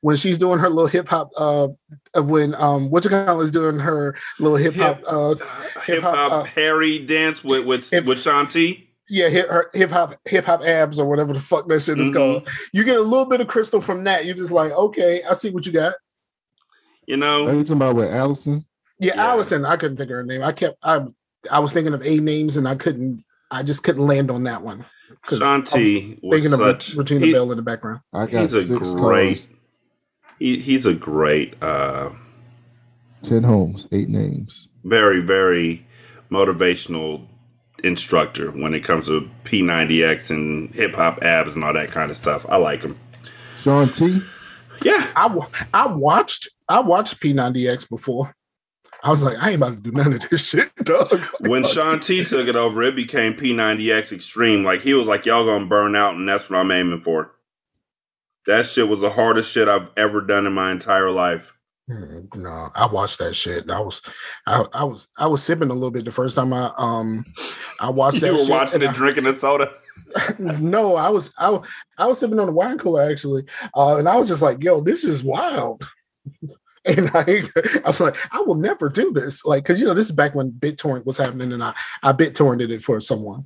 when 0.03 0.17
she's 0.17 0.39
doing 0.39 0.59
her 0.59 0.69
little 0.69 0.87
hip 0.89 1.09
hop 1.09 1.31
uh 1.37 1.69
of 2.15 2.31
when 2.31 2.55
um 2.57 2.91
what 2.91 3.05
you 3.05 3.11
call 3.11 3.41
is 3.41 3.51
doing 3.51 3.79
her 3.79 4.15
little 4.39 4.57
hip 4.57 4.75
hop 4.75 5.01
uh 5.07 5.35
hip 5.85 6.03
hop 6.03 6.33
uh, 6.33 6.43
Harry 6.45 6.99
dance 6.99 7.43
with 7.43 7.65
with 7.67 7.89
hip- 7.91 8.05
with 8.05 8.21
Shaun 8.21 8.49
T. 8.49 8.91
yeah 9.09 9.29
hip 9.29 9.49
her 9.49 9.71
hip 9.75 9.91
hop 9.91 10.17
hip 10.27 10.45
hop 10.45 10.63
abs 10.63 10.99
or 11.01 11.09
whatever 11.09 11.33
the 11.33 11.41
fuck 11.41 11.67
that 11.69 11.81
shit 11.81 11.99
is 12.01 12.11
Mhm. 12.11 12.15
called. 12.15 12.49
You 12.73 12.85
get 12.85 12.97
a 12.97 13.01
little 13.03 13.27
bit 13.27 13.41
of 13.41 13.47
Krystal 13.49 13.83
from 13.83 14.05
that. 14.05 14.25
You're 14.27 14.35
just 14.35 14.53
like, 14.53 14.73
okay, 14.73 15.23
I 15.29 15.33
see 15.35 15.51
what 15.51 15.65
you 15.67 15.73
got. 15.73 15.95
You 17.07 17.15
Are 17.15 17.19
know, 17.19 17.47
you 17.53 17.63
talking 17.65 17.77
about 17.77 17.97
with 17.97 18.13
Alison? 18.13 18.65
Yeah, 18.99 19.13
Yeah. 19.17 19.27
Alison, 19.29 19.65
I 19.65 19.77
couldn't 19.77 19.97
think 19.97 20.11
of 20.11 20.15
her 20.17 20.23
name. 20.25 20.43
I 20.43 20.53
kept 20.53 20.77
I 20.83 21.05
I 21.51 21.59
was 21.61 21.73
thinking 21.73 21.95
of 21.95 22.05
A 22.05 22.19
names 22.19 22.57
and 22.57 22.67
I 22.69 22.75
couldn't 22.75 23.25
I 23.51 23.63
just 23.63 23.83
couldn't 23.85 24.07
land 24.07 24.31
on 24.31 24.45
that 24.45 24.63
one. 24.63 24.85
'Cause 25.25 25.41
I 25.43 25.59
was 25.59 25.69
Shaun 25.71 25.81
T 25.83 26.19
was 26.23 26.35
thinking 26.43 26.53
of 26.53 26.59
such. 26.61 26.95
Regina 26.95 27.27
he- 27.27 27.33
Bell 27.33 27.51
in 27.53 27.57
the 27.57 27.63
background. 27.63 28.01
I 28.13 28.27
got 28.27 28.43
he's 28.43 28.55
a 28.55 28.65
six 28.65 28.93
great. 28.93 29.01
cars, 29.37 29.49
He, 30.39 30.59
he's 30.59 30.85
a 30.87 30.95
great, 30.95 31.55
uh, 31.63 32.11
ten 33.23 33.43
homes, 33.45 33.87
eight 33.93 34.09
names. 34.09 34.69
very 34.85 35.21
very 35.21 35.87
motivational 36.31 37.23
instructor 37.85 38.51
when 38.51 38.75
it 38.75 38.81
comes 38.81 39.07
to 39.07 39.29
P90X 39.45 40.31
and 40.31 40.75
hip 40.75 40.95
hop 40.95 41.23
abs 41.23 41.55
and 41.55 41.63
all 41.65 41.73
that 41.73 41.91
kind 41.91 42.11
of 42.11 42.17
stuff. 42.17 42.45
I 42.49 42.57
like 42.57 42.83
him. 42.83 42.99
Shaun 43.57 43.89
T. 43.91 44.21
Yeah, 44.83 45.07
I 45.17 45.35
I 45.73 45.87
watched 45.87 46.49
I 46.69 46.81
watched 46.81 47.21
P90X 47.21 47.89
before. 47.89 48.35
I 49.07 49.11
was 49.11 49.23
like, 49.23 49.37
I 49.41 49.51
ain't 49.51 49.57
about 49.63 49.71
to 49.75 49.77
do 49.77 49.93
none 49.93 50.13
of 50.13 50.29
this 50.29 50.49
shit, 50.49 50.75
dog. 50.83 51.21
when 51.47 51.65
Shaun 51.65 52.01
T 52.01 52.25
took 52.25 52.49
it 52.49 52.57
over, 52.57 52.83
it 52.83 52.97
became 52.97 53.35
P90X 53.35 54.13
Extreme. 54.13 54.65
Like 54.65 54.81
he 54.81 54.95
was 54.95 55.07
like, 55.07 55.25
"Y'all 55.27 55.45
gonna 55.47 55.67
burn 55.67 55.95
out," 55.95 56.15
and 56.15 56.29
that's 56.29 56.51
what 56.51 56.59
I'm 56.59 56.71
aiming 56.73 57.01
for. 57.03 57.33
That 58.47 58.67
shit 58.67 58.89
was 58.89 59.01
the 59.01 59.11
hardest 59.11 59.51
shit 59.53 59.69
I've 59.69 59.91
ever 59.97 60.21
done 60.21 60.47
in 60.47 60.53
my 60.53 60.71
entire 60.73 61.11
life. 61.11 61.53
Mm, 61.91 62.35
No, 62.37 62.71
I 62.75 62.87
watched 62.87 63.19
that 63.21 63.35
shit. 63.35 63.71
I 63.71 63.79
was, 63.81 64.03
I, 64.47 64.65
I 64.73 64.85
was, 64.85 65.09
I 65.19 65.27
was 65.29 65.43
sipping 65.43 65.71
a 65.71 65.75
little 65.75 65.91
bit 65.93 66.05
the 66.05 66.11
first 66.13 66.35
time 66.37 66.53
I, 66.53 66.73
um, 66.77 67.25
I 67.81 67.91
watched 67.91 68.21
that. 68.23 68.33
You 68.35 68.43
were 68.45 68.51
watching 68.51 68.83
it, 68.83 68.91
I- 68.91 68.93
drinking 68.93 69.27
a 69.27 69.35
soda. 69.35 69.73
no, 70.39 70.97
I 70.97 71.11
was, 71.11 71.33
I, 71.39 71.59
I 71.99 72.07
was 72.07 72.19
sipping 72.19 72.39
on 72.41 72.49
a 72.49 72.53
wine 72.53 72.79
cooler 72.79 73.09
actually, 73.11 73.45
uh, 73.77 73.97
and 73.99 74.09
I 74.09 74.17
was 74.17 74.29
just 74.29 74.43
like, 74.43 74.63
"Yo, 74.63 74.81
this 74.81 75.05
is 75.05 75.23
wild." 75.25 75.85
And 76.97 77.11
I, 77.15 77.43
I 77.85 77.89
was 77.89 78.01
like, 78.01 78.17
I 78.33 78.41
will 78.43 78.55
never 78.55 78.89
do 78.89 79.13
this, 79.13 79.45
like, 79.45 79.65
because 79.65 79.81
you 79.81 79.87
know, 79.87 79.95
this 79.95 80.07
is 80.07 80.13
back 80.13 80.37
when 80.37 80.53
BitTorrent 80.53 81.05
was 81.05 81.19
happening, 81.19 81.53
and 81.53 81.63
I, 81.63 81.75
I 82.03 82.13
BitTorrented 82.13 82.71
it 82.71 82.81
for 82.81 83.01
someone, 83.01 83.45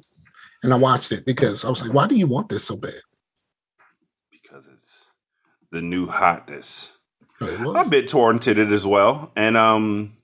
and 0.62 0.74
I 0.74 0.76
watched 0.76 1.11
it 1.11 1.24
because 1.24 1.64
I 1.64 1.70
was 1.70 1.82
like, 1.82 1.95
why 1.95 2.07
do 2.07 2.16
you 2.16 2.26
want 2.26 2.51
this 2.51 2.64
so 2.64 2.76
bad? 2.76 3.01
Because 4.30 4.64
it's 4.74 5.07
the 5.70 5.80
new 5.80 6.07
hotness. 6.07 6.93
I 7.41 7.45
was. 7.64 7.88
bit 7.88 8.07
torrented 8.09 8.59
it 8.59 8.70
as 8.70 8.86
well. 8.86 9.32
And 9.34 9.57
um 9.57 10.16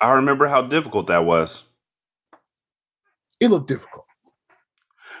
I 0.00 0.12
remember 0.12 0.46
how 0.46 0.62
difficult 0.62 1.06
that 1.08 1.24
was. 1.24 1.64
It 3.40 3.48
looked 3.48 3.68
difficult. 3.68 3.93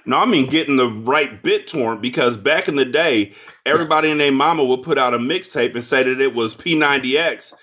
No, 0.06 0.18
I 0.18 0.26
mean 0.26 0.48
getting 0.48 0.76
the 0.76 0.88
right 0.88 1.42
bit 1.42 1.66
torrent 1.66 2.02
because 2.02 2.36
back 2.36 2.68
in 2.68 2.76
the 2.76 2.84
day, 2.84 3.32
everybody 3.64 4.10
and 4.10 4.20
their 4.20 4.32
mama 4.32 4.64
would 4.64 4.82
put 4.82 4.98
out 4.98 5.14
a 5.14 5.18
mixtape 5.18 5.74
and 5.74 5.84
say 5.84 6.02
that 6.02 6.20
it 6.20 6.34
was 6.34 6.54
P90X. 6.54 7.54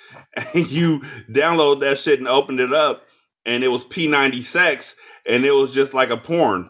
And 0.53 0.71
you 0.71 0.99
download 1.29 1.81
that 1.81 1.99
shit 1.99 2.19
and 2.19 2.27
opened 2.27 2.61
it 2.61 2.71
up, 2.71 3.05
and 3.45 3.65
it 3.65 3.67
was 3.67 3.83
P90 3.83 4.41
sex, 4.41 4.95
and 5.27 5.43
it 5.43 5.51
was 5.51 5.73
just 5.73 5.93
like 5.93 6.09
a 6.09 6.15
porn. 6.15 6.69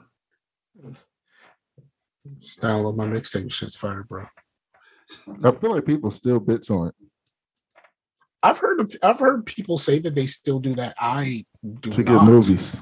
Just 2.39 2.59
download 2.59 2.95
my 2.95 3.05
mixtape. 3.05 3.51
Shit's 3.51 3.75
fire, 3.75 4.03
bro. 4.03 4.25
I 5.43 5.51
feel 5.51 5.75
like 5.75 5.85
people 5.85 6.09
still 6.09 6.41
BitTorrent 6.41 6.93
I've 8.43 8.57
heard 8.57 8.79
of, 8.79 8.91
I've 9.03 9.19
heard 9.19 9.45
people 9.45 9.77
say 9.77 9.99
that 9.99 10.15
they 10.15 10.25
still 10.25 10.59
do 10.59 10.73
that. 10.75 10.95
I 10.99 11.45
do 11.79 11.91
to 11.91 12.03
not. 12.03 12.07
get 12.07 12.23
movies. 12.23 12.79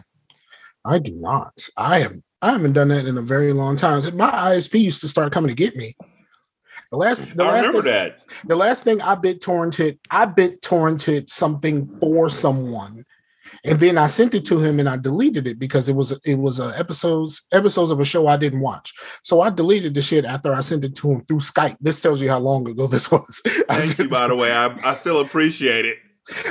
I 0.86 1.00
do 1.00 1.16
not. 1.16 1.68
I 1.76 2.00
have 2.00 2.16
I 2.42 2.52
haven't 2.52 2.74
done 2.74 2.88
that 2.90 3.06
in 3.06 3.18
a 3.18 3.22
very 3.22 3.54
long 3.54 3.76
time. 3.76 4.02
My 4.16 4.32
ISP 4.32 4.80
used 4.80 5.02
to 5.02 5.08
start 5.08 5.34
coming 5.34 5.50
to 5.50 5.56
get 5.56 5.76
me. 5.76 5.96
The 6.92 6.98
last 6.98 7.36
the 7.36 7.44
I 7.44 7.48
last 7.48 7.68
remember 7.68 7.84
thing, 7.84 7.92
that. 7.92 8.20
the 8.46 8.56
last 8.56 8.84
thing 8.84 9.02
I 9.02 9.16
bit 9.16 9.42
torrented, 9.42 10.00
I 10.10 10.26
bit 10.26 10.62
torrented 10.62 11.30
something 11.30 11.88
for 12.00 12.30
someone. 12.30 13.06
And 13.66 13.80
then 13.80 13.98
I 13.98 14.08
sent 14.08 14.34
it 14.36 14.46
to 14.46 14.60
him 14.60 14.80
and 14.80 14.88
I 14.88 14.96
deleted 14.96 15.46
it 15.46 15.60
because 15.60 15.90
it 15.90 15.96
was 15.96 16.18
it 16.26 16.36
was 16.36 16.60
uh, 16.60 16.70
episodes 16.78 17.46
episodes 17.52 17.92
of 17.92 18.00
a 18.00 18.06
show 18.06 18.28
I 18.28 18.38
didn't 18.38 18.62
watch. 18.62 18.94
So 19.22 19.42
I 19.42 19.50
deleted 19.50 19.94
the 19.94 20.02
shit 20.02 20.26
after 20.26 20.54
I 20.54 20.62
sent 20.62 20.86
it 20.86 20.96
to 20.98 21.12
him 21.12 21.26
through 21.26 21.40
Skype. 21.40 21.78
This 21.82 22.00
tells 22.00 22.22
you 22.22 22.30
how 22.30 22.40
long 22.40 22.68
ago 22.68 22.88
this 22.88 23.12
was. 23.12 23.42
Thank 23.70 23.98
you, 24.00 24.10
by 24.10 24.28
the 24.28 24.36
way. 24.36 24.52
I, 24.52 24.76
I 24.84 24.94
still 24.96 25.20
appreciate 25.20 25.86
it. 25.86 25.98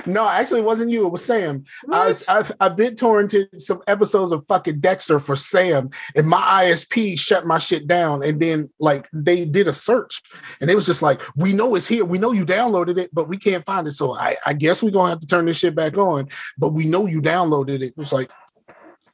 No, 0.06 0.28
actually, 0.28 0.60
it 0.60 0.64
wasn't 0.64 0.90
you. 0.90 1.06
It 1.06 1.12
was 1.12 1.24
Sam. 1.24 1.64
I, 1.90 2.12
I 2.28 2.50
I 2.60 2.68
bit 2.68 2.96
torrented 2.96 3.46
some 3.60 3.80
episodes 3.86 4.32
of 4.32 4.44
fucking 4.48 4.80
Dexter 4.80 5.18
for 5.18 5.36
Sam, 5.36 5.90
and 6.14 6.26
my 6.26 6.40
ISP 6.64 7.18
shut 7.18 7.46
my 7.46 7.58
shit 7.58 7.86
down. 7.86 8.22
And 8.24 8.40
then 8.40 8.70
like 8.78 9.08
they 9.12 9.44
did 9.44 9.68
a 9.68 9.72
search, 9.72 10.22
and 10.60 10.70
it 10.70 10.74
was 10.74 10.86
just 10.86 11.02
like, 11.02 11.22
we 11.36 11.52
know 11.52 11.74
it's 11.74 11.86
here. 11.86 12.04
We 12.04 12.18
know 12.18 12.32
you 12.32 12.44
downloaded 12.44 12.98
it, 12.98 13.10
but 13.12 13.28
we 13.28 13.36
can't 13.36 13.64
find 13.64 13.86
it. 13.86 13.92
So 13.92 14.14
I, 14.14 14.36
I 14.44 14.52
guess 14.52 14.82
we're 14.82 14.90
gonna 14.90 15.10
have 15.10 15.20
to 15.20 15.26
turn 15.26 15.46
this 15.46 15.58
shit 15.58 15.74
back 15.74 15.96
on. 15.96 16.28
But 16.58 16.70
we 16.74 16.86
know 16.86 17.06
you 17.06 17.20
downloaded 17.22 17.76
it. 17.76 17.82
It 17.82 17.96
was 17.96 18.12
like 18.12 18.30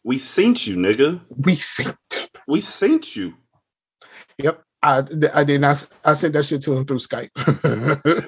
We 0.02 0.18
sent 0.18 0.66
you, 0.66 0.76
nigga. 0.76 1.20
we 1.36 1.56
sent. 1.56 1.96
it. 2.14 2.30
We 2.46 2.60
sent 2.60 3.14
you. 3.16 3.34
Yep. 4.38 4.63
I, 4.84 5.02
I 5.32 5.44
did 5.44 5.62
not. 5.62 5.86
I 6.04 6.12
sent 6.12 6.34
that 6.34 6.44
shit 6.44 6.60
to 6.62 6.76
him 6.76 6.84
through 6.84 6.98
Skype. 6.98 7.30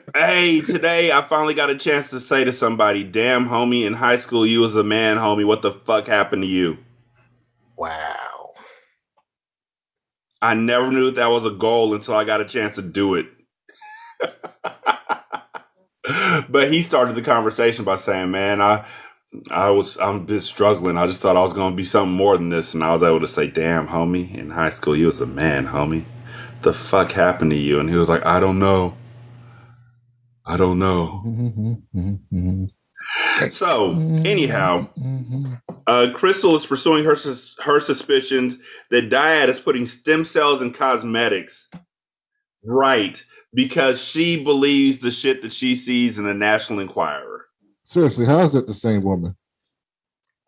Hey, 0.17 0.63
today 0.63 1.13
I 1.13 1.21
finally 1.21 1.53
got 1.53 1.69
a 1.69 1.77
chance 1.77 2.09
to 2.11 2.21
say 2.21 2.45
to 2.45 2.53
somebody, 2.53 3.05
damn, 3.05 3.49
homie, 3.49 3.85
in 3.85 3.93
high 3.93 4.17
school 4.17 4.47
you 4.47 4.61
was 4.61 4.75
a 4.75 4.83
man, 4.83 5.19
homie. 5.19 5.45
What 5.45 5.61
the 5.61 5.71
fuck 5.71 6.07
happened 6.07 6.43
to 6.43 6.49
you? 6.49 6.79
wow. 7.77 8.55
I 10.41 10.55
never 10.55 10.91
knew 10.91 11.11
that, 11.11 11.27
was 11.27 11.45
a 11.45 11.51
goal 11.51 11.95
until 11.95 12.15
I 12.15 12.25
got 12.25 12.41
a 12.41 12.47
chance 12.47 12.77
to 12.77 12.83
do 12.83 13.15
it. 13.15 13.27
but 16.49 16.71
he 16.71 16.83
started 16.83 17.15
the 17.15 17.23
conversation 17.23 17.85
by 17.85 17.97
saying, 17.97 18.31
man, 18.31 18.63
I 18.63 18.87
I 19.51 19.71
was 19.71 19.99
I'm 19.99 20.27
just 20.27 20.49
struggling. 20.49 20.97
I 20.97 21.07
just 21.07 21.21
thought 21.21 21.37
I 21.37 21.43
was 21.43 21.53
gonna 21.53 21.77
be 21.77 21.85
something 21.85 22.17
more 22.17 22.39
than 22.39 22.49
this. 22.49 22.73
And 22.73 22.83
I 22.83 22.95
was 22.95 23.03
able 23.03 23.21
to 23.21 23.29
say, 23.29 23.49
damn, 23.49 23.89
homie, 23.89 24.35
in 24.35 24.51
high 24.51 24.71
school 24.71 24.97
you 24.97 25.07
was 25.07 25.21
a 25.21 25.27
man, 25.27 25.67
homie. 25.67 26.07
The 26.63 26.73
fuck 26.73 27.13
happened 27.13 27.51
to 27.53 27.57
you? 27.57 27.79
And 27.81 27.89
he 27.89 27.97
was 27.97 28.09
like, 28.09 28.25
I 28.27 28.41
don't 28.41 28.59
know. 28.59 28.97
I 30.45 30.57
don't 30.57 30.79
know. 30.79 31.23
So, 33.51 33.93
anyhow, 34.25 34.89
uh, 35.87 36.09
Krystal 36.15 36.57
is 36.57 36.67
pursuing 36.67 37.05
her 37.05 37.15
sus- 37.17 37.55
her 37.65 37.79
suspicions 37.79 38.57
that 38.91 39.11
Dyad 39.11 39.49
is 39.49 39.61
putting 39.61 39.87
stem 39.87 40.25
cells 40.25 40.61
in 40.63 40.73
cosmetics, 40.73 41.69
right? 42.65 43.23
Because 43.55 44.01
she 44.03 44.43
believes 44.43 44.99
the 45.01 45.11
shit 45.11 45.43
that 45.43 45.53
she 45.53 45.77
sees 45.77 46.19
in 46.19 46.25
the 46.25 46.35
National 46.35 46.81
Enquirer. 46.81 47.47
Seriously, 47.85 48.25
how 48.27 48.41
is 48.41 48.53
that 48.55 48.67
the 48.67 48.75
same 48.75 49.03
woman? 49.03 49.37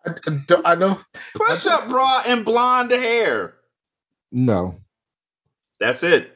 I, 0.06 0.10
I 0.26 0.38
don't- 0.46 0.66
I 0.66 0.74
know. 0.74 0.98
Push 1.34 1.66
up 1.66 1.88
bra 1.88 2.22
and 2.26 2.44
blonde 2.44 2.90
hair. 2.90 3.54
No. 4.32 4.80
That's 5.80 6.02
it. 6.02 6.32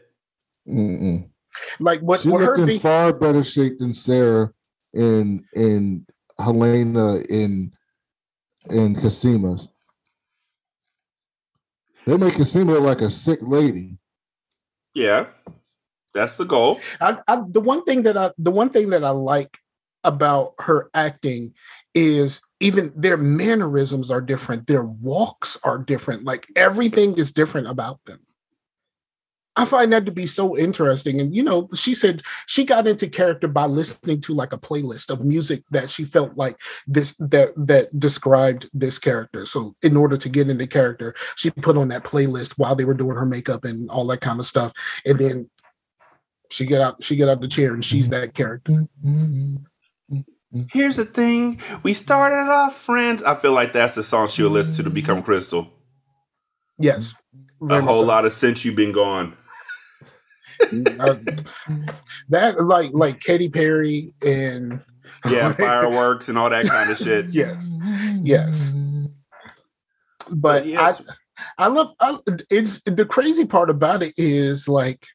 Mm-mm. 0.68 1.28
Like 1.80 2.01
what? 2.01 2.20
She 2.20 2.28
what 2.28 2.40
looked 2.40 2.59
her 2.59 2.62
in 2.62 2.66
be- 2.66 2.78
far 2.78 3.12
better 3.12 3.45
shape 3.45 3.78
than 3.78 3.95
Sarah 3.95 4.53
and 4.95 5.45
and 5.55 6.07
Helena 6.38 7.16
in 7.28 7.72
in 8.70 8.97
Cosimas. 8.97 9.68
They 12.07 12.16
make 12.16 12.34
Cosima 12.34 12.72
look 12.72 12.82
like 12.82 13.01
a 13.01 13.11
sick 13.11 13.38
lady. 13.43 13.99
Yeah, 14.95 15.26
that's 16.14 16.36
the 16.36 16.45
goal. 16.45 16.80
I, 17.01 17.18
I 17.26 17.43
the 17.49 17.61
one 17.61 17.84
thing 17.84 18.03
that 18.03 18.16
I 18.16 18.32
the 18.38 18.51
one 18.51 18.70
thing 18.70 18.90
that 18.90 19.05
I 19.05 19.11
like 19.11 19.59
about 20.05 20.55
her 20.59 20.90
acting 20.95 21.55
is 21.95 22.40
even 22.61 22.93
their 22.97 23.16
mannerisms 23.16 24.11
are 24.11 24.20
different, 24.20 24.66
their 24.66 24.84
walks 24.84 25.59
are 25.62 25.78
different, 25.78 26.24
like 26.24 26.47
everything 26.57 27.16
is 27.18 27.32
different 27.32 27.68
about 27.68 28.01
them. 28.07 28.20
I 29.55 29.66
find 29.66 29.92
that 29.92 30.07
to 30.07 30.12
be 30.12 30.26
so 30.26 30.57
interesting. 30.57 31.20
And 31.20 31.34
you 31.34 31.42
know, 31.42 31.68
she 31.74 31.92
said 31.92 32.22
she 32.46 32.64
got 32.64 32.86
into 32.86 33.09
character 33.09 33.48
by 33.48 33.66
listening 33.66 34.20
to 34.22 34.32
like 34.32 34.53
a 34.53 34.59
playlist 34.59 35.11
of 35.11 35.24
music 35.24 35.62
that 35.70 35.90
she 35.90 36.05
felt 36.05 36.36
like 36.36 36.57
this 36.86 37.14
that 37.18 37.53
that 37.57 37.98
described 37.98 38.70
this 38.72 38.98
character. 38.98 39.44
So 39.44 39.76
in 39.82 39.96
order 39.96 40.16
to 40.16 40.28
get 40.28 40.48
into 40.48 40.66
character, 40.66 41.14
she 41.36 41.50
put 41.50 41.76
on 41.76 41.88
that 41.88 42.05
playlist 42.05 42.59
while 42.59 42.74
they 42.74 42.86
were 42.86 42.94
doing 42.94 43.16
her 43.16 43.26
makeup 43.26 43.64
and 43.64 43.90
all 43.90 44.07
that 44.07 44.22
kind 44.22 44.40
of 44.40 44.46
stuff. 44.46 44.72
And 45.05 45.18
then 45.18 45.50
she 46.50 46.64
get 46.64 46.80
out 46.80 47.03
she 47.05 47.16
get 47.16 47.28
out 47.28 47.42
the 47.42 47.48
chair 47.48 47.74
and 47.74 47.84
she's 47.84 48.09
that 48.09 48.34
character. 48.34 48.86
Here's 50.70 50.96
the 50.96 51.05
thing: 51.05 51.61
we 51.82 51.92
started 51.92 52.50
off 52.50 52.76
friends. 52.76 53.22
I 53.22 53.34
feel 53.34 53.53
like 53.53 53.74
that's 53.74 53.96
the 53.96 54.03
song 54.03 54.28
she 54.28 54.42
would 54.42 54.53
listen 54.53 54.74
to 54.76 54.82
to 54.84 54.90
become 54.90 55.22
Krystal. 55.22 55.68
Yes. 56.78 57.14
A 57.68 57.80
whole 57.80 58.05
lot 58.05 58.24
of 58.24 58.32
since 58.32 58.64
you've 58.64 58.76
been 58.76 58.92
gone. 58.92 59.36
Uh, 60.99 61.17
that 62.29 62.61
like 62.61 62.91
like 62.93 63.21
Katy 63.21 63.49
Perry 63.49 64.15
and 64.25 64.81
Yeah, 65.29 65.53
fireworks 65.59 66.29
and 66.29 66.39
all 66.39 66.51
that 66.51 66.67
kind 66.67 66.91
of 66.91 66.99
shit. 66.99 67.27
yes, 67.31 67.75
yes. 68.23 68.75
But 70.31 70.67
yes. 70.67 71.01
I 71.59 71.65
I 71.65 71.67
love 71.69 71.93
I, 72.01 72.19
it's 72.51 72.81
the 72.83 73.05
crazy 73.05 73.45
part 73.45 73.71
about 73.71 74.03
it 74.03 74.15
is 74.17 74.69
like 74.69 75.07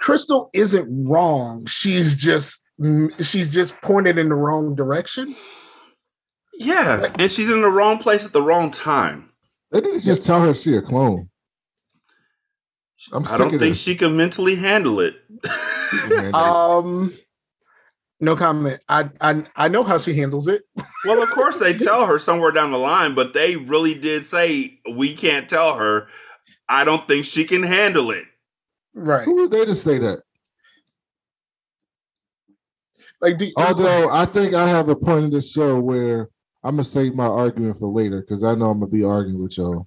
Krystal 0.00 0.50
isn't 0.52 1.08
wrong. 1.08 1.66
She's 1.66 2.16
just 2.16 2.62
she's 3.22 3.52
just 3.52 3.80
pointed 3.82 4.18
in 4.18 4.28
the 4.28 4.34
wrong 4.34 4.74
direction. 4.74 5.34
Yeah, 6.58 7.12
and 7.18 7.30
she's 7.30 7.50
in 7.50 7.60
the 7.60 7.68
wrong 7.68 7.98
place 7.98 8.24
at 8.24 8.32
the 8.32 8.42
wrong 8.42 8.70
time. 8.70 9.30
They 9.70 9.80
didn't 9.80 10.02
just 10.02 10.22
tell 10.22 10.40
her 10.40 10.54
she 10.54 10.74
a 10.74 10.82
clone. 10.82 11.28
I'm 13.12 13.24
I 13.26 13.36
don't 13.38 13.54
of 13.54 13.60
think 13.60 13.74
this. 13.74 13.80
she 13.80 13.94
can 13.94 14.16
mentally 14.16 14.56
handle 14.56 15.00
it. 15.00 15.16
Um 16.34 17.14
no 18.20 18.34
comment. 18.34 18.80
I 18.88 19.10
I 19.20 19.44
I 19.54 19.68
know 19.68 19.82
how 19.84 19.98
she 19.98 20.14
handles 20.14 20.48
it. 20.48 20.62
well, 21.04 21.22
of 21.22 21.30
course 21.30 21.58
they 21.58 21.74
tell 21.78 22.06
her 22.06 22.18
somewhere 22.18 22.50
down 22.50 22.72
the 22.72 22.78
line, 22.78 23.14
but 23.14 23.34
they 23.34 23.56
really 23.56 23.94
did 23.94 24.26
say 24.26 24.80
we 24.90 25.14
can't 25.14 25.48
tell 25.48 25.76
her. 25.76 26.08
I 26.68 26.84
don't 26.84 27.06
think 27.06 27.24
she 27.26 27.44
can 27.44 27.62
handle 27.62 28.10
it. 28.10 28.24
Right. 28.94 29.24
Who 29.24 29.34
was 29.36 29.50
they 29.50 29.64
to 29.64 29.74
say 29.76 29.98
that? 29.98 30.22
Like 33.20 33.38
do, 33.38 33.50
Although 33.56 34.10
I 34.10 34.26
think 34.26 34.54
I 34.54 34.68
have 34.68 34.88
a 34.88 34.96
point 34.96 35.26
in 35.26 35.30
this 35.30 35.50
show 35.52 35.78
where 35.80 36.28
I'm 36.64 36.74
gonna 36.76 36.84
save 36.84 37.14
my 37.14 37.26
argument 37.26 37.78
for 37.78 37.88
later 37.88 38.20
because 38.20 38.42
I 38.42 38.54
know 38.54 38.70
I'm 38.70 38.80
gonna 38.80 38.90
be 38.90 39.04
arguing 39.04 39.42
with 39.42 39.56
y'all. 39.56 39.86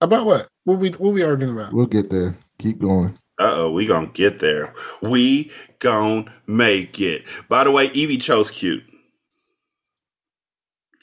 about 0.00 0.26
what? 0.26 0.48
What 0.64 0.78
we 0.78 0.90
what 0.90 1.12
we 1.12 1.22
arguing 1.22 1.52
about? 1.54 1.72
We'll 1.72 1.86
get 1.86 2.08
there. 2.10 2.36
Keep 2.58 2.80
going. 2.80 3.18
Uh 3.38 3.52
oh, 3.54 3.70
we 3.72 3.86
gonna 3.86 4.06
get 4.06 4.38
there. 4.38 4.74
We 5.02 5.50
gonna 5.80 6.32
make 6.46 7.00
it. 7.00 7.26
By 7.48 7.64
the 7.64 7.70
way, 7.70 7.86
Evie 7.92 8.18
Cho's 8.18 8.50
cute. 8.50 8.84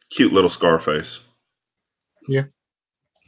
Cute 0.09 0.31
little 0.31 0.49
Scarface. 0.49 1.19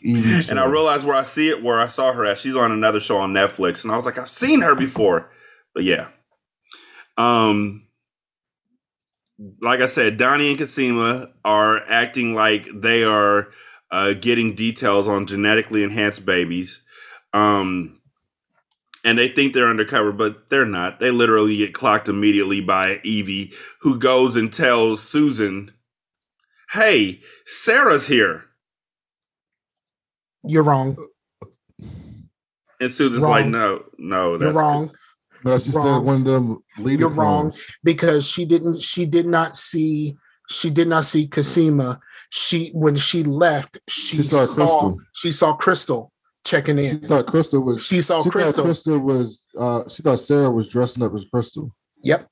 Evie 0.01 0.49
And 0.49 0.59
I 0.59 0.65
realized 0.65 1.05
where 1.05 1.15
I 1.15 1.23
see 1.23 1.49
it, 1.49 1.63
where 1.63 1.79
I 1.79 1.87
saw 1.87 2.13
her 2.13 2.25
at. 2.25 2.37
She's 2.37 2.55
on 2.55 2.71
another 2.71 2.99
show 2.99 3.17
on 3.17 3.33
Netflix, 3.33 3.83
and 3.83 3.91
I 3.91 3.95
was 3.95 4.05
like, 4.05 4.17
I've 4.17 4.29
seen 4.29 4.61
her 4.61 4.75
before. 4.75 5.31
But 5.73 5.83
yeah, 5.83 6.09
um, 7.17 7.87
like 9.61 9.81
I 9.81 9.85
said, 9.85 10.17
Donnie 10.17 10.49
and 10.49 10.59
Cosima 10.59 11.29
are 11.43 11.77
acting 11.87 12.35
like 12.35 12.67
they 12.73 13.03
are 13.03 13.49
uh, 13.91 14.13
getting 14.13 14.55
details 14.55 15.07
on 15.07 15.25
genetically 15.25 15.83
enhanced 15.83 16.25
babies, 16.25 16.81
um, 17.33 17.99
and 19.03 19.17
they 19.17 19.27
think 19.27 19.53
they're 19.53 19.69
undercover, 19.69 20.11
but 20.11 20.49
they're 20.49 20.65
not. 20.65 20.99
They 20.99 21.11
literally 21.11 21.57
get 21.57 21.73
clocked 21.73 22.07
immediately 22.09 22.61
by 22.61 22.99
Evie, 23.03 23.53
who 23.81 23.97
goes 23.99 24.35
and 24.35 24.51
tells 24.51 25.03
Susan, 25.03 25.71
"Hey, 26.71 27.21
Sarah's 27.45 28.07
here." 28.07 28.45
You're 30.45 30.63
wrong. 30.63 30.97
And 32.79 32.91
Susan's 32.91 33.21
Wrong. 33.23 33.31
like, 33.31 33.45
no, 33.45 33.85
no, 33.97 34.31
You're 34.31 34.39
that's 34.39 34.55
wrong. 34.55 34.91
No, 35.45 35.57
she 35.57 35.71
said 35.71 35.99
one 35.99 36.17
of 36.21 36.23
them 36.25 36.63
leader 36.77 37.01
You're 37.01 37.09
wrong 37.09 37.41
clones. 37.51 37.65
because 37.83 38.25
she 38.27 38.45
didn't. 38.45 38.81
She 38.81 39.05
did 39.05 39.25
not 39.25 39.57
see. 39.57 40.17
She 40.49 40.69
did 40.69 40.87
not 40.89 41.05
see 41.05 41.27
Cosima. 41.27 41.99
She 42.29 42.69
when 42.73 42.95
she 42.95 43.23
left, 43.23 43.77
she, 43.87 44.17
She 44.17 44.23
saw 44.23 44.45
Krystal. 44.45 44.97
She 45.13 45.31
saw 45.31 45.55
Krystal 45.57 46.09
checking 46.43 46.77
in. 46.79 46.85
She 46.85 46.95
thought 46.95 47.27
Krystal 47.27 47.63
was. 47.63 47.85
She 47.85 48.01
saw 48.01 48.21
she 48.21 48.29
Krystal. 48.29 48.65
Krystal 48.65 49.01
was. 49.01 49.41
Uh, 49.57 49.87
she 49.89 50.03
thought 50.03 50.19
Sarah 50.19 50.51
was 50.51 50.67
dressing 50.67 51.03
up 51.03 51.13
as 51.13 51.25
Krystal. 51.25 51.71
Yep. 52.03 52.27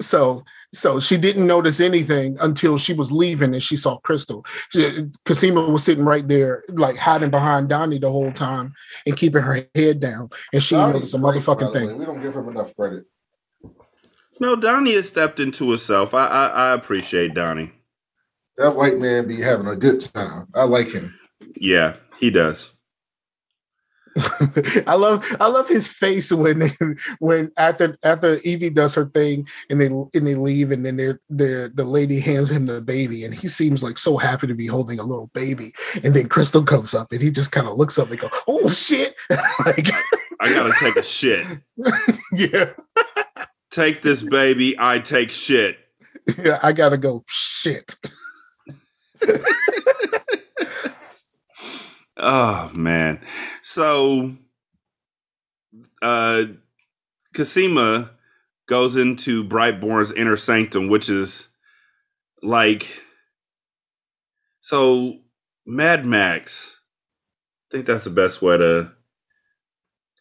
So 0.00 0.44
so 0.74 0.98
she 0.98 1.16
didn't 1.16 1.46
notice 1.46 1.80
anything 1.80 2.36
until 2.40 2.76
she 2.76 2.92
was 2.92 3.12
leaving 3.12 3.54
and 3.54 3.62
she 3.62 3.76
saw 3.76 4.00
Krystal. 4.00 4.44
She, 4.70 5.06
Cosima 5.24 5.62
was 5.62 5.84
sitting 5.84 6.04
right 6.04 6.26
there, 6.26 6.64
like 6.68 6.96
hiding 6.96 7.30
behind 7.30 7.68
Donnie 7.68 7.98
the 8.00 8.10
whole 8.10 8.32
time 8.32 8.74
and 9.06 9.16
keeping 9.16 9.42
her 9.42 9.66
head 9.74 10.00
down. 10.00 10.30
And 10.52 10.62
she 10.62 10.74
didn't 10.74 10.94
notice 10.94 11.14
a 11.14 11.18
motherfucking 11.18 11.72
thing. 11.72 11.96
We 11.96 12.04
don't 12.04 12.20
give 12.20 12.34
him 12.34 12.48
enough 12.48 12.74
credit. 12.74 13.04
no. 14.40 14.56
Donnie 14.56 14.94
has 14.94 15.08
stepped 15.08 15.38
into 15.38 15.70
herself. 15.70 16.12
I, 16.12 16.26
I, 16.26 16.46
I 16.46 16.72
appreciate 16.72 17.34
Donnie. 17.34 17.72
That 18.56 18.74
white 18.74 18.98
man 18.98 19.28
be 19.28 19.40
having 19.40 19.68
a 19.68 19.76
good 19.76 20.00
time. 20.00 20.48
I 20.54 20.64
like 20.64 20.90
him. 20.90 21.16
Yeah, 21.56 21.94
he 22.18 22.30
does. 22.30 22.70
I 24.86 24.94
love 24.94 25.24
I 25.40 25.48
love 25.48 25.68
his 25.68 25.88
face 25.88 26.32
when 26.32 26.70
when 27.18 27.50
after 27.56 27.96
after 28.02 28.36
Evie 28.44 28.70
does 28.70 28.94
her 28.94 29.06
thing 29.06 29.48
and 29.68 29.80
they 29.80 29.86
and 29.86 30.26
they 30.26 30.34
leave 30.34 30.70
and 30.70 30.86
then 30.86 30.96
they're, 30.96 31.20
they're 31.28 31.68
the 31.68 31.84
lady 31.84 32.20
hands 32.20 32.50
him 32.50 32.66
the 32.66 32.80
baby 32.80 33.24
and 33.24 33.34
he 33.34 33.48
seems 33.48 33.82
like 33.82 33.98
so 33.98 34.16
happy 34.16 34.46
to 34.46 34.54
be 34.54 34.66
holding 34.66 35.00
a 35.00 35.04
little 35.04 35.28
baby 35.34 35.72
and 36.04 36.14
then 36.14 36.28
Krystal 36.28 36.66
comes 36.66 36.94
up 36.94 37.10
and 37.10 37.20
he 37.20 37.30
just 37.30 37.50
kind 37.50 37.66
of 37.66 37.76
looks 37.76 37.98
up 37.98 38.10
and 38.10 38.20
go 38.20 38.30
oh 38.46 38.68
shit 38.68 39.14
like 39.66 39.88
I 40.40 40.48
gotta 40.52 40.74
take 40.78 40.96
a 40.96 41.02
shit. 41.02 41.46
yeah 42.32 42.70
Take 43.70 44.02
this 44.02 44.22
baby. 44.22 44.76
I 44.78 45.00
take 45.00 45.30
shit. 45.30 45.78
yeah 46.38 46.60
I 46.62 46.72
gotta 46.72 46.96
go 46.96 47.24
shit 47.26 47.96
Oh 52.16 52.70
man. 52.74 53.20
So, 53.62 54.36
uh, 56.02 56.44
Cosima 57.34 58.10
goes 58.66 58.96
into 58.96 59.44
Brightborn's 59.44 60.12
inner 60.12 60.36
sanctum, 60.36 60.88
which 60.88 61.08
is 61.08 61.48
like 62.42 63.02
so. 64.60 65.18
Mad 65.66 66.04
Max. 66.04 66.76
I 67.70 67.72
think 67.72 67.86
that's 67.86 68.04
the 68.04 68.10
best 68.10 68.42
way 68.42 68.58
to 68.58 68.92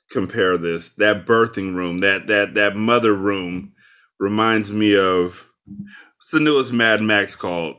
compare 0.10 0.58
this. 0.58 0.90
That 0.92 1.26
birthing 1.26 1.76
room, 1.76 2.00
that 2.00 2.28
that 2.28 2.54
that 2.54 2.76
mother 2.78 3.14
room, 3.14 3.74
reminds 4.20 4.72
me 4.72 4.96
of 4.96 5.46
what's 5.66 6.32
the 6.32 6.40
newest 6.40 6.72
Mad 6.72 7.02
Max 7.02 7.36
called? 7.36 7.76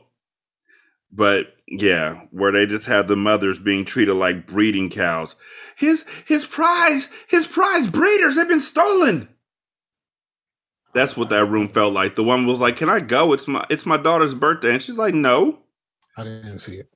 But 1.11 1.54
yeah, 1.67 2.21
where 2.31 2.51
they 2.51 2.65
just 2.65 2.87
have 2.87 3.07
the 3.07 3.15
mothers 3.15 3.59
being 3.59 3.85
treated 3.85 4.15
like 4.15 4.47
breeding 4.47 4.89
cows. 4.89 5.35
His 5.77 6.05
his 6.27 6.45
prize, 6.45 7.09
his 7.27 7.47
prize 7.47 7.87
breeders 7.87 8.35
have 8.35 8.47
been 8.49 8.61
stolen. 8.61 9.29
That's 10.93 11.17
what 11.17 11.29
that 11.29 11.45
room 11.45 11.67
felt 11.69 11.93
like. 11.93 12.15
The 12.15 12.23
one 12.23 12.45
was 12.47 12.59
like, 12.59 12.77
"Can 12.77 12.89
I 12.89 12.99
go? 13.01 13.33
It's 13.33 13.47
my 13.47 13.65
it's 13.69 13.85
my 13.85 13.97
daughter's 13.97 14.33
birthday," 14.35 14.73
and 14.73 14.81
she's 14.81 14.97
like, 14.97 15.13
"No." 15.13 15.59
I 16.17 16.23
didn't 16.23 16.59
see 16.59 16.77
it 16.77 16.89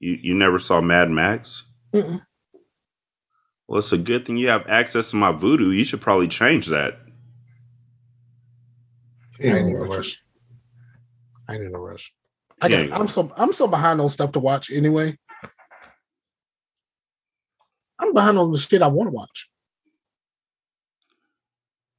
You 0.00 0.18
you 0.22 0.34
never 0.34 0.58
saw 0.58 0.80
Mad 0.80 1.10
Max? 1.10 1.64
Mm-mm. 1.94 2.22
Well, 3.68 3.80
it's 3.80 3.92
a 3.92 3.98
good 3.98 4.26
thing 4.26 4.36
you 4.38 4.48
have 4.48 4.66
access 4.68 5.10
to 5.10 5.16
my 5.16 5.32
Vudu. 5.32 5.74
You 5.76 5.84
should 5.84 6.00
probably 6.02 6.28
change 6.28 6.66
that. 6.68 7.00
I 9.40 9.46
ain't 9.46 9.70
in 9.70 9.76
a 9.76 9.84
rush 9.84 10.22
I 11.48 11.54
ain't 11.54 11.64
in 11.64 11.74
a 11.74 11.78
rush 11.78 12.12
I 12.64 12.68
Yeah, 12.68 12.86
got 12.86 13.00
I'm 13.00 13.08
so 13.08 13.30
I'm 13.36 13.52
so 13.52 13.66
behind 13.68 14.00
on 14.00 14.08
stuff 14.08 14.32
to 14.32 14.38
watch 14.38 14.70
anyway 14.70 15.16
I'm 17.98 18.12
behind 18.14 18.38
on 18.38 18.52
the 18.52 18.58
shit 18.58 18.80
I 18.82 18.88
want 18.88 19.08
to 19.08 19.12
watch 19.14 19.50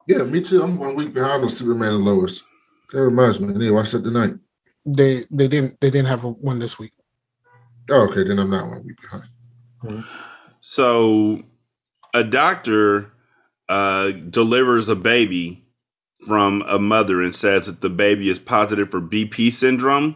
Yeah, 0.08 0.24
me 0.24 0.42
too. 0.42 0.62
I'm 0.64 0.78
one 0.78 0.96
week 0.96 1.14
behind 1.14 1.44
on 1.44 1.50
Superman 1.50 1.94
and 1.96 2.06
Lois. 2.06 2.44
That 2.92 3.02
reminds 3.02 3.40
me. 3.40 3.50
I 3.50 3.58
need 3.58 3.66
to 3.66 3.72
watch 3.72 3.92
that 3.92 4.04
tonight. 4.04 4.34
they 4.86 5.26
they 5.32 5.48
didn't 5.48 5.80
they 5.82 5.90
didn't 5.90 6.08
have 6.08 6.24
a, 6.24 6.30
one 6.30 6.60
this 6.60 6.78
week 6.80 6.94
Oh, 7.92 8.08
okay. 8.10 8.24
Then 8.24 8.40
I'm 8.40 8.50
not 8.50 8.68
one 8.68 8.84
week 8.84 8.98
behind. 9.00 10.04
So, 10.62 11.44
a 12.16 12.24
doctor 12.24 13.12
uh, 13.70 14.10
delivers 14.12 14.90
a 14.90 14.96
baby 14.96 15.64
from 16.26 16.64
a 16.68 16.80
mother 16.80 17.22
and 17.22 17.36
says 17.36 17.68
that 17.68 17.82
the 17.82 17.90
baby 17.92 18.30
is 18.30 18.40
positive 18.40 18.90
for 18.90 19.00
BP 19.00 19.52
syndrome. 19.52 20.16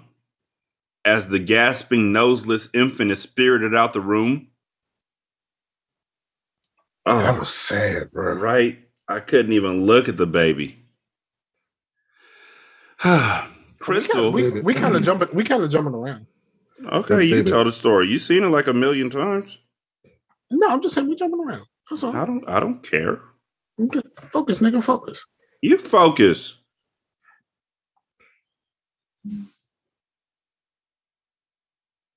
As 1.10 1.28
the 1.28 1.40
gasping, 1.40 2.12
noseless 2.12 2.70
infant 2.72 3.10
is 3.10 3.20
spirited 3.20 3.74
out 3.74 3.94
the 3.94 4.00
room. 4.00 4.50
Oh, 7.04 7.18
that 7.18 7.34
ah. 7.34 7.40
was 7.40 7.50
sad 7.50 8.12
bro 8.12 8.36
right. 8.36 8.78
I 9.08 9.20
couldn't 9.20 9.54
even 9.54 9.88
look 9.88 10.08
at 10.08 10.18
the 10.18 10.28
baby. 10.28 10.86
Krystal. 13.02 14.32
we, 14.32 14.62
we 14.62 14.76
kind 14.76 14.96
of 14.96 15.02
jumping 15.08 15.30
we 15.34 15.44
kind 15.44 15.64
of 15.64 15.72
jumping 15.72 15.96
around 15.96 16.28
Okay, 16.86 17.24
you 17.24 17.38
Baby. 17.38 17.50
told 17.50 17.66
the 17.66 17.72
story. 17.72 18.08
You 18.08 18.20
seen 18.20 18.44
it 18.44 18.50
like 18.50 18.68
a 18.68 18.74
million 18.74 19.10
times. 19.10 19.58
no 20.52 20.70
I'm 20.70 20.80
just 20.80 20.94
saying 20.94 21.10
we 21.10 21.16
jumping 21.16 21.40
around 21.40 21.66
that's 21.90 22.04
all 22.04 22.16
I 22.16 22.24
don't. 22.24 22.48
I 22.48 22.60
don't 22.60 22.84
care. 22.84 23.20
Focus 24.32 24.60
nigga 24.60 24.84
focus 24.84 25.26
You 25.64 25.80
focus. 25.80 26.58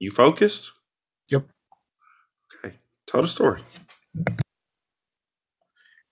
You 0.02 0.10
focused? 0.10 0.72
Yep. 1.28 1.46
Okay. 2.64 2.74
Tell 3.06 3.22
the 3.22 3.28
story. 3.28 3.60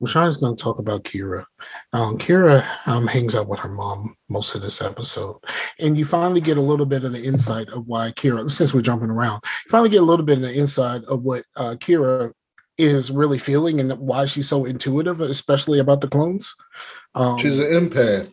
Rashawn's 0.01 0.36
going 0.36 0.55
to 0.55 0.62
talk 0.62 0.78
about 0.78 1.03
Kira. 1.03 1.45
Um, 1.93 2.16
Kira 2.16 2.64
um, 2.86 3.09
hangs 3.09 3.34
out 3.34 3.49
with 3.49 3.59
her 3.59 3.68
mom 3.68 4.14
most 4.28 4.55
of 4.55 4.62
this 4.62 4.80
episode, 4.80 5.38
and 5.80 5.99
you 5.99 6.05
finally 6.05 6.41
get 6.41 6.57
a 6.57 6.61
little 6.61 6.86
bit 6.86 7.03
of 7.03 7.11
the 7.12 7.24
insight 7.24 7.68
of 7.70 7.88
why 7.88 8.12
Kira. 8.12 8.49
Since 8.49 8.72
we're 8.72 8.80
jumping 8.80 9.11
around, 9.11 9.43
you 9.66 9.70
finally 9.70 9.91
get 9.91 10.03
a 10.03 10.07
little 10.07 10.24
bit 10.24 10.38
of 10.38 10.43
the 10.43 10.55
insight 10.55 11.03
of 11.07 11.24
what 11.24 11.45
uh, 11.57 11.74
Kira 11.74 12.32
is 12.78 13.11
really 13.11 13.38
feeling 13.38 13.80
and 13.80 13.91
why 13.99 14.24
she's 14.24 14.49
so 14.49 14.66
intuitive, 14.66 15.20
especially 15.20 15.80
about 15.80 16.01
the 16.01 16.07
clones. 16.07 16.55
Um, 17.16 17.38
She's 17.38 17.59
an 17.59 17.66
empath. 17.66 18.32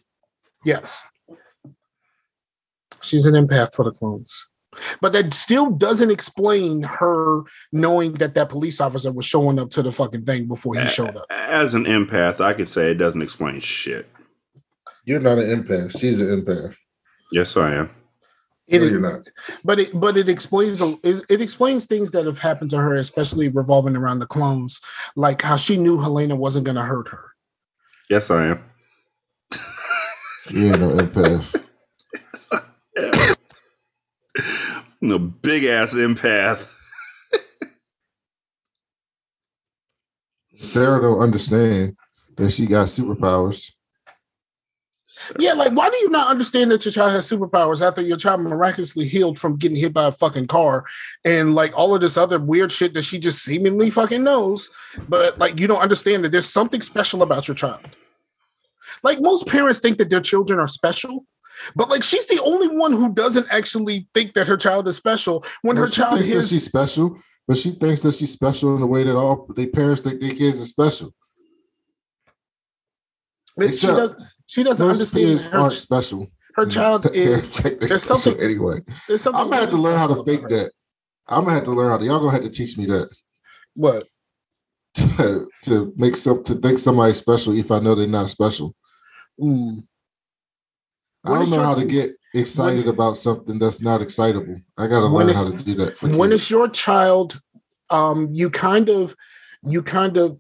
yes, 0.64 1.04
she's 3.02 3.26
an 3.26 3.34
empath 3.34 3.74
for 3.74 3.86
the 3.86 3.92
clones. 3.92 4.48
But 5.02 5.14
that 5.14 5.34
still 5.34 5.72
doesn't 5.72 6.12
explain 6.12 6.84
her 6.84 7.42
knowing 7.72 8.14
that 8.14 8.36
that 8.36 8.50
police 8.50 8.80
officer 8.82 9.12
was 9.12 9.26
showing 9.26 9.60
up 9.60 9.70
to 9.72 9.82
the 9.82 9.92
fucking 9.92 10.26
thing 10.26 10.48
before 10.48 10.76
he 10.76 10.88
showed 10.88 11.16
up. 11.16 11.26
As 11.30 11.74
an 11.74 11.86
empath, 11.86 12.40
I 12.40 12.54
could 12.54 12.70
say 12.70 12.92
it 12.92 12.96
doesn't 12.96 13.22
explain 13.22 13.60
shit. 13.60 14.08
You're 15.06 15.22
not 15.22 15.38
an 15.38 15.64
empath. 15.64 15.98
She's 15.98 16.20
an 16.20 16.44
empath. 16.44 16.76
Yes, 17.32 17.56
I 17.56 17.76
am. 17.76 17.90
It 18.68 18.80
no, 18.80 18.86
is- 18.86 18.92
you're 18.92 19.00
not. 19.00 19.30
but 19.64 19.80
it 19.80 19.98
but 19.98 20.18
it 20.18 20.28
explains 20.28 20.82
it, 20.82 21.22
it 21.30 21.40
explains 21.40 21.86
things 21.86 22.12
that 22.12 22.26
have 22.26 22.40
happened 22.40 22.70
to 22.72 22.78
her, 22.78 22.96
especially 22.96 23.48
revolving 23.48 23.96
around 23.96 24.20
the 24.20 24.26
clones, 24.28 24.82
like 25.16 25.42
how 25.42 25.56
she 25.56 25.78
knew 25.78 26.02
Helena 26.02 26.36
wasn't 26.36 26.66
going 26.66 26.76
to 26.76 26.82
hurt 26.82 27.08
her. 27.08 27.32
Yes, 28.10 28.30
I 28.30 28.48
am. 28.48 28.64
You 30.50 30.68
ain't 30.68 30.80
no 30.80 30.90
empath. 30.92 31.64
I'm 32.98 33.36
a 35.02 35.20
big 35.20 35.64
ass 35.66 35.94
empath. 35.94 36.74
Sarah 40.56 41.02
don't 41.02 41.20
understand 41.20 41.96
that 42.36 42.52
she 42.52 42.66
got 42.66 42.88
superpowers. 42.88 43.72
Yeah, 45.40 45.54
like 45.54 45.72
why 45.74 45.90
do 45.90 45.98
you 45.98 46.10
not 46.10 46.28
understand 46.28 46.72
that 46.72 46.86
your 46.86 46.92
child 46.92 47.12
has 47.14 47.30
superpowers 47.30 47.86
after 47.86 48.02
your 48.02 48.18
child 48.18 48.42
miraculously 48.42 49.08
healed 49.08 49.40
from 49.40 49.58
getting 49.58 49.78
hit 49.78 49.94
by 49.94 50.08
a 50.08 50.12
fucking 50.12 50.48
car 50.48 50.86
and 51.26 51.56
like 51.56 51.76
all 51.76 51.96
of 51.96 52.02
this 52.02 52.18
other 52.18 52.40
weird 52.40 52.72
shit 52.72 52.94
that 52.94 53.02
she 53.04 53.18
just 53.18 53.44
seemingly 53.44 53.90
fucking 53.90 54.24
knows, 54.24 54.70
but 55.10 55.38
like 55.40 55.60
you 55.60 55.68
don't 55.68 55.82
understand 55.82 56.24
that 56.24 56.32
there's 56.32 56.50
something 56.50 56.82
special 56.82 57.24
about 57.24 57.48
your 57.48 57.56
child. 57.56 57.82
Like 59.04 59.20
most 59.20 59.48
parents 59.48 59.80
think 59.80 59.98
that 59.98 60.10
their 60.10 60.22
children 60.22 60.60
are 60.60 60.68
special, 60.68 61.26
but 61.76 61.90
like 61.90 62.04
she's 62.04 62.26
the 62.28 62.42
only 62.44 62.68
one 62.68 62.92
who 62.92 63.14
doesn't 63.14 63.48
actually 63.52 64.08
think 64.14 64.34
that 64.34 64.48
her 64.48 64.58
child 64.58 64.88
is 64.88 64.96
special 64.96 65.44
when 65.62 65.76
Well, 65.76 65.86
her 65.86 65.92
she 65.92 66.02
child 66.02 66.14
thinks 66.16 66.30
that 66.30 66.38
is 66.40 66.50
she's 66.50 66.66
special, 66.66 67.18
but 67.48 67.58
she 67.58 67.72
thinks 67.72 68.02
that 68.02 68.14
she's 68.16 68.32
special 68.32 68.76
in 68.76 68.82
the 68.82 68.88
way 68.88 69.04
that 69.04 69.16
all 69.16 69.48
their 69.56 69.68
parents 69.68 70.02
think 70.02 70.20
their 70.22 70.32
kids 70.36 70.62
are 70.62 70.66
special. 70.66 71.14
she 73.60 73.66
except 73.68 74.22
she 74.46 74.64
doesn't 74.64 74.88
understand 74.88 75.26
kids 75.26 75.44
that 75.46 75.54
her, 75.54 75.60
aren't 75.60 75.74
special. 75.74 76.28
her 76.56 76.66
child 76.66 77.06
is 77.14 77.50
there's 77.50 78.02
special 78.04 78.18
something 78.18 78.42
anyway. 78.44 78.80
there's 79.08 79.22
something 79.22 79.42
I'm 79.42 79.50
gonna 79.50 79.62
have 79.62 79.70
to 79.72 79.78
learn 79.78 79.98
how 79.98 80.08
to 80.08 80.24
fake 80.24 80.42
her. 80.42 80.50
that. 80.50 80.72
I'm 81.28 81.44
gonna 81.44 81.56
have 81.56 81.64
to 81.66 81.72
learn 81.72 81.90
how 81.92 81.98
to. 81.98 82.06
Y'all 82.06 82.20
gonna 82.20 82.32
have 82.32 82.44
to 82.44 82.50
teach 82.50 82.78
me 82.78 82.86
that 82.86 83.10
What? 83.76 84.08
to, 84.96 85.48
to 85.64 85.94
make 85.98 86.16
some 86.16 86.44
to 86.46 86.56
think 86.56 86.80
somebody 86.80 87.14
special 87.14 87.54
if 87.58 87.70
I 87.72 87.80
know 87.80 87.94
they're 87.96 88.08
not 88.08 88.30
special. 88.30 88.74
Mm. 89.40 89.84
I 91.28 91.40
don't 91.40 91.50
know 91.50 91.56
your- 91.58 91.66
how 91.66 91.76
to 91.76 91.86
get 91.86 92.16
excited 92.34 92.86
when- 92.86 92.94
about 92.94 93.18
something 93.18 93.60
that's 93.60 93.82
not 93.82 94.02
excitable. 94.02 94.58
I 94.78 94.88
gotta 94.88 95.06
learn 95.08 95.30
it- 95.30 95.36
how 95.36 95.46
to 95.50 95.58
do 95.58 95.74
that. 95.76 95.98
For 95.98 96.08
when 96.08 96.30
kids. 96.32 96.42
it's 96.44 96.52
your 96.52 96.68
child 96.70 97.40
um 97.90 98.28
you 98.32 98.50
kind 98.50 98.90
of 98.90 99.16
you 99.68 99.82
kind 99.82 100.18
of 100.18 100.38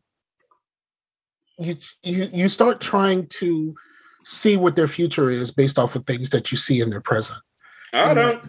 you 1.59 1.75
you 2.03 2.29
you 2.33 2.49
start 2.49 2.81
trying 2.81 3.25
to 3.27 3.73
see 4.25 4.57
what 4.57 4.75
their 4.75 4.87
future 4.87 5.31
is 5.31 5.51
based 5.51 5.79
off 5.79 5.95
of 5.95 6.05
things 6.05 6.29
that 6.31 6.51
you 6.51 6.57
see 6.57 6.81
in 6.81 6.89
their 6.89 7.01
present 7.01 7.39
I 7.93 8.13
don't. 8.13 8.43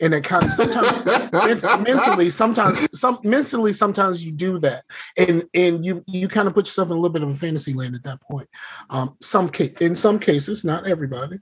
and 0.00 0.14
it 0.14 0.24
kind 0.24 0.42
of 0.44 0.50
sometimes 0.50 1.04
mentally 1.86 2.30
sometimes 2.30 2.88
some 2.98 3.18
mentally 3.22 3.72
sometimes 3.74 4.24
you 4.24 4.32
do 4.32 4.58
that 4.60 4.84
and 5.18 5.44
and 5.54 5.84
you 5.84 6.02
you 6.06 6.26
kind 6.26 6.48
of 6.48 6.54
put 6.54 6.66
yourself 6.66 6.88
in 6.88 6.92
a 6.96 7.00
little 7.00 7.12
bit 7.12 7.22
of 7.22 7.28
a 7.28 7.34
fantasy 7.34 7.74
land 7.74 7.94
at 7.94 8.02
that 8.04 8.20
point 8.22 8.48
um 8.90 9.14
some 9.20 9.48
ca- 9.50 9.74
in 9.80 9.94
some 9.94 10.18
cases 10.18 10.64
not 10.64 10.86
everybody 10.88 11.38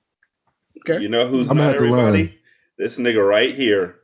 okay 0.89 1.03
You 1.03 1.09
know 1.09 1.27
who's 1.27 1.51
I'm 1.51 1.57
not 1.57 1.75
have 1.75 1.83
learn. 1.83 1.93
everybody? 1.93 2.39
This 2.79 2.99
nigga 2.99 3.27
right 3.27 3.55
here. 3.55 3.97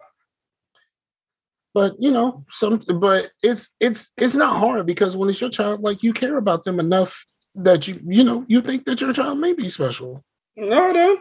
but 1.75 1.93
you 1.99 2.11
know 2.11 2.45
some 2.51 2.83
but 3.01 3.31
it's 3.43 3.75
it's 3.81 4.13
it's 4.17 4.35
not 4.35 4.57
hard 4.59 4.87
because 4.87 5.17
when 5.17 5.29
it's 5.29 5.41
your 5.41 5.51
child 5.51 5.81
like 5.83 6.03
you 6.03 6.13
care 6.13 6.37
about 6.37 6.65
them 6.65 6.79
enough 6.81 7.27
that 7.55 7.87
you 7.89 8.01
you 8.07 8.25
know 8.25 8.45
you 8.49 8.61
think 8.61 8.85
that 8.85 9.01
your 9.01 9.13
child 9.13 9.39
may 9.39 9.53
be 9.53 9.69
special 9.69 10.23
No, 10.57 10.83
I 10.91 10.93
don't. 10.93 11.21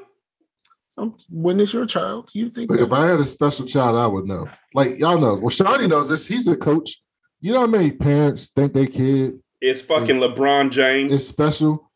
some, 0.89 1.17
when 1.29 1.59
it's 1.59 1.73
your 1.73 1.85
child 1.85 2.29
you 2.33 2.49
think 2.49 2.69
But 2.69 2.77
that, 2.77 2.85
if 2.85 2.93
I 2.93 3.07
had 3.07 3.19
a 3.19 3.25
special 3.25 3.65
child, 3.65 3.95
I 3.97 4.07
would 4.07 4.25
know. 4.25 4.47
Like 4.73 4.97
y'all 4.99 5.19
know. 5.19 5.35
Well, 5.35 5.49
Shawty 5.59 5.87
knows 5.89 6.07
this. 6.09 6.27
He's 6.27 6.47
a 6.47 6.55
coach. 6.57 7.01
You 7.41 7.51
know 7.53 7.61
how 7.61 7.67
many 7.67 7.91
parents 7.91 8.49
think 8.49 8.73
their 8.73 8.87
kid 8.87 9.33
It's 9.61 9.81
fucking 9.81 10.19
LeBron 10.21 10.71
James. 10.71 11.13
It's 11.13 11.27
special? 11.27 11.91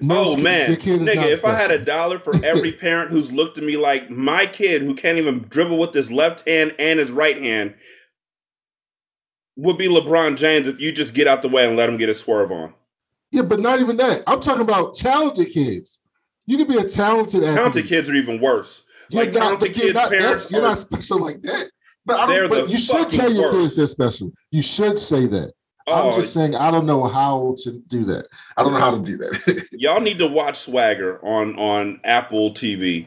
Most 0.00 0.38
Oh 0.38 0.40
man, 0.40 0.68
their 0.70 0.76
kid 0.76 1.02
is 1.02 1.08
nigga! 1.08 1.26
If 1.30 1.44
I 1.44 1.54
had 1.54 1.70
a 1.70 1.78
dollar 1.78 2.18
for 2.18 2.34
every 2.44 2.72
parent 2.86 3.10
who's 3.10 3.32
looked 3.32 3.56
at 3.58 3.64
me 3.64 3.76
like 3.76 4.10
my 4.10 4.46
kid, 4.46 4.82
who 4.82 4.94
can't 4.94 5.18
even 5.18 5.46
dribble 5.48 5.78
with 5.78 5.94
his 5.94 6.10
left 6.12 6.46
hand 6.48 6.74
and 6.78 6.98
his 6.98 7.10
right 7.10 7.36
hand, 7.38 7.74
would 9.56 9.78
be 9.78 9.88
LeBron 9.88 10.36
James 10.36 10.68
if 10.68 10.80
you 10.80 10.92
just 10.92 11.14
get 11.14 11.26
out 11.26 11.42
the 11.42 11.48
way 11.48 11.66
and 11.66 11.76
let 11.76 11.88
him 11.88 11.96
get 11.96 12.08
a 12.08 12.14
swerve 12.14 12.52
on. 12.52 12.74
yeah, 13.30 13.42
but 13.42 13.60
not 13.60 13.80
even 13.80 13.96
that. 13.96 14.22
I'm 14.26 14.40
talking 14.40 14.62
about 14.62 14.94
talented 14.94 15.50
kids. 15.52 16.00
You 16.46 16.58
could 16.58 16.68
be 16.68 16.76
a 16.78 16.88
talented 16.88 17.42
athlete. 17.42 17.56
Talented 17.56 17.86
kids 17.86 18.10
are 18.10 18.14
even 18.14 18.40
worse. 18.40 18.82
You're 19.08 19.24
Like 19.24 19.34
not- 19.34 19.40
talented 19.40 19.72
kids' 19.74 19.94
not- 19.94 20.10
parents 20.10 20.50
You're 20.50 20.60
are- 20.60 20.68
not 20.68 20.78
special 20.78 21.18
like 21.18 21.40
that. 21.42 21.70
But 22.04 22.20
I 22.20 22.26
don't. 22.36 22.48
But 22.48 22.68
you 22.68 22.76
should 22.78 23.10
tell 23.10 23.32
your 23.32 23.50
worst. 23.52 23.58
kids 23.58 23.76
they're 23.76 23.86
special. 23.88 24.30
You 24.52 24.62
should 24.62 24.98
say 24.98 25.26
that. 25.26 25.52
Oh, 25.88 26.10
I'm 26.14 26.20
just 26.20 26.32
saying 26.32 26.54
I 26.54 26.70
don't 26.70 26.86
know 26.86 27.04
how 27.04 27.54
to 27.62 27.72
do 27.88 28.04
that. 28.04 28.26
I 28.56 28.62
don't 28.62 28.72
know 28.72 28.80
how 28.80 28.96
to 28.96 29.02
do 29.02 29.16
that. 29.18 29.66
y'all 29.72 30.00
need 30.00 30.18
to 30.18 30.26
watch 30.26 30.58
Swagger 30.58 31.24
on 31.24 31.56
on 31.58 32.00
Apple 32.04 32.50
TV 32.52 33.06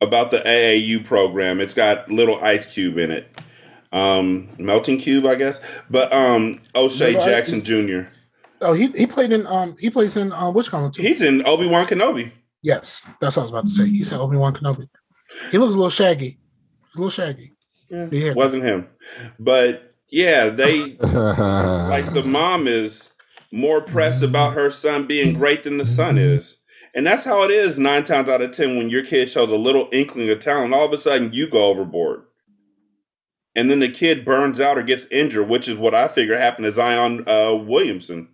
about 0.00 0.30
the 0.30 0.38
AAU 0.40 1.04
program. 1.04 1.60
It's 1.60 1.74
got 1.74 2.10
little 2.10 2.42
Ice 2.42 2.66
Cube 2.66 2.98
in 2.98 3.10
it, 3.10 3.28
um, 3.92 4.48
Melting 4.58 4.98
Cube, 4.98 5.24
I 5.26 5.36
guess. 5.36 5.60
But 5.88 6.12
um, 6.12 6.60
O'Shea 6.74 7.12
Jackson 7.14 7.62
Jr. 7.62 8.08
oh 8.60 8.72
he, 8.72 8.88
he 8.88 9.06
played 9.06 9.32
in 9.32 9.46
um 9.46 9.76
he 9.78 9.88
plays 9.90 10.16
in 10.16 10.32
um 10.32 10.52
which 10.54 10.70
column 10.70 10.90
too 10.90 11.02
He's 11.02 11.22
in 11.22 11.46
Obi 11.46 11.66
Wan 11.68 11.86
Kenobi. 11.86 12.32
yes 12.62 13.06
that's 13.20 13.36
what 13.36 13.42
i 13.42 13.44
was 13.44 13.50
about 13.50 13.66
to 13.66 13.70
say 13.70 13.86
he 13.86 14.02
said 14.02 14.18
obi-wan 14.18 14.54
kenobi 14.54 14.88
he 15.52 15.58
looks 15.58 15.74
a 15.74 15.78
little 15.78 15.90
shaggy 15.90 16.38
He's 16.86 16.96
a 16.96 16.98
little 16.98 17.10
shaggy 17.10 17.52
yeah 17.90 18.32
Wasn't 18.32 18.64
him, 18.64 18.88
but 19.38 19.94
yeah, 20.08 20.48
they 20.48 20.96
like 20.98 22.12
the 22.12 22.22
mom 22.26 22.66
is 22.68 23.10
more 23.52 23.80
pressed 23.80 24.22
about 24.22 24.54
her 24.54 24.70
son 24.70 25.06
being 25.06 25.34
great 25.34 25.62
than 25.62 25.78
the 25.78 25.86
son 25.86 26.18
is. 26.18 26.56
And 26.94 27.06
that's 27.06 27.24
how 27.24 27.42
it 27.42 27.50
is 27.50 27.78
nine 27.78 28.04
times 28.04 28.28
out 28.28 28.40
of 28.42 28.52
ten 28.52 28.76
when 28.76 28.88
your 28.88 29.04
kid 29.04 29.28
shows 29.28 29.50
a 29.52 29.56
little 29.56 29.88
inkling 29.92 30.30
of 30.30 30.40
talent, 30.40 30.72
all 30.72 30.86
of 30.86 30.92
a 30.92 31.00
sudden 31.00 31.32
you 31.32 31.48
go 31.48 31.66
overboard. 31.66 32.22
And 33.54 33.70
then 33.70 33.80
the 33.80 33.88
kid 33.88 34.24
burns 34.24 34.60
out 34.60 34.78
or 34.78 34.82
gets 34.82 35.06
injured, 35.06 35.48
which 35.48 35.68
is 35.68 35.76
what 35.76 35.94
I 35.94 36.08
figure 36.08 36.36
happened 36.36 36.66
to 36.66 36.72
Zion 36.72 37.26
uh, 37.28 37.54
Williamson. 37.54 38.28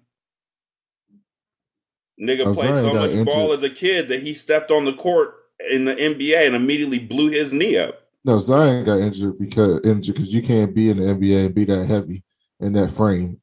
Nigga 2.21 2.47
Oh, 2.47 2.55
played 2.55 2.81
so 2.81 2.95
much 2.95 3.25
ball 3.25 3.53
as 3.53 3.63
a 3.63 3.71
kid 3.71 4.09
that 4.09 4.23
he 4.23 4.35
stepped 4.35 4.71
on 4.71 4.85
the 4.85 4.93
court 4.93 5.35
in 5.71 5.85
the 5.85 5.95
NBA 5.95 6.47
and 6.47 6.55
immediately 6.55 6.99
blew 6.99 7.31
his 7.31 7.53
knee 7.53 7.77
up. 7.77 8.02
No, 8.25 8.39
Zion 8.39 8.85
got 8.85 9.01
injured 9.01 9.39
because 9.39 9.81
injured 9.85 10.15
because 10.17 10.33
you 10.33 10.43
can't 10.43 10.75
be 10.75 10.91
in 10.91 10.99
the 10.99 11.05
NBA 11.05 11.47
and 11.47 11.55
be 11.55 11.65
that 11.65 11.87
heavy 11.87 12.23
in 12.61 12.73
that 12.75 12.91
frame. 12.91 13.41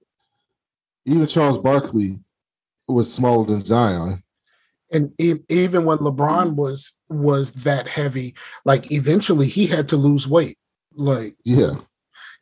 Even 1.05 1.27
Charles 1.27 1.57
Barkley 1.57 2.19
was 2.87 3.11
smaller 3.13 3.45
than 3.45 3.63
Zion. 3.63 4.23
and 4.91 5.11
even 5.19 5.85
when 5.85 5.97
lebron 5.99 6.55
was 6.55 6.93
was 7.09 7.51
that 7.51 7.87
heavy 7.87 8.33
like 8.65 8.91
eventually 8.91 9.47
he 9.47 9.67
had 9.67 9.89
to 9.89 9.97
lose 9.97 10.27
weight 10.27 10.57
like 10.95 11.35
Yeah, 11.43 11.75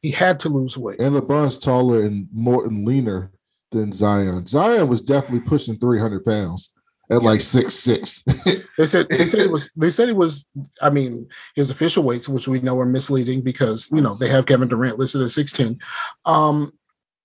he 0.01 0.11
had 0.11 0.39
to 0.41 0.49
lose 0.49 0.77
weight 0.77 0.99
and 0.99 1.15
LeBron's 1.15 1.57
taller 1.57 2.03
and 2.03 2.27
more 2.31 2.65
and 2.65 2.85
leaner 2.85 3.31
than 3.71 3.91
Zion. 3.91 4.45
Zion 4.45 4.87
was 4.87 5.01
definitely 5.01 5.47
pushing 5.47 5.77
three 5.77 5.99
hundred 5.99 6.23
pounds 6.23 6.71
at 7.09 7.23
like 7.23 7.41
six 7.41 7.75
six. 7.75 8.23
They 8.77 8.85
said 8.85 9.09
they 9.09 9.25
said 9.25 9.39
it 9.39 9.51
was 9.51 9.71
they 9.75 9.89
said 9.89 10.07
it 10.07 10.15
was 10.15 10.47
I 10.83 10.91
mean 10.91 11.27
his 11.55 11.71
official 11.71 12.03
weights, 12.03 12.29
which 12.29 12.47
we 12.47 12.59
know 12.59 12.79
are 12.79 12.85
misleading 12.85 13.41
because 13.41 13.87
you 13.91 14.01
know 14.01 14.15
they 14.19 14.27
have 14.29 14.45
Kevin 14.45 14.67
Durant 14.67 14.99
listed 14.99 15.21
at 15.21 15.29
6'10. 15.29 15.81
Um 16.25 16.73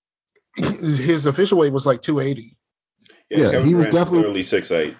his 0.57 1.25
official 1.27 1.59
weight 1.59 1.73
was 1.73 1.85
like 1.85 2.01
280. 2.01 2.57
Yeah, 3.29 3.51
Kevin 3.51 3.67
he 3.67 3.75
was 3.75 3.85
Durant's 3.85 3.93
definitely- 3.95 4.23
clearly 4.23 4.43
six 4.43 4.71
eight. 4.71 4.95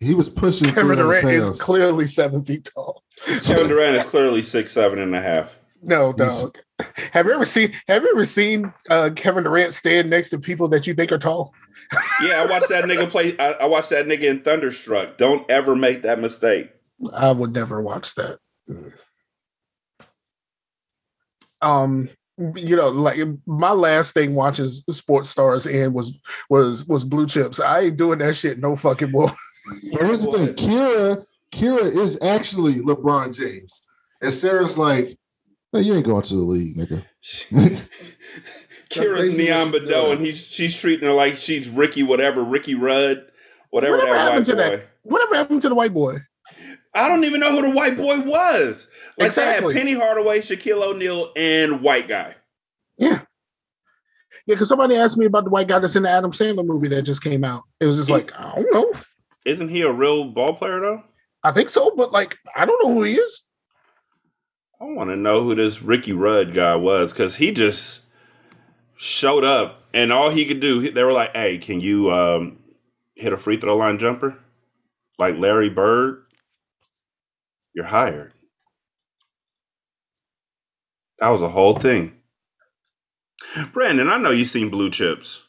he 0.00 0.14
was 0.14 0.28
pushing 0.28 0.68
Kevin 0.68 0.96
300 0.96 1.02
Durant 1.22 1.28
is 1.28 1.50
clearly 1.50 2.06
seven 2.06 2.44
feet 2.44 2.68
tall. 2.74 3.02
Kevin 3.44 3.68
Durant 3.68 3.96
is 3.96 4.06
clearly 4.06 4.42
six 4.42 4.72
seven 4.72 4.98
and 4.98 5.14
a 5.14 5.20
half. 5.20 5.58
No, 5.82 6.12
dog. 6.12 6.58
Have 7.12 7.26
you 7.26 7.32
ever 7.32 7.44
seen 7.44 7.72
have 7.88 8.02
you 8.02 8.10
ever 8.10 8.24
seen 8.24 8.72
uh, 8.88 9.10
Kevin 9.16 9.44
Durant 9.44 9.74
stand 9.74 10.08
next 10.10 10.28
to 10.30 10.38
people 10.38 10.68
that 10.68 10.86
you 10.86 10.94
think 10.94 11.12
are 11.12 11.18
tall? 11.18 11.52
Yeah, 12.22 12.42
I 12.42 12.46
watched 12.46 12.68
that 12.68 12.84
nigga 12.84 13.08
play. 13.08 13.34
I, 13.38 13.52
I 13.52 13.66
watched 13.66 13.90
that 13.90 14.06
nigga 14.06 14.24
in 14.24 14.42
Thunderstruck. 14.42 15.16
Don't 15.16 15.48
ever 15.50 15.74
make 15.74 16.02
that 16.02 16.20
mistake. 16.20 16.70
I 17.14 17.32
would 17.32 17.54
never 17.54 17.80
watch 17.80 18.14
that. 18.16 18.38
Um, 21.62 22.10
you 22.56 22.76
know, 22.76 22.88
like 22.88 23.18
my 23.46 23.72
last 23.72 24.12
thing 24.12 24.34
watching 24.34 24.66
sports 24.66 25.30
stars 25.30 25.66
and 25.66 25.94
was 25.94 26.18
was 26.50 26.86
was 26.86 27.04
blue 27.04 27.26
chips. 27.26 27.58
I 27.58 27.80
ain't 27.80 27.96
doing 27.96 28.18
that 28.18 28.36
shit 28.36 28.58
no 28.58 28.76
fucking 28.76 29.10
more. 29.10 29.32
Here's 29.82 30.22
the 30.22 30.32
thing, 30.32 30.54
Kira, 30.54 31.24
Kira 31.52 31.96
is 31.96 32.18
actually 32.22 32.74
LeBron 32.76 33.36
James. 33.36 33.82
And 34.22 34.32
Sarah's 34.32 34.78
like, 34.78 35.18
hey, 35.78 35.86
you 35.86 35.94
ain't 35.94 36.04
going 36.06 36.22
to 36.22 36.34
the 36.34 36.40
league, 36.42 36.76
nigga. 36.76 37.02
Kira's 38.90 39.36
basically 39.36 39.44
Neon 39.44 39.70
what 39.72 39.82
she 39.86 40.12
and 40.12 40.20
he's 40.20 40.46
she's 40.46 40.78
treating 40.80 41.06
her 41.06 41.14
like 41.14 41.36
she's 41.36 41.68
Ricky, 41.68 42.02
whatever, 42.02 42.42
Ricky 42.42 42.74
Rudd, 42.74 43.26
whatever 43.70 43.96
Whatever 43.96 44.12
that 44.14 44.18
happened 44.18 44.38
white 44.38 44.44
to 44.46 44.52
boy. 44.54 44.76
that? 44.76 44.88
Whatever 45.02 45.34
happened 45.34 45.62
to 45.62 45.68
the 45.68 45.74
white 45.74 45.92
boy? 45.94 46.16
I 46.94 47.08
don't 47.08 47.24
even 47.24 47.40
know 47.40 47.52
who 47.52 47.62
the 47.62 47.76
white 47.76 47.96
boy 47.96 48.20
was. 48.20 48.88
Like 49.18 49.26
Exactly. 49.26 49.74
they 49.74 49.80
had 49.80 49.86
Penny 49.86 49.98
Hardaway, 49.98 50.40
Shaquille 50.40 50.82
O'Neal, 50.82 51.32
and 51.36 51.82
white 51.82 52.08
guy. 52.08 52.34
Yeah. 52.96 53.20
Yeah, 54.46 54.54
because 54.54 54.68
somebody 54.68 54.96
asked 54.96 55.18
me 55.18 55.26
about 55.26 55.44
the 55.44 55.50
white 55.50 55.68
guy 55.68 55.78
that's 55.78 55.94
in 55.96 56.04
the 56.04 56.10
Adam 56.10 56.32
Sandler 56.32 56.64
movie 56.64 56.88
that 56.88 57.02
just 57.02 57.22
came 57.22 57.44
out. 57.44 57.64
It 57.80 57.86
was 57.86 57.96
just 57.96 58.08
like, 58.10 58.32
I 58.38 58.54
don't 58.54 58.72
know. 58.72 58.92
Isn't 59.44 59.68
he 59.68 59.82
a 59.82 59.92
real 59.92 60.24
ball 60.24 60.54
player 60.54 60.80
though? 60.80 61.02
I 61.44 61.52
think 61.52 61.68
so, 61.68 61.94
but 61.94 62.10
like, 62.12 62.36
I 62.56 62.64
don't 62.64 62.82
know 62.82 62.94
who 62.94 63.02
he 63.02 63.14
is. 63.14 63.46
I 64.80 64.84
want 64.84 65.10
to 65.10 65.16
know 65.16 65.42
who 65.42 65.54
this 65.54 65.82
Ricky 65.82 66.12
Rudd 66.12 66.54
guy 66.54 66.76
was 66.76 67.12
because 67.12 67.36
he 67.36 67.50
just 67.50 68.02
showed 68.96 69.42
up, 69.44 69.82
and 69.92 70.12
all 70.12 70.30
he 70.30 70.46
could 70.46 70.60
do, 70.60 70.90
they 70.90 71.02
were 71.02 71.12
like, 71.12 71.34
"Hey, 71.34 71.58
can 71.58 71.80
you 71.80 72.12
um, 72.12 72.58
hit 73.16 73.32
a 73.32 73.36
free 73.36 73.56
throw 73.56 73.76
line 73.76 73.98
jumper 73.98 74.38
like 75.18 75.36
Larry 75.36 75.68
Bird? 75.68 76.22
You're 77.74 77.86
hired." 77.86 78.32
That 81.18 81.30
was 81.30 81.42
a 81.42 81.48
whole 81.48 81.74
thing. 81.78 82.14
Brandon, 83.72 84.08
I 84.08 84.18
know 84.18 84.30
you've 84.30 84.48
seen 84.48 84.70
Blue 84.70 84.90
Chips. 84.90 85.42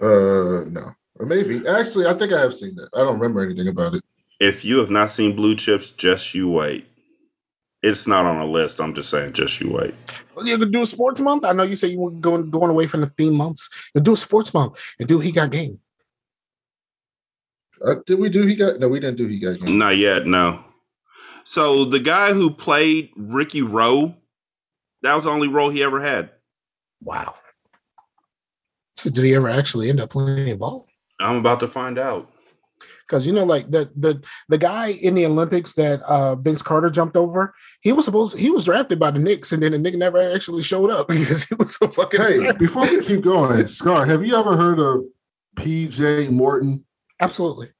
Uh, 0.00 0.64
no, 0.68 0.92
or 1.14 1.26
maybe 1.26 1.66
actually, 1.66 2.06
I 2.06 2.12
think 2.14 2.34
I 2.34 2.40
have 2.40 2.54
seen 2.54 2.74
that. 2.76 2.90
I 2.94 2.98
don't 2.98 3.18
remember 3.18 3.40
anything 3.40 3.68
about 3.68 3.94
it. 3.94 4.04
If 4.40 4.64
you 4.64 4.78
have 4.78 4.90
not 4.90 5.10
seen 5.10 5.34
Blue 5.34 5.54
Chips, 5.56 5.90
just 5.90 6.34
you 6.34 6.50
wait. 6.50 6.86
It's 7.82 8.06
not 8.06 8.26
on 8.26 8.40
a 8.40 8.46
list. 8.46 8.80
I'm 8.80 8.94
just 8.94 9.08
saying, 9.08 9.34
just 9.34 9.60
you 9.60 9.70
wait. 9.70 9.94
You 10.42 10.58
could 10.58 10.72
do 10.72 10.82
a 10.82 10.86
sports 10.86 11.20
month. 11.20 11.44
I 11.44 11.52
know 11.52 11.62
you 11.62 11.76
say 11.76 11.88
you 11.88 12.00
were 12.00 12.10
going 12.10 12.50
going 12.50 12.70
away 12.70 12.86
from 12.86 13.00
the 13.00 13.12
theme 13.16 13.34
months. 13.34 13.68
You 13.94 14.00
do 14.00 14.14
a 14.14 14.16
sports 14.16 14.52
month 14.52 14.78
and 14.98 15.08
do 15.08 15.20
he 15.20 15.30
got 15.30 15.50
game. 15.50 15.78
Uh, 17.84 17.96
did 18.06 18.18
we 18.18 18.28
do 18.28 18.42
he 18.42 18.56
got? 18.56 18.80
No, 18.80 18.88
we 18.88 19.00
didn't 19.00 19.16
do 19.16 19.26
he 19.26 19.38
got. 19.38 19.60
Game. 19.60 19.78
Not 19.78 19.96
yet, 19.96 20.26
no. 20.26 20.64
So 21.44 21.84
the 21.84 22.00
guy 22.00 22.32
who 22.32 22.50
played 22.50 23.10
Ricky 23.16 23.62
Roe, 23.62 24.14
that 25.02 25.14
was 25.14 25.24
the 25.24 25.30
only 25.30 25.48
role 25.48 25.70
he 25.70 25.82
ever 25.82 26.00
had. 26.00 26.30
Wow. 27.02 27.36
So 28.96 29.10
did 29.10 29.24
he 29.24 29.34
ever 29.34 29.48
actually 29.48 29.88
end 29.88 30.00
up 30.00 30.10
playing 30.10 30.58
ball? 30.58 30.86
I'm 31.20 31.36
about 31.36 31.60
to 31.60 31.68
find 31.68 31.98
out. 31.98 32.30
Because 33.08 33.26
you 33.26 33.32
know, 33.32 33.44
like 33.44 33.70
the 33.70 33.90
the 33.96 34.22
the 34.48 34.58
guy 34.58 34.88
in 34.88 35.14
the 35.14 35.24
Olympics 35.24 35.74
that 35.74 36.02
uh 36.02 36.34
Vince 36.36 36.60
Carter 36.60 36.90
jumped 36.90 37.16
over, 37.16 37.54
he 37.80 37.92
was 37.92 38.04
supposed 38.04 38.38
he 38.38 38.50
was 38.50 38.64
drafted 38.64 38.98
by 38.98 39.10
the 39.10 39.18
Knicks, 39.18 39.50
and 39.50 39.62
then 39.62 39.72
the 39.72 39.78
Knicks 39.78 39.96
never 39.96 40.18
actually 40.18 40.62
showed 40.62 40.90
up 40.90 41.08
because 41.08 41.44
he 41.44 41.54
was 41.54 41.74
so 41.74 41.88
fucking. 41.88 42.20
Hey, 42.20 42.52
before 42.52 42.82
we 42.82 43.02
keep 43.02 43.22
going, 43.22 43.66
Scar, 43.66 44.04
have 44.04 44.24
you 44.24 44.36
ever 44.36 44.56
heard 44.56 44.78
of 44.78 45.04
PJ 45.56 46.30
Morton? 46.30 46.84
Absolutely. 47.20 47.70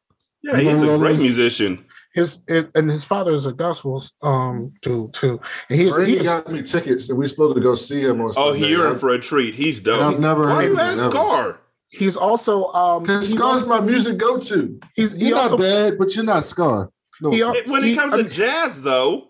Yeah, 0.42 0.56
he's 0.56 0.82
a 0.82 0.98
great 0.98 1.18
musician. 1.18 1.84
His 2.14 2.42
and 2.48 2.90
his 2.90 3.04
father 3.04 3.32
is 3.32 3.46
a 3.46 3.52
gospel 3.52 4.02
um 4.22 4.72
too 4.80 5.10
too. 5.12 5.40
And 5.68 5.78
he's 5.78 5.92
Brady 5.92 6.18
he 6.18 6.24
got 6.24 6.48
me 6.50 6.62
tickets, 6.62 7.08
and 7.08 7.18
we're 7.18 7.28
supposed 7.28 7.54
to 7.56 7.60
go 7.60 7.76
see 7.76 8.00
him 8.00 8.20
on. 8.20 8.32
Oh, 8.36 8.52
Sunday. 8.52 8.68
you're 8.68 8.90
in 8.90 8.98
for 8.98 9.10
a 9.10 9.18
treat. 9.20 9.54
He's 9.54 9.78
dope. 9.78 10.14
I've 10.14 10.20
never 10.20 10.46
Why 10.46 10.54
heard 10.54 10.64
you 10.64 10.72
of 10.72 10.78
him, 10.78 10.86
ask 10.86 10.96
never. 10.96 11.10
Scar? 11.10 11.60
He's 11.90 12.16
also 12.16 12.66
um 12.72 13.02
Because 13.02 13.26
he's 13.28 13.36
Scar's 13.38 13.62
also, 13.64 13.66
my 13.68 13.80
music 13.80 14.18
go 14.18 14.38
to. 14.38 14.80
he's 14.94 15.12
he 15.12 15.28
You're 15.28 15.38
also 15.38 15.56
not 15.56 15.62
bad, 15.64 15.98
but 15.98 16.14
you're 16.14 16.24
not 16.24 16.44
Scar. 16.44 16.90
No, 17.20 17.30
he, 17.30 17.42
al- 17.42 17.54
When 17.66 17.82
it 17.82 17.88
he- 17.88 17.96
comes 17.96 18.14
I 18.14 18.16
to 18.18 18.22
mean, 18.24 18.32
jazz, 18.32 18.82
though, 18.82 19.28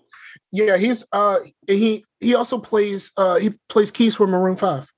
yeah 0.53 0.77
he's 0.77 1.07
uh 1.13 1.39
he 1.67 2.05
he 2.21 2.35
also 2.35 2.59
plays 2.59 3.13
uh 3.17 3.37
he 3.37 3.51
plays 3.69 3.91
keys 3.91 4.15
for 4.17 4.27
Maroon 4.27 4.57
Five. 4.57 4.91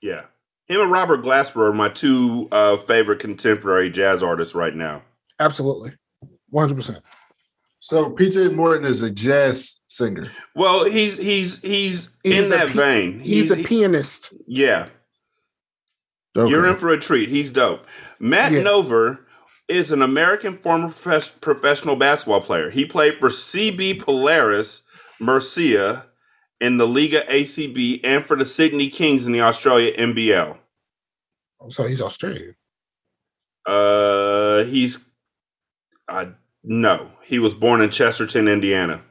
yeah, 0.00 0.22
him 0.66 0.80
and 0.80 0.90
Robert 0.90 1.22
Glasper 1.22 1.68
are 1.68 1.72
my 1.72 1.88
two 1.88 2.48
uh, 2.52 2.76
favorite 2.76 3.18
contemporary 3.18 3.90
jazz 3.90 4.22
artists 4.22 4.54
right 4.54 4.74
now. 4.74 5.02
Absolutely, 5.40 5.92
one 6.50 6.62
hundred 6.68 6.76
percent. 6.76 7.02
so 7.80 8.10
PJ 8.10 8.54
Morton 8.54 8.84
is 8.84 9.02
a 9.02 9.10
jazz 9.10 9.80
singer. 9.88 10.24
Well, 10.54 10.84
he's 10.84 11.16
he's 11.18 11.58
he's, 11.60 12.10
He's 12.22 12.50
in 12.50 12.56
that 12.56 12.68
pi- 12.68 12.72
vein. 12.74 13.20
He's, 13.20 13.50
a 13.50 13.56
pianist. 13.56 14.32
yeah. 14.46 14.88
Okay. 16.36 16.50
You're 16.50 16.66
in 16.66 16.76
for 16.76 16.90
a 16.90 16.98
treat. 16.98 17.28
He's 17.28 17.50
dope. 17.50 17.86
Matt 18.18 18.52
Yeah. 18.52 18.60
Nover 18.62 19.20
is 19.68 19.90
an 19.92 20.02
American 20.02 20.58
former 20.58 20.88
profes- 20.88 21.32
professional 21.40 21.96
basketball 21.96 22.40
player. 22.40 22.70
He 22.70 22.84
played 22.86 23.18
for 23.20 23.28
CB 23.28 24.00
Polaris 24.00 24.82
Murcia 25.20 26.06
in 26.60 26.78
the 26.78 26.86
Liga 26.86 27.24
ACB 27.28 28.00
and 28.04 28.24
for 28.24 28.36
the 28.36 28.46
Sydney 28.46 28.88
Kings 28.88 29.26
in 29.26 29.32
the 29.32 29.40
Australia 29.40 29.92
NBL. 29.96 30.56
So 31.68 31.84
he's 31.86 32.00
Australian. 32.00 32.56
Uh, 33.66 34.64
he's 34.64 35.04
uh, 36.08 36.26
no, 36.64 37.10
he 37.22 37.38
was 37.38 37.54
born 37.54 37.80
in 37.80 37.90
Chesterton, 37.90 38.48
Indiana. 38.48 39.02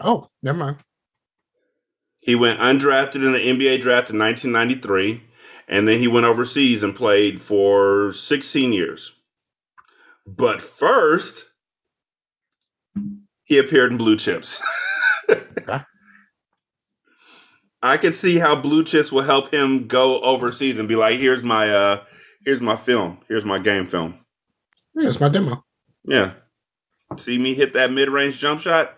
Oh, 0.00 0.28
never 0.42 0.58
mind. 0.58 0.76
He 2.20 2.34
went 2.36 2.60
undrafted 2.60 3.16
in 3.16 3.32
the 3.32 3.38
NBA 3.38 3.80
draft 3.80 4.10
in 4.10 4.18
1993, 4.18 5.22
and 5.72 5.88
then 5.88 5.98
he 5.98 6.06
went 6.06 6.26
overseas 6.26 6.82
and 6.82 6.94
played 6.94 7.40
for 7.40 8.12
16 8.12 8.74
years. 8.74 9.12
But 10.26 10.60
first, 10.60 11.46
he 13.44 13.56
appeared 13.56 13.90
in 13.90 13.96
Blue 13.96 14.16
Chips. 14.16 14.62
I 17.82 17.96
can 17.96 18.12
see 18.12 18.38
how 18.38 18.54
Blue 18.54 18.84
Chips 18.84 19.10
will 19.10 19.22
help 19.22 19.52
him 19.52 19.88
go 19.88 20.20
overseas 20.20 20.78
and 20.78 20.86
be 20.86 20.94
like, 20.94 21.18
"Here's 21.18 21.42
my 21.42 21.68
uh, 21.70 22.04
here's 22.44 22.60
my 22.60 22.76
film. 22.76 23.18
Here's 23.26 23.44
my 23.44 23.58
game 23.58 23.86
film." 23.86 24.20
Yeah, 24.94 25.08
it's 25.08 25.18
my 25.20 25.30
demo. 25.30 25.64
Yeah, 26.04 26.34
see 27.16 27.38
me 27.38 27.54
hit 27.54 27.72
that 27.72 27.90
mid-range 27.90 28.38
jump 28.38 28.60
shot. 28.60 28.96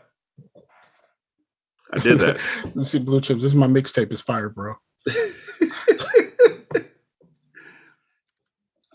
I 1.93 1.99
did 1.99 2.19
that. 2.19 2.41
Let's 2.75 2.91
see, 2.91 2.99
blue 2.99 3.23
chips. 3.23 3.43
This 3.43 3.53
is 3.53 3.57
my 3.57 3.69
mixtape. 3.69 4.11
It's 4.11 4.21
fire, 4.21 4.51
bro. 4.51 4.75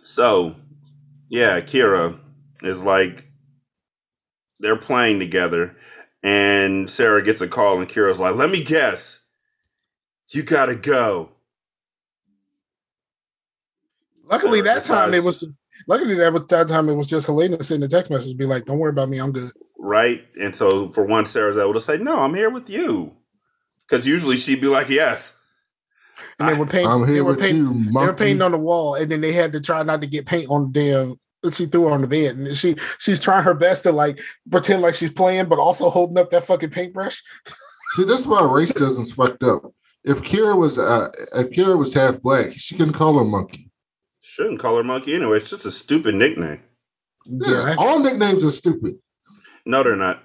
So, 0.10 0.56
yeah, 1.30 1.62
Kira 1.62 2.20
is 2.64 2.82
like 2.82 3.26
they're 4.60 4.76
playing 4.76 5.20
together, 5.20 5.78
and 6.24 6.90
Sarah 6.90 7.22
gets 7.22 7.42
a 7.42 7.48
call, 7.48 7.80
and 7.80 7.88
Kira's 7.88 8.20
like, 8.20 8.34
"Let 8.34 8.50
me 8.50 8.64
guess, 8.64 9.20
you 10.30 10.42
gotta 10.42 10.74
go." 10.74 11.30
Luckily, 14.24 14.64
Sarah 14.64 14.76
that 14.80 14.84
time 14.86 15.14
it 15.14 15.24
was. 15.24 15.46
Luckily, 15.88 16.16
that, 16.16 16.34
was, 16.34 16.48
that 16.48 16.68
time 16.68 16.90
it 16.90 16.96
was 16.96 17.08
just 17.08 17.28
Helena 17.28 17.62
sending 17.62 17.86
a 17.86 17.90
text 17.90 18.10
message, 18.10 18.36
be 18.36 18.48
like, 18.48 18.66
"Don't 18.66 18.80
worry 18.80 18.90
about 18.90 19.10
me, 19.10 19.20
I'm 19.20 19.32
good." 19.32 19.52
Right, 19.78 20.26
and 20.42 20.56
so 20.56 20.90
for 20.90 21.04
once, 21.04 21.30
Sarah's 21.30 21.56
able 21.56 21.76
to 21.76 21.82
say, 21.82 21.98
"No, 21.98 22.22
I'm 22.22 22.34
here 22.34 22.50
with 22.50 22.68
you," 22.68 23.16
because 23.88 24.08
usually 24.08 24.38
she'd 24.38 24.60
be 24.60 24.68
like, 24.68 24.90
"Yes." 24.90 25.36
And 26.40 26.50
they 26.50 26.58
were 26.58 26.66
painting. 26.66 26.88
I'm 26.88 27.06
they 27.06 27.14
here 27.14 27.24
were 27.24 27.32
with 27.32 27.42
painting, 27.42 27.66
you, 27.66 27.86
They 27.86 28.06
were 28.06 28.14
painting 28.14 28.42
on 28.42 28.52
the 28.52 28.58
wall, 28.58 28.96
and 28.96 29.12
then 29.12 29.22
they 29.22 29.34
had 29.34 29.52
to 29.54 29.62
try 29.62 29.84
not 29.84 30.02
to 30.02 30.08
get 30.08 30.26
paint 30.26 30.50
on 30.50 30.72
the 30.72 30.80
damn. 30.80 31.54
She 31.54 31.68
threw 31.68 31.86
her 31.86 31.92
on 31.92 32.02
the 32.02 32.08
bed, 32.08 32.36
and 32.36 32.58
she 32.58 32.76
she's 32.98 33.20
trying 33.20 33.44
her 33.44 33.54
best 33.54 33.84
to 33.84 33.94
like 33.94 34.20
pretend 34.52 34.82
like 34.82 34.96
she's 34.96 35.12
playing, 35.12 35.46
but 35.46 35.58
also 35.58 35.90
holding 35.90 36.18
up 36.18 36.30
that 36.32 36.44
fucking 36.44 36.72
paintbrush. 36.72 37.24
See, 37.92 38.04
this 38.04 38.22
is 38.22 38.28
why 38.28 38.42
racism's 38.42 39.14
fucked 39.14 39.44
up. 39.44 39.64
If 40.04 40.22
Kira 40.22 40.58
was 40.58 40.78
uh, 40.78 41.10
if 41.36 41.50
Kira 41.52 41.78
was 41.78 41.94
half 41.94 42.22
black, 42.22 42.52
she 42.54 42.76
couldn't 42.76 42.94
call 42.94 43.18
her 43.18 43.24
monkey. 43.24 43.70
Shouldn't 44.22 44.60
call 44.60 44.78
her 44.78 44.84
monkey 44.84 45.16
anyway. 45.16 45.38
It's 45.38 45.50
just 45.50 45.66
a 45.66 45.72
stupid 45.72 46.16
nickname. 46.16 46.62
Yeah, 47.26 47.68
Yeah, 47.70 47.76
all 47.78 48.00
nicknames 48.00 48.44
are 48.44 48.52
stupid. 48.52 48.96
No, 49.66 49.84
they're 49.84 49.96
not. 49.96 50.24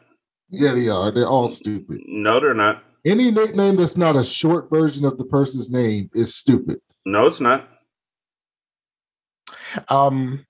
Yeah, 0.50 0.72
they 0.72 0.88
are. 0.88 1.10
They're 1.10 1.26
all 1.26 1.48
stupid. 1.48 2.00
No, 2.06 2.38
they're 2.38 2.54
not. 2.54 2.84
Any 3.04 3.30
nickname 3.30 3.76
that's 3.76 3.96
not 3.96 4.16
a 4.16 4.24
short 4.24 4.70
version 4.70 5.04
of 5.04 5.18
the 5.18 5.24
person's 5.24 5.70
name 5.70 6.10
is 6.14 6.34
stupid. 6.34 6.78
No, 7.04 7.26
it's 7.26 7.40
not. 7.40 7.68
um, 9.88 10.46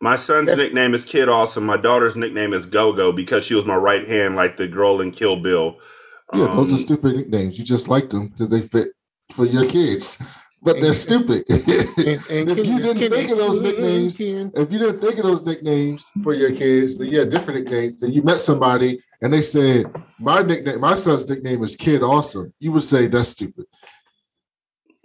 My 0.00 0.16
son's 0.16 0.48
Yes. 0.48 0.58
nickname 0.58 0.92
is 0.94 1.04
Kid 1.04 1.28
Awesome. 1.30 1.64
My 1.64 1.76
daughter's 1.78 2.14
nickname 2.14 2.52
is 2.52 2.66
Go 2.66 2.92
Go 2.92 3.10
because 3.10 3.44
she 3.44 3.54
was 3.54 3.64
my 3.64 3.76
right 3.76 4.06
hand, 4.06 4.36
like 4.36 4.56
the 4.58 4.68
girl 4.68 5.00
in 5.00 5.10
Kill 5.10 5.36
Bill. 5.36 5.78
Yeah, 6.34 6.48
those 6.54 6.70
are 6.72 6.74
Um, 6.74 6.78
stupid 6.80 7.16
nicknames. 7.16 7.58
You 7.58 7.64
just 7.64 7.88
like 7.88 8.10
them 8.10 8.28
because 8.28 8.50
they 8.50 8.60
fit 8.60 8.88
for 9.32 9.46
your 9.46 9.66
kids, 9.68 10.20
but 10.64 10.80
they're 10.80 10.94
stupid. 10.94 11.44
and, 11.48 11.60
and 12.30 12.50
if 12.50 12.66
you 12.66 12.80
didn't 12.80 13.10
think 13.10 13.30
of 13.30 13.38
those 13.38 13.60
nicknames, 13.60 14.16
Ken. 14.16 14.50
if 14.56 14.72
you 14.72 14.78
didn't 14.78 15.00
think 15.00 15.18
of 15.18 15.24
those 15.24 15.44
nicknames 15.44 16.10
for 16.22 16.32
your 16.32 16.50
kids, 16.52 16.96
then 16.96 17.08
you 17.08 17.18
had 17.18 17.30
different 17.30 17.60
nicknames. 17.60 18.00
Then 18.00 18.12
you 18.12 18.22
met 18.22 18.40
somebody 18.40 19.00
and 19.22 19.32
they 19.32 19.42
said, 19.42 19.86
"My 20.18 20.42
nickname, 20.42 20.80
my 20.80 20.94
son's 20.94 21.28
nickname 21.28 21.62
is 21.62 21.76
Kid 21.76 22.02
Awesome." 22.02 22.52
You 22.58 22.72
would 22.72 22.82
say 22.82 23.06
that's 23.06 23.28
stupid, 23.28 23.66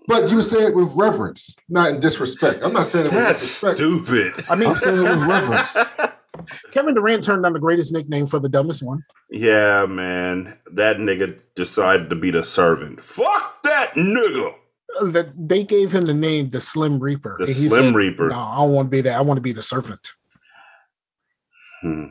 but 0.07 0.29
you 0.29 0.37
would 0.37 0.45
say 0.45 0.65
it 0.65 0.73
with 0.75 0.93
reverence, 0.95 1.55
not 1.67 1.91
in 1.91 1.99
disrespect. 1.99 2.61
I'm 2.63 2.73
not 2.73 2.87
saying 2.87 3.07
it 3.07 3.11
with 3.13 3.23
That's 3.23 3.41
disrespect. 3.41 3.77
stupid. 3.77 4.45
I 4.49 4.55
mean, 4.55 4.69
I'm 4.69 4.77
saying 4.77 4.97
it 4.97 5.03
with 5.03 5.27
reverence. 5.27 5.77
Kevin 6.71 6.95
Durant 6.95 7.23
turned 7.23 7.43
down 7.43 7.53
the 7.53 7.59
greatest 7.59 7.91
nickname 7.91 8.25
for 8.25 8.39
the 8.39 8.47
dumbest 8.47 8.81
one. 8.81 9.03
Yeah, 9.29 9.85
man. 9.87 10.57
That 10.71 10.97
nigga 10.97 11.37
decided 11.55 12.09
to 12.11 12.15
be 12.15 12.31
the 12.31 12.43
servant. 12.45 13.03
Fuck 13.03 13.61
that 13.63 13.93
nigga. 13.95 14.55
Uh, 14.99 15.05
That 15.11 15.29
they 15.37 15.63
gave 15.63 15.91
him 15.91 16.05
the 16.05 16.13
name 16.13 16.49
the 16.49 16.61
Slim 16.61 16.99
Reaper. 16.99 17.37
The 17.39 17.51
he 17.53 17.67
Slim 17.69 17.85
said, 17.87 17.95
Reaper. 17.95 18.29
No, 18.29 18.37
I 18.39 18.55
don't 18.57 18.71
want 18.73 18.85
to 18.87 18.89
be 18.89 19.01
that. 19.01 19.15
I 19.17 19.21
want 19.21 19.37
to 19.37 19.41
be 19.41 19.51
the 19.53 19.61
servant. 19.61 20.07
Hmm. 21.81 22.05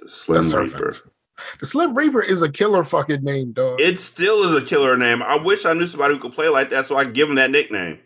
The 0.00 0.08
Slim 0.10 0.48
The 0.48 0.58
Reaper. 0.60 0.92
servant. 0.92 1.12
The 1.60 1.66
Slim 1.66 1.94
Reaper 1.94 2.22
is 2.22 2.42
a 2.42 2.50
killer 2.50 2.82
fucking 2.82 3.22
name, 3.22 3.52
dog. 3.52 3.78
It 3.80 4.00
still 4.00 4.42
is 4.44 4.62
a 4.62 4.64
killer 4.64 4.96
name. 4.96 5.22
I 5.22 5.36
wish 5.36 5.66
I 5.66 5.74
knew 5.74 5.86
somebody 5.86 6.14
who 6.14 6.20
could 6.20 6.32
play 6.32 6.48
like 6.48 6.70
that 6.70 6.86
so 6.86 6.96
I 6.96 7.04
could 7.04 7.12
give 7.14 7.28
him 7.28 7.34
that 7.34 7.50
nickname. 7.50 7.98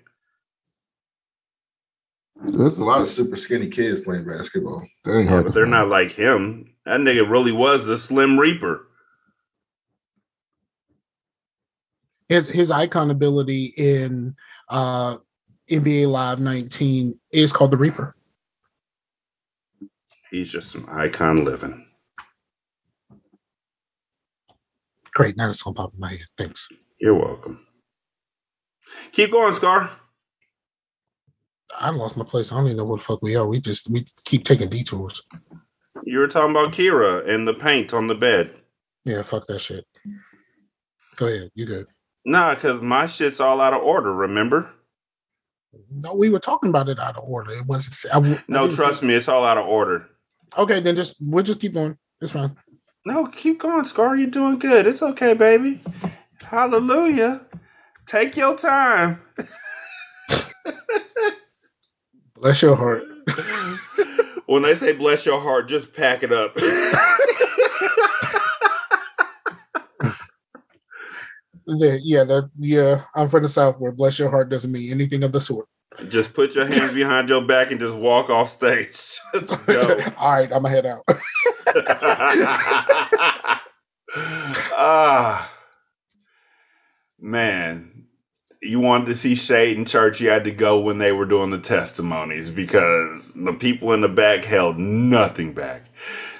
There's 2.42 2.78
a 2.78 2.84
lot 2.84 3.00
of 3.02 3.06
super 3.08 3.36
skinny 3.36 3.68
kids 3.68 4.00
playing 4.00 4.24
basketball. 4.24 4.86
That 5.04 5.18
ain't 5.18 5.30
Yeah, 5.30 5.42
but 5.42 5.54
they're 5.54 5.66
not 5.66 5.88
like 5.88 6.10
him. 6.10 6.72
That 6.86 7.00
nigga 7.00 7.28
really 7.30 7.52
was 7.52 7.86
the 7.86 7.98
Slim 7.98 8.38
Reaper. 8.38 8.88
His 12.30 12.48
his 12.48 12.70
icon 12.70 13.10
ability 13.10 13.74
in 13.76 14.34
uh 14.70 15.16
NBA 15.68 16.08
Live 16.08 16.40
19 16.40 17.18
is 17.32 17.52
called 17.52 17.72
the 17.72 17.76
Reaper. 17.76 18.16
He's 20.30 20.50
just 20.50 20.74
an 20.76 20.88
icon 20.88 21.44
living. 21.44 21.86
Great, 25.12 25.36
now 25.36 25.48
it's 25.48 25.66
on 25.66 25.74
top 25.74 25.92
of 25.92 25.98
my 25.98 26.10
head. 26.10 26.26
Thanks. 26.38 26.68
You're 27.00 27.14
welcome. 27.14 27.66
Keep 29.10 29.32
going, 29.32 29.54
Scar. 29.54 29.90
I 31.78 31.90
lost 31.90 32.16
my 32.16 32.24
place. 32.24 32.52
I 32.52 32.56
don't 32.56 32.66
even 32.66 32.76
know 32.76 32.84
where 32.84 32.98
the 32.98 33.04
fuck 33.04 33.22
we 33.22 33.34
are. 33.34 33.46
We 33.46 33.60
just 33.60 33.90
we 33.90 34.06
keep 34.24 34.44
taking 34.44 34.70
detours. 34.70 35.22
You 36.04 36.18
were 36.18 36.28
talking 36.28 36.52
about 36.52 36.72
Kira 36.72 37.28
and 37.28 37.46
the 37.46 37.54
paint 37.54 37.92
on 37.92 38.06
the 38.06 38.14
bed. 38.14 38.54
Yeah, 39.04 39.22
fuck 39.22 39.46
that 39.48 39.60
shit. 39.60 39.84
Go 41.16 41.26
ahead. 41.26 41.50
You 41.54 41.66
good. 41.66 41.86
Nah, 42.24 42.54
because 42.54 42.80
my 42.82 43.06
shit's 43.06 43.40
all 43.40 43.60
out 43.60 43.72
of 43.74 43.82
order, 43.82 44.12
remember? 44.12 44.70
No, 45.90 46.14
we 46.14 46.30
were 46.30 46.38
talking 46.38 46.68
about 46.68 46.88
it 46.88 46.98
out 46.98 47.16
of 47.16 47.24
order. 47.24 47.52
It 47.52 47.66
wasn't. 47.66 47.96
I, 48.12 48.18
I 48.32 48.42
No, 48.48 48.70
trust 48.70 49.02
me, 49.02 49.14
it's 49.14 49.28
all 49.28 49.44
out 49.44 49.58
of 49.58 49.66
order. 49.66 50.06
Okay, 50.58 50.80
then 50.80 50.96
just 50.96 51.16
we'll 51.20 51.44
just 51.44 51.60
keep 51.60 51.74
going. 51.74 51.96
It's 52.20 52.32
fine. 52.32 52.56
No, 53.06 53.26
keep 53.26 53.60
going, 53.60 53.84
Scar. 53.84 54.16
You're 54.16 54.28
doing 54.28 54.58
good. 54.58 54.86
It's 54.86 55.02
okay, 55.02 55.34
baby. 55.34 55.80
Hallelujah. 56.42 57.42
Take 58.06 58.36
your 58.36 58.56
time. 58.56 59.20
Bless 62.34 62.62
your 62.62 62.74
heart. 62.76 63.04
When 64.46 64.62
they 64.62 64.74
say 64.74 64.92
bless 64.94 65.24
your 65.26 65.40
heart, 65.40 65.68
just 65.68 65.94
pack 65.94 66.24
it 66.24 66.32
up. 66.32 66.56
Yeah, 71.72 71.96
yeah, 72.02 72.24
that 72.24 72.50
yeah. 72.58 73.02
I'm 73.14 73.28
from 73.28 73.42
the 73.42 73.48
south 73.48 73.78
where 73.78 73.92
bless 73.92 74.18
your 74.18 74.30
heart 74.30 74.48
doesn't 74.48 74.72
mean 74.72 74.90
anything 74.90 75.22
of 75.22 75.32
the 75.32 75.40
sort. 75.40 75.66
just 76.08 76.34
put 76.34 76.54
your 76.54 76.66
hands 76.66 76.92
behind 76.92 77.28
your 77.28 77.42
back 77.42 77.70
and 77.70 77.78
just 77.78 77.96
walk 77.96 78.28
off 78.28 78.50
stage. 78.50 79.18
Just 79.34 79.66
go. 79.66 79.98
All 80.18 80.32
right, 80.32 80.52
I'm 80.52 80.62
gonna 80.62 80.70
head 80.70 80.86
out. 80.86 81.04
ah, 84.76 85.52
man, 87.20 88.06
you 88.60 88.80
wanted 88.80 89.06
to 89.06 89.14
see 89.14 89.34
Shade 89.36 89.76
in 89.76 89.84
church. 89.84 90.20
You 90.20 90.30
had 90.30 90.44
to 90.44 90.50
go 90.50 90.80
when 90.80 90.98
they 90.98 91.12
were 91.12 91.26
doing 91.26 91.50
the 91.50 91.58
testimonies 91.58 92.50
because 92.50 93.32
the 93.34 93.52
people 93.52 93.92
in 93.92 94.00
the 94.00 94.08
back 94.08 94.44
held 94.44 94.78
nothing 94.78 95.52
back. 95.52 95.84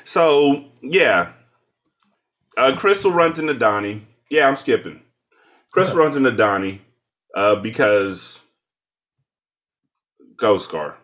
So 0.05 0.65
yeah, 0.83 1.33
uh, 2.57 2.73
Krystal 2.77 3.15
runs 3.15 3.39
into 3.39 3.55
Donnie. 3.55 4.07
Yeah, 4.29 4.49
I'm 4.49 4.57
skipping. 4.57 5.03
Krystal 5.75 5.97
runs 5.97 6.17
into 6.17 6.33
Donnie 6.33 6.81
uh, 7.35 7.57
because 7.57 8.41
Ghost 10.37 10.69
Scar. 10.69 10.97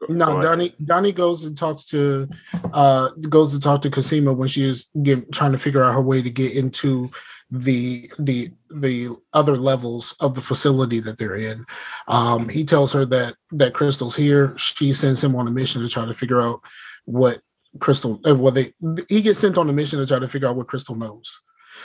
Go- 0.00 0.06
go 0.08 0.14
No, 0.14 0.26
ahead. 0.30 0.42
Donnie 0.42 0.74
Donnie 0.84 1.12
goes 1.12 1.44
and 1.44 1.56
talks 1.56 1.84
to 1.86 2.28
uh 2.72 3.10
goes 3.28 3.52
to 3.52 3.60
talk 3.60 3.82
to 3.82 3.90
Cosima 3.90 4.32
when 4.32 4.48
she 4.48 4.62
is 4.64 4.86
get, 5.02 5.32
trying 5.32 5.52
to 5.52 5.58
figure 5.58 5.82
out 5.82 5.94
her 5.94 6.00
way 6.00 6.22
to 6.22 6.30
get 6.30 6.52
into 6.54 7.10
the 7.50 8.08
the 8.18 8.50
the 8.70 9.08
other 9.32 9.56
levels 9.56 10.14
of 10.20 10.34
the 10.34 10.40
facility 10.40 11.00
that 11.00 11.18
they're 11.18 11.34
in. 11.34 11.64
Um 12.06 12.48
he 12.48 12.64
tells 12.64 12.92
her 12.92 13.04
that 13.06 13.34
that 13.52 13.72
Krystal's 13.72 14.14
here. 14.14 14.56
She 14.56 14.92
sends 14.92 15.24
him 15.24 15.34
on 15.34 15.48
a 15.48 15.50
mission 15.50 15.82
to 15.82 15.88
try 15.88 16.04
to 16.04 16.14
figure 16.14 16.40
out 16.40 16.60
what 17.06 17.40
Krystal 17.78 18.20
uh, 18.28 18.36
well 18.36 18.52
they 18.52 18.72
he 19.08 19.20
gets 19.20 19.40
sent 19.40 19.58
on 19.58 19.68
a 19.68 19.72
mission 19.72 19.98
to 19.98 20.06
try 20.06 20.20
to 20.20 20.28
figure 20.28 20.46
out 20.48 20.54
what 20.56 20.68
Krystal 20.68 20.96
knows. 20.96 21.40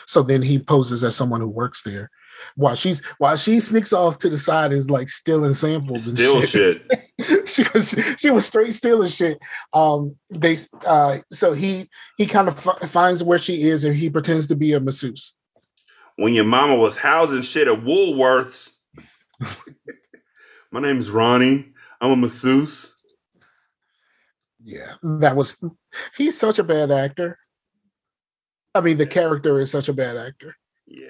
So 0.05 0.23
then 0.23 0.41
he 0.41 0.59
poses 0.59 1.03
as 1.03 1.15
someone 1.15 1.41
who 1.41 1.47
works 1.47 1.83
there. 1.83 2.09
While 2.55 2.75
she's 2.75 3.05
while 3.19 3.35
she 3.37 3.59
sneaks 3.59 3.93
off 3.93 4.17
to 4.19 4.29
the 4.29 4.37
side 4.37 4.71
is 4.73 4.89
like 4.89 5.07
stealing 5.07 5.53
samples 5.53 6.07
and 6.07 6.17
Still 6.17 6.41
shit. 6.41 6.81
she 7.47 7.63
was 7.73 7.95
she 8.17 8.31
was 8.31 8.45
straight 8.45 8.73
stealing 8.73 9.07
shit. 9.09 9.37
Um, 9.71 10.15
they 10.31 10.57
uh, 10.85 11.19
so 11.31 11.53
he 11.53 11.89
he 12.17 12.25
kind 12.25 12.47
of 12.47 12.67
f- 12.67 12.89
finds 12.89 13.23
where 13.23 13.37
she 13.37 13.63
is 13.63 13.85
and 13.85 13.95
he 13.95 14.09
pretends 14.09 14.47
to 14.47 14.55
be 14.55 14.73
a 14.73 14.79
masseuse. 14.79 15.37
when 16.17 16.33
your 16.33 16.43
mama 16.45 16.75
was 16.75 16.97
housing 16.97 17.43
shit 17.43 17.67
at 17.67 17.81
Woolworths. 17.81 18.71
My 20.71 20.81
name 20.81 20.99
is 20.99 21.11
Ronnie. 21.11 21.71
I'm 22.01 22.11
a 22.11 22.15
masseuse. 22.15 22.91
Yeah, 24.63 24.93
that 25.03 25.35
was 25.35 25.61
he's 26.17 26.37
such 26.37 26.57
a 26.57 26.63
bad 26.63 26.89
actor. 26.89 27.37
I 28.75 28.81
mean, 28.81 28.97
the 28.97 29.05
character 29.05 29.59
is 29.59 29.71
such 29.71 29.89
a 29.89 29.93
bad 29.93 30.17
actor. 30.17 30.55
Yeah. 30.87 31.07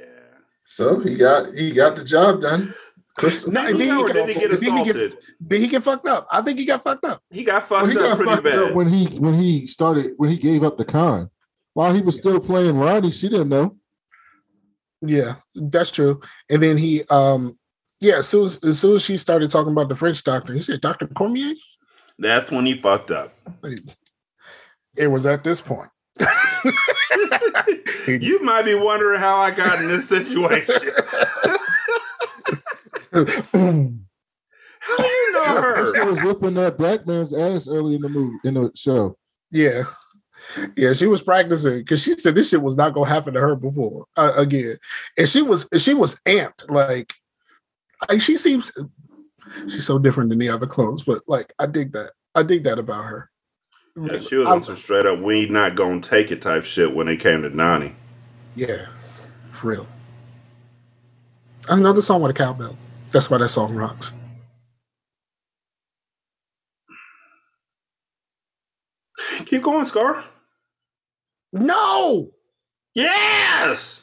So 0.66 1.00
he 1.00 1.16
got 1.16 1.54
he 1.54 1.72
got 1.72 1.96
the 1.96 2.04
job 2.04 2.42
done. 2.42 2.74
Krystal. 3.18 3.50
No, 3.54 3.66
Did 3.68 3.74
he, 3.74 3.78
did 3.78 3.88
he 3.88 4.02
or 4.02 4.08
get- 4.08 4.14
did 4.14 4.28
he 4.28 4.34
get 4.42 4.50
did 4.52 4.60
he 4.60 4.66
get- 4.66 4.88
assaulted? 4.96 5.18
Did 5.46 5.62
he 5.62 5.68
get 5.68 5.84
fucked 5.84 6.08
up? 6.08 6.28
I 6.32 6.42
think 6.42 6.58
he 6.58 6.66
got 6.66 6.84
fucked 6.84 7.04
up. 7.06 7.22
He 7.30 7.44
got 7.44 7.70
Well, 7.70 7.82
fucked 7.82 7.92
he 7.94 7.98
up 8.00 8.04
got 8.06 8.16
pretty 8.18 8.32
fucked 8.32 8.44
bad. 8.44 8.60
up 8.60 8.74
when 8.76 8.90
he 8.90 9.06
when 9.20 9.34
he 9.36 9.68
started 9.68 10.14
when 10.18 10.30
he 10.32 10.38
gave 10.38 10.64
up 10.64 10.78
the 10.78 10.86
con. 10.86 11.30
While 11.74 11.94
he 11.94 12.02
was 12.02 12.18
still 12.18 12.40
playing 12.40 12.78
Ronnie, 12.78 13.12
she 13.12 13.30
didn't 13.30 13.50
know. 13.50 13.78
Yeah, 15.02 15.36
that's 15.54 15.92
true. 15.92 16.22
And 16.50 16.62
then 16.64 16.78
he, 16.78 17.04
um, 17.10 17.58
yeah, 18.00 18.20
as 18.20 18.28
soon 18.30 18.46
as, 18.46 18.64
as 18.64 18.80
soon 18.80 18.96
as 18.96 19.04
she 19.04 19.18
started 19.18 19.52
talking 19.52 19.72
about 19.74 19.90
the 19.90 19.96
French 19.96 20.24
doctor, 20.24 20.54
he 20.54 20.62
said, 20.62 20.82
"Doctor 20.82 21.08
Cormier." 21.08 21.54
That's 22.20 22.52
when 22.52 22.66
he 22.66 22.76
fucked 22.76 23.12
up. 23.12 23.34
It 24.96 25.08
was 25.08 25.26
at 25.26 25.44
this 25.44 25.62
point. 25.62 25.90
You 28.08 28.40
might 28.44 28.64
be 28.66 28.76
wondering 28.76 29.20
how 29.20 29.38
I 29.38 29.52
got 29.52 29.82
in 29.82 29.88
this 29.88 30.08
situation. 30.08 30.76
How 33.12 33.24
do 34.98 35.04
you 35.08 35.32
know 35.34 35.92
She 35.94 36.00
her? 36.00 36.12
was 36.12 36.24
whipping 36.24 36.54
that 36.56 36.78
black 36.78 37.08
man's 37.08 37.34
ass 37.34 37.68
early 37.68 37.96
in 37.96 38.02
the 38.02 38.10
movie 38.10 38.38
in 38.44 38.56
the 38.56 38.72
show. 38.76 39.18
Yeah. 39.52 39.84
Yeah, 40.76 40.92
she 40.94 41.08
was 41.08 41.22
practicing 41.22 41.80
because 41.80 42.04
she 42.04 42.14
said 42.14 42.36
this 42.36 42.50
shit 42.50 42.62
was 42.62 42.76
not 42.76 42.94
gonna 42.94 43.10
happen 43.10 43.34
to 43.34 43.40
her 43.40 43.56
before 43.56 44.06
uh, 44.18 44.34
again, 44.36 44.78
and 45.18 45.28
she 45.30 45.42
was 45.42 45.68
she 45.78 45.94
was 45.94 46.16
amped. 46.26 46.70
Like, 46.70 47.14
like, 48.10 48.20
she 48.22 48.36
seems 48.36 48.70
she's 49.70 49.86
so 49.88 49.98
different 49.98 50.30
than 50.30 50.40
the 50.40 50.50
other 50.50 50.68
clones, 50.68 51.04
but 51.04 51.22
like 51.28 51.54
I 51.60 51.66
dig 51.66 51.94
that. 51.94 52.12
I 52.36 52.44
dig 52.44 52.64
that 52.66 52.78
about 52.78 53.06
her. 53.06 53.30
Yeah, 53.96 54.14
mm. 54.14 54.30
she 54.30 54.36
was 54.36 54.48
on 54.48 54.64
some 54.64 54.76
straight 54.76 55.06
up, 55.06 55.20
we 55.20 55.46
not 55.48 55.76
gonna 55.76 56.02
take 56.02 56.32
it 56.32 56.42
type 56.42 56.64
shit 56.64 56.94
when 56.96 57.08
it 57.08 57.18
came 57.18 57.42
to 57.44 57.50
Nani. 57.50 57.96
Yeah, 58.56 58.88
for 59.52 59.70
real. 59.70 59.88
Another 61.70 62.02
song 62.02 62.22
with 62.22 62.32
a 62.32 62.34
cowbell. 62.34 62.78
That's 63.12 63.30
why 63.30 63.38
that 63.38 63.50
song 63.50 63.76
rocks. 63.76 64.14
Keep 69.46 69.62
going, 69.64 69.86
Scar. 69.86 70.24
No, 71.52 72.32
Yes. 72.96 74.03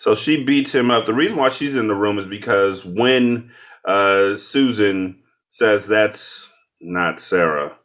So 0.00 0.14
she 0.14 0.42
beats 0.42 0.74
him 0.74 0.90
up. 0.90 1.04
The 1.04 1.12
reason 1.12 1.36
why 1.36 1.50
she's 1.50 1.76
in 1.76 1.86
the 1.86 1.94
room 1.94 2.18
is 2.18 2.24
because 2.24 2.86
when 2.86 3.50
uh, 3.84 4.34
Susan 4.34 5.20
says 5.50 5.86
that's 5.86 6.48
not 6.80 7.20
Sarah, 7.20 7.76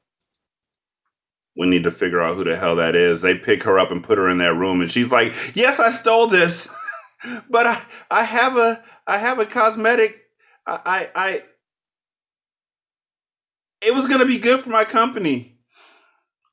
we 1.57 1.67
need 1.67 1.83
to 1.83 1.91
figure 1.91 2.21
out 2.21 2.37
who 2.37 2.45
the 2.45 2.55
hell 2.55 2.77
that 2.77 2.95
is. 2.95 3.19
They 3.19 3.37
pick 3.37 3.63
her 3.63 3.77
up 3.77 3.91
and 3.91 4.01
put 4.01 4.17
her 4.17 4.29
in 4.29 4.37
that 4.37 4.55
room, 4.55 4.79
and 4.79 4.89
she's 4.89 5.11
like, 5.11 5.33
"Yes, 5.57 5.81
I 5.81 5.89
stole 5.89 6.27
this, 6.27 6.73
but 7.49 7.67
I, 7.67 7.81
I 8.09 8.23
have 8.23 8.55
a, 8.55 8.81
I 9.05 9.17
have 9.17 9.39
a 9.39 9.45
cosmetic. 9.45 10.15
I, 10.65 10.79
I, 10.85 11.09
I 11.15 11.41
it 13.81 13.93
was 13.93 14.07
gonna 14.07 14.25
be 14.25 14.39
good 14.39 14.61
for 14.61 14.69
my 14.69 14.85
company." 14.85 15.57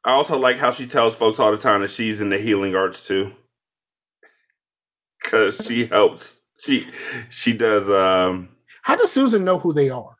I 0.05 0.11
also 0.11 0.37
like 0.37 0.59
how 0.59 0.73
she 0.73 0.89
tells 0.89 1.15
folks 1.15 1.39
all 1.39 1.53
the 1.53 1.57
time 1.57 1.83
that 1.83 1.91
she's 1.93 2.21
in 2.21 2.31
the 2.31 2.39
healing 2.39 2.75
arts 2.75 3.07
too 3.07 3.37
because 5.23 5.57
she 5.67 5.87
helps. 5.87 6.39
She 6.59 6.87
she 7.31 7.53
does. 7.53 7.91
Um, 7.91 8.51
how 8.83 8.97
does 8.97 9.11
Susan 9.13 9.45
know 9.45 9.59
who 9.59 9.73
they 9.73 9.91
are? 9.91 10.17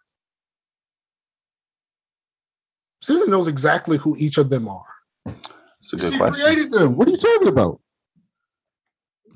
Susan 3.01 3.31
knows 3.31 3.49
exactly 3.49 3.97
who 3.99 4.17
each 4.17 4.39
of 4.39 4.49
them 4.51 4.69
are. 4.69 4.85
it's 5.27 5.93
a 5.93 5.97
good 5.97 6.13
She 6.13 6.19
question. 6.19 6.45
created 6.45 6.73
them. 6.73 6.97
What 6.97 7.09
are 7.09 7.11
you 7.11 7.17
talking 7.17 7.49
about? 7.49 7.81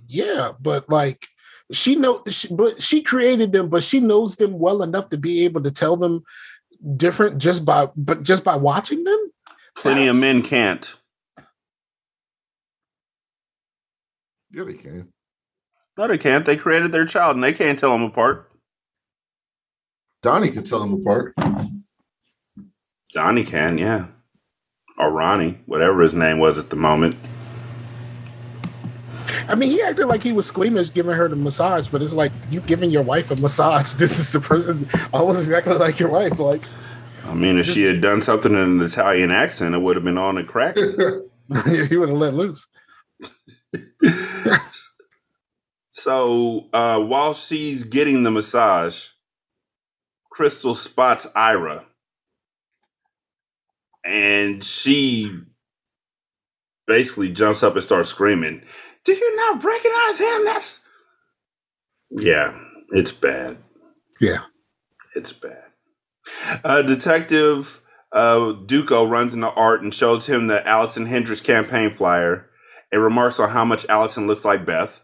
Yeah, 0.09 0.53
but 0.61 0.89
like 0.89 1.27
she 1.73 1.97
know, 1.97 2.23
she, 2.29 2.55
but 2.55 2.81
she 2.81 3.03
created 3.03 3.53
them, 3.53 3.69
but 3.69 3.83
she 3.83 3.99
knows 4.01 4.37
them 4.37 4.59
well 4.59 4.83
enough 4.83 5.11
to 5.11 5.19
be 5.19 5.45
able 5.45 5.63
to 5.63 5.71
tell 5.71 5.97
them 5.97 6.23
different 6.97 7.39
just 7.39 7.65
by, 7.65 7.89
but 7.97 8.23
just 8.23 8.45
by 8.45 8.55
watching 8.57 9.03
them. 9.03 9.19
Plenty 9.77 10.07
of 10.07 10.17
men 10.17 10.43
can't. 10.43 10.95
Yeah, 14.53 14.65
they 14.65 14.75
can. 14.75 15.13
No, 15.97 16.07
they 16.07 16.19
can't. 16.19 16.45
They 16.45 16.57
created 16.57 16.93
their 16.93 17.07
child, 17.07 17.37
and 17.37 17.45
they 17.45 17.53
can't 17.53 17.79
tell 17.79 17.93
them 17.93 18.03
apart. 18.03 18.51
Donnie 20.23 20.51
can 20.51 20.65
tell 20.65 20.81
them 20.81 20.93
apart. 20.93 21.35
Donnie 23.13 23.45
can, 23.45 23.79
yeah. 23.79 24.09
or 24.99 25.11
Ronnie, 25.11 25.61
whatever 25.67 26.03
his 26.03 26.13
name 26.13 26.39
was 26.39 26.59
at 26.59 26.69
the 26.69 26.77
moment. 26.77 27.17
I 29.49 29.55
mean, 29.55 29.71
he 29.71 29.81
acted 29.83 30.07
like 30.07 30.23
he 30.23 30.33
was 30.33 30.47
squeamish 30.47 30.93
giving 30.93 31.15
her 31.15 31.29
the 31.29 31.37
massage, 31.37 31.89
but 31.89 32.03
it's 32.03 32.13
like 32.13 32.33
you 32.51 32.61
giving 32.61 32.91
your 32.91 33.03
wife 33.03 33.31
a 33.31 33.37
massage. 33.37 33.95
This 33.99 34.19
is 34.19 34.33
the 34.33 34.41
person 34.41 34.89
almost 35.13 35.41
exactly 35.41 35.75
like 35.77 35.99
your 35.99 36.11
wife. 36.11 36.39
Like 36.39 36.63
I 37.25 37.35
mean, 37.35 37.59
if 37.59 37.67
she 37.67 37.85
had 37.85 38.01
done 38.01 38.23
something 38.23 38.53
in 38.53 38.59
an 38.59 38.83
Italian 38.83 39.31
accent, 39.31 39.75
it 39.75 39.79
would 39.81 39.97
have 39.97 40.05
been 40.05 40.19
on 40.19 40.37
a 40.37 40.45
crack. 40.45 40.77
he 41.67 41.97
would 41.97 42.09
have 42.09 42.19
let 42.19 42.35
loose. 42.35 42.69
So 45.97 46.69
uh, 46.75 47.01
while 47.01 47.33
she's 47.33 47.83
getting 47.83 48.23
the 48.23 48.31
massage, 48.31 49.07
Krystal 50.31 50.77
spots 50.77 51.27
Ira. 51.35 51.87
And 54.05 54.63
she 54.63 55.41
basically 56.87 57.33
jumps 57.33 57.63
up 57.63 57.77
and 57.77 57.83
starts 57.83 58.11
screaming, 58.11 58.61
Do 59.07 59.13
you 59.13 59.37
not 59.37 59.65
recognize 59.65 60.19
him? 60.19 60.45
That's. 60.45 60.81
Yeah, 62.11 62.55
it's 62.91 63.13
bad. 63.13 63.57
Yeah. 64.21 64.43
It's 65.15 65.33
bad. 65.33 65.65
Uh, 66.63 66.83
Detective 66.83 67.81
uh, 68.13 68.53
Duko 68.67 69.11
runs 69.11 69.33
into 69.33 69.51
Art 69.51 69.81
and 69.81 69.95
shows 69.95 70.27
him 70.27 70.47
the 70.47 70.65
Alison 70.69 71.07
Hendricks 71.07 71.41
campaign 71.41 71.91
flyer 71.91 72.51
and 72.93 73.03
remarks 73.03 73.41
on 73.41 73.49
how 73.49 73.65
much 73.65 73.87
Alison 73.89 74.27
looks 74.27 74.45
like 74.45 74.67
Beth. 74.67 75.01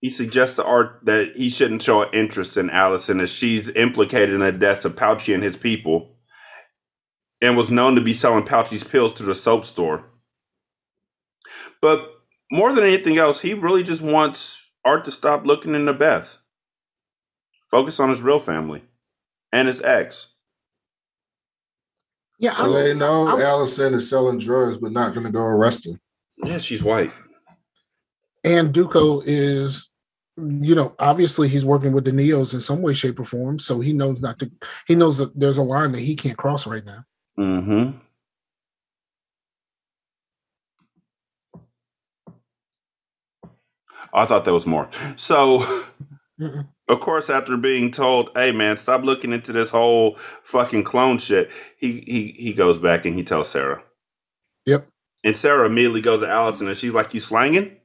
He 0.00 0.10
suggests 0.10 0.56
to 0.56 0.64
Art 0.64 1.00
that 1.04 1.36
he 1.36 1.48
shouldn't 1.48 1.82
show 1.82 2.10
interest 2.10 2.56
in 2.56 2.70
Alison 2.70 3.20
as 3.20 3.30
she's 3.30 3.68
implicated 3.70 4.34
in 4.34 4.40
the 4.40 4.52
deaths 4.52 4.84
of 4.84 4.96
Pouchy 4.96 5.32
and 5.32 5.42
his 5.42 5.56
people 5.56 6.16
and 7.40 7.56
was 7.56 7.70
known 7.70 7.94
to 7.94 8.00
be 8.00 8.12
selling 8.12 8.44
Pouchy's 8.44 8.84
pills 8.84 9.12
to 9.14 9.22
the 9.22 9.34
soap 9.34 9.64
store. 9.64 10.04
But 11.80 12.10
more 12.50 12.72
than 12.72 12.84
anything 12.84 13.18
else, 13.18 13.40
he 13.40 13.54
really 13.54 13.82
just 13.82 14.02
wants 14.02 14.70
Art 14.84 15.04
to 15.04 15.10
stop 15.10 15.44
looking 15.44 15.74
into 15.74 15.92
Beth. 15.92 16.38
Focus 17.70 17.98
on 17.98 18.08
his 18.08 18.22
real 18.22 18.38
family 18.38 18.82
and 19.52 19.66
his 19.66 19.82
ex. 19.82 20.28
Yeah, 22.38 22.52
So 22.52 22.72
they 22.72 22.94
know 22.94 23.40
Alison 23.40 23.94
is 23.94 24.08
selling 24.08 24.38
drugs, 24.38 24.76
but 24.76 24.92
not 24.92 25.14
going 25.14 25.24
to 25.24 25.32
go 25.32 25.40
arrest 25.40 25.86
her. 25.86 25.98
Yeah, 26.44 26.58
she's 26.58 26.82
white. 26.82 27.10
And 28.46 28.72
Duko 28.72 29.22
is, 29.26 29.90
you 30.36 30.76
know, 30.76 30.94
obviously 31.00 31.48
he's 31.48 31.64
working 31.64 31.92
with 31.92 32.04
the 32.04 32.12
Neos 32.12 32.54
in 32.54 32.60
some 32.60 32.80
way, 32.80 32.94
shape, 32.94 33.18
or 33.18 33.24
form. 33.24 33.58
So 33.58 33.80
he 33.80 33.92
knows 33.92 34.20
not 34.20 34.38
to. 34.38 34.50
He 34.86 34.94
knows 34.94 35.18
that 35.18 35.38
there's 35.38 35.58
a 35.58 35.64
line 35.64 35.90
that 35.92 36.00
he 36.00 36.14
can't 36.14 36.38
cross 36.38 36.64
right 36.64 36.84
now. 36.84 37.04
Mm-hmm. 37.36 37.98
I 44.14 44.24
thought 44.24 44.44
there 44.44 44.54
was 44.54 44.66
more. 44.66 44.88
So, 45.16 45.58
Mm-mm. 46.40 46.68
of 46.86 47.00
course, 47.00 47.28
after 47.28 47.56
being 47.56 47.90
told, 47.90 48.30
"Hey, 48.36 48.52
man, 48.52 48.76
stop 48.76 49.02
looking 49.02 49.32
into 49.32 49.52
this 49.52 49.70
whole 49.70 50.14
fucking 50.16 50.84
clone 50.84 51.18
shit," 51.18 51.50
he 51.76 52.04
he 52.06 52.28
he 52.38 52.52
goes 52.52 52.78
back 52.78 53.04
and 53.04 53.16
he 53.16 53.24
tells 53.24 53.48
Sarah. 53.48 53.82
Yep. 54.66 54.86
And 55.24 55.36
Sarah 55.36 55.66
immediately 55.66 56.00
goes 56.00 56.20
to 56.20 56.28
Alison 56.28 56.68
and 56.68 56.78
she's 56.78 56.94
like, 56.94 57.12
"You 57.12 57.20
slanging?" 57.20 57.76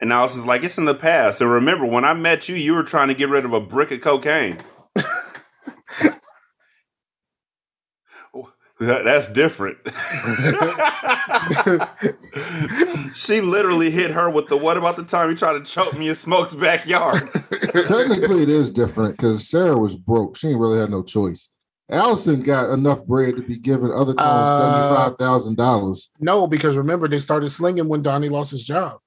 And 0.00 0.12
Alison's 0.12 0.46
like, 0.46 0.62
"It's 0.62 0.78
in 0.78 0.84
the 0.84 0.94
past." 0.94 1.40
And 1.40 1.50
remember, 1.50 1.84
when 1.84 2.04
I 2.04 2.14
met 2.14 2.48
you, 2.48 2.54
you 2.54 2.74
were 2.74 2.84
trying 2.84 3.08
to 3.08 3.14
get 3.14 3.28
rid 3.28 3.44
of 3.44 3.52
a 3.52 3.60
brick 3.60 3.90
of 3.90 4.00
cocaine. 4.00 4.58
That- 8.80 9.02
that's 9.02 9.26
different. 9.26 9.78
she 13.14 13.40
literally 13.40 13.90
hit 13.90 14.12
her 14.12 14.30
with 14.30 14.46
the 14.46 14.56
what 14.56 14.76
about 14.76 14.94
the 14.96 15.02
time 15.02 15.30
you 15.30 15.36
tried 15.36 15.54
to 15.54 15.64
choke 15.64 15.98
me 15.98 16.08
in 16.08 16.14
Smoke's 16.14 16.54
backyard? 16.54 17.28
Technically, 17.72 18.44
it 18.44 18.48
is 18.48 18.70
different 18.70 19.16
because 19.16 19.48
Sarah 19.48 19.76
was 19.76 19.96
broke. 19.96 20.36
She 20.36 20.46
ain't 20.50 20.60
really 20.60 20.78
had 20.78 20.92
no 20.92 21.02
choice. 21.02 21.48
Allison 21.90 22.40
got 22.42 22.70
enough 22.70 23.04
bread 23.04 23.34
to 23.34 23.42
be 23.42 23.58
given 23.58 23.90
other 23.90 24.14
clones 24.14 24.20
Uh, 24.20 24.58
seventy-five 24.60 25.18
thousand 25.18 25.56
dollars. 25.56 26.10
No, 26.20 26.46
because 26.46 26.76
remember 26.76 27.08
they 27.08 27.18
started 27.18 27.50
slinging 27.50 27.88
when 27.88 28.02
Donnie 28.02 28.28
lost 28.28 28.52
his 28.52 28.62
job. 28.64 28.98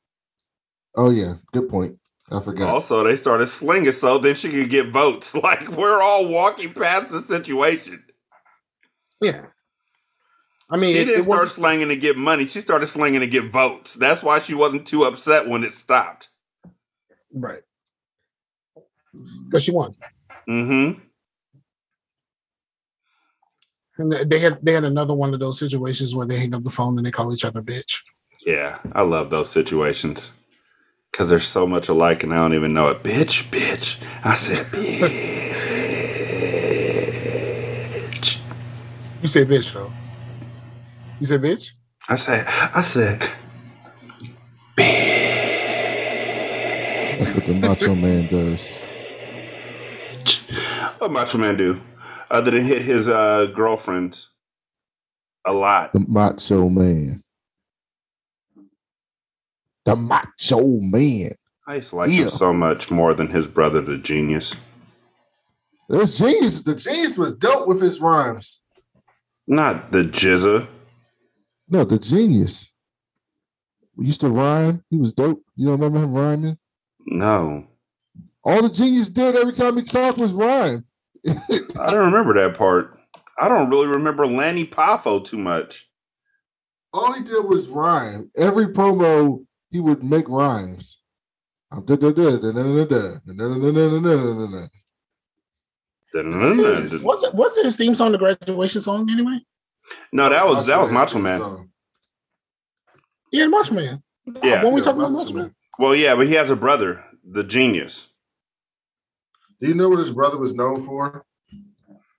Oh 0.96 1.10
yeah, 1.10 1.36
good 1.54 1.70
point. 1.70 1.98
I 2.32 2.40
forgot. 2.40 2.74
Also, 2.74 3.04
they 3.04 3.16
started 3.18 3.48
slinging 3.48 3.92
so 3.92 4.18
then 4.18 4.36
she 4.36 4.50
could 4.50 4.70
get 4.70 4.88
votes. 4.90 5.34
Like 5.44 5.68
we're 5.70 6.02
all 6.02 6.28
walking 6.28 6.74
past 6.74 7.12
the 7.12 7.22
situation. 7.22 8.04
Yeah. 9.22 9.46
I 10.70 10.78
mean, 10.78 10.94
she 10.96 11.02
it- 11.02 11.06
didn't 11.06 11.22
it 11.22 11.24
start 11.26 11.50
slinging 11.50 11.90
to 11.90 11.96
get 11.98 12.18
money. 12.18 12.46
She 12.46 12.62
started 12.62 12.88
slinging 12.88 13.20
to 13.20 13.28
get 13.28 13.52
votes. 13.52 13.96
That's 13.96 14.24
why 14.24 14.40
she 14.40 14.54
wasn't 14.54 14.88
too 14.88 15.04
upset 15.04 15.48
when 15.48 15.64
it 15.64 15.74
stopped. 15.74 16.30
right 17.34 17.62
because 19.46 19.64
she 19.64 19.72
won. 19.72 19.94
Mm-hmm. 20.48 21.00
And 23.98 24.12
they- 24.12 24.24
they 24.24 24.40
had 24.40 24.60
they 24.64 24.72
had 24.72 24.84
another 24.86 25.14
one 25.14 25.34
of 25.34 25.40
those 25.42 25.60
situations 25.60 26.16
where 26.16 26.26
they 26.26 26.38
hang 26.40 26.54
up 26.54 26.64
the 26.64 26.70
phone 26.70 26.98
and 26.98 27.06
they 27.06 27.12
call 27.12 27.34
each 27.34 27.46
other 27.46 27.62
bitch. 27.62 27.98
Yeah, 28.46 28.80
I 28.94 29.02
love 29.04 29.30
those 29.30 29.50
situations. 29.50 30.32
Cause 31.14 31.30
they're 31.30 31.40
so 31.40 31.68
much 31.68 31.90
alike 31.90 32.24
and 32.24 32.34
I 32.34 32.38
don't 32.38 32.54
even 32.54 32.74
know 32.74 32.88
it. 32.88 33.04
Bitch, 33.04 33.50
bitch. 33.50 33.98
I 34.24 34.34
said 34.34 34.66
bitch. 34.68 35.12
You 39.22 39.28
say 39.28 39.46
bitch 39.46 39.74
though. 39.74 39.92
You 41.20 41.26
say 41.26 41.38
bitch. 41.38 41.72
I 42.10 42.16
said 42.16 42.46
I 42.48 42.82
said 42.82 43.20
Bitch. 44.78 45.28
That's 47.20 47.36
what 47.36 47.46
the 47.46 47.54
Macho 47.68 47.96
Man 47.96 48.28
does. 48.32 48.88
what 50.98 51.12
Macho 51.12 51.38
Man 51.38 51.58
do? 51.58 51.82
Other 52.32 52.52
than 52.52 52.64
hit 52.64 52.82
his 52.84 53.08
uh 53.10 53.48
girlfriends 53.54 54.30
a 55.46 55.52
lot. 55.54 55.92
The 55.94 56.06
Macho 56.08 56.70
Man. 56.70 57.22
The 59.86 59.96
Macho 59.96 60.80
Man. 60.80 61.36
I 61.68 61.76
used 61.76 61.90
to 61.90 61.96
like 61.96 62.10
Yeah. 62.10 62.24
him 62.24 62.30
so 62.30 62.54
much 62.54 62.92
more 62.92 63.14
than 63.14 63.28
his 63.28 63.48
brother, 63.48 63.82
the 63.82 63.98
genius. 63.98 64.56
This 65.90 66.18
genius, 66.18 66.60
the 66.62 66.76
genius 66.76 67.18
was 67.18 67.34
dope 67.34 67.68
with 67.68 67.82
his 67.82 68.00
rhymes. 68.00 68.62
Not 69.48 69.92
the 69.92 70.04
GZA. 70.04 70.68
No, 71.68 71.84
the 71.84 72.00
genius. 72.00 72.70
We 73.96 74.06
used 74.06 74.22
to 74.22 74.30
rhyme. 74.30 74.84
He 74.90 74.98
was 74.98 75.14
dope. 75.14 75.44
You 75.56 75.68
don't 75.68 75.80
remember 75.80 76.00
him 76.00 76.14
rhyming? 76.14 76.58
No. 77.08 77.68
All 78.44 78.62
the 78.62 78.70
genius 78.70 79.10
did 79.10 79.36
every 79.36 79.54
time 79.54 79.76
he 79.78 79.84
talked 79.84 80.18
was 80.18 80.32
rhyme. 80.34 80.86
I 81.28 81.92
don't 81.92 82.06
remember 82.12 82.34
that 82.36 82.58
part. 82.58 82.98
I 83.38 83.48
don't 83.50 83.70
really 83.70 83.88
remember 83.88 84.26
Lanny 84.28 84.66
Poffo 84.66 85.24
too 85.24 85.38
much. 85.38 85.88
All 86.94 87.14
he 87.14 87.24
did 87.24 87.46
was 87.46 87.68
rhyme. 87.70 88.32
Every 88.38 88.68
promo, 88.68 89.46
he 89.72 89.80
would 89.80 90.04
make 90.04 90.28
rhymes. 90.28 91.00
What's 91.72 91.90
it, 97.24 97.34
what's 97.34 97.64
his 97.64 97.78
theme 97.78 97.96
song? 97.96 98.12
The 98.12 98.18
graduation 98.18 98.82
song, 98.82 99.10
anyway. 99.10 99.40
No, 100.12 100.30
that 100.30 100.46
was 100.46 100.68
that 100.68 100.80
was 100.80 100.92
Macho 100.92 101.20
Man. 101.20 101.70
Yeah, 103.32 103.48
Macho 103.48 103.74
Man. 103.74 104.04
Yeah, 104.44 104.64
when 104.64 104.74
we 104.74 104.82
talk 104.82 104.96
about 104.96 105.14
Macho 105.14 105.34
Man. 105.34 105.56
Well, 105.80 105.96
yeah, 105.96 106.16
but 106.16 106.28
he 106.28 106.34
has 106.34 106.52
a 106.52 106.56
brother, 106.56 107.04
the 107.24 107.44
genius. 107.44 108.10
Do 109.60 109.68
you 109.68 109.74
know 109.74 109.90
what 109.90 110.00
his 110.00 110.12
brother 110.12 110.38
was 110.38 110.54
known 110.54 110.82
for? 110.82 111.26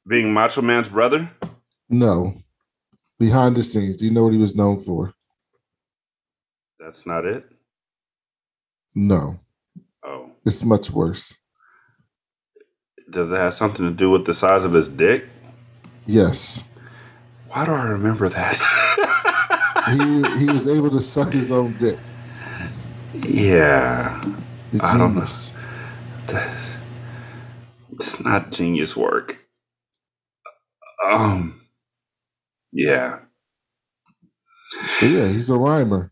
Being 0.06 0.32
Macho 0.32 0.62
Man's 0.62 0.88
brother? 0.88 1.30
No. 1.88 2.34
Behind 3.18 3.54
the 3.56 3.62
scenes, 3.62 3.98
do 3.98 4.06
you 4.06 4.10
know 4.10 4.24
what 4.24 4.32
he 4.32 4.38
was 4.38 4.56
known 4.56 4.80
for? 4.80 5.12
That's 6.82 7.06
not 7.06 7.24
it. 7.24 7.44
No. 8.94 9.38
Oh, 10.04 10.30
It's 10.44 10.64
much 10.64 10.90
worse. 10.90 11.38
does 13.10 13.30
it 13.30 13.36
have 13.36 13.54
something 13.54 13.84
to 13.84 13.92
do 13.94 14.10
with 14.10 14.24
the 14.24 14.34
size 14.34 14.64
of 14.64 14.72
his 14.72 14.88
dick? 14.88 15.24
Yes. 16.06 16.64
Why 17.48 17.64
do 17.66 17.72
I 17.72 17.84
remember 17.88 18.28
that? 18.28 18.56
He 19.88 20.38
he 20.38 20.46
was 20.46 20.66
able 20.68 20.90
to 20.90 21.00
suck 21.00 21.32
his 21.32 21.50
own 21.52 21.76
dick. 21.78 21.98
yeah, 23.26 24.20
The 24.72 24.80
I 24.84 24.96
don't 24.96 25.14
know. 25.16 25.22
it's 27.90 28.20
not 28.20 28.52
genius 28.52 28.96
work. 28.96 29.38
Um, 31.04 31.52
yeah. 32.72 33.18
But 35.00 35.08
yeah, 35.10 35.28
he's 35.28 35.50
a 35.50 35.56
rhymer. 35.56 36.11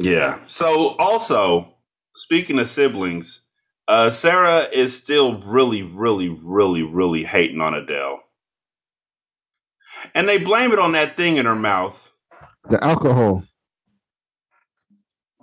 Yeah. 0.00 0.38
So 0.46 0.90
also, 0.96 1.74
speaking 2.14 2.58
of 2.60 2.68
siblings, 2.68 3.40
uh 3.88 4.10
Sarah 4.10 4.68
is 4.72 4.96
still 4.96 5.40
really, 5.40 5.82
really, 5.82 6.28
really, 6.28 6.84
really 6.84 7.24
hating 7.24 7.60
on 7.60 7.74
Adele. 7.74 8.20
And 10.14 10.28
they 10.28 10.38
blame 10.38 10.70
it 10.70 10.78
on 10.78 10.92
that 10.92 11.16
thing 11.16 11.36
in 11.36 11.46
her 11.46 11.56
mouth. 11.56 12.12
The 12.70 12.82
alcohol. 12.82 13.42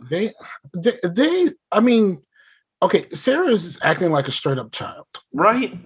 They, 0.10 0.32
they, 0.74 0.94
they. 1.04 1.50
I 1.72 1.82
mean, 1.82 2.22
okay. 2.82 3.06
Sarah 3.14 3.48
is 3.48 3.78
acting 3.82 4.12
like 4.12 4.30
a 4.30 4.32
straight 4.32 4.58
up 4.58 4.72
child. 4.72 5.08
Right? 5.34 5.78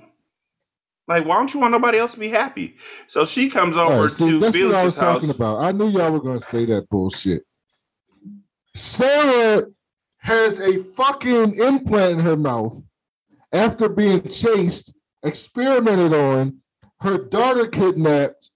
Like, 1.07 1.25
why 1.25 1.37
don't 1.37 1.51
you 1.51 1.59
want 1.59 1.71
nobody 1.71 1.97
else 1.97 2.13
to 2.13 2.19
be 2.19 2.29
happy? 2.29 2.75
So 3.07 3.25
she 3.25 3.49
comes 3.49 3.75
over 3.75 4.03
right, 4.03 4.11
see, 4.11 4.29
to 4.29 4.39
that's 4.39 4.59
what 4.59 4.75
I 4.75 4.83
was 4.83 4.99
house. 4.99 5.15
talking 5.15 5.31
about. 5.31 5.59
I 5.59 5.71
knew 5.71 5.89
y'all 5.89 6.11
were 6.11 6.21
going 6.21 6.37
to 6.37 6.45
say 6.45 6.65
that 6.65 6.87
bullshit. 6.89 7.43
Sarah 8.75 9.63
has 10.19 10.59
a 10.59 10.83
fucking 10.83 11.55
implant 11.55 12.19
in 12.19 12.19
her 12.19 12.37
mouth 12.37 12.81
after 13.51 13.89
being 13.89 14.27
chased, 14.29 14.93
experimented 15.23 16.13
on, 16.13 16.57
her 17.01 17.17
daughter 17.17 17.65
kidnapped. 17.67 18.51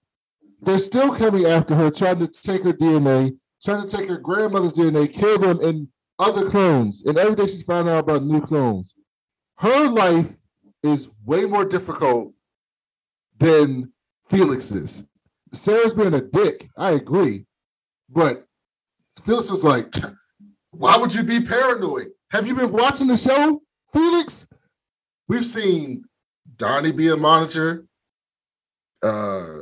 They're 0.60 0.78
still 0.78 1.14
coming 1.14 1.46
after 1.46 1.74
her, 1.74 1.90
trying 1.90 2.20
to 2.20 2.28
take 2.28 2.62
her 2.62 2.72
DNA, 2.72 3.36
trying 3.62 3.86
to 3.86 3.96
take 3.96 4.08
her 4.08 4.18
grandmother's 4.18 4.74
DNA, 4.74 5.12
kill 5.12 5.38
them, 5.38 5.60
and 5.60 5.88
other 6.18 6.48
clones. 6.48 7.04
And 7.04 7.18
every 7.18 7.34
day 7.34 7.46
she's 7.46 7.62
finding 7.62 7.92
out 7.92 8.00
about 8.00 8.22
new 8.22 8.40
clones. 8.40 8.94
Her 9.58 9.88
life 9.88 10.36
is 10.82 11.08
way 11.24 11.44
more 11.44 11.64
difficult 11.64 12.32
than 13.38 13.92
Felix's. 14.28 15.02
Sarah's 15.52 15.94
being 15.94 16.14
a 16.14 16.20
dick. 16.20 16.68
I 16.76 16.92
agree. 16.92 17.46
But 18.10 18.46
Felix 19.24 19.50
was 19.50 19.64
like, 19.64 19.92
why 20.70 20.96
would 20.96 21.14
you 21.14 21.22
be 21.22 21.40
paranoid? 21.40 22.08
Have 22.30 22.46
you 22.46 22.54
been 22.54 22.72
watching 22.72 23.06
the 23.06 23.16
show, 23.16 23.62
Felix? 23.92 24.46
We've 25.28 25.44
seen 25.44 26.04
Donnie 26.56 26.92
be 26.92 27.08
a 27.08 27.16
monitor. 27.16 27.86
Uh, 29.02 29.60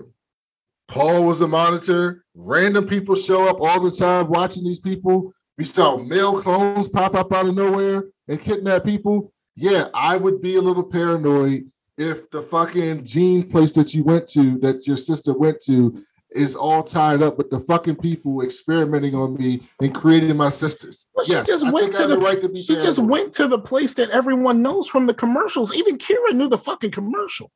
Paul 0.89 1.25
was 1.25 1.41
a 1.43 1.49
monitor. 1.49 2.25
Random 2.35 2.87
people 2.87 3.15
show 3.15 3.49
up 3.49 3.61
all 3.61 3.81
the 3.81 3.91
time 3.91 4.29
watching 4.29 4.65
these 4.65 4.81
people. 4.81 5.33
We 5.59 5.65
saw 5.65 5.97
male 5.97 6.41
clones 6.41 6.89
pop 6.89 7.15
up 7.15 7.33
out 7.33 7.47
of 7.47 7.55
nowhere 7.55 8.05
and 8.27 8.41
kidnap 8.41 8.85
people. 8.85 9.33
Yeah, 9.55 9.89
I 9.95 10.17
would 10.17 10.41
be 10.43 10.57
a 10.57 10.63
little 10.63 10.83
paranoid 10.83 11.71
if 11.99 12.31
the 12.31 12.43
fucking 12.43 13.05
gene 13.05 13.49
place 13.49 13.73
that 13.73 13.95
you 13.95 14.03
went 14.03 14.27
to, 14.31 14.59
that 14.59 14.87
your 14.87 14.97
sister 14.97 15.35
went 15.35 15.61
to, 15.63 16.03
is 16.35 16.55
all 16.57 16.83
tied 16.83 17.23
up 17.23 17.39
with 17.39 17.51
the 17.51 17.61
fucking 17.61 17.97
people 17.97 18.43
experimenting 18.43 19.15
on 19.15 19.37
me 19.37 19.63
and 19.81 19.95
creating 19.95 20.37
my 20.37 20.51
sisters. 20.51 21.07
Well, 21.15 21.25
she 21.25 21.33
Yes, 21.33 21.47
just 21.47 21.67
I 21.67 21.71
went 21.71 21.95
to 21.95 22.07
the. 22.07 22.19
right 22.19 22.41
to 22.41 22.49
be 22.49 22.63
she 22.63 22.75
just 22.75 22.99
went 22.99 23.33
to 23.35 23.49
the 23.49 23.59
place 23.59 23.95
that 23.95 24.11
everyone 24.11 24.63
knows 24.63 24.89
from 24.89 25.07
the 25.07 25.15
commercials. 25.15 25.75
Even 25.75 25.99
Kira 25.99 26.33
knew 26.33 26.49
the 26.49 26.59
fucking 26.59 26.91
commercial. 26.91 27.51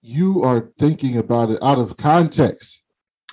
You 0.00 0.42
are 0.42 0.70
thinking 0.78 1.16
about 1.16 1.50
it 1.50 1.58
out 1.62 1.78
of 1.78 1.96
context. 1.96 2.82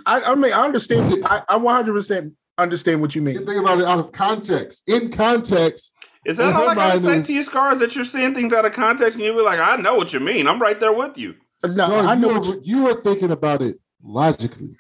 I, 0.06 0.22
I 0.22 0.36
mean, 0.36 0.54
I 0.54 0.64
understand. 0.64 1.26
I, 1.26 1.44
I 1.50 1.58
100 1.58 1.94
percent 1.94 2.34
understand 2.58 3.02
what 3.02 3.16
you 3.16 3.22
You 3.22 3.26
mean. 3.26 3.46
think 3.46 3.60
about 3.60 3.80
it 3.80 3.86
out 3.86 4.00
of 4.00 4.12
context. 4.12 4.84
In 4.88 5.12
context, 5.12 5.94
Is 6.26 6.38
that 6.38 6.50
In 6.50 6.56
all 6.56 6.70
I 6.70 6.76
gotta 6.76 7.00
say 7.00 7.18
is- 7.20 7.28
to 7.28 7.34
you, 7.34 7.44
Scars? 7.44 7.80
That 7.80 7.96
you're 7.96 8.06
seeing 8.06 8.34
things 8.34 8.54
out 8.54 8.66
of 8.66 8.74
context 8.74 9.18
and 9.18 9.26
you 9.26 9.34
be 9.34 9.42
like, 9.42 9.60
I 9.60 9.76
know 9.78 9.96
what 9.96 10.14
you 10.14 10.20
mean. 10.20 10.48
I'm 10.48 10.60
right 10.62 10.80
there 10.80 10.94
with 10.94 11.18
you. 11.18 11.36
No, 11.64 11.88
no, 11.88 12.00
I 12.08 12.16
know. 12.16 12.30
you, 12.30 12.36
What 12.36 12.48
are, 12.48 12.54
you, 12.56 12.62
you 12.64 12.88
are 12.90 13.02
thinking 13.02 13.32
about 13.32 13.62
it 13.62 13.78
logically. 14.04 14.78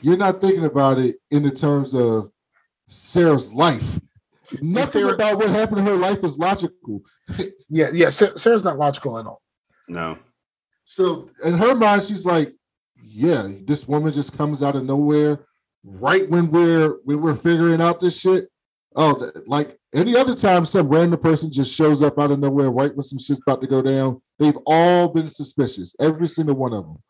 You're 0.00 0.16
not 0.16 0.40
thinking 0.40 0.64
about 0.64 0.98
it 0.98 1.16
in 1.30 1.42
the 1.42 1.50
terms 1.50 1.94
of 1.94 2.30
Sarah's 2.88 3.52
life. 3.52 4.00
Nothing 4.60 5.02
Sarah- 5.02 5.14
about 5.14 5.38
what 5.38 5.50
happened 5.50 5.80
in 5.80 5.86
her 5.86 5.96
life 5.96 6.22
is 6.24 6.38
logical. 6.38 7.02
yeah, 7.68 7.88
yeah. 7.92 8.10
Sarah's 8.10 8.64
not 8.64 8.78
logical 8.78 9.18
at 9.18 9.26
all. 9.26 9.40
No. 9.88 10.18
So 10.84 11.30
in 11.44 11.54
her 11.54 11.74
mind, 11.74 12.04
she's 12.04 12.26
like, 12.26 12.52
"Yeah, 13.02 13.48
this 13.64 13.88
woman 13.88 14.12
just 14.12 14.36
comes 14.36 14.62
out 14.62 14.76
of 14.76 14.84
nowhere, 14.84 15.46
right 15.84 16.28
when 16.28 16.50
we're 16.50 16.96
when 17.04 17.20
we're 17.22 17.34
figuring 17.34 17.80
out 17.80 18.00
this 18.00 18.18
shit." 18.18 18.48
Oh, 18.94 19.14
th- 19.14 19.46
like 19.46 19.78
any 19.94 20.14
other 20.16 20.34
time, 20.34 20.66
some 20.66 20.88
random 20.88 21.18
person 21.18 21.50
just 21.50 21.72
shows 21.72 22.02
up 22.02 22.18
out 22.18 22.30
of 22.30 22.40
nowhere, 22.40 22.70
right 22.70 22.94
when 22.94 23.04
some 23.04 23.18
shit's 23.18 23.40
about 23.46 23.62
to 23.62 23.66
go 23.66 23.80
down. 23.80 24.20
They've 24.38 24.58
all 24.66 25.08
been 25.08 25.30
suspicious, 25.30 25.96
every 25.98 26.28
single 26.28 26.56
one 26.56 26.74
of 26.74 26.84
them. 26.84 27.02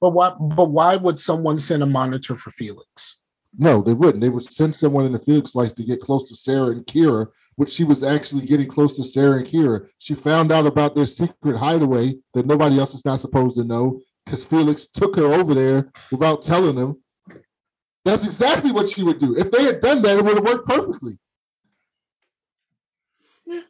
But 0.00 0.10
why? 0.10 0.34
But 0.38 0.70
why 0.70 0.96
would 0.96 1.18
someone 1.18 1.58
send 1.58 1.82
a 1.82 1.86
monitor 1.86 2.34
for 2.34 2.50
Felix? 2.50 3.16
No, 3.58 3.80
they 3.80 3.94
wouldn't. 3.94 4.20
They 4.20 4.28
would 4.28 4.44
send 4.44 4.76
someone 4.76 5.06
in 5.06 5.12
the 5.12 5.18
Felix 5.18 5.54
life 5.54 5.74
to 5.76 5.84
get 5.84 6.02
close 6.02 6.28
to 6.28 6.34
Sarah 6.34 6.72
and 6.72 6.86
Kira, 6.86 7.28
which 7.54 7.70
she 7.70 7.84
was 7.84 8.02
actually 8.02 8.44
getting 8.44 8.68
close 8.68 8.96
to 8.96 9.04
Sarah 9.04 9.38
and 9.38 9.46
Kira. 9.46 9.88
She 9.98 10.14
found 10.14 10.52
out 10.52 10.66
about 10.66 10.94
their 10.94 11.06
secret 11.06 11.56
hideaway 11.56 12.16
that 12.34 12.46
nobody 12.46 12.78
else 12.78 12.94
is 12.94 13.04
not 13.04 13.20
supposed 13.20 13.56
to 13.56 13.64
know 13.64 14.00
because 14.24 14.44
Felix 14.44 14.86
took 14.86 15.16
her 15.16 15.32
over 15.32 15.54
there 15.54 15.90
without 16.10 16.42
telling 16.42 16.76
them. 16.76 17.00
That's 18.04 18.26
exactly 18.26 18.72
what 18.72 18.88
she 18.88 19.02
would 19.02 19.18
do. 19.18 19.36
If 19.36 19.50
they 19.50 19.64
had 19.64 19.80
done 19.80 20.02
that, 20.02 20.18
it 20.18 20.24
would 20.24 20.36
have 20.36 20.46
worked 20.46 20.68
perfectly. 20.68 21.18
Yeah. 23.46 23.62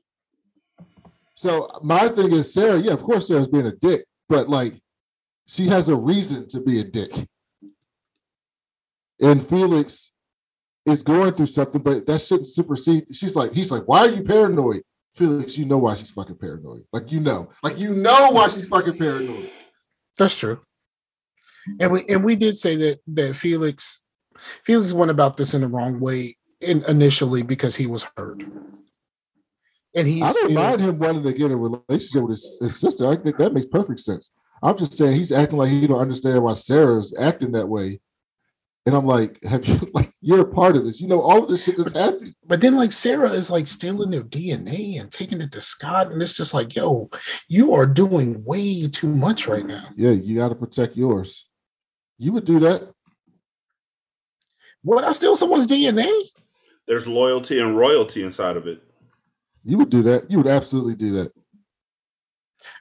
So 1.35 1.69
my 1.82 2.09
thing 2.09 2.32
is, 2.32 2.53
Sarah, 2.53 2.78
yeah, 2.78 2.93
of 2.93 3.03
course 3.03 3.28
Sarah's 3.28 3.48
being 3.48 3.66
a 3.66 3.73
dick, 3.77 4.05
but 4.28 4.48
like 4.48 4.74
she 5.47 5.66
has 5.68 5.89
a 5.89 5.97
reason 5.97 6.48
to 6.48 6.60
be 6.60 6.81
a 6.81 6.85
dick 6.85 7.27
and 9.20 9.47
Felix 9.47 10.12
is 10.85 11.02
going 11.02 11.32
through 11.35 11.47
something, 11.47 11.81
but 11.81 12.06
that 12.06 12.23
shouldn't 12.23 12.48
supersede. 12.48 13.06
She's 13.14 13.35
like, 13.35 13.52
he's 13.52 13.70
like, 13.70 13.85
why 13.86 14.01
are 14.01 14.10
you 14.10 14.23
paranoid? 14.23 14.82
Felix, 15.14 15.56
you 15.56 15.64
know 15.64 15.78
why 15.78 15.94
she's 15.94 16.10
fucking 16.10 16.36
paranoid. 16.36 16.82
Like 16.93 17.10
you 17.10 17.20
know, 17.20 17.48
like 17.62 17.78
you 17.78 17.94
know 17.94 18.31
why 18.32 18.48
she's 18.48 18.68
fucking 18.68 18.98
paranoid. 18.98 19.51
That's 20.18 20.39
true. 20.39 20.60
And 21.81 21.90
we 21.90 22.05
and 22.09 22.23
we 22.23 22.36
did 22.36 22.59
say 22.59 22.77
that 22.77 23.01
that 23.09 23.35
Felix 23.35 24.02
Felix 24.64 24.93
went 24.93 25.10
about 25.10 25.39
this 25.39 25.55
in 25.55 25.62
the 25.62 25.68
wrong 25.68 26.01
way 26.01 26.36
in, 26.60 26.85
initially 26.85 27.43
because 27.43 27.77
he 27.77 27.86
was 27.86 28.06
hurt. 28.16 28.44
And 29.94 30.06
he's 30.06 30.23
I 30.23 30.32
don't 30.32 30.51
still, 30.51 30.62
mind 30.62 30.82
him 30.82 30.98
wanting 30.98 31.23
to 31.23 31.32
get 31.32 31.51
a 31.51 31.56
relationship 31.56 32.23
with 32.23 32.32
his, 32.32 32.59
his 32.60 32.78
sister. 32.78 33.10
I 33.10 33.16
think 33.16 33.39
that 33.39 33.55
makes 33.55 33.66
perfect 33.66 34.01
sense. 34.01 34.31
I'm 34.62 34.77
just 34.77 34.95
saying 34.95 35.16
he's 35.16 35.33
acting 35.33 35.59
like 35.59 35.70
he 35.70 35.87
don't 35.87 36.01
understand 36.01 36.43
why 36.43 36.55
Sarah's 36.55 37.15
acting 37.19 37.53
that 37.53 37.69
way. 37.69 38.01
And 38.87 38.95
I'm 38.95 39.07
like, 39.07 39.43
have 39.43 39.66
you 39.66 39.78
like 39.95 40.12
you're 40.20 40.41
a 40.41 40.53
part 40.53 40.77
of 40.77 40.85
this? 40.85 41.01
You 41.01 41.09
know 41.09 41.20
all 41.20 41.43
of 41.43 41.49
this 41.49 41.65
shit 41.65 41.77
that's 41.77 41.93
happening. 41.93 42.35
but 42.47 42.61
then 42.61 42.77
like 42.77 42.93
Sarah 42.93 43.33
is 43.33 43.51
like 43.51 43.66
stealing 43.66 44.11
their 44.11 44.23
DNA 44.23 45.01
and 45.01 45.11
taking 45.11 45.41
it 45.41 45.53
to 45.53 45.61
Scott, 45.61 46.12
and 46.12 46.23
it's 46.23 46.37
just 46.37 46.55
like, 46.55 46.74
yo, 46.77 47.11
you 47.49 47.74
are 47.74 47.87
doing 47.87 48.45
way 48.45 48.87
too 48.89 49.15
much 49.15 49.49
right 49.49 49.66
now. 49.66 49.89
Yeah, 49.97 50.12
you 50.12 50.37
got 50.37 50.51
to 50.51 50.55
protect 50.55 50.97
yours. 50.97 51.49
You 52.19 52.33
would 52.33 52.45
do 52.45 52.61
that. 52.61 52.91
Would 54.85 55.05
I 55.05 55.12
steal 55.12 55.35
someone's 55.35 55.66
DNA? 55.66 56.09
There's 56.87 57.09
loyalty 57.09 57.59
and 57.59 57.77
royalty 57.77 58.23
inside 58.23 58.57
of 58.57 58.69
it. 58.69 58.81
You 59.65 59.78
would 59.78 59.91
do 59.91 60.05
that. 60.05 60.31
You 60.31 60.39
would 60.39 60.47
absolutely 60.47 60.95
do 60.95 61.12
that. 61.15 61.33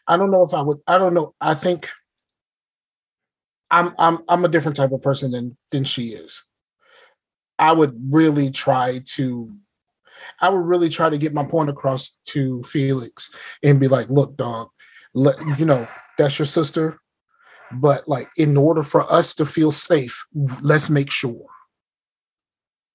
I 0.07 0.17
don't 0.17 0.31
know 0.31 0.43
if 0.43 0.53
I 0.53 0.61
would. 0.61 0.79
I 0.87 0.97
don't 0.97 1.13
know. 1.13 1.33
I 1.41 1.55
think 1.55 1.89
I'm 3.71 3.93
I'm 3.97 4.19
I'm 4.29 4.45
a 4.45 4.49
different 4.49 4.77
type 4.77 4.91
of 4.91 5.01
person 5.01 5.31
than 5.31 5.57
than 5.71 5.83
she 5.83 6.09
is. 6.09 6.43
I 7.57 7.71
would 7.71 7.95
really 8.09 8.51
try 8.51 9.01
to 9.13 9.55
I 10.39 10.49
would 10.49 10.65
really 10.65 10.89
try 10.89 11.09
to 11.09 11.17
get 11.17 11.33
my 11.33 11.43
point 11.43 11.69
across 11.69 12.17
to 12.27 12.61
Felix 12.63 13.33
and 13.63 13.79
be 13.79 13.87
like, 13.87 14.09
look, 14.09 14.37
dog, 14.37 14.69
let 15.13 15.35
you 15.59 15.65
know, 15.65 15.87
that's 16.17 16.39
your 16.39 16.45
sister. 16.45 16.99
But 17.71 18.07
like 18.07 18.29
in 18.37 18.55
order 18.57 18.83
for 18.83 19.01
us 19.11 19.33
to 19.35 19.45
feel 19.45 19.71
safe, 19.71 20.25
let's 20.61 20.89
make 20.89 21.11
sure. 21.11 21.47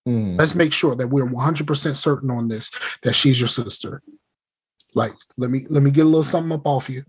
Mm. 0.09 0.39
Let's 0.39 0.55
make 0.55 0.73
sure 0.73 0.95
that 0.95 1.09
we're 1.09 1.27
100% 1.27 1.97
certain 1.97 2.31
on 2.31 2.49
this 2.49 2.70
that 3.03 3.15
she's 3.15 3.41
your 3.41 3.49
sister. 3.49 4.03
Like, 4.95 5.12
let 5.37 5.51
me 5.51 5.67
let 5.69 5.83
me 5.83 5.91
get 5.91 6.03
a 6.03 6.09
little 6.09 6.23
something 6.23 6.53
up 6.53 6.67
off 6.67 6.89
you. 6.91 7.05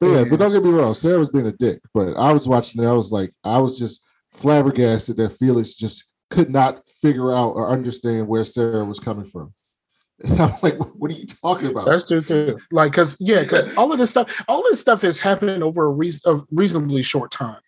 But 0.00 0.06
yeah, 0.06 0.18
And- 0.18 0.30
but 0.30 0.38
don't 0.38 0.52
get 0.52 0.64
me 0.64 0.70
wrong. 0.70 0.94
Sarah 0.94 1.18
was 1.18 1.28
being 1.30 1.46
a 1.46 1.52
dick, 1.52 1.80
but 1.94 2.16
I 2.16 2.32
was 2.32 2.48
watching 2.48 2.82
it. 2.82 2.86
I 2.86 2.92
was 2.92 3.12
like, 3.12 3.32
I 3.44 3.58
was 3.58 3.78
just 3.78 4.02
flabbergasted 4.32 5.16
that 5.18 5.30
Felix 5.38 5.74
just 5.74 6.04
could 6.30 6.50
not 6.50 6.88
figure 7.02 7.32
out 7.32 7.50
or 7.50 7.70
understand 7.70 8.28
where 8.28 8.44
Sarah 8.44 8.84
was 8.84 8.98
coming 9.00 9.24
from. 9.24 9.52
And 10.22 10.38
I'm 10.38 10.54
like, 10.60 10.76
what 10.76 11.10
are 11.10 11.14
you 11.14 11.26
talking 11.26 11.68
about? 11.68 11.86
That's 11.86 12.06
true 12.06 12.20
too. 12.20 12.58
Like, 12.70 12.92
cause 12.92 13.16
yeah, 13.20 13.42
cause 13.44 13.74
all 13.76 13.90
of 13.90 13.98
this 13.98 14.10
stuff, 14.10 14.44
all 14.48 14.62
this 14.64 14.78
stuff 14.78 15.02
is 15.02 15.18
happening 15.18 15.62
over 15.62 15.86
a, 15.86 15.88
reas 15.88 16.20
a 16.26 16.40
reasonably 16.50 17.02
short 17.02 17.30
time. 17.30 17.60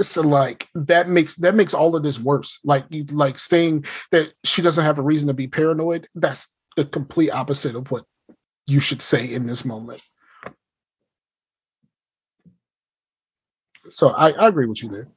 So 0.00 0.22
like 0.22 0.68
that 0.74 1.10
makes 1.10 1.36
that 1.36 1.54
makes 1.54 1.74
all 1.74 1.94
of 1.94 2.02
this 2.02 2.18
worse. 2.18 2.60
Like 2.64 2.86
you 2.88 3.04
like 3.12 3.38
saying 3.38 3.84
that 4.10 4.32
she 4.42 4.62
doesn't 4.62 4.82
have 4.84 4.98
a 4.98 5.02
reason 5.02 5.28
to 5.28 5.34
be 5.34 5.46
paranoid. 5.46 6.08
That's 6.14 6.48
the 6.76 6.86
complete 6.86 7.30
opposite 7.30 7.76
of 7.76 7.90
what 7.90 8.04
you 8.66 8.80
should 8.80 9.02
say 9.02 9.32
in 9.32 9.46
this 9.46 9.64
moment. 9.64 10.00
So 13.90 14.08
I, 14.10 14.30
I 14.30 14.48
agree 14.48 14.66
with 14.66 14.82
you 14.82 14.88
there. 14.88 15.08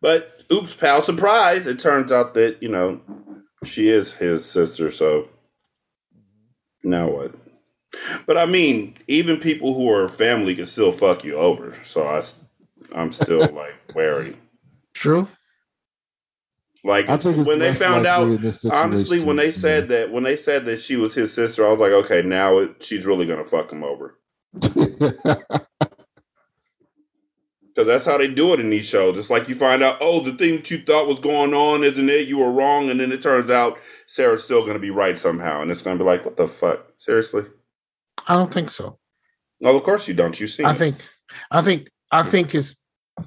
But 0.00 0.44
oops, 0.52 0.72
pal, 0.72 1.02
surprise! 1.02 1.66
It 1.66 1.78
turns 1.78 2.12
out 2.12 2.34
that 2.34 2.62
you 2.62 2.68
know 2.68 3.00
she 3.64 3.88
is 3.88 4.12
his 4.12 4.44
sister. 4.44 4.90
So 4.90 5.28
now 6.82 7.08
what? 7.10 7.34
But 8.26 8.36
I 8.36 8.46
mean, 8.46 8.94
even 9.08 9.38
people 9.38 9.74
who 9.74 9.90
are 9.90 10.08
family 10.08 10.54
can 10.54 10.66
still 10.66 10.92
fuck 10.92 11.24
you 11.24 11.34
over. 11.36 11.76
So 11.84 12.06
I, 12.06 12.22
am 12.94 13.12
still 13.12 13.40
like 13.52 13.74
wary. 13.94 14.36
True. 14.94 15.28
Like 16.86 17.10
I 17.10 17.16
think 17.16 17.44
when 17.44 17.58
they 17.58 17.74
found 17.74 18.06
out, 18.06 18.28
honestly, 18.70 19.18
when 19.18 19.34
they 19.34 19.50
situation, 19.50 19.60
said 19.60 19.88
that, 19.88 20.12
when 20.12 20.22
they 20.22 20.36
said 20.36 20.66
that 20.66 20.80
she 20.80 20.94
was 20.94 21.14
his 21.14 21.32
sister, 21.34 21.66
I 21.66 21.72
was 21.72 21.80
like, 21.80 21.90
okay, 21.90 22.22
now 22.22 22.58
it, 22.58 22.80
she's 22.80 23.04
really 23.04 23.26
gonna 23.26 23.42
fuck 23.42 23.72
him 23.72 23.82
over 23.82 24.20
because 24.52 24.86
that's 27.74 28.06
how 28.06 28.16
they 28.16 28.28
do 28.28 28.54
it 28.54 28.60
in 28.60 28.70
these 28.70 28.86
shows. 28.86 29.18
It's 29.18 29.30
like 29.30 29.48
you 29.48 29.56
find 29.56 29.82
out, 29.82 29.98
oh, 30.00 30.20
the 30.20 30.34
thing 30.34 30.56
that 30.56 30.70
you 30.70 30.78
thought 30.78 31.08
was 31.08 31.18
going 31.18 31.54
on 31.54 31.82
isn't 31.82 32.08
it? 32.08 32.28
You 32.28 32.38
were 32.38 32.52
wrong, 32.52 32.88
and 32.88 33.00
then 33.00 33.10
it 33.10 33.20
turns 33.20 33.50
out 33.50 33.78
Sarah's 34.06 34.44
still 34.44 34.64
gonna 34.64 34.78
be 34.78 34.90
right 34.90 35.18
somehow, 35.18 35.62
and 35.62 35.72
it's 35.72 35.82
gonna 35.82 35.98
be 35.98 36.04
like, 36.04 36.24
what 36.24 36.36
the 36.36 36.46
fuck? 36.46 36.92
Seriously? 36.94 37.46
I 38.28 38.34
don't 38.34 38.54
think 38.54 38.70
so. 38.70 39.00
No, 39.60 39.76
of 39.76 39.82
course 39.82 40.06
you 40.06 40.14
don't. 40.14 40.38
You 40.38 40.46
see, 40.46 40.62
I 40.64 40.74
think, 40.74 40.98
I 41.50 41.62
think, 41.62 41.90
I 42.12 42.22
think 42.22 42.54
it's, 42.54 42.76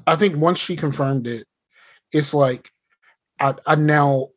I 0.08 0.16
think 0.16 0.38
once 0.38 0.60
she 0.60 0.78
confirmed 0.78 1.28
it, 1.28 1.46
it's 2.14 2.34
like, 2.34 2.72
I, 3.40 3.56
I 3.66 3.76
now, 3.76 4.30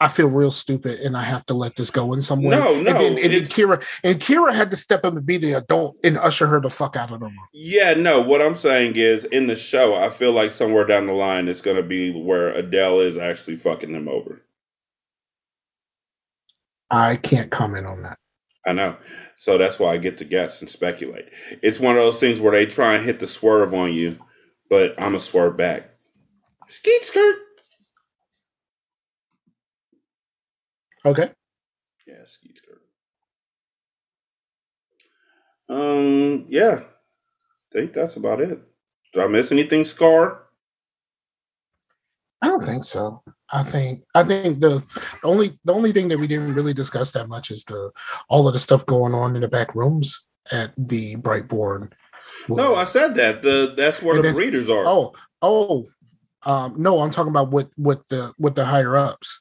I 0.00 0.08
feel 0.08 0.28
real 0.28 0.50
stupid, 0.50 1.00
and 1.00 1.16
I 1.16 1.22
have 1.22 1.46
to 1.46 1.54
let 1.54 1.76
this 1.76 1.90
go 1.90 2.12
in 2.12 2.20
some 2.20 2.42
way. 2.42 2.56
No, 2.56 2.74
and 2.74 2.84
no, 2.84 2.92
then, 2.92 3.18
and 3.18 3.32
then 3.32 3.42
Kira 3.42 3.84
and 4.02 4.18
Kira 4.20 4.52
had 4.52 4.70
to 4.72 4.76
step 4.76 5.04
up 5.04 5.14
and 5.14 5.24
be 5.24 5.36
the 5.36 5.52
adult 5.52 5.96
and 6.02 6.18
usher 6.18 6.48
her 6.48 6.60
the 6.60 6.70
fuck 6.70 6.96
out 6.96 7.12
of 7.12 7.20
the 7.20 7.26
room. 7.26 7.38
Yeah, 7.52 7.94
no, 7.94 8.20
what 8.20 8.42
I'm 8.42 8.56
saying 8.56 8.96
is 8.96 9.24
in 9.26 9.46
the 9.46 9.54
show, 9.54 9.94
I 9.94 10.08
feel 10.08 10.32
like 10.32 10.50
somewhere 10.50 10.84
down 10.84 11.06
the 11.06 11.12
line 11.12 11.46
it's 11.46 11.62
gonna 11.62 11.84
be 11.84 12.10
where 12.10 12.48
Adele 12.48 13.00
is 13.00 13.16
actually 13.16 13.56
fucking 13.56 13.94
him 13.94 14.08
over. 14.08 14.42
I 16.90 17.16
can't 17.16 17.50
comment 17.50 17.86
on 17.86 18.02
that. 18.02 18.18
I 18.66 18.72
know. 18.72 18.96
So 19.36 19.58
that's 19.58 19.78
why 19.78 19.92
I 19.92 19.96
get 19.96 20.18
to 20.18 20.24
guess 20.24 20.60
and 20.60 20.70
speculate. 20.70 21.28
It's 21.62 21.80
one 21.80 21.96
of 21.96 22.02
those 22.02 22.20
things 22.20 22.40
where 22.40 22.52
they 22.52 22.66
try 22.66 22.94
and 22.94 23.04
hit 23.04 23.18
the 23.18 23.26
swerve 23.26 23.74
on 23.74 23.92
you, 23.92 24.18
but 24.68 25.00
I'm 25.00 25.14
a 25.14 25.20
swerve 25.20 25.56
back. 25.56 25.90
Skeet 26.68 27.04
skirt. 27.04 27.36
Okay. 31.04 31.30
Yeah, 32.06 32.24
skeet 32.26 32.58
skirt. 32.58 32.82
Um, 35.68 36.44
yeah. 36.48 36.80
I 36.82 37.72
think 37.72 37.92
that's 37.92 38.16
about 38.16 38.40
it. 38.40 38.60
Did 39.12 39.22
I 39.22 39.26
miss 39.26 39.52
anything, 39.52 39.84
Scar? 39.84 40.42
I 42.42 42.48
don't 42.48 42.64
think 42.64 42.84
so. 42.84 43.22
I 43.52 43.62
think 43.62 44.02
I 44.14 44.24
think 44.24 44.60
the 44.60 44.82
only 45.22 45.58
the 45.64 45.72
only 45.72 45.92
thing 45.92 46.08
that 46.08 46.18
we 46.18 46.26
didn't 46.26 46.54
really 46.54 46.72
discuss 46.74 47.12
that 47.12 47.28
much 47.28 47.50
is 47.50 47.64
the 47.64 47.90
all 48.28 48.48
of 48.48 48.52
the 48.54 48.58
stuff 48.58 48.84
going 48.86 49.14
on 49.14 49.36
in 49.36 49.42
the 49.42 49.48
back 49.48 49.74
rooms 49.74 50.28
at 50.50 50.72
the 50.76 51.14
Brightborn. 51.16 51.92
No, 52.48 52.74
I 52.74 52.84
said 52.84 53.14
that. 53.14 53.42
The 53.42 53.74
that's 53.76 54.02
where 54.02 54.16
And 54.16 54.24
the 54.24 54.28
then- 54.28 54.34
breeders 54.34 54.68
are. 54.68 54.84
Oh, 54.86 55.12
oh, 55.40 55.86
um, 56.44 56.74
no, 56.78 57.00
I'm 57.00 57.10
talking 57.10 57.30
about 57.30 57.52
with 57.52 57.68
with 57.76 58.00
the 58.08 58.32
with 58.38 58.56
the 58.56 58.64
higher 58.64 58.96
ups, 58.96 59.38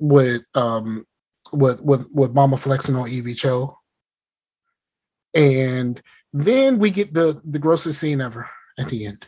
with 0.00 0.42
um, 0.54 1.06
with 1.52 1.80
with 1.82 2.06
with 2.10 2.32
Mama 2.32 2.56
flexing 2.56 2.96
on 2.96 3.08
Evie 3.08 3.34
Cho, 3.34 3.76
and 5.34 6.00
then 6.32 6.78
we 6.78 6.90
get 6.90 7.14
the 7.14 7.40
the 7.44 7.58
grossest 7.58 8.00
scene 8.00 8.20
ever 8.20 8.48
at 8.78 8.88
the 8.88 9.06
end. 9.06 9.26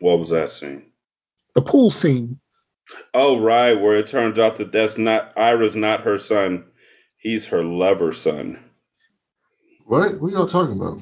What 0.00 0.18
was 0.18 0.30
that 0.30 0.50
scene? 0.50 0.90
The 1.54 1.62
pool 1.62 1.90
scene. 1.90 2.40
Oh, 3.14 3.40
right, 3.40 3.72
where 3.80 3.96
it 3.96 4.06
turns 4.06 4.38
out 4.38 4.56
that 4.56 4.72
that's 4.72 4.98
not 4.98 5.32
Ira's 5.36 5.76
not 5.76 6.00
her 6.02 6.18
son. 6.18 6.64
He's 7.16 7.46
her 7.46 7.62
lover's 7.64 8.20
son. 8.20 8.62
what? 9.86 10.20
What 10.20 10.32
y'all 10.32 10.46
talking 10.46 10.76
about? 10.78 10.98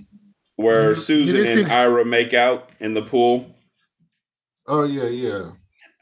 Where 0.56 0.94
Susan 0.94 1.40
and 1.46 1.66
see- 1.66 1.72
Ira 1.74 2.04
make 2.04 2.34
out 2.34 2.70
in 2.78 2.94
the 2.94 3.02
pool. 3.02 3.56
Oh 4.68 4.84
yeah, 4.84 5.08
yeah. 5.08 5.50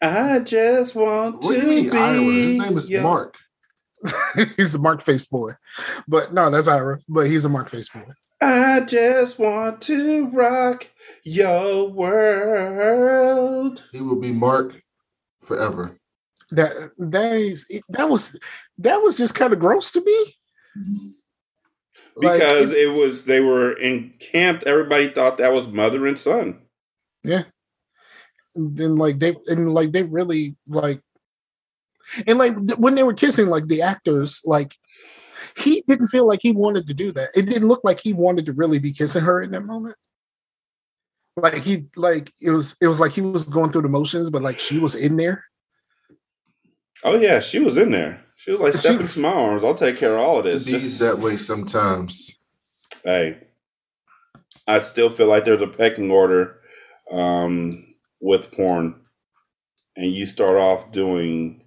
I 0.03 0.39
just 0.41 0.95
want 0.95 1.43
What 1.43 1.55
do 1.55 1.61
to 1.61 1.67
you 1.67 1.83
mean 1.83 1.91
be. 1.91 1.99
Ira? 1.99 2.23
His 2.23 2.59
name 2.59 2.77
is 2.79 2.91
your- 2.91 3.03
Mark. 3.03 3.35
he's 4.57 4.75
a 4.75 4.79
mark 4.79 5.03
face 5.03 5.27
boy, 5.27 5.53
but 6.09 6.33
no, 6.33 6.49
that's 6.51 6.69
Ira. 6.69 7.01
But 7.07 7.27
he's 7.27 7.45
a 7.45 7.51
mark 7.51 7.69
face 7.69 7.89
boy. 7.91 8.05
I 8.41 8.81
just 8.81 9.39
want 9.39 9.83
to 9.83 10.27
rock 10.31 10.87
your 11.23 11.91
world. 11.91 13.83
He 13.93 14.01
will 14.01 14.17
be 14.17 14.33
Mark 14.33 14.81
forever. 15.43 15.99
That 16.53 16.73
that 16.97 17.33
is 17.35 17.67
that 17.91 18.09
was 18.09 18.39
that 18.79 18.97
was 19.03 19.19
just 19.19 19.35
kind 19.35 19.53
of 19.53 19.59
gross 19.59 19.93
to 19.93 20.01
me. 20.03 20.35
Like, 22.17 22.39
Because 22.41 22.71
it- 22.73 22.79
it 22.89 22.93
was 22.99 23.25
they 23.25 23.41
were 23.41 23.73
encamped. 23.75 24.65
Everybody 24.65 25.09
thought 25.09 25.37
that 25.37 25.53
was 25.53 25.69
mother 25.69 26.07
and 26.07 26.19
son. 26.19 26.63
yeah, 27.23 27.43
and 27.43 27.47
then 28.55 28.97
like 28.97 29.19
they 29.19 29.37
and 29.47 29.73
like 29.73 29.93
they 29.93 30.03
really 30.03 30.57
like 30.69 31.01
and 32.27 32.39
like 32.39 32.57
th- 32.57 32.79
when 32.79 32.95
they 32.95 33.03
were 33.03 33.15
kissing, 33.15 33.47
like 33.49 33.67
the 33.67 33.83
actors 33.83 34.41
like 34.45 34.75
he 35.57 35.83
didn't 35.87 36.09
feel 36.09 36.27
like 36.27 36.41
he 36.43 36.53
wanted 36.53 36.87
to 36.89 36.95
do 36.95 37.13
that. 37.13 37.31
It 37.35 37.43
didn't 37.47 37.69
look 37.69 37.81
like 37.85 38.01
he 38.01 38.13
wanted 38.13 38.47
to 38.47 38.53
really 38.53 38.79
be 38.79 38.93
kissing 38.93 39.23
her 39.23 39.41
in 39.43 39.51
that 39.53 39.65
moment. 39.65 39.97
Like 41.37 41.63
he 41.63 41.87
like 41.97 42.33
it 42.41 42.51
was 42.51 42.77
it 42.81 42.89
was 42.89 43.01
like 43.01 43.13
he 43.13 43.21
was 43.21 43.45
going 43.45 43.71
through 43.73 43.83
the 43.83 43.89
motions, 43.89 44.31
but 44.31 44.43
like 44.43 44.59
she 44.59 44.79
was 44.79 44.95
in 44.95 45.17
there. 45.17 45.45
Oh 47.05 47.17
yeah, 47.17 47.41
she 47.41 47.61
was 47.61 47.77
in 47.77 47.91
there. 47.91 48.25
She 48.37 48.51
was 48.51 48.61
like, 48.61 48.73
She- 48.73 48.81
step 48.81 49.01
into 49.01 49.21
my 49.21 49.33
arms. 49.33 49.63
I'll 49.65 49.75
take 49.75 49.97
care 49.97 50.15
of 50.15 50.21
all 50.21 50.39
of 50.39 50.45
this. 50.45 50.67
is 50.67 50.71
Just 50.73 50.99
that 51.01 51.19
way 51.19 51.37
sometimes. 51.37 52.37
hey, 53.05 53.39
I 54.67 54.81
still 54.81 55.09
feel 55.11 55.27
like 55.29 55.45
there's 55.45 55.63
a 55.63 55.67
pecking 55.69 56.11
order 56.11 56.61
um, 57.11 57.87
with 58.21 58.53
porn, 58.53 58.95
and 59.97 60.13
you 60.13 60.27
start 60.27 60.57
off 60.57 60.93
doing 60.93 61.63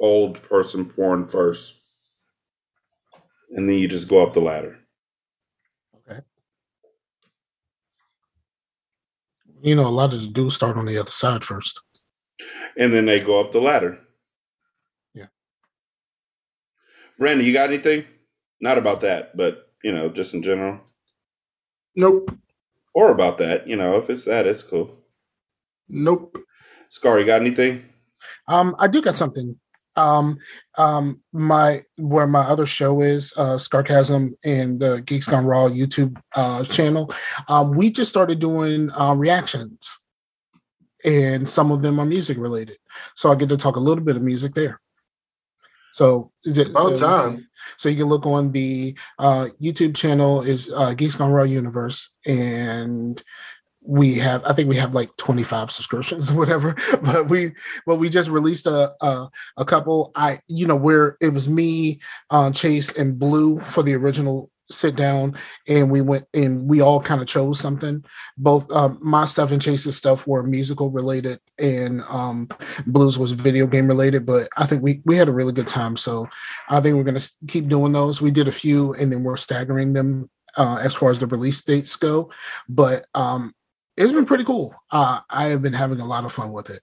old 0.00 0.42
person 0.42 0.84
porn 0.84 1.24
first, 1.24 1.74
and 3.50 3.68
then 3.68 3.76
you 3.76 3.88
just 3.88 4.08
go 4.08 4.22
up 4.22 4.32
the 4.32 4.40
ladder. 4.40 4.78
Okay. 6.08 6.20
You 9.62 9.74
know, 9.74 9.86
a 9.86 9.88
lot 9.88 10.12
of 10.14 10.20
the 10.20 10.28
dudes 10.28 10.54
start 10.54 10.76
on 10.76 10.86
the 10.86 10.98
other 10.98 11.10
side 11.10 11.42
first. 11.44 11.80
and 12.76 12.92
then 12.92 13.06
they 13.06 13.18
go 13.20 13.40
up 13.40 13.50
the 13.52 13.60
ladder. 13.60 13.98
Yeah. 15.14 15.26
Brandon, 17.18 17.44
you 17.46 17.52
got 17.52 17.70
anything? 17.70 18.04
Not 18.60 18.78
about 18.78 19.00
that, 19.00 19.36
but 19.36 19.72
you 19.82 19.92
know, 19.92 20.08
just 20.08 20.34
in 20.34 20.42
general, 20.42 20.80
Nope. 21.96 22.30
Or 22.98 23.12
about 23.12 23.38
that. 23.38 23.68
You 23.68 23.76
know, 23.76 23.96
if 23.96 24.10
it's 24.10 24.24
that, 24.24 24.44
it's 24.44 24.64
cool. 24.64 24.90
Nope. 25.88 26.36
Scar, 26.88 27.20
you 27.20 27.26
got 27.26 27.40
anything? 27.40 27.84
Um, 28.48 28.74
I 28.80 28.88
do 28.88 29.00
got 29.00 29.14
something. 29.14 29.56
Um, 29.94 30.38
um, 30.76 31.20
my 31.32 31.82
where 31.96 32.26
my 32.26 32.40
other 32.40 32.66
show 32.66 33.00
is, 33.00 33.32
uh, 33.36 33.56
Scarcasm 33.56 34.34
and 34.44 34.80
the 34.80 35.00
Geeks 35.02 35.28
Gone 35.28 35.46
Raw 35.46 35.68
YouTube 35.68 36.20
uh, 36.34 36.64
channel. 36.64 37.12
Um, 37.46 37.70
we 37.70 37.90
just 37.90 38.10
started 38.10 38.40
doing 38.40 38.90
uh, 38.98 39.14
reactions, 39.14 40.00
and 41.04 41.48
some 41.48 41.70
of 41.70 41.82
them 41.82 42.00
are 42.00 42.04
music 42.04 42.36
related. 42.36 42.78
So 43.14 43.30
I 43.30 43.36
get 43.36 43.48
to 43.50 43.56
talk 43.56 43.76
a 43.76 43.80
little 43.80 44.02
bit 44.02 44.16
of 44.16 44.22
music 44.22 44.54
there. 44.54 44.80
So, 45.92 46.32
About 46.46 46.96
so- 46.96 47.06
time. 47.06 47.48
So 47.76 47.88
you 47.88 47.96
can 47.96 48.06
look 48.06 48.24
on 48.24 48.52
the 48.52 48.96
uh, 49.18 49.48
YouTube 49.60 49.94
channel 49.94 50.42
is 50.42 50.72
uh, 50.72 50.94
Geeks 50.94 51.16
Gone 51.16 51.32
Raw 51.32 51.42
Universe, 51.42 52.14
and 52.26 53.22
we 53.82 54.14
have 54.14 54.44
I 54.44 54.52
think 54.52 54.68
we 54.68 54.76
have 54.76 54.94
like 54.94 55.14
25 55.16 55.70
subscriptions 55.70 56.30
or 56.32 56.34
whatever. 56.34 56.76
But 57.02 57.28
we 57.28 57.52
but 57.86 57.96
we 57.96 58.08
just 58.10 58.28
released 58.28 58.66
a 58.66 58.92
a, 59.00 59.28
a 59.56 59.64
couple. 59.64 60.12
I 60.14 60.40
you 60.48 60.66
know 60.66 60.76
where 60.76 61.16
it 61.20 61.30
was 61.30 61.48
me, 61.48 62.00
uh, 62.30 62.50
Chase, 62.52 62.96
and 62.96 63.18
Blue 63.18 63.60
for 63.60 63.82
the 63.82 63.94
original 63.94 64.50
sit 64.70 64.96
down, 64.96 65.36
and 65.66 65.90
we 65.90 66.00
went 66.00 66.24
and 66.34 66.68
we 66.68 66.80
all 66.80 67.00
kind 67.00 67.20
of 67.20 67.26
chose 67.26 67.60
something. 67.60 68.04
Both 68.36 68.70
um, 68.72 68.98
my 69.02 69.24
stuff 69.24 69.50
and 69.50 69.62
Chase's 69.62 69.96
stuff 69.96 70.26
were 70.26 70.42
musical 70.42 70.90
related, 70.90 71.40
and 71.58 72.02
um, 72.10 72.48
Blues 72.86 73.18
was 73.18 73.32
video 73.32 73.66
game 73.66 73.86
related. 73.86 74.26
But 74.26 74.48
I 74.56 74.66
think 74.66 74.82
we 74.82 75.02
we 75.04 75.16
had 75.16 75.28
a 75.28 75.32
really 75.32 75.52
good 75.52 75.68
time. 75.68 75.96
So 75.96 76.28
I 76.68 76.80
think 76.80 76.96
we're 76.96 77.04
going 77.04 77.18
to 77.18 77.30
keep 77.46 77.68
doing 77.68 77.92
those. 77.92 78.20
We 78.20 78.30
did 78.30 78.48
a 78.48 78.52
few, 78.52 78.94
and 78.94 79.12
then 79.12 79.22
we're 79.22 79.36
staggering 79.36 79.92
them 79.92 80.30
uh, 80.56 80.80
as 80.82 80.94
far 80.94 81.10
as 81.10 81.18
the 81.18 81.26
release 81.26 81.62
dates 81.62 81.96
go. 81.96 82.30
But 82.68 83.06
um, 83.14 83.54
it's 83.96 84.12
been 84.12 84.26
pretty 84.26 84.44
cool. 84.44 84.74
Uh, 84.90 85.20
I 85.30 85.46
have 85.46 85.62
been 85.62 85.72
having 85.72 86.00
a 86.00 86.06
lot 86.06 86.24
of 86.24 86.32
fun 86.32 86.52
with 86.52 86.70
it, 86.70 86.82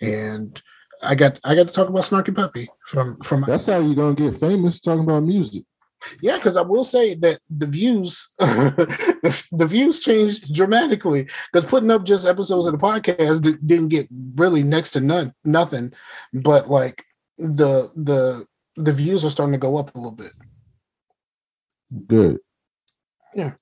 and 0.00 0.60
I 1.02 1.14
got 1.14 1.40
I 1.44 1.54
got 1.54 1.68
to 1.68 1.74
talk 1.74 1.88
about 1.88 2.02
Snarky 2.02 2.34
Puppy 2.34 2.68
from 2.86 3.18
from 3.20 3.44
That's 3.46 3.66
how 3.66 3.78
you're 3.78 3.94
gonna 3.94 4.14
get 4.14 4.40
famous 4.40 4.80
talking 4.80 5.04
about 5.04 5.22
music. 5.22 5.64
Yeah. 6.20 6.36
Because 6.36 6.56
I 6.56 6.62
will 6.62 6.84
say 6.84 7.14
that 7.16 7.40
the 7.50 7.66
views 7.66 8.28
the, 8.38 9.66
views 9.68 10.00
changed 10.00 10.52
dramatically. 10.54 11.28
Because 11.52 11.68
putting 11.68 11.90
up 11.90 12.04
just 12.04 12.26
episodes 12.26 12.66
of 12.66 12.72
the 12.72 12.78
podcast 12.78 13.42
di- 13.42 13.58
didn't 13.64 13.88
get 13.88 14.08
really 14.34 14.62
next 14.62 14.90
to 14.92 15.00
none 15.00 15.34
nothing, 15.44 15.92
but 16.32 16.68
like 16.68 17.04
the 17.38 17.90
the 17.94 18.46
the 18.76 18.92
views 18.92 19.24
are 19.24 19.30
starting 19.30 19.52
to 19.52 19.58
go 19.58 19.76
up 19.76 19.94
a 19.94 19.98
little 19.98 20.12
bit. 20.12 20.32
Good. 22.06 22.38
Yeah. 23.34 23.52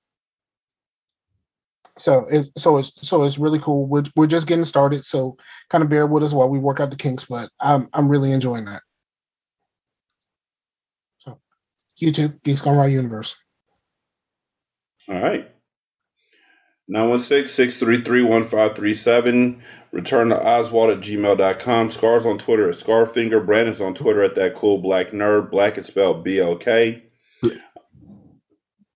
So 1.97 2.25
it's 2.29 2.49
so 2.57 2.77
it's 2.77 2.91
so 3.01 3.23
it's 3.23 3.37
really 3.37 3.59
cool. 3.59 3.85
We're 3.85 4.03
we're 4.15 4.27
just 4.27 4.47
getting 4.47 4.65
started, 4.65 5.05
so 5.05 5.37
kind 5.69 5.83
of 5.83 5.89
bear 5.89 6.05
with 6.05 6.23
us 6.23 6.33
while 6.33 6.49
we 6.49 6.59
work 6.59 6.79
out 6.79 6.89
the 6.89 6.97
kinks. 6.97 7.25
But 7.25 7.49
I'm 7.59 7.87
I'm 7.93 8.09
really 8.09 8.31
enjoying 8.31 8.65
that. 8.65 8.81
So 11.19 11.39
YouTube 12.01 12.41
Geeks 12.43 12.61
Gone 12.61 12.77
Raw 12.77 12.85
Universe. 12.85 13.35
All 15.07 15.21
right. 15.21 15.51
916-633-1537. 16.91 19.61
Return 19.91 20.29
to 20.29 20.39
Oswald 20.39 20.91
at 20.91 20.99
gmail.com. 20.99 21.89
Scars 21.89 22.25
on 22.25 22.37
Twitter 22.37 22.69
at 22.69 22.75
Scarfinger. 22.75 23.45
Brandon's 23.45 23.81
on 23.81 23.93
Twitter 23.93 24.23
at 24.23 24.35
that 24.35 24.55
cool 24.55 24.77
black 24.77 25.11
nerd. 25.11 25.49
Black 25.49 25.77
is 25.77 25.87
spelled 25.87 26.23
B-O-K. 26.23 27.03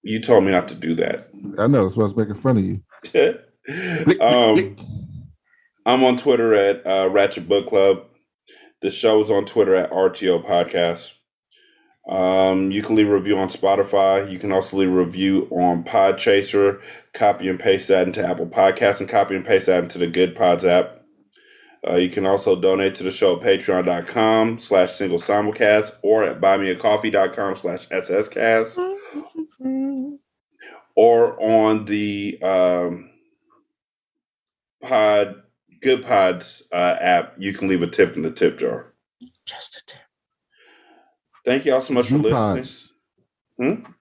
You 0.02 0.22
told 0.22 0.44
me 0.44 0.52
not 0.52 0.68
to 0.70 0.76
do 0.76 0.96
that. 0.96 1.30
I 1.58 1.68
know. 1.68 1.84
That's 1.84 1.98
why 1.98 2.04
I 2.04 2.06
was 2.06 2.16
making 2.16 2.36
fun 2.36 2.58
of 2.58 2.66
you. 2.66 2.82
um, 4.22 4.76
I'm 5.86 6.04
on 6.04 6.18
Twitter 6.18 6.54
at 6.54 6.86
uh, 6.86 7.10
Ratchet 7.10 7.48
Book 7.48 7.68
Club. 7.68 8.06
The 8.82 8.92
show 8.92 9.24
is 9.24 9.32
on 9.32 9.46
Twitter 9.46 9.76
at 9.76 9.92
RTO 9.92 10.46
Podcast. 10.46 11.14
Um, 12.10 12.72
you 12.72 12.81
can 12.81 12.95
leave 12.95 13.07
a 13.07 13.14
review 13.14 13.38
on 13.38 13.49
Spotify. 13.49 14.30
You 14.30 14.40
can 14.40 14.52
also 14.52 14.77
leave 14.77 14.90
a 14.90 14.94
review 14.94 15.48
on 15.52 15.84
Podchaser. 15.84 16.81
Copy 17.14 17.48
and 17.48 17.60
paste 17.60 17.88
that 17.90 18.07
into 18.07 18.26
Apple 18.26 18.48
Podcasts 18.48 18.99
and 18.99 19.07
copy 19.07 19.36
and 19.36 19.45
paste 19.45 19.68
that 19.68 19.84
into 19.84 19.99
the 19.99 20.07
Good 20.07 20.36
Pods 20.36 20.65
app. 20.65 20.99
Uh, 21.88 21.95
you 21.95 22.10
can 22.10 22.26
also 22.26 22.60
donate 22.60 22.95
to 22.95 23.03
the 23.03 23.11
show 23.11 23.38
at 23.38 23.44
patreon.com 23.44 24.57
slash 24.57 24.91
single 24.91 25.19
simulcast 25.19 25.94
or 26.03 26.23
at 26.23 26.41
buymeacoffee.com 26.41 27.56
slash 27.56 27.88
sscast 27.88 28.77
or 30.95 31.41
on 31.41 31.86
the 31.86 32.38
um, 32.44 33.10
pod 34.81 35.36
good 35.81 36.06
pods 36.06 36.64
uh, 36.73 36.98
app 36.99 37.34
you 37.38 37.53
can 37.53 37.69
leave 37.69 37.81
a 37.81 37.88
tip 37.88 38.18
in 38.18 38.23
the 38.23 38.31
tip 38.31 38.57
jar 38.57 38.94
Just 39.45 39.77
a 39.77 39.86
tip. 39.86 40.09
Thank 41.50 41.66
y'all 41.66 41.82
so 41.82 41.94
much 41.96 42.10
for 42.10 42.18
listening. 42.18 42.66
Hmm? 43.58 43.92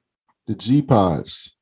The 0.47 0.55
G 0.55 0.83
Pods. 0.83 1.57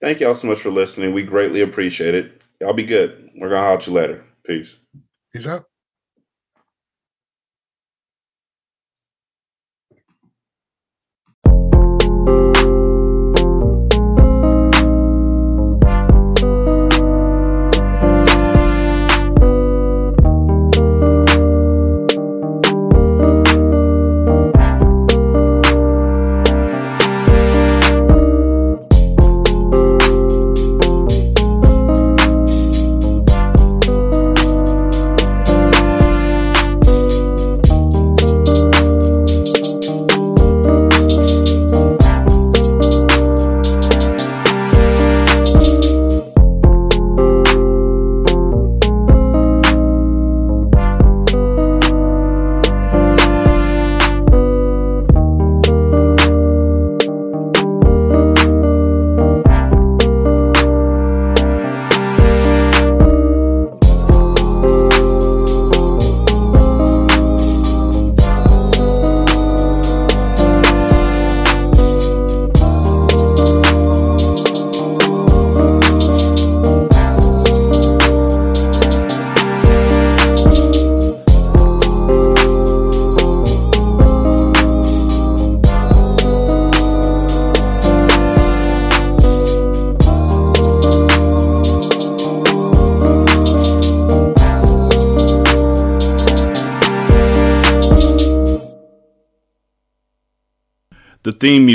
thank 0.00 0.20
y'all 0.20 0.36
so 0.36 0.46
much 0.46 0.60
for 0.60 0.70
listening. 0.70 1.12
We 1.12 1.24
greatly 1.24 1.60
appreciate 1.60 2.14
it. 2.14 2.42
Y'all 2.60 2.72
be 2.72 2.84
good. 2.84 3.30
We're 3.36 3.48
gonna 3.48 3.60
holler 3.60 3.78
at 3.78 3.86
you 3.88 3.92
later. 3.92 4.24
Peace. 4.46 4.76
Peace 5.32 5.46
out. 5.48 5.64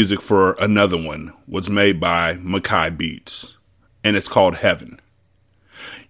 Music 0.07 0.21
for 0.21 0.53
another 0.53 0.95
one 0.95 1.33
was 1.49 1.69
made 1.69 1.99
by 1.99 2.35
makai 2.35 2.97
beats 2.97 3.57
and 4.05 4.15
it's 4.15 4.29
called 4.29 4.55
heaven. 4.55 5.01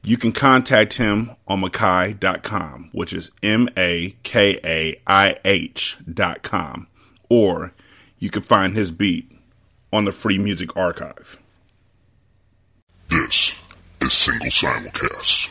You 0.03 0.18
can 0.18 0.32
contact 0.32 0.94
him 0.94 1.32
on 1.48 1.61
makai.com 1.61 2.91
which 2.91 3.11
is 3.11 3.32
m-a-k-a-i-h 3.41 3.88
dot 6.14 6.44
com 6.44 6.86
or 7.28 7.74
you 8.19 8.30
can 8.30 8.44
find 8.44 8.76
his 8.76 8.91
beat 8.91 9.32
on 9.91 10.06
the 10.06 10.11
free 10.11 10.38
music 10.38 10.78
archive. 10.78 11.40
This 13.10 13.56
is 13.99 14.14
Single 14.14 14.52
Simulcast. 14.52 15.49